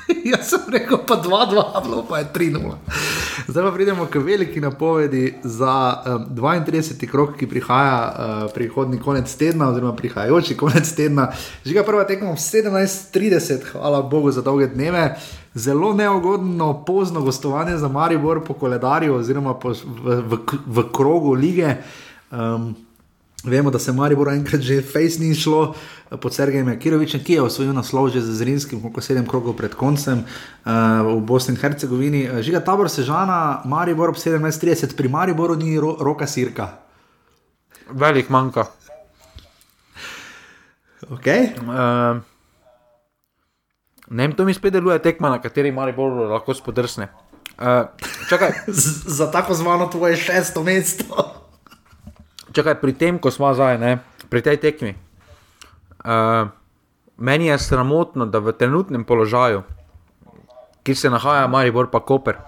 Jaz 0.33 0.51
sem 0.51 0.61
rekel 0.73 0.99
pa 1.07 1.17
2-2, 1.17 1.83
bilo 1.85 2.05
pa 2.09 2.19
je 2.19 2.27
3-0. 2.35 2.77
Zdaj 3.49 3.65
pa 3.65 3.73
pridemo 3.73 4.07
k 4.07 4.19
veliki 4.19 4.61
napovedi 4.61 5.35
za 5.45 6.03
um, 6.07 6.37
32. 6.37 7.11
krok, 7.11 7.37
ki 7.37 7.49
prihaja 7.49 7.99
uh, 7.99 8.53
prihodni 8.55 9.01
konec 9.01 9.35
tedna, 9.37 9.69
oziroma 9.69 9.97
prihajajoči 9.97 10.57
konec 10.57 10.93
tedna. 10.93 11.31
Žiga 11.65 11.85
prva 11.85 12.05
tekma 12.05 12.31
ob 12.31 12.37
17:30, 12.37 13.73
hvala 13.73 14.03
Bogu 14.03 14.31
za 14.31 14.43
dolge 14.43 14.67
dneve. 14.67 15.17
Zelo 15.55 15.93
neugodno, 15.95 16.85
pozno 16.85 17.21
gostovanje 17.21 17.77
za 17.79 17.89
Maribor 17.89 18.45
po 18.45 18.55
koledarju, 18.55 19.15
oziroma 19.15 19.55
po, 19.55 19.71
v, 19.71 20.21
v, 20.21 20.39
v 20.67 20.89
krogu 20.93 21.35
lige. 21.35 21.77
Um, 22.31 22.75
Vemo, 23.45 23.71
da 23.71 23.79
se 23.79 23.93
Maribor 23.93 24.29
enkrat 24.33 24.61
že 24.61 24.83
fejs 24.83 25.19
ni 25.19 25.35
šlo 25.35 25.75
pod 26.21 26.35
Sergejem 26.35 26.69
Jakirovičem, 26.69 27.21
ki 27.25 27.33
je 27.33 27.43
osvojil 27.43 27.73
naslov 27.77 28.09
že 28.09 28.21
z 28.25 28.41
Zrinskim, 28.41 28.81
koliko 28.81 29.01
sedem 29.05 29.27
krogov 29.29 29.57
pred 29.57 29.75
koncem 29.77 30.25
uh, 30.25 30.73
v 31.05 31.21
Bosni 31.21 31.53
in 31.55 31.61
Hercegovini. 31.61 32.25
Eh, 32.25 32.43
Žiga 32.43 32.65
tabor 32.65 32.89
Sežana, 32.89 33.61
Maribor 33.65 34.09
ob 34.09 34.17
17:30, 34.17 34.97
pri 34.97 35.09
Mariboru 35.09 35.57
ni 35.61 35.77
ro 35.77 35.97
roka 36.01 36.27
sirka. 36.27 36.81
Velik 37.93 38.33
manjka. 38.33 38.65
Okay. 41.05 41.53
Uh, 41.61 42.25
ne 44.09 44.23
vem, 44.25 44.33
to 44.33 44.49
mi 44.49 44.57
spet 44.57 44.73
deluje 44.73 44.97
tekma, 45.05 45.29
na 45.29 45.37
kateri 45.37 45.69
Maribor 45.69 46.33
lahko 46.33 46.57
spodrsne. 46.57 47.13
Uh, 47.61 47.93
čakaj, 48.29 48.65
Z 48.73 49.05
za 49.05 49.29
tako 49.29 49.53
zvano 49.55 49.93
tvoje 49.93 50.17
šesto 50.17 50.65
mesto. 50.65 51.44
Čakaj, 52.55 52.79
pri 52.81 52.93
tem, 52.95 53.19
ko 53.19 53.31
smo 53.31 53.51
zdaj, 53.55 53.79
ne, 53.79 53.99
pri 54.31 54.41
tej 54.43 54.57
tekmi. 54.63 54.95
Uh, 56.05 56.49
meni 57.17 57.51
je 57.51 57.59
sramotno, 57.59 58.27
da 58.27 58.39
v 58.39 58.55
trenutnem 58.55 59.05
položaju, 59.05 59.63
ki 60.85 60.95
se 60.95 61.11
nahaja 61.11 61.47
Maribor 61.49 61.91
pa 61.91 62.01
Koper, 62.01 62.39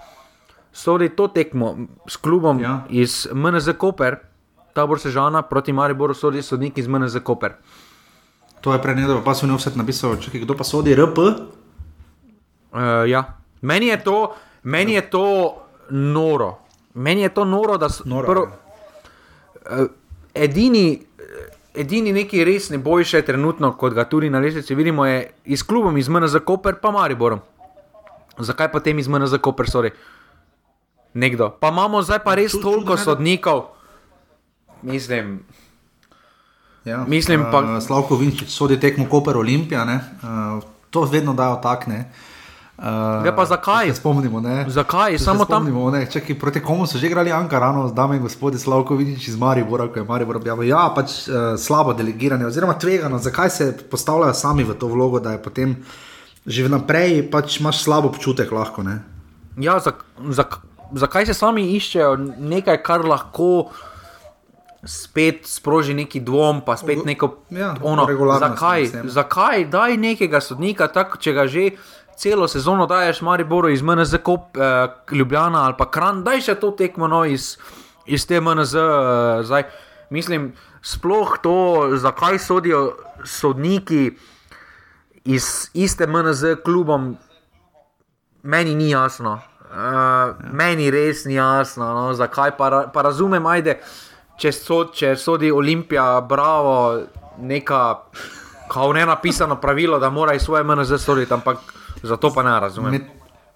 sodi 0.71 1.09
to 1.09 1.27
tekmo 1.27 1.75
s 2.07 2.17
klubom 2.17 2.59
Ja. 2.61 2.85
iz 2.89 3.27
MNZ 3.33 3.77
Koper, 3.77 4.21
tabor 4.73 5.01
Sežana 5.01 5.41
proti 5.41 5.73
Mariboru 5.73 6.13
sodi 6.13 6.41
sodnik 6.41 6.77
iz 6.77 6.87
MNZ 6.87 7.17
Koper. 7.25 7.57
To 8.61 8.73
je 8.73 8.81
prenedal, 8.81 9.21
pa 9.25 9.33
so 9.33 9.47
mi 9.49 9.57
vse 9.57 9.73
napisal, 9.75 10.17
čakaj, 10.21 10.41
kdo 10.45 10.53
pa 10.53 10.63
sodi 10.63 10.93
RP? 10.95 11.17
Uh, 11.17 13.09
ja. 13.09 13.23
Meni 13.61 13.87
je 13.89 13.97
to, 14.03 14.35
meni 14.63 14.93
je 14.93 15.09
to 15.09 15.25
noro. 15.89 16.57
Meni 16.93 17.21
je 17.21 17.29
to 17.33 17.45
noro, 17.45 17.77
da 17.77 17.89
so 17.89 18.03
Noro, 18.05 18.25
prvo, 18.25 18.43
ja. 18.45 18.66
Edini, 20.35 21.01
edini 21.75 22.13
neki 22.13 22.43
resni 22.43 22.77
boj 22.79 23.03
še 23.03 23.21
trenutno, 23.21 23.73
kot 23.73 23.93
ga 23.93 24.05
tudi 24.05 24.29
na 24.29 24.39
lesici 24.39 24.75
vidimo, 24.75 25.05
je 25.05 25.17
iz 25.47 25.63
klubom 25.63 25.97
iz 25.97 26.07
MNZ 26.07 26.39
Koper 26.41 26.75
pa 26.75 26.91
Mariborom. 26.91 27.39
Zakaj 28.39 28.71
pa 28.71 28.79
tem 28.79 28.99
iz 28.99 29.07
MNZ 29.07 29.37
Koper, 29.39 29.65
sorry? 29.65 29.91
Nekdo. 31.15 31.49
Pa 31.51 31.69
imamo 31.69 32.01
zdaj 32.01 32.19
pa 32.19 32.35
res 32.35 32.51
toliko 32.53 32.95
da- 32.95 33.03
sodnikov. 33.03 33.63
Mislim, 34.83 35.39
Ja. 36.85 37.03
Mislim 37.03 37.43
pa- 37.51 37.59
Uh, 37.59 37.83
Slavko 37.83 38.15
Vinčič 38.15 38.47
sodi 38.47 38.79
tekmo 38.79 39.05
Koper 39.05 39.37
Olimpija, 39.37 39.83
ne? 39.83 39.99
Uh, 40.17 40.61
to 40.89 41.01
vedno 41.03 41.33
dajo 41.33 41.55
tak, 41.55 41.87
ne. 41.87 42.05
Uh, 42.77 43.25
Ja, 43.25 43.33
pa 43.33 43.45
zakaj? 43.45 43.89
Spomnimo, 43.97 44.37
ne. 44.39 44.65
zakaj? 44.69 45.17
Samo 45.17 45.45
tam. 45.45 45.65
spomnimo, 45.65 45.89
ne, 45.91 46.05
čakaj, 46.05 46.37
proti 46.39 46.61
komu 46.61 46.85
so 46.85 46.97
že 46.97 47.07
igrali 47.07 47.31
Ankarano, 47.33 47.89
dame 47.89 48.15
in 48.15 48.21
gospodje 48.21 48.59
Slavkovič 48.59 49.27
iz 49.27 49.35
Maribora, 49.35 49.87
ko 49.87 49.99
je 49.99 50.05
Maribor 50.05 50.37
objavil. 50.37 50.69
Ja, 50.69 50.85
pač 50.95 51.25
uh, 51.25 51.57
slabo 51.57 51.93
delegiranje, 51.97 52.45
oziroma 52.45 52.77
tvegano, 52.77 53.17
zakaj 53.17 53.49
se 53.49 53.77
postavljajo 53.89 54.33
sami 54.33 54.63
v 54.63 54.77
to 54.77 54.87
vlogo, 54.87 55.19
da 55.19 55.31
je 55.31 55.41
potem 55.41 55.75
že 56.45 56.63
vnaprej 56.63 57.25
pač 57.31 57.59
imaš 57.59 57.81
slabo 57.83 58.07
občutek 58.13 58.51
lahko. 58.51 58.83
Ne? 58.83 59.01
Ja, 59.57 59.79
zak, 59.79 60.05
zak, 60.29 60.61
zakaj 60.93 61.25
se 61.25 61.33
sami 61.33 61.73
iščejo 61.75 62.13
nekaj, 62.37 62.77
kar 62.85 63.01
lahko 63.01 63.73
spet 64.85 65.49
sproži 65.49 65.93
neki 65.97 66.21
dvom, 66.21 66.61
pa 66.61 66.77
spet 66.77 67.03
neko 67.05 67.41
Ja, 67.49 67.73
ono. 67.81 68.05
Zakaj, 68.39 69.09
zakaj 69.09 69.65
daj 69.65 69.97
nekega 69.97 70.39
sodnika, 70.41 70.87
tako 70.87 71.17
če 71.17 71.33
ga 71.33 71.47
že 71.49 71.69
celo 72.17 72.47
sezono 72.47 72.85
daješ 72.85 73.21
Mariboru 73.21 73.69
iz 73.69 73.81
MNZ, 73.81 74.17
Kop, 74.23 74.57
eh, 74.57 74.87
Ljubljana 75.11 75.63
ali 75.63 75.75
pa 75.77 75.91
Kran, 75.91 76.23
daj 76.23 76.41
še 76.41 76.55
to 76.55 76.71
tekmo 76.71 77.07
no, 77.07 77.25
iz, 77.25 77.57
iz 78.05 78.27
te 78.27 78.41
MNZ. 78.41 78.75
Eh, 78.75 79.43
zdaj. 79.43 79.63
Mislim, 80.09 80.53
sploh 80.81 81.37
to, 81.43 81.89
zakaj 81.99 82.39
sodijo 82.39 82.95
sodniki 83.25 84.11
iz 85.27 85.69
iste 85.73 86.07
MNZ 86.07 86.55
klubom, 86.63 87.17
meni 88.43 88.75
ni 88.75 88.89
jasno. 88.89 89.39
Uh, 89.67 90.35
meni 90.55 90.87
res 90.91 91.25
ni 91.25 91.33
jasno, 91.35 91.89
no, 91.93 92.13
zakaj 92.15 92.53
pa, 92.57 92.69
ra- 92.69 92.85
pa 92.93 93.01
razumem, 93.03 93.45
ajde, 93.45 93.73
če, 94.39 94.51
so, 94.55 94.77
če 94.95 95.09
sodi 95.19 95.51
Olimpija, 95.51 96.21
bravo, 96.23 97.01
neka 97.37 97.81
kao 98.67 98.93
ne 98.93 99.05
napisano 99.05 99.55
pravilo, 99.61 99.99
da 99.99 100.09
morajo 100.09 100.39
svoje 100.39 100.63
MNZ 100.63 101.01
soditi, 101.01 101.33
ampak 101.33 101.57
zato 102.03 102.33
pa 102.33 102.43
ne 102.43 102.59
razumem. 102.59 102.91
Med, 102.91 103.01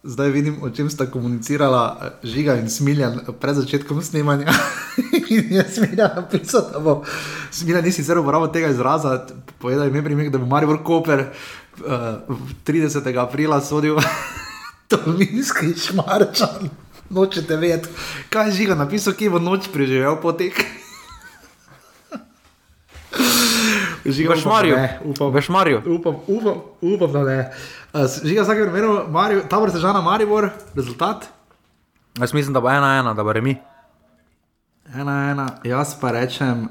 zdaj 0.03 0.29
vidim, 0.29 0.63
o 0.63 0.69
čem 0.69 0.89
sta 0.89 1.05
komunicirala 1.05 1.97
eh, 2.01 2.27
Žiga 2.27 2.55
in 2.55 2.69
Smiljan 2.69 3.19
pred 3.39 3.55
začetkom 3.55 4.01
snemanja. 4.01 4.53
in 5.29 5.53
je 5.53 5.65
Smiljan 5.69 6.11
napisal, 6.15 6.61
da 6.73 6.79
bo. 6.79 7.03
Smiljan 7.51 7.83
ni 7.83 7.91
sicer 7.91 8.17
uporabil 8.17 8.51
tega 8.51 8.67
izraza, 8.67 9.27
povedal 9.59 9.85
je 9.85 10.03
primer, 10.03 10.29
da 10.29 10.37
bo 10.37 10.45
Maribor 10.45 10.83
Koper 10.83 11.25
uh, 11.29 12.37
30. 12.65 13.17
aprila 13.19 13.61
sodil 13.61 13.97
Tolminski 14.89 15.73
šmarčan. 15.77 16.69
Nočete 17.09 17.55
vedeti, 17.57 17.89
kaj 18.29 18.47
je 18.47 18.51
Žiga 18.51 18.75
napisal, 18.75 19.13
ki 19.13 19.29
bo 19.29 19.39
noč 19.39 19.67
preživel 19.73 20.15
potek. 20.21 20.65
Žiga, 24.05 24.33
V 24.33 24.41
Šmarju, 24.41 24.75
upam, 25.03 25.33
da 25.33 25.39
ne, 25.63 25.75
upam. 25.95 26.15
Upam, 26.27 26.61
upam, 26.81 27.11
da 27.11 27.23
ne. 27.23 27.51
Žiga, 28.23 28.41
vsak 28.43 28.63
primer, 28.71 29.05
Mario, 29.09 29.43
tabor 29.49 29.71
sežana 29.71 30.01
Maribor, 30.01 30.49
rezultat 30.75 31.29
Jaz 32.19 32.33
mislim, 32.33 32.53
da 32.53 32.59
bo 32.59 32.69
ena 32.69 32.97
ena, 32.99 33.13
da 33.13 33.23
bo 33.23 33.33
remi. 33.33 33.55
1-1, 34.95 35.47
jaz 35.63 35.95
pa 35.99 36.11
rečem 36.11 36.67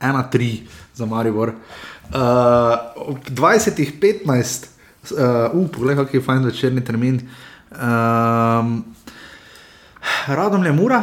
1-3 0.00 0.60
za 0.94 1.06
Maribor. 1.06 1.48
Uh, 1.48 1.54
ob 2.96 3.18
20-15, 3.28 4.66
uh, 5.12 5.54
uh, 5.54 5.70
poglej, 5.72 5.96
kakšen 5.96 6.20
je 6.20 6.24
fajn 6.24 6.44
večerni 6.44 6.84
termin. 6.84 7.20
Um, 7.70 8.84
Radom 10.26 10.64
je 10.64 10.72
mura, 10.72 11.02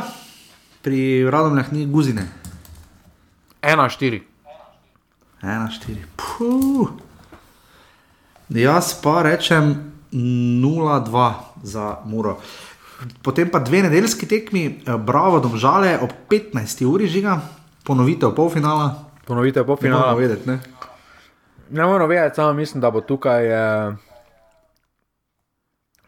pri 0.81 1.29
Radomljah 1.29 1.73
ni 1.73 1.85
guzine. 1.85 2.25
Ena 3.61 3.89
štiri. 3.89 4.30
1-4. 5.41 6.05
Puh. 6.15 6.89
Jaz 8.49 8.93
pa 9.01 9.21
rečem 9.23 9.91
0-2 10.11 11.33
za 11.63 11.97
Muro. 12.05 12.37
Potem 13.23 13.49
pa 13.49 13.59
dve 13.59 13.81
nedeljski 13.81 14.27
tekmi, 14.27 14.65
eh, 14.65 14.97
bravo, 14.97 15.39
domžale 15.39 15.97
ob 16.01 16.11
15. 16.29 16.85
uri 16.85 17.07
žiga, 17.07 17.41
ponovitev 17.83 18.35
polfinala. 18.35 19.11
Ponovite 19.25 19.63
po 19.63 19.77
Ne 19.81 19.89
moramo 19.89 20.17
vedeti, 20.17 20.49
ne? 20.49 20.59
Ne 21.69 21.85
moramo 21.85 22.07
vedeti, 22.07 22.35
samo 22.35 22.53
mislim, 22.53 22.81
da 22.81 22.91
bo 22.91 23.01
tukaj 23.01 23.47
eh, 23.47 23.95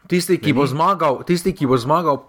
tisti, 0.06 0.38
ki 0.38 0.52
bo 0.52 0.66
zmagal, 0.66 1.24
tisti, 1.24 1.54
ki 1.54 1.66
bo 1.66 1.76
zmagal, 1.76 2.22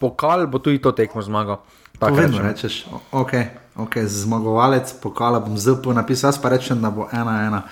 pokal 0.00 0.46
bo 0.46 0.58
tudi 0.58 0.78
to 0.78 0.92
tekmo 0.92 1.22
zmagal. 1.22 1.58
To 1.98 2.14
vedno 2.14 2.38
rečeš. 2.38 2.86
Okay, 3.12 3.46
okay. 3.76 4.06
Zmagovalec 4.06 4.92
pokala 5.02 5.40
bom 5.40 5.58
zelo 5.58 5.92
napisal, 5.92 6.28
jaz 6.28 6.38
pa 6.42 6.48
rečem, 6.48 6.82
da 6.82 6.90
bo 6.90 7.08
ena 7.12 7.34
ena. 7.46 7.62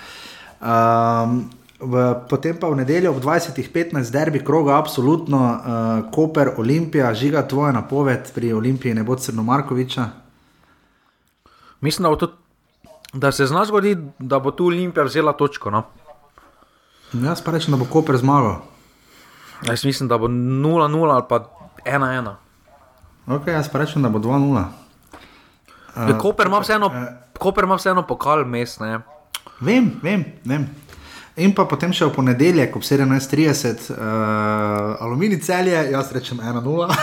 Um, 0.59 1.49
v, 1.79 2.25
potem 2.29 2.57
pa 2.59 2.67
v 2.67 2.81
nedeljo 2.81 3.13
ob 3.13 3.21
20.15 3.23 4.11
derbi 4.11 4.43
kroga, 4.43 4.75
absolutno, 4.77 5.39
uh, 5.39 5.59
Koper, 6.11 6.57
Olimpija, 6.57 7.13
žiga 7.13 7.45
tvoja 7.47 7.71
napoved 7.71 8.33
pri 8.35 8.53
Olimpiji, 8.53 8.97
ne 8.97 9.03
bo 9.03 9.15
Crno 9.15 9.43
Markoviča. 9.43 10.09
Mislim, 11.81 12.09
da, 12.09 12.17
to, 12.17 12.33
da 13.13 13.31
se 13.31 13.45
zna 13.45 13.65
zgodi, 13.65 13.95
da 14.19 14.39
bo 14.39 14.51
tu 14.51 14.65
Olimpija 14.65 15.05
vzela 15.05 15.33
točko. 15.37 15.71
No? 15.71 15.83
Jaz 17.13 17.41
pa 17.41 17.53
rečem, 17.55 17.71
da 17.71 17.77
bo 17.77 17.85
Koper 17.85 18.17
zmagal. 18.17 18.59
Jaz 19.63 19.85
mislim, 19.85 20.09
da 20.09 20.17
bo 20.17 20.27
0-0 20.27 21.13
ali 21.13 21.23
pa 21.29 21.45
1-1. 21.85 22.46
Okay, 23.27 23.51
jaz 23.53 23.67
pa 23.67 23.79
rečem, 23.79 24.01
da 24.01 24.09
bo 24.09 24.19
2-0. 24.19 24.63
Uh, 25.97 26.17
Koper 26.19 26.47
ima 26.47 26.59
vseeno, 26.59 26.87
uh, 26.87 27.75
vseeno 27.75 28.07
pokal 28.07 28.45
mest. 28.45 28.79
Vem, 29.59 29.91
vem, 30.03 30.25
vem. 30.45 30.67
In 31.37 31.51
pa 31.53 31.67
potem 31.69 31.91
še 31.93 32.07
v 32.07 32.15
ponedeljek 32.15 32.75
ob 32.79 32.85
17:30, 32.87 33.91
uh, 33.91 34.95
aluminij 35.03 35.43
celje, 35.43 35.75
jaz 35.91 36.11
rečem 36.15 36.39
1-0. 36.39 36.95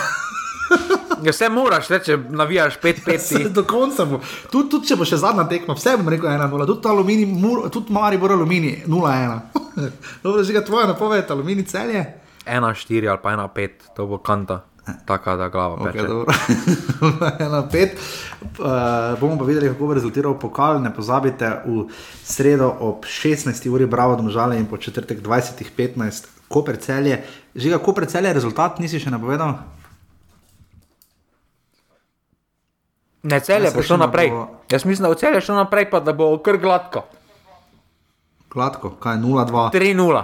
Ja, 1.24 1.32
vse 1.32 1.48
moraš, 1.48 1.88
reče, 1.88 2.18
navijaš 2.36 2.80
5-5. 2.82 3.48
Do 3.54 3.62
konca 3.64 4.04
bo. 4.04 4.18
Tudi 4.50 4.68
tud, 4.72 4.82
če 4.88 4.96
bo 4.96 5.06
še 5.08 5.20
zadnja 5.22 5.46
tekma, 5.48 5.76
vse 5.78 5.94
bom 6.00 6.10
rekel 6.12 6.28
1-0. 6.32 6.66
Tudi 6.68 6.90
aluminij, 6.90 7.30
tudi 7.72 7.94
mari 7.94 8.18
bo 8.18 8.32
aluminij 8.32 8.82
0-1. 8.88 9.40
Dobro, 10.24 10.42
že 10.42 10.56
ga 10.56 10.64
tvoja 10.64 10.90
napoved, 10.90 11.30
aluminij 11.30 11.68
celje. 11.70 12.04
1-4 12.44 13.08
ali 13.08 13.22
pa 13.22 13.36
1-5, 13.36 13.92
to 13.96 14.08
bo 14.08 14.18
kanta. 14.24 14.64
Tako 15.04 15.36
da 15.36 15.48
glava. 15.48 15.76
Okay, 15.76 16.24
Eno 17.46 17.68
pet. 17.72 17.98
Uh, 18.42 19.20
bomo 19.20 19.38
pa 19.38 19.44
videli, 19.44 19.68
kako 19.68 19.86
bo 19.86 19.94
rezultiral 19.94 20.38
pokal. 20.38 20.82
Ne 20.82 20.94
pozabite 20.94 21.48
v 21.64 21.86
sredo 22.24 22.68
ob 22.80 23.04
16. 23.04 23.68
uri, 23.70 23.86
bravo, 23.86 24.16
domžale 24.16 24.58
in 24.58 24.66
po 24.66 24.76
četrtek 24.76 25.22
20.15. 25.22 26.26
Koper 26.48 26.76
celje. 26.76 27.24
Žiga, 27.54 27.78
koper 27.78 28.06
celje, 28.06 28.32
rezultat 28.32 28.78
nisi 28.78 29.00
še 29.00 29.10
napovedal? 29.10 29.56
Ne, 33.24 33.40
celje 33.40 33.72
bo 33.72 33.82
šlo 33.82 33.96
naprej. 33.96 34.30
Bo... 34.30 34.46
Jaz 34.70 34.84
mislim, 34.84 35.08
da 35.08 35.14
bo 35.14 35.16
celje 35.16 35.40
šlo 35.40 35.56
naprej, 35.56 35.88
pa 35.90 36.00
da 36.04 36.12
bo 36.12 36.28
kar 36.44 36.60
gladko. 36.60 37.06
Gladko, 38.52 38.90
kaj 39.00 39.16
0-2? 39.16 39.70
3-0. 39.72 40.22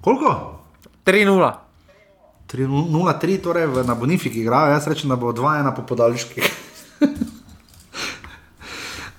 Koliko? 0.00 0.30
3-0. 1.04 1.69
0-3, 2.58 3.38
torej 3.38 3.66
v, 3.66 3.84
na 3.86 3.94
Bonifiki 3.94 4.40
igrajo, 4.40 4.74
jaz 4.74 4.86
rečem, 4.86 5.10
da 5.10 5.16
bo 5.16 5.32
2-1 5.32 5.74
po 5.76 5.82
podaljški. 5.86 6.42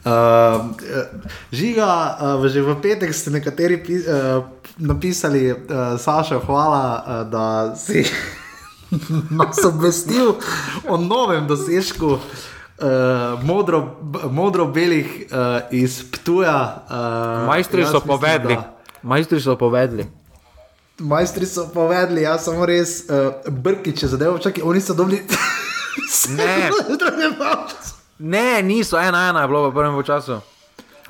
Uh, 0.01 0.75
žiga, 1.59 2.17
uh, 2.39 2.47
že 2.47 2.61
v 2.61 2.75
petek 2.81 3.15
ste 3.15 3.31
nekateri 3.31 3.79
pi, 3.79 4.03
uh, 4.03 4.43
napisali, 4.77 5.51
uh, 5.51 5.95
Saša, 5.95 6.43
hvala, 6.43 6.83
uh, 6.83 7.03
da 7.31 7.45
si 7.79 8.03
nas 9.39 9.63
obvestil 9.63 10.35
o 10.83 10.97
novem 10.99 11.47
dosežku 11.47 12.19
uh, 12.19 12.19
modro-belih 13.43 14.31
modro 14.31 14.65
uh, 14.67 15.71
iz 15.71 16.03
Ptuja. 16.03 16.83
Uh, 16.89 17.47
Majstri 17.47 17.87
so 17.87 18.03
povedali. 18.03 18.59
Majstri 19.01 19.39
so 19.39 19.55
povedali 19.55 20.20
majstri 21.01 21.45
so 21.45 21.67
povedali, 21.73 22.21
jaz 22.21 22.45
sem 22.45 22.63
res 22.63 22.93
uh, 23.09 23.33
brki, 23.49 23.93
če 23.97 24.13
zadevo 24.13 24.39
čakaj, 24.41 24.63
oni 24.63 24.81
so 24.81 24.95
dobili. 24.97 25.21
ne, 26.37 26.69
ne, 28.35 28.61
niso, 28.63 28.99
ena, 29.01 29.29
ena 29.29 29.43
je 29.43 29.51
bilo 29.51 29.69
v 29.69 29.75
prvem 29.75 30.03
času. 30.05 30.41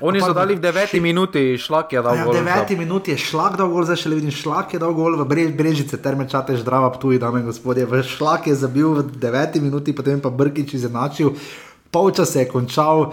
Oni 0.02 0.18
so 0.18 0.32
dali 0.34 0.56
v 0.58 0.62
deveti 0.64 0.98
minuti 1.00 1.54
šlak, 1.58 1.92
je 1.94 2.00
dal 2.02 2.16
ja, 2.16 2.24
gol. 2.26 2.34
V 2.34 2.40
deveti 2.40 2.74
minuti 2.76 3.12
je 3.14 3.18
šlak 3.22 3.54
dal 3.60 3.70
gol, 3.70 3.84
zdaj 3.86 4.00
še 4.02 4.10
le 4.10 4.18
vidim 4.18 4.34
šlak, 4.34 4.74
je 4.74 4.80
dal 4.82 4.96
gol 4.96 5.14
v 5.20 5.26
brežice, 5.54 6.00
terme 6.02 6.26
čate, 6.26 6.56
ždrava, 6.58 6.90
tuji, 6.98 7.20
dame 7.22 7.44
in 7.44 7.46
gospodje. 7.46 7.86
V 7.86 8.02
šlak 8.02 8.50
je 8.50 8.56
zabil 8.58 8.98
v 8.98 9.04
deveti 9.14 9.62
minuti, 9.62 9.94
potem 9.94 10.18
pa 10.18 10.32
Brkič 10.34 10.74
izenačil, 10.74 11.36
polčas 11.94 12.34
se 12.34 12.42
je 12.42 12.50
končal 12.50 13.12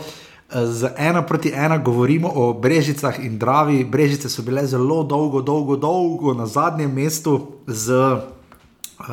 z 0.52 0.90
ena 0.98 1.22
proti 1.22 1.52
ena 1.56 1.78
govorimo 1.78 2.32
o 2.36 2.54
Brežicah 2.54 3.20
in 3.20 3.38
Dravi. 3.38 3.84
Brežice 3.84 4.30
so 4.30 4.42
bile 4.42 4.66
zelo 4.68 5.04
dolgo, 5.04 5.42
dolgo, 5.42 5.76
dolgo 5.76 6.34
na 6.34 6.46
zadnjem 6.46 6.94
mestu 6.94 7.48
z, 7.68 7.94
uh, 7.94 9.06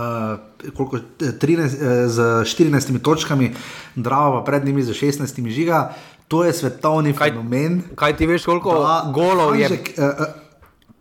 koliko, 0.77 0.99
13, 1.19 1.63
uh, 1.63 2.11
z 2.11 2.19
14 2.45 3.03
točkami, 3.03 3.53
Drava 3.97 4.41
pa 4.41 4.45
pred 4.45 4.65
njimi 4.65 4.83
z 4.83 4.91
16 4.91 5.49
žiga. 5.49 5.93
To 6.29 6.45
je 6.45 6.53
svetovni 6.53 7.13
kaj, 7.13 7.31
fenomen. 7.31 7.83
Kaj 7.95 8.17
ti 8.17 8.27
veš, 8.27 8.45
koliko 8.45 8.73
golov 9.13 9.61
je? 9.61 9.69
Uh, 9.69 10.05
uh, 10.05 10.46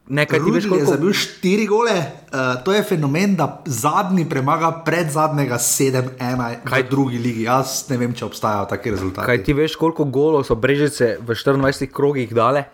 Nekaj 0.07 0.37
ti 0.37 0.51
veš, 0.53 0.67
koliko 0.69 0.91
je 0.91 0.97
bil 1.01 1.13
štiri 1.17 1.65
gole. 1.65 1.93
Uh, 1.97 2.63
to 2.63 2.73
je 2.73 2.83
fenomen, 2.85 3.33
da 3.35 3.63
zadnji 3.65 4.27
premaga 4.29 4.69
pred 4.85 5.09
zadnjega 5.09 5.57
7-1 5.57 6.57
v 6.61 6.81
drugi 6.89 7.17
ligi. 7.17 7.45
Jaz 7.47 7.87
ne 7.89 7.97
vem, 7.97 8.13
če 8.13 8.27
obstajajo 8.27 8.67
taki 8.69 8.93
rezultati. 8.93 9.25
Kaj 9.25 9.41
ti 9.47 9.55
veš, 9.57 9.77
koliko 9.81 10.05
golov 10.05 10.45
so 10.45 10.55
brežice 10.55 11.15
v 11.17 11.33
24 11.33 11.89
krogih 11.89 12.29
dale? 12.37 12.67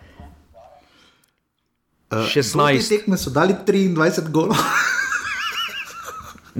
Uh, 2.12 2.28
16. 2.28 2.84
tekme 2.92 3.16
so 3.16 3.32
dali 3.32 3.56
23 3.56 4.28
golov. 4.28 4.60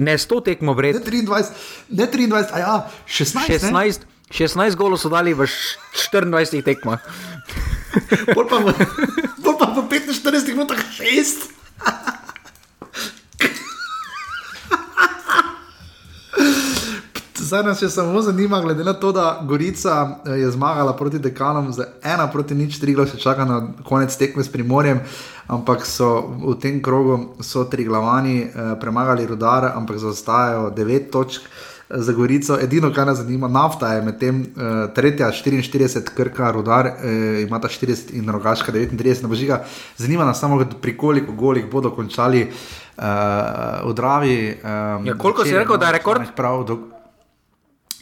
ne 0.09 0.17
100 0.17 0.41
tekmo 0.41 0.73
vred. 0.73 0.97
Ne 0.97 1.05
23, 1.05 1.53
ne 1.93 2.09
23, 2.09 2.49
a 2.49 2.57
ja, 2.57 2.73
16. 3.05 3.69
16, 3.69 4.09
16 4.33 4.73
golov 4.73 4.97
so 4.97 5.13
dali 5.13 5.37
v 5.37 5.45
24 5.45 6.65
tekmah. 6.65 6.97
Pol 8.33 8.45
pa, 8.49 8.57
v, 8.57 8.73
pol 9.43 9.55
pa 9.57 9.69
v 9.69 9.85
45 9.85 10.53
minutah 10.53 10.81
6. 10.81 11.53
Zdaj 17.53 17.63
nas 17.63 17.81
je 17.81 17.89
samo 17.89 18.21
zanima, 18.21 18.61
glede 18.61 18.83
na 18.83 18.93
to, 18.93 19.11
da 19.11 19.39
Gorica 19.45 20.19
eh, 20.25 20.31
je 20.41 20.51
zmagala 20.51 20.95
proti 20.97 21.19
dekanom 21.19 21.73
z 21.73 21.85
ena 22.03 22.27
proti 22.27 22.55
nič, 22.55 22.79
tri 22.79 22.93
glasove 22.93 23.21
čaka 23.21 23.45
na 23.45 23.67
konec 23.85 24.15
tekme 24.17 24.43
s 24.43 24.49
Primorjem, 24.49 25.01
ampak 25.47 25.85
so 25.85 26.33
v 26.41 26.57
tem 26.57 26.81
krogu 26.81 27.37
so 27.45 27.63
tri 27.69 27.85
glavani 27.85 28.41
eh, 28.41 28.49
premagali 28.81 29.25
rudar, 29.29 29.69
ampak 29.75 30.01
zaostajajo 30.01 30.73
devet 30.73 31.11
točk 31.11 31.45
za 31.89 32.13
Gorico. 32.13 32.57
Edino, 32.61 32.93
kar 32.93 33.07
nas 33.07 33.17
zanima, 33.17 33.47
nafta 33.47 33.93
je 33.93 34.01
med 34.01 34.19
tem 34.19 34.41
uh, 34.41 34.93
tretja, 34.95 35.31
44, 35.31 36.03
krka, 36.15 36.51
rodar, 36.51 36.87
uh, 36.87 37.41
ima 37.41 37.59
ta 37.59 37.67
40 37.67 38.13
in 38.13 38.29
rogaška 38.29 38.71
39, 38.71 39.21
na 39.21 39.27
božiga. 39.27 39.63
Zanima 39.97 40.25
nas 40.25 40.39
samo, 40.39 40.65
pri 40.81 40.97
koliko 40.97 41.31
golih 41.31 41.69
bodo 41.71 41.91
končali 41.91 42.47
uh, 42.47 43.03
v 43.89 43.93
Dravi. 43.93 44.57
Um, 44.63 45.07
ja, 45.07 45.17
koliko 45.17 45.45
si 45.45 45.57
rekel, 45.57 45.77
da 45.77 45.85
je 45.85 45.99
rekord? 45.99 46.35
Prav, 46.35 46.63
do, 46.63 46.79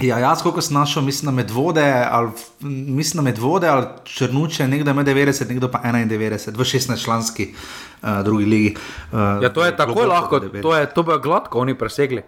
Ja, 0.01 0.17
jaz, 0.17 0.41
kako 0.41 0.61
sem 0.61 0.73
našel, 0.73 1.03
mislim 1.03 1.25
na 1.25 1.31
medvode 1.31 2.05
ali, 2.11 2.31
mislim 2.61 3.23
na 3.23 3.29
medvode 3.29 3.67
ali 3.67 3.85
črnuče, 4.03 4.67
nekdo 4.67 4.91
ima 4.91 5.03
90, 5.03 5.49
nekdo 5.49 5.67
pa 5.71 5.79
91, 5.85 6.57
v 6.57 6.59
16 6.59 7.03
članski 7.03 7.53
uh, 8.01 8.09
drugi 8.23 8.45
ligi. 8.45 8.75
Uh, 9.11 9.19
ja, 9.43 9.53
to 9.53 9.65
je 9.65 9.77
tako 9.77 10.05
lahko, 10.05 10.39
to 10.39 10.75
je, 10.75 10.93
to 10.93 11.03
bi 11.03 11.11
gladko 11.23 11.59
oni 11.59 11.77
presegli. 11.77 12.23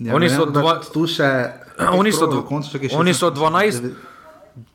Ja, 0.00 0.14
oni, 0.16 0.30
so 0.32 0.46
dva, 0.48 0.78
še, 1.16 1.30
oni, 1.92 2.12
so 2.12 2.26
dva, 2.30 2.44
koncu, 2.48 2.80
oni 2.96 3.14
so 3.14 3.28
12, 3.30 3.88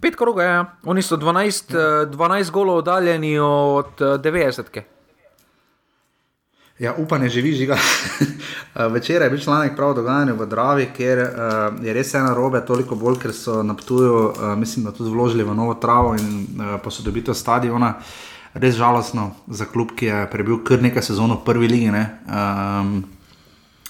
pet 0.02 0.18
krogov, 0.18 0.46
ja. 0.46 0.66
oni 0.86 1.02
so 1.02 1.18
12, 1.18 1.74
ja. 1.74 2.04
12 2.12 2.52
golov 2.54 2.84
oddaljeni 2.84 3.40
od 3.40 3.98
90. 4.00 4.70
-ke. 4.70 4.86
Ja, 6.80 6.94
upanje 6.98 7.30
živi, 7.30 7.54
žiga. 7.56 7.78
Včeraj 8.96 9.26
je 9.26 9.30
bil 9.30 9.40
članek 9.40 9.76
prav 9.76 9.94
dogajanja 9.96 10.34
v 10.34 10.46
Dravi, 10.46 10.90
ker 10.98 11.20
uh, 11.20 11.86
je 11.86 11.94
res 11.94 12.14
ena 12.14 12.34
robe, 12.36 12.60
toliko 12.68 12.96
bolj, 12.96 13.16
ker 13.22 13.34
so 13.34 13.64
na 13.64 13.74
Ptuju, 13.74 14.16
uh, 14.16 14.58
mislim, 14.60 14.86
da 14.86 14.92
tudi 14.92 15.10
vložili 15.10 15.44
v 15.44 15.56
novo 15.56 15.74
travo 15.74 16.16
in 16.20 16.44
uh, 16.44 16.76
posodobitev 16.84 17.34
stadiona. 17.34 17.94
Res 18.54 18.76
žalostno 18.76 19.32
za 19.48 19.66
klub, 19.66 19.96
ki 19.96 20.06
je 20.06 20.28
prebil 20.32 20.60
kar 20.68 20.84
nekaj 20.84 21.04
sezon 21.04 21.32
v 21.32 21.44
prvi 21.46 21.68
ligi. 21.68 21.92
Um, 21.92 23.04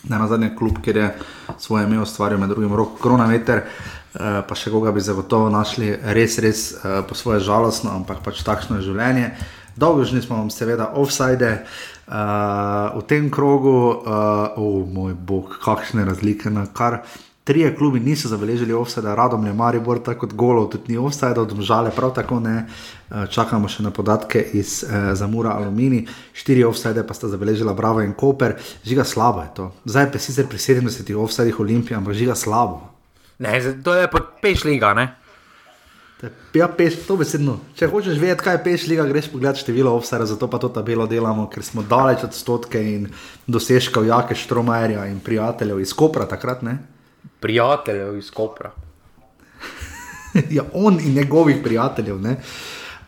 na 0.10 0.27
zadnji 0.27 0.53
klub, 0.57 0.80
kjer 0.84 0.98
je 0.98 1.10
svoje 1.57 1.86
ime 1.86 2.02
ustvaril, 2.02 2.40
med 2.40 2.49
drugim 2.49 2.73
rok 2.76 2.99
Kronameter, 3.02 3.64
uh, 3.65 4.41
pa 4.48 4.56
še 4.56 4.72
koga 4.73 4.94
bi 4.95 5.03
zagotovo 5.03 5.49
našli, 5.49 5.94
res, 6.18 6.40
res 6.44 6.65
uh, 6.77 7.02
po 7.07 7.18
svoje 7.18 7.44
žalostno, 7.45 7.94
ampak 7.95 8.23
pač 8.26 8.44
takšno 8.45 8.80
je 8.80 8.90
življenje. 8.91 9.32
Dolgožni 9.76 10.22
smo 10.23 10.40
vam 10.40 10.49
seveda 10.53 10.94
offside. 10.95 11.65
Uh, 12.06 12.95
v 12.95 13.03
tem 13.10 13.32
krogu, 13.34 13.76
uh, 14.06 14.60
oh, 14.61 14.86
moj 14.86 15.15
bog, 15.18 15.57
kakšne 15.64 16.06
razlike 16.06 16.53
na 16.53 16.68
kar 16.69 17.02
Trije 17.45 17.76
klubi 17.77 17.99
niso 17.99 18.26
zabeležili 18.27 18.73
offside, 18.73 19.15
radom 19.15 19.45
je 19.45 19.53
Maribor, 19.53 19.99
tako 20.01 20.26
kot 20.26 20.34
golov, 20.34 20.72
tudi 20.73 20.93
ni 20.93 20.97
offside, 20.97 21.45
domžale 21.45 21.91
prav 21.93 22.13
tako 22.15 22.39
ne. 22.41 22.63
Eh, 22.65 23.27
čakamo 23.30 23.69
še 23.69 23.84
na 23.85 23.91
podatke 23.93 24.41
iz 24.57 24.80
eh, 24.84 25.11
Zamura 25.13 25.51
Alumini, 25.53 26.07
štiri 26.34 26.63
offside 26.65 27.03
pa 27.05 27.13
sta 27.13 27.30
zabeležila 27.30 27.73
Bravo 27.77 28.01
in 28.01 28.15
Koper, 28.17 28.55
žiga 28.81 29.05
slabo 29.05 29.43
je 29.45 29.51
to. 29.55 29.67
Zdaj 29.85 30.09
pa 30.11 30.17
sicer 30.17 30.49
pri 30.49 30.57
70 30.57 31.13
offsideh 31.13 31.59
Olimpije, 31.59 31.97
ampak 31.97 32.17
žiga 32.17 32.34
slabo. 32.35 32.81
Ne, 33.38 33.61
zdaj- 33.61 33.77
to 33.84 33.93
je 33.93 34.09
pa 34.09 34.23
peš 34.41 34.65
liga, 34.65 34.93
ne? 34.93 35.05
Ja, 36.55 36.65
peš, 36.67 37.03
to 37.05 37.19
besedno. 37.19 37.59
Če 37.77 37.91
hočeš 37.91 38.17
vedeti, 38.17 38.41
kaj 38.41 38.57
je 38.57 38.63
peš 38.63 38.88
liga, 38.89 39.05
greš 39.05 39.30
pogledat 39.30 39.61
število 39.61 39.93
offside, 39.93 40.26
zato 40.26 40.47
pa 40.49 40.57
to 40.57 40.72
tabelo 40.73 41.05
delamo, 41.05 41.45
ker 41.51 41.61
smo 41.61 41.84
daleč 41.85 42.23
od 42.26 42.34
stotke 42.34 42.81
in 42.81 43.05
dosežkov 43.45 44.07
Jake 44.07 44.34
Štromajerja 44.34 45.05
in 45.11 45.19
prijateljev 45.19 45.84
iz 45.84 45.93
Kopra 45.93 46.26
takrat, 46.26 46.65
ne? 46.65 46.94
Prijateljev 47.45 48.17
iz 48.17 48.31
Kopra. 48.31 48.72
ja, 50.57 50.63
on 50.73 50.99
in 50.99 51.13
njegovih 51.13 51.57
prijateljev. 51.63 52.22
Ne? 52.22 52.38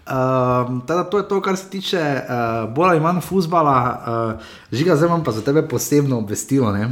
Um, 0.08 0.82
teda 0.88 1.04
to 1.04 1.18
je 1.18 1.28
to, 1.28 1.42
kar 1.42 1.58
se 1.58 1.70
tiče 1.70 2.22
uh, 2.22 2.26
bolj 2.74 2.90
ali 2.90 3.00
manj 3.00 3.22
futbola. 3.22 4.04
Uh, 4.08 4.34
žiga, 4.72 4.96
zdaj 4.96 5.08
imam 5.08 5.24
pa 5.24 5.32
za 5.32 5.42
tebe 5.42 5.68
posebno 5.68 6.18
obvestilo. 6.18 6.72
Ne? 6.72 6.92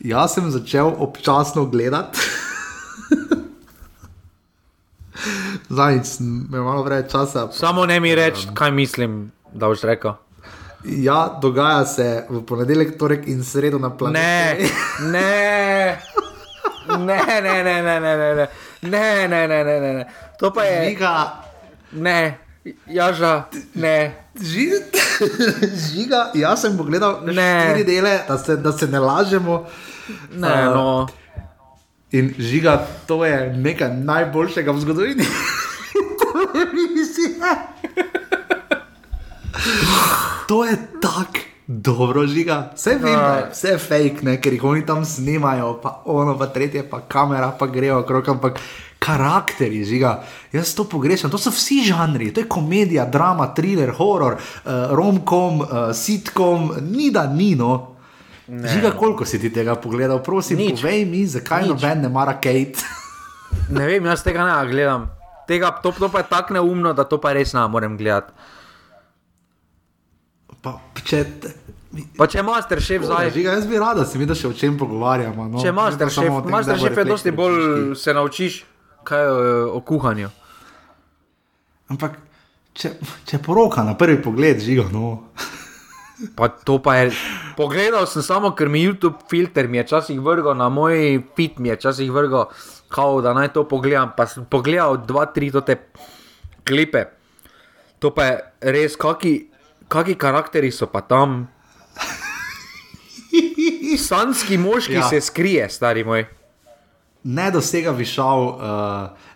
Jaz 0.00 0.34
sem 0.34 0.50
začel 0.50 0.92
občasno 0.98 1.66
gledati. 1.66 2.18
Zajec, 5.76 6.16
me 6.20 6.60
malo 6.60 6.82
več 6.82 7.12
časa. 7.12 7.48
Samo 7.52 7.86
ne 7.86 8.00
mi 8.00 8.14
reči, 8.14 8.48
kaj 8.54 8.70
mislim, 8.70 9.32
da 9.52 9.68
boš 9.68 9.82
rekel. 9.82 10.12
Ja, 10.84 11.38
dogaja 11.42 11.86
se 11.86 12.26
v 12.30 12.42
ponedeljek, 12.46 12.98
torek 12.98 13.28
in 13.28 13.44
sredo 13.44 13.78
na 13.78 13.90
planetu. 13.90 14.18
Ne, 14.18 14.56
ne, 15.12 15.98
ne, 16.88 17.20
ne, 17.42 17.62
ne, 17.64 17.82
ne, 17.82 18.00
ne, 18.00 18.00
ne, 18.00 18.16
ne, 18.34 18.48
ne, 18.82 19.28
ne, 19.28 19.46
ne, 19.48 19.64
ne, 19.64 19.80
ne, 19.80 19.92
ne. 19.94 20.04
To 20.38 20.50
pa 20.50 20.64
je. 20.64 20.88
Žiga, 20.90 21.42
Ne, 21.92 22.38
jaža, 22.86 23.44
ne. 23.74 24.14
žiga, 24.42 24.76
žiga, 25.92 26.30
jaz 26.34 26.60
sem 26.60 26.76
pogledal 26.76 27.20
Ne. 27.24 27.62
štiri 27.70 27.84
dele, 27.84 28.20
da 28.28 28.38
se, 28.38 28.56
da 28.56 28.72
se 28.72 28.86
ne 28.86 28.98
lažemo. 28.98 29.66
Ne, 30.34 30.68
Uh, 30.68 30.74
no. 30.74 31.06
In 32.12 32.34
žiga, 32.38 32.86
to 33.06 33.24
je 33.24 33.52
nekaj 33.56 33.90
najboljšega 33.90 34.70
v 34.72 34.80
zgodovini. 34.80 35.24
to 40.48 40.64
je 40.64 40.76
tako 41.02 41.38
dobro, 41.66 42.26
žiga. 42.26 42.70
Vse 42.74 42.90
vem, 42.90 43.12
da 43.12 43.36
je 43.36 43.46
vse 43.50 43.78
fake, 43.78 44.22
ne, 44.22 44.36
ker 44.40 44.54
jih 44.54 44.64
oni 44.64 44.86
tam 44.86 45.04
snimajo, 45.04 45.76
pa 45.82 46.02
ono, 46.04 46.36
pa 46.38 46.46
tretje, 46.46 46.84
pa 46.90 47.00
kamera, 47.08 47.50
pa 47.58 47.66
grejo 47.66 48.00
okrog, 48.00 48.28
ampak 48.28 48.60
karakteri, 48.98 49.84
žiga. 49.84 50.20
Jaz 50.52 50.74
to 50.74 50.86
pogrešam, 50.88 51.30
to 51.30 51.38
so 51.38 51.50
vsi 51.50 51.82
žanri, 51.90 52.32
to 52.34 52.40
je 52.40 52.48
komedija, 52.48 53.04
drama, 53.10 53.50
thriller, 53.54 53.92
horor, 53.98 54.38
uh, 54.38 54.94
romkom, 54.96 55.60
uh, 55.60 55.68
sitkom, 55.94 56.72
ni 56.90 57.10
da 57.10 57.26
ni 57.26 57.54
no. 57.54 57.96
Ne. 58.46 58.68
Žiga, 58.68 58.92
koliko 58.98 59.24
si 59.26 59.40
ti 59.42 59.50
tega 59.50 59.74
pogledal, 59.74 60.22
prosim, 60.22 60.58
Nič. 60.58 60.80
povej 60.80 61.04
mi, 61.04 61.26
zakaj 61.26 61.66
noben 61.66 62.06
ne 62.06 62.08
mara 62.08 62.38
Kate. 62.38 62.86
Ne 63.70 63.86
vem, 63.86 64.04
jaz 64.06 64.22
tega 64.22 64.44
ne 64.46 64.54
gledam. 64.70 65.08
Tega, 65.46 65.70
to, 65.82 65.90
to 65.98 66.08
pa 66.10 66.22
je 66.22 66.30
tako 66.30 66.54
neumno, 66.54 66.92
da 66.94 67.04
to 67.06 67.18
pa 67.22 67.32
res 67.34 67.54
ne 67.54 67.62
morem 67.70 67.96
gledati. 67.98 68.32
Pa, 70.64 70.78
če, 71.04 71.24
Pa 72.16 72.26
če 72.28 72.42
master 72.44 72.80
šef 72.82 73.04
zdaj. 73.06 73.30
Žiga, 73.34 73.56
jaz 73.58 73.66
bi 73.70 73.80
rada 73.80 74.04
se 74.08 74.18
videl, 74.20 74.36
še 74.38 74.50
o 74.50 74.56
čem 74.56 74.76
pogovarjamo. 74.80 75.48
No. 75.52 75.62
Če 75.62 75.72
master 75.76 76.10
šef, 76.12 76.28
tem, 76.28 76.52
master 76.52 76.80
šef 76.80 76.98
je 77.00 77.04
dosti 77.08 77.32
bolj 77.34 77.56
prišli. 77.56 77.98
se 78.02 78.14
naučiš 78.16 78.58
kaj 79.06 79.28
o, 79.30 79.36
o 79.78 79.80
kuhanju. 79.86 80.30
Ampak, 81.94 82.18
če, 82.76 82.96
če 83.28 83.40
poroka 83.44 83.84
na 83.86 83.94
prvi 83.98 84.18
pogled, 84.22 84.60
žiga, 84.62 84.88
no. 84.92 85.30
Pa 86.36 86.48
to 86.48 86.78
pa 86.82 86.96
je. 86.98 87.12
Pogledal 87.56 88.08
sem 88.08 88.24
samo, 88.24 88.50
ker 88.56 88.70
mi 88.72 88.82
YouTube 88.82 89.20
filter 89.30 89.68
mi 89.68 89.80
je 89.80 89.86
včasih 89.86 90.20
vrgel 90.24 90.56
na 90.56 90.68
moj 90.72 91.20
fit, 91.36 91.60
mi 91.60 91.68
je 91.70 91.76
včasih 91.76 92.12
vrgel, 92.12 92.48
kao, 92.92 93.20
da 93.24 93.34
naj 93.36 93.52
to 93.56 93.66
pogledam. 93.68 94.14
Pa 94.16 94.26
sem 94.28 94.44
pogledal 94.48 94.98
dva, 95.04 95.28
tri 95.32 95.52
te 95.52 95.78
klipe. 96.66 97.06
To 98.00 98.12
pa 98.12 98.28
je 98.28 98.72
res, 98.74 98.96
kaki, 99.00 99.34
kaki 99.88 100.14
karakteri 100.14 100.72
so 100.72 100.86
pa 100.86 101.00
tam. 101.00 101.48
Sanski 103.98 104.58
moški 104.58 104.92
Ja. 104.92 105.08
se 105.08 105.20
skrije, 105.20 105.70
stari 105.70 106.04
moj. 106.04 106.26
Ne 107.24 107.50
dosega 107.50 107.90
višav. 107.90 108.42
Uh, 108.42 108.54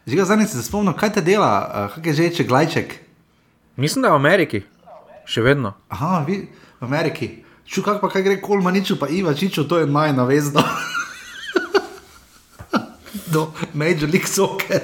žiga, 0.06 0.24
zdaj 0.24 0.46
se 0.46 0.62
spomnim, 0.62 0.94
kaj 0.94 1.12
te 1.12 1.20
dela, 1.20 1.88
uh, 1.90 2.02
kaj 2.02 2.10
je 2.10 2.14
že 2.14 2.30
če 2.36 2.44
glajček. 2.44 2.94
Mislim, 3.76 4.02
da 4.02 4.08
je 4.08 4.12
v 4.12 4.16
Ameriki, 4.20 4.62
še 5.24 5.42
vedno. 5.42 5.72
Aha, 5.88 6.24
vi 6.26 6.48
v 6.80 6.84
Ameriki. 6.84 7.30
Ču, 7.66 7.82
kak 7.82 8.00
pa 8.02 8.08
kaj 8.10 8.22
gre 8.22 8.40
Kolmaniču, 8.42 8.98
pa 8.98 9.08
Iva 9.08 9.34
Čiču, 9.34 9.64
to 9.64 9.78
je 9.78 9.86
najnavezno. 9.86 10.62
Do 13.32 13.52
Major 13.74 14.10
League 14.10 14.26
Soccer. 14.28 14.80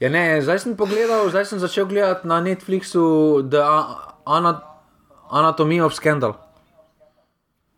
Ja, 0.00 0.08
ne, 0.12 0.38
zdaj 0.44 0.58
sem 0.62 0.76
pogledal, 0.76 1.26
zdaj 1.32 1.44
sem 1.48 1.58
začel 1.58 1.86
gledati 1.88 2.28
na 2.28 2.38
Netflixu 2.40 3.42
The 3.50 3.64
A- 4.28 4.36
Ana- 4.36 4.60
Anatomy 5.30 5.80
of 5.80 5.94
Scandal. 5.94 6.36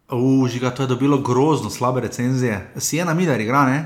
Užiga, 0.09 0.71
to 0.71 0.83
je 0.83 0.87
dobilo 0.89 1.19
grozno 1.19 1.71
slabe 1.71 2.01
recenzije. 2.01 2.73
Siena 2.77 3.15
Miller 3.15 3.41
igra, 3.41 3.65
ne? 3.65 3.79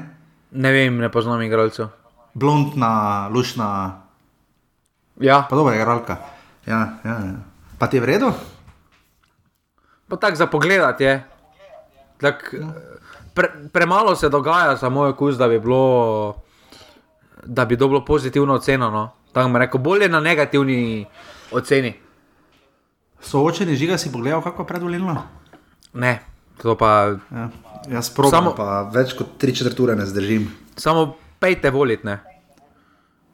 Ne 0.51 0.73
vem, 0.73 0.97
ne 0.97 1.11
poznam 1.11 1.43
igralcev. 1.43 1.87
Blondna, 2.35 3.29
lušna, 3.29 4.01
Ja, 5.17 5.47
pa 5.51 5.57
dobra 5.57 5.75
igralka. 5.75 6.17
Ja, 6.67 6.99
ja, 7.05 7.11
ja. 7.13 7.33
Pa 7.79 7.87
ti 7.87 7.97
je 7.97 8.01
v 8.01 8.05
redu? 8.07 8.33
pa 10.09 10.17
tako 10.17 10.37
za 10.37 10.47
pogled 10.47 11.01
je. 11.01 11.25
Tak, 12.19 12.55
pre, 13.35 13.49
premalo 13.73 14.17
se 14.17 14.29
dogaja 14.29 14.77
za 14.77 14.89
moj 14.89 15.09
okus, 15.09 15.37
da 15.37 15.49
bi 15.49 15.59
bilo, 15.61 16.35
da 17.45 17.65
bi 17.65 17.77
dobilo 17.77 18.05
pozitivno 18.05 18.55
oceno. 18.55 18.91
No. 18.91 19.11
Tako 19.33 19.49
bi 19.49 19.59
rekel, 19.59 19.81
bolje 19.81 20.09
na 20.09 20.21
negativni 20.21 21.07
oceni. 21.53 22.04
Soočeni 23.25 23.77
žiga 23.77 23.99
si 23.99 24.13
pogledal, 24.13 24.43
kako 24.43 24.65
predvolilno? 24.65 25.17
Ne, 25.95 26.21
to 26.63 26.77
pa 26.77 27.17
Ja, 27.31 27.49
jaz 27.91 28.11
probam, 28.11 28.31
Samo- 28.45 28.55
pa 28.57 28.83
več 28.85 29.13
kot 29.13 29.39
3-4 29.39 29.81
ure 29.81 29.97
ne 29.97 30.07
zdržim. 30.07 30.51
samo 30.77 31.15
pejte 31.39 31.71
voliti. 31.71 32.07
Ne. 32.07 32.19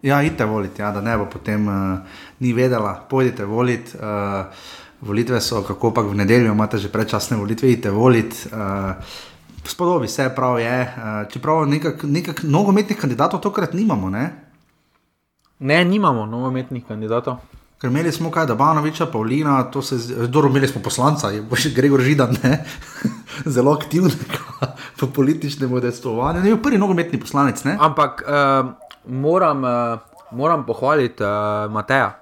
Ja, 0.03 0.23
idite 0.23 0.45
voliti, 0.45 0.83
ja, 0.83 0.93
da 0.93 1.01
ne 1.01 1.17
bo 1.17 1.27
potem 1.27 1.69
uh, 1.69 1.99
ni 2.39 2.53
vedela, 2.53 3.07
pojdite 3.11 3.45
voliti. 3.45 3.97
Uh, 3.97 4.47
volitve 5.01 5.41
so, 5.41 5.63
kako 5.63 5.91
pa 5.91 6.01
v 6.03 6.15
nedeljo 6.15 6.53
imate 6.53 6.79
že 6.79 6.89
predčasne 6.89 7.37
volitve, 7.37 7.69
idite 7.69 7.91
voliti. 7.91 8.49
Uh, 8.49 8.97
spodobi 9.65 10.09
se, 10.09 10.31
prav 10.37 10.59
je. 10.59 10.79
Uh, 10.83 11.29
čeprav 11.29 11.67
nekak, 11.67 12.03
nekak 12.03 12.43
nogometnih 12.43 12.99
kandidatov 12.99 13.41
tokrat 13.41 13.75
nimamo, 13.75 14.11
ne? 14.11 14.31
ne, 15.59 15.85
nimamo 15.85 16.27
novometnih 16.27 16.85
kandidatov. 16.89 17.37
Ker 17.81 17.89
imeli 17.89 18.13
smo 18.13 18.29
kaj, 18.31 18.45
da 18.47 18.55
Banoviča, 18.55 19.07
Pavlina, 19.07 19.63
to 19.73 19.83
se 19.83 19.97
zdi, 19.99 20.27
dobro, 20.29 20.51
imeli 20.51 20.69
smo 20.69 20.83
poslanca, 20.83 21.31
je 21.33 21.43
boš 21.43 21.71
Gregor 21.75 22.01
Židan, 22.01 22.37
ne? 22.43 22.65
zelo 23.55 23.73
aktivnega 23.73 24.41
v 25.01 25.07
političnem 25.15 25.73
udejstvovanju. 25.73 26.41
Ne, 26.41 26.49
je 26.49 26.55
bil 26.55 26.63
prvi 26.63 26.79
nogometni 26.79 27.21
poslanec, 27.21 27.65
ne? 27.65 27.79
Ampak 27.81 28.21
uh, 28.27 28.69
moram, 29.09 29.65
uh, 29.65 30.27
moram 30.31 30.67
pohvaliti 30.67 31.25
uh, 31.25 31.73
Mateja. 31.73 32.19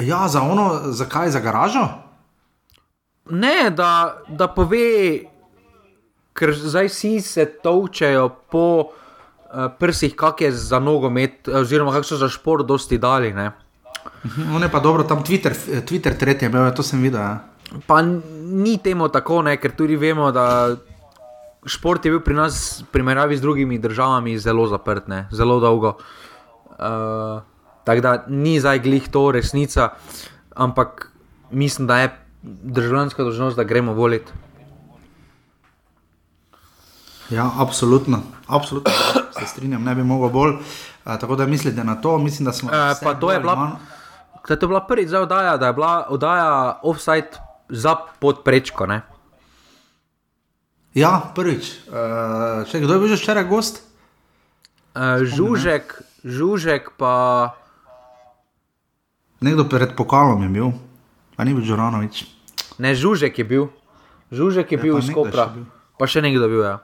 Ja, 0.00 0.28
za 0.28 0.42
ono, 0.42 0.80
zakaj, 0.90 1.30
za 1.30 1.40
garažo? 1.40 1.86
Ne, 3.30 3.70
da, 3.70 4.18
da 4.28 4.48
pove, 4.50 5.20
ker 6.34 6.50
zdaj 6.50 6.90
vsi 6.90 7.20
se 7.20 7.46
točejo 7.62 8.28
po 8.50 8.90
prsih, 9.78 10.14
kak 10.16 10.40
je 10.40 10.52
za 10.52 10.78
nogomet, 10.78 11.48
oziroma 11.48 11.92
kak 11.92 12.06
so 12.08 12.16
za 12.16 12.28
šport 12.28 12.66
dosti 12.66 12.98
dali. 12.98 13.32
Ne. 13.32 13.50
On 14.54 14.62
je 14.62 14.70
pa 14.70 14.80
dobro, 14.80 15.04
tam 15.04 15.24
Twitter, 15.24 15.54
Twitter 15.86 16.16
tretje, 16.18 16.48
bil, 16.48 16.70
to 16.74 16.82
sem 16.82 17.02
videl. 17.02 17.20
Ja. 17.20 17.38
Pa 17.86 18.02
ni 18.02 18.78
temu 18.78 19.08
tako, 19.08 19.42
ne, 19.42 19.56
ker 19.60 19.74
tudi 19.76 19.96
vemo, 19.96 20.30
da 20.32 20.76
šport 21.66 22.04
je 22.04 22.12
bil 22.14 22.22
pri 22.24 22.34
nas, 22.34 22.82
v 22.82 22.90
primerjavi 22.92 23.36
z 23.36 23.44
drugimi 23.44 23.78
državami, 23.78 24.38
zelo 24.38 24.66
zaprt, 24.70 25.08
ne, 25.08 25.26
zelo 25.32 25.60
dolgo. 25.60 25.96
Uh, 26.82 27.42
tako 27.84 28.00
da 28.00 28.12
ni 28.28 28.58
zdaj 28.60 28.82
glih 28.82 29.08
to 29.12 29.30
resnica, 29.32 29.92
ampak 30.54 31.10
mislim, 31.50 31.86
da 31.86 31.98
je 31.98 32.16
državljanska 32.42 33.22
dolžnost, 33.22 33.56
da 33.56 33.64
gremo 33.64 33.94
voliti. 33.94 34.32
Ja, 37.30 37.50
absolutno, 37.58 38.22
absolutno 38.46 39.21
se 39.42 39.48
strinjam, 39.48 39.82
ne 39.82 39.94
bi 39.94 40.02
mogel 40.04 40.28
bolj. 40.30 40.52
A, 41.04 41.16
tako 41.16 41.36
da 41.36 41.46
mislite 41.46 41.84
na 41.84 41.94
to, 41.96 42.18
mislim, 42.18 42.44
da 42.44 42.52
smo. 42.52 42.70
Eh, 42.70 42.90
vse 42.90 43.02
pa 43.02 43.14
to 43.14 43.28
je 43.28 43.40
bila- 43.40 43.56
manj- 43.56 43.76
Da 44.42 44.54
je 44.54 44.58
to 44.58 44.66
bila 44.66 44.80
prvič 44.80 45.08
za 45.08 45.20
oddaja, 45.20 45.56
da 45.56 45.66
je 45.66 45.72
bila 45.72 46.06
oddaja 46.08 46.48
offside 46.82 47.30
za 47.68 47.94
podprečko. 48.18 48.86
Ne? 48.86 49.02
Ja, 50.94 51.30
prvič. 51.30 51.78
Uh, 51.86 51.94
še 52.64 52.80
kdo 52.80 52.92
je 52.92 52.98
bil 52.98 53.08
že 53.08 53.16
včeraj 53.16 53.44
gost? 53.44 53.80
Uh, 54.92 55.22
žužek, 55.24 55.94
žužek 56.22 56.90
pa. 56.92 57.54
Nekdo 59.38 59.64
pred 59.64 59.90
pokalom 59.92 60.42
je 60.42 60.50
bil, 60.50 60.68
a 61.32 61.42
ni 61.42 61.50
bil 61.50 61.62
Džoranovič. 61.62 62.26
Ne, 62.78 62.92
žužek 62.92 63.34
je 63.34 63.44
bil. 63.44 63.64
Žužek 64.28 64.68
je 64.68 64.76
Ja, 64.76 64.82
bil 64.82 64.94
pa 64.94 64.98
iz 64.98 65.08
je 65.08 65.14
Kopra. 65.14 65.46
bil. 65.48 65.64
Pa 65.96 66.04
še 66.04 66.18
nekdo 66.20 66.46
bil, 66.46 66.62
ja. 66.62 66.76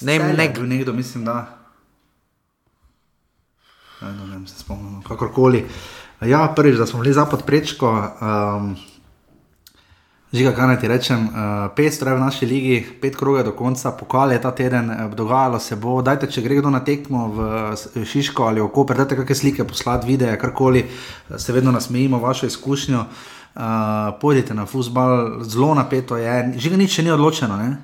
Ne, 0.00 0.18
ne, 0.18 0.44
je 0.44 0.54
bil 0.54 0.66
nekdo, 0.66 0.92
mislim, 0.92 1.24
da. 1.24 1.61
Ne, 4.02 4.12
no, 4.12 4.26
ne 4.26 4.32
vem, 4.36 4.46
se 4.46 4.58
spomnim, 4.58 5.02
kakorkoli. 5.02 5.66
Ja, 6.20 6.52
prvič, 6.56 6.78
da 6.78 6.86
smo 6.86 7.00
bili 7.00 7.12
za 7.12 7.26
podprečko. 7.26 7.92
Um, 8.20 8.74
Žiga, 10.32 10.54
kaj 10.56 10.66
naj 10.66 10.78
ti 10.80 10.88
rečem, 10.88 11.24
uh, 11.28 11.66
pet 11.76 11.92
stroj 11.92 12.14
v 12.16 12.20
naši 12.22 12.46
ligi, 12.48 12.76
pet 13.02 13.18
kroge 13.20 13.42
do 13.44 13.52
konca, 13.52 13.90
pokal 13.92 14.32
je 14.32 14.40
ta 14.40 14.50
teden, 14.50 14.90
eh, 14.90 15.08
dogajalo 15.12 15.58
se 15.60 15.76
bo. 15.76 16.00
Dajte, 16.02 16.26
če 16.26 16.40
gre 16.42 16.56
kdo 16.56 16.70
na 16.72 16.80
tekmo 16.80 17.26
v 17.28 18.04
Šiško 18.04 18.46
ali 18.48 18.62
v 18.64 18.70
Koper, 18.72 18.96
dajte 18.96 19.18
kakšne 19.20 19.34
slike, 19.34 19.68
poslati 19.68 20.08
videe, 20.08 20.38
karkoli, 20.40 20.86
eh, 20.88 21.38
se 21.38 21.52
vedno 21.52 21.72
nasmejimo 21.72 22.18
vašo 22.18 22.46
izkušnjo. 22.46 23.04
Uh, 23.52 23.62
pojdite 24.20 24.54
na 24.54 24.64
futbal, 24.66 25.44
zelo 25.44 25.74
napeto 25.74 26.16
je, 26.16 26.54
žiga 26.56 26.76
nič 26.80 26.96
še 26.96 27.02
ni 27.02 27.10
odločeno. 27.12 27.56
Ne? 27.56 27.76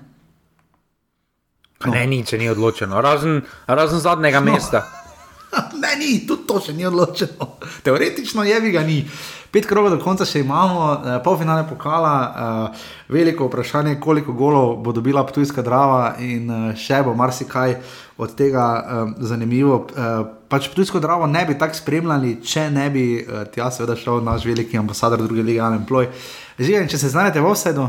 no. 1.84 1.92
ne, 1.92 2.06
nič 2.06 2.32
ni 2.32 2.48
odločeno, 2.48 3.00
razen, 3.00 3.42
razen 3.66 4.00
zadnjega 4.00 4.40
no. 4.40 4.52
mesta. 4.52 4.82
Ne, 5.82 5.96
ni, 5.98 6.26
tudi 6.26 6.46
to 6.46 6.60
še 6.60 6.74
ni 6.76 6.86
odločeno. 6.86 7.56
Teoretično 7.84 8.44
je 8.44 8.60
bi 8.60 8.72
ga 8.74 8.82
ni. 8.86 9.02
Pet 9.48 9.64
krogov 9.64 9.94
do 9.94 9.98
konca 10.02 10.26
še 10.28 10.42
imamo, 10.42 10.88
eh, 10.92 11.20
polfinale 11.24 11.64
pokala, 11.68 12.14
eh, 12.20 12.88
veliko 13.08 13.48
vprašanje, 13.48 13.96
koliko 14.00 14.32
golov 14.36 14.76
bo 14.84 14.92
dobila 14.92 15.24
Ptujska 15.24 15.62
drava 15.64 16.16
in 16.20 16.50
eh, 16.50 16.74
še 16.76 17.00
bo 17.04 17.14
marsikaj 17.16 17.78
od 18.18 18.34
tega 18.36 18.66
eh, 18.76 19.14
zanimivo. 19.24 19.86
Eh, 19.88 20.18
pač 20.48 20.68
Ptujsko 20.68 21.00
dravo 21.00 21.26
ne 21.26 21.46
bi 21.48 21.56
tako 21.58 21.80
spremljali, 21.80 22.36
če 22.44 22.68
ne 22.70 22.90
bi 22.90 23.06
eh, 23.22 23.46
tja 23.54 23.70
seveda 23.72 23.96
šel 23.96 24.20
naš 24.20 24.44
veliki 24.44 24.76
ambasador 24.78 25.24
druge 25.24 25.42
lige 25.42 25.64
Alan 25.64 25.86
Ploj. 25.88 26.10
Žiga, 26.58 26.84
če 26.90 26.98
se 26.98 27.14
znajdete 27.14 27.40
v 27.40 27.48
offsetu, 27.48 27.88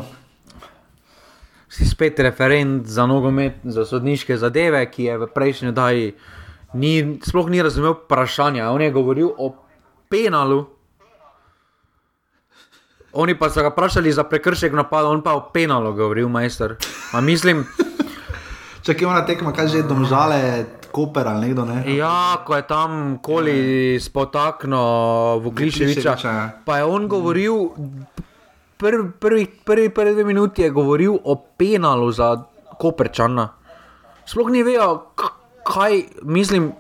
Si 1.70 1.86
spet 1.86 2.18
referent 2.20 2.88
za 2.90 3.06
nogomet, 3.06 3.60
za 3.64 3.86
sodniške 3.86 4.38
zadeve, 4.42 4.82
ki 4.90 5.04
je 5.04 5.18
v 5.22 5.28
prejšnji 5.30 5.70
oddaji 5.70 6.08
ni, 6.74 6.94
sploh 7.20 7.48
ni 7.48 7.62
razumel 7.62 7.94
vprašanja. 7.96 8.70
On 8.70 8.82
je 8.82 8.92
govoril 8.92 9.30
o 9.30 9.54
penalu. 10.08 10.66
Oni 13.12 13.34
pa 13.34 13.50
so 13.50 13.62
ga 13.62 13.70
vprašali 13.70 14.12
za 14.12 14.24
prekršek 14.24 14.70
napada, 14.72 15.08
on 15.08 15.22
pa 15.22 15.34
o 15.34 15.50
penalu 15.50 15.94
govoril, 15.94 16.30
majster. 16.30 16.76
A 17.12 17.22
mislim, 17.22 17.66
če 18.84 18.94
je 18.94 19.08
ona 19.08 19.26
tekma, 19.26 19.50
kaj 19.50 19.68
že 19.68 19.84
domžale, 19.84 20.42
Koper 20.90 21.28
ali 21.28 21.48
nekdo 21.48 21.66
ne. 21.66 21.84
ja, 21.88 22.42
ko 22.42 22.56
je 22.56 22.64
tam 22.64 22.92
koli 23.18 23.58
spotakno 24.00 24.80
Vukliševiča, 25.38 26.02
Vukliševiča, 26.02 26.30
ja. 26.30 26.46
pa 26.66 26.78
je 26.78 26.84
on 26.84 27.06
govoril, 27.08 27.70
prvi, 28.76 29.12
prvi, 29.12 29.46
prvi, 29.66 29.90
prvi 29.90 30.14
dve 30.14 30.24
minuti 30.24 30.62
je 30.62 30.70
govoril 30.70 31.14
o 31.24 31.36
penalu 31.36 32.10
za 32.12 32.42
Koperčana. 32.74 33.54
Sploh 34.26 34.50
ni 34.50 34.64
vejo, 34.64 35.14
k- 35.14 35.30
kaj 35.70 36.04
mislim. 36.24 36.72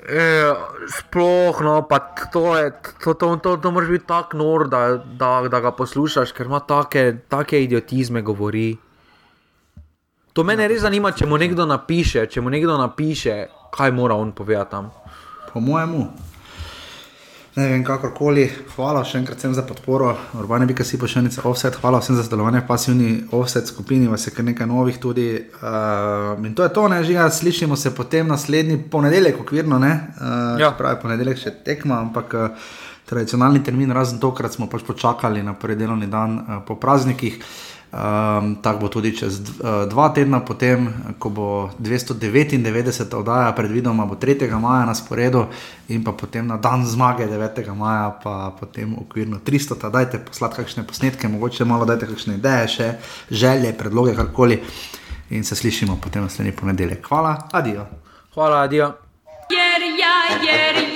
E, 0.00 0.26
sploh, 0.88 1.60
no, 1.60 1.74
pa 1.88 1.98
to 2.32 2.56
je, 2.56 2.70
to, 3.04 3.14
to, 3.14 3.36
to, 3.36 3.56
to 3.60 3.70
moraš 3.70 3.90
biti 3.90 4.06
tako 4.08 4.36
nor, 4.40 4.64
da, 4.68 4.96
da, 4.96 5.42
da 5.48 5.60
ga 5.60 5.74
poslušaš, 5.76 6.32
ker 6.32 6.48
ima 6.48 6.60
take, 6.64 7.18
take 7.28 7.60
idiotizme 7.62 8.22
govori. 8.22 8.72
To 10.32 10.44
mene 10.46 10.68
res 10.70 10.80
zanima, 10.86 11.12
če 11.12 11.28
mu 11.28 11.36
nekdo 11.38 11.66
napiše, 11.68 12.24
če 12.32 12.40
mu 12.40 12.50
nekdo 12.50 12.78
napiše, 12.80 13.36
kaj 13.76 13.92
mora 13.92 14.16
on 14.16 14.32
povedati 14.32 14.70
tam. 14.70 14.90
Po 15.52 15.60
mojemu. 15.60 16.06
Ne 17.60 17.66
vem, 17.68 17.82
kakorkoli, 17.84 18.46
hvala 18.72 19.02
še 19.04 19.18
enkrat 19.20 19.42
vsem 19.42 19.52
za 19.52 19.60
podporo, 19.68 20.14
urbane 20.40 20.64
bi 20.64 20.72
kasi 20.78 20.96
pošiljnice 20.96 21.42
offset, 21.44 21.74
hvala 21.82 21.98
vsem 22.00 22.16
za 22.16 22.22
sodelovanje 22.24 22.62
v 22.62 22.66
pasivni 22.70 23.08
offset 23.36 23.68
skupini, 23.68 24.08
vas 24.08 24.24
je 24.24 24.32
kar 24.32 24.46
nekaj 24.46 24.68
novih 24.70 24.96
tudi. 25.02 25.26
Uh, 25.60 26.40
in 26.40 26.54
to 26.56 26.64
je 26.64 26.72
to, 26.72 26.86
ne 26.88 27.02
žiga, 27.04 27.26
slišimo 27.28 27.76
se 27.76 27.92
potem 27.92 28.30
naslednji 28.32 28.78
ponedeljek, 28.90 29.42
okvirno, 29.44 29.76
ne? 29.82 29.92
Uh, 30.16 30.62
Ja. 30.62 30.70
Pravi 30.78 31.02
ponedeljek 31.02 31.42
še 31.42 31.52
tekma, 31.66 32.00
ampak 32.00 32.32
uh, 32.38 32.72
tradicionalni 33.10 33.60
termin, 33.66 33.92
razen 33.92 34.22
tokrat 34.22 34.56
smo 34.56 34.70
pač 34.70 34.86
počakali 34.86 35.44
na 35.44 35.52
prvi 35.52 35.76
delovni 35.82 36.08
dan 36.08 36.38
uh, 36.40 36.62
po 36.64 36.78
praznikih. 36.80 37.42
Um, 37.90 38.54
tako 38.62 38.80
bo 38.80 38.88
tudi 38.88 39.10
čez 39.18 39.40
uh, 39.40 39.82
dva 39.90 40.12
tedna, 40.14 40.38
potem, 40.46 40.86
ko 41.18 41.30
bo 41.30 41.46
299. 41.82 43.16
oddaja, 43.18 43.50
predvidoma 43.52 44.06
bo 44.06 44.14
3. 44.14 44.46
maja 44.62 44.86
na 44.86 44.94
sporedu, 44.94 45.48
in 45.88 46.04
pa 46.06 46.12
potem 46.12 46.46
na 46.46 46.56
dan 46.56 46.86
zmage 46.86 47.26
9. 47.26 47.74
maja, 47.74 48.14
pa 48.22 48.54
potem 48.60 48.94
okvirno 48.94 49.42
300. 49.42 49.90
Dajte 49.90 50.22
poslati 50.22 50.62
kakšne 50.62 50.86
posnetke, 50.86 51.28
mogoče 51.28 51.64
malo 51.64 51.84
dajte 51.84 52.06
kakšne 52.06 52.38
ideje, 52.38 52.68
še 52.68 52.92
želje, 53.30 53.74
predloge, 53.74 54.14
karkoli. 54.14 54.62
In 55.30 55.44
se 55.44 55.58
slišimo 55.58 55.98
potem 56.02 56.22
naslednji 56.22 56.52
ponedeljek. 56.52 57.06
Hvala, 57.06 57.48
adijo. 57.52 57.86
Hvala. 58.34 58.64
Jer 58.70 58.82
ja, 58.82 58.94
jer 59.50 60.74
ja, 60.74 60.82
ja 60.82 60.89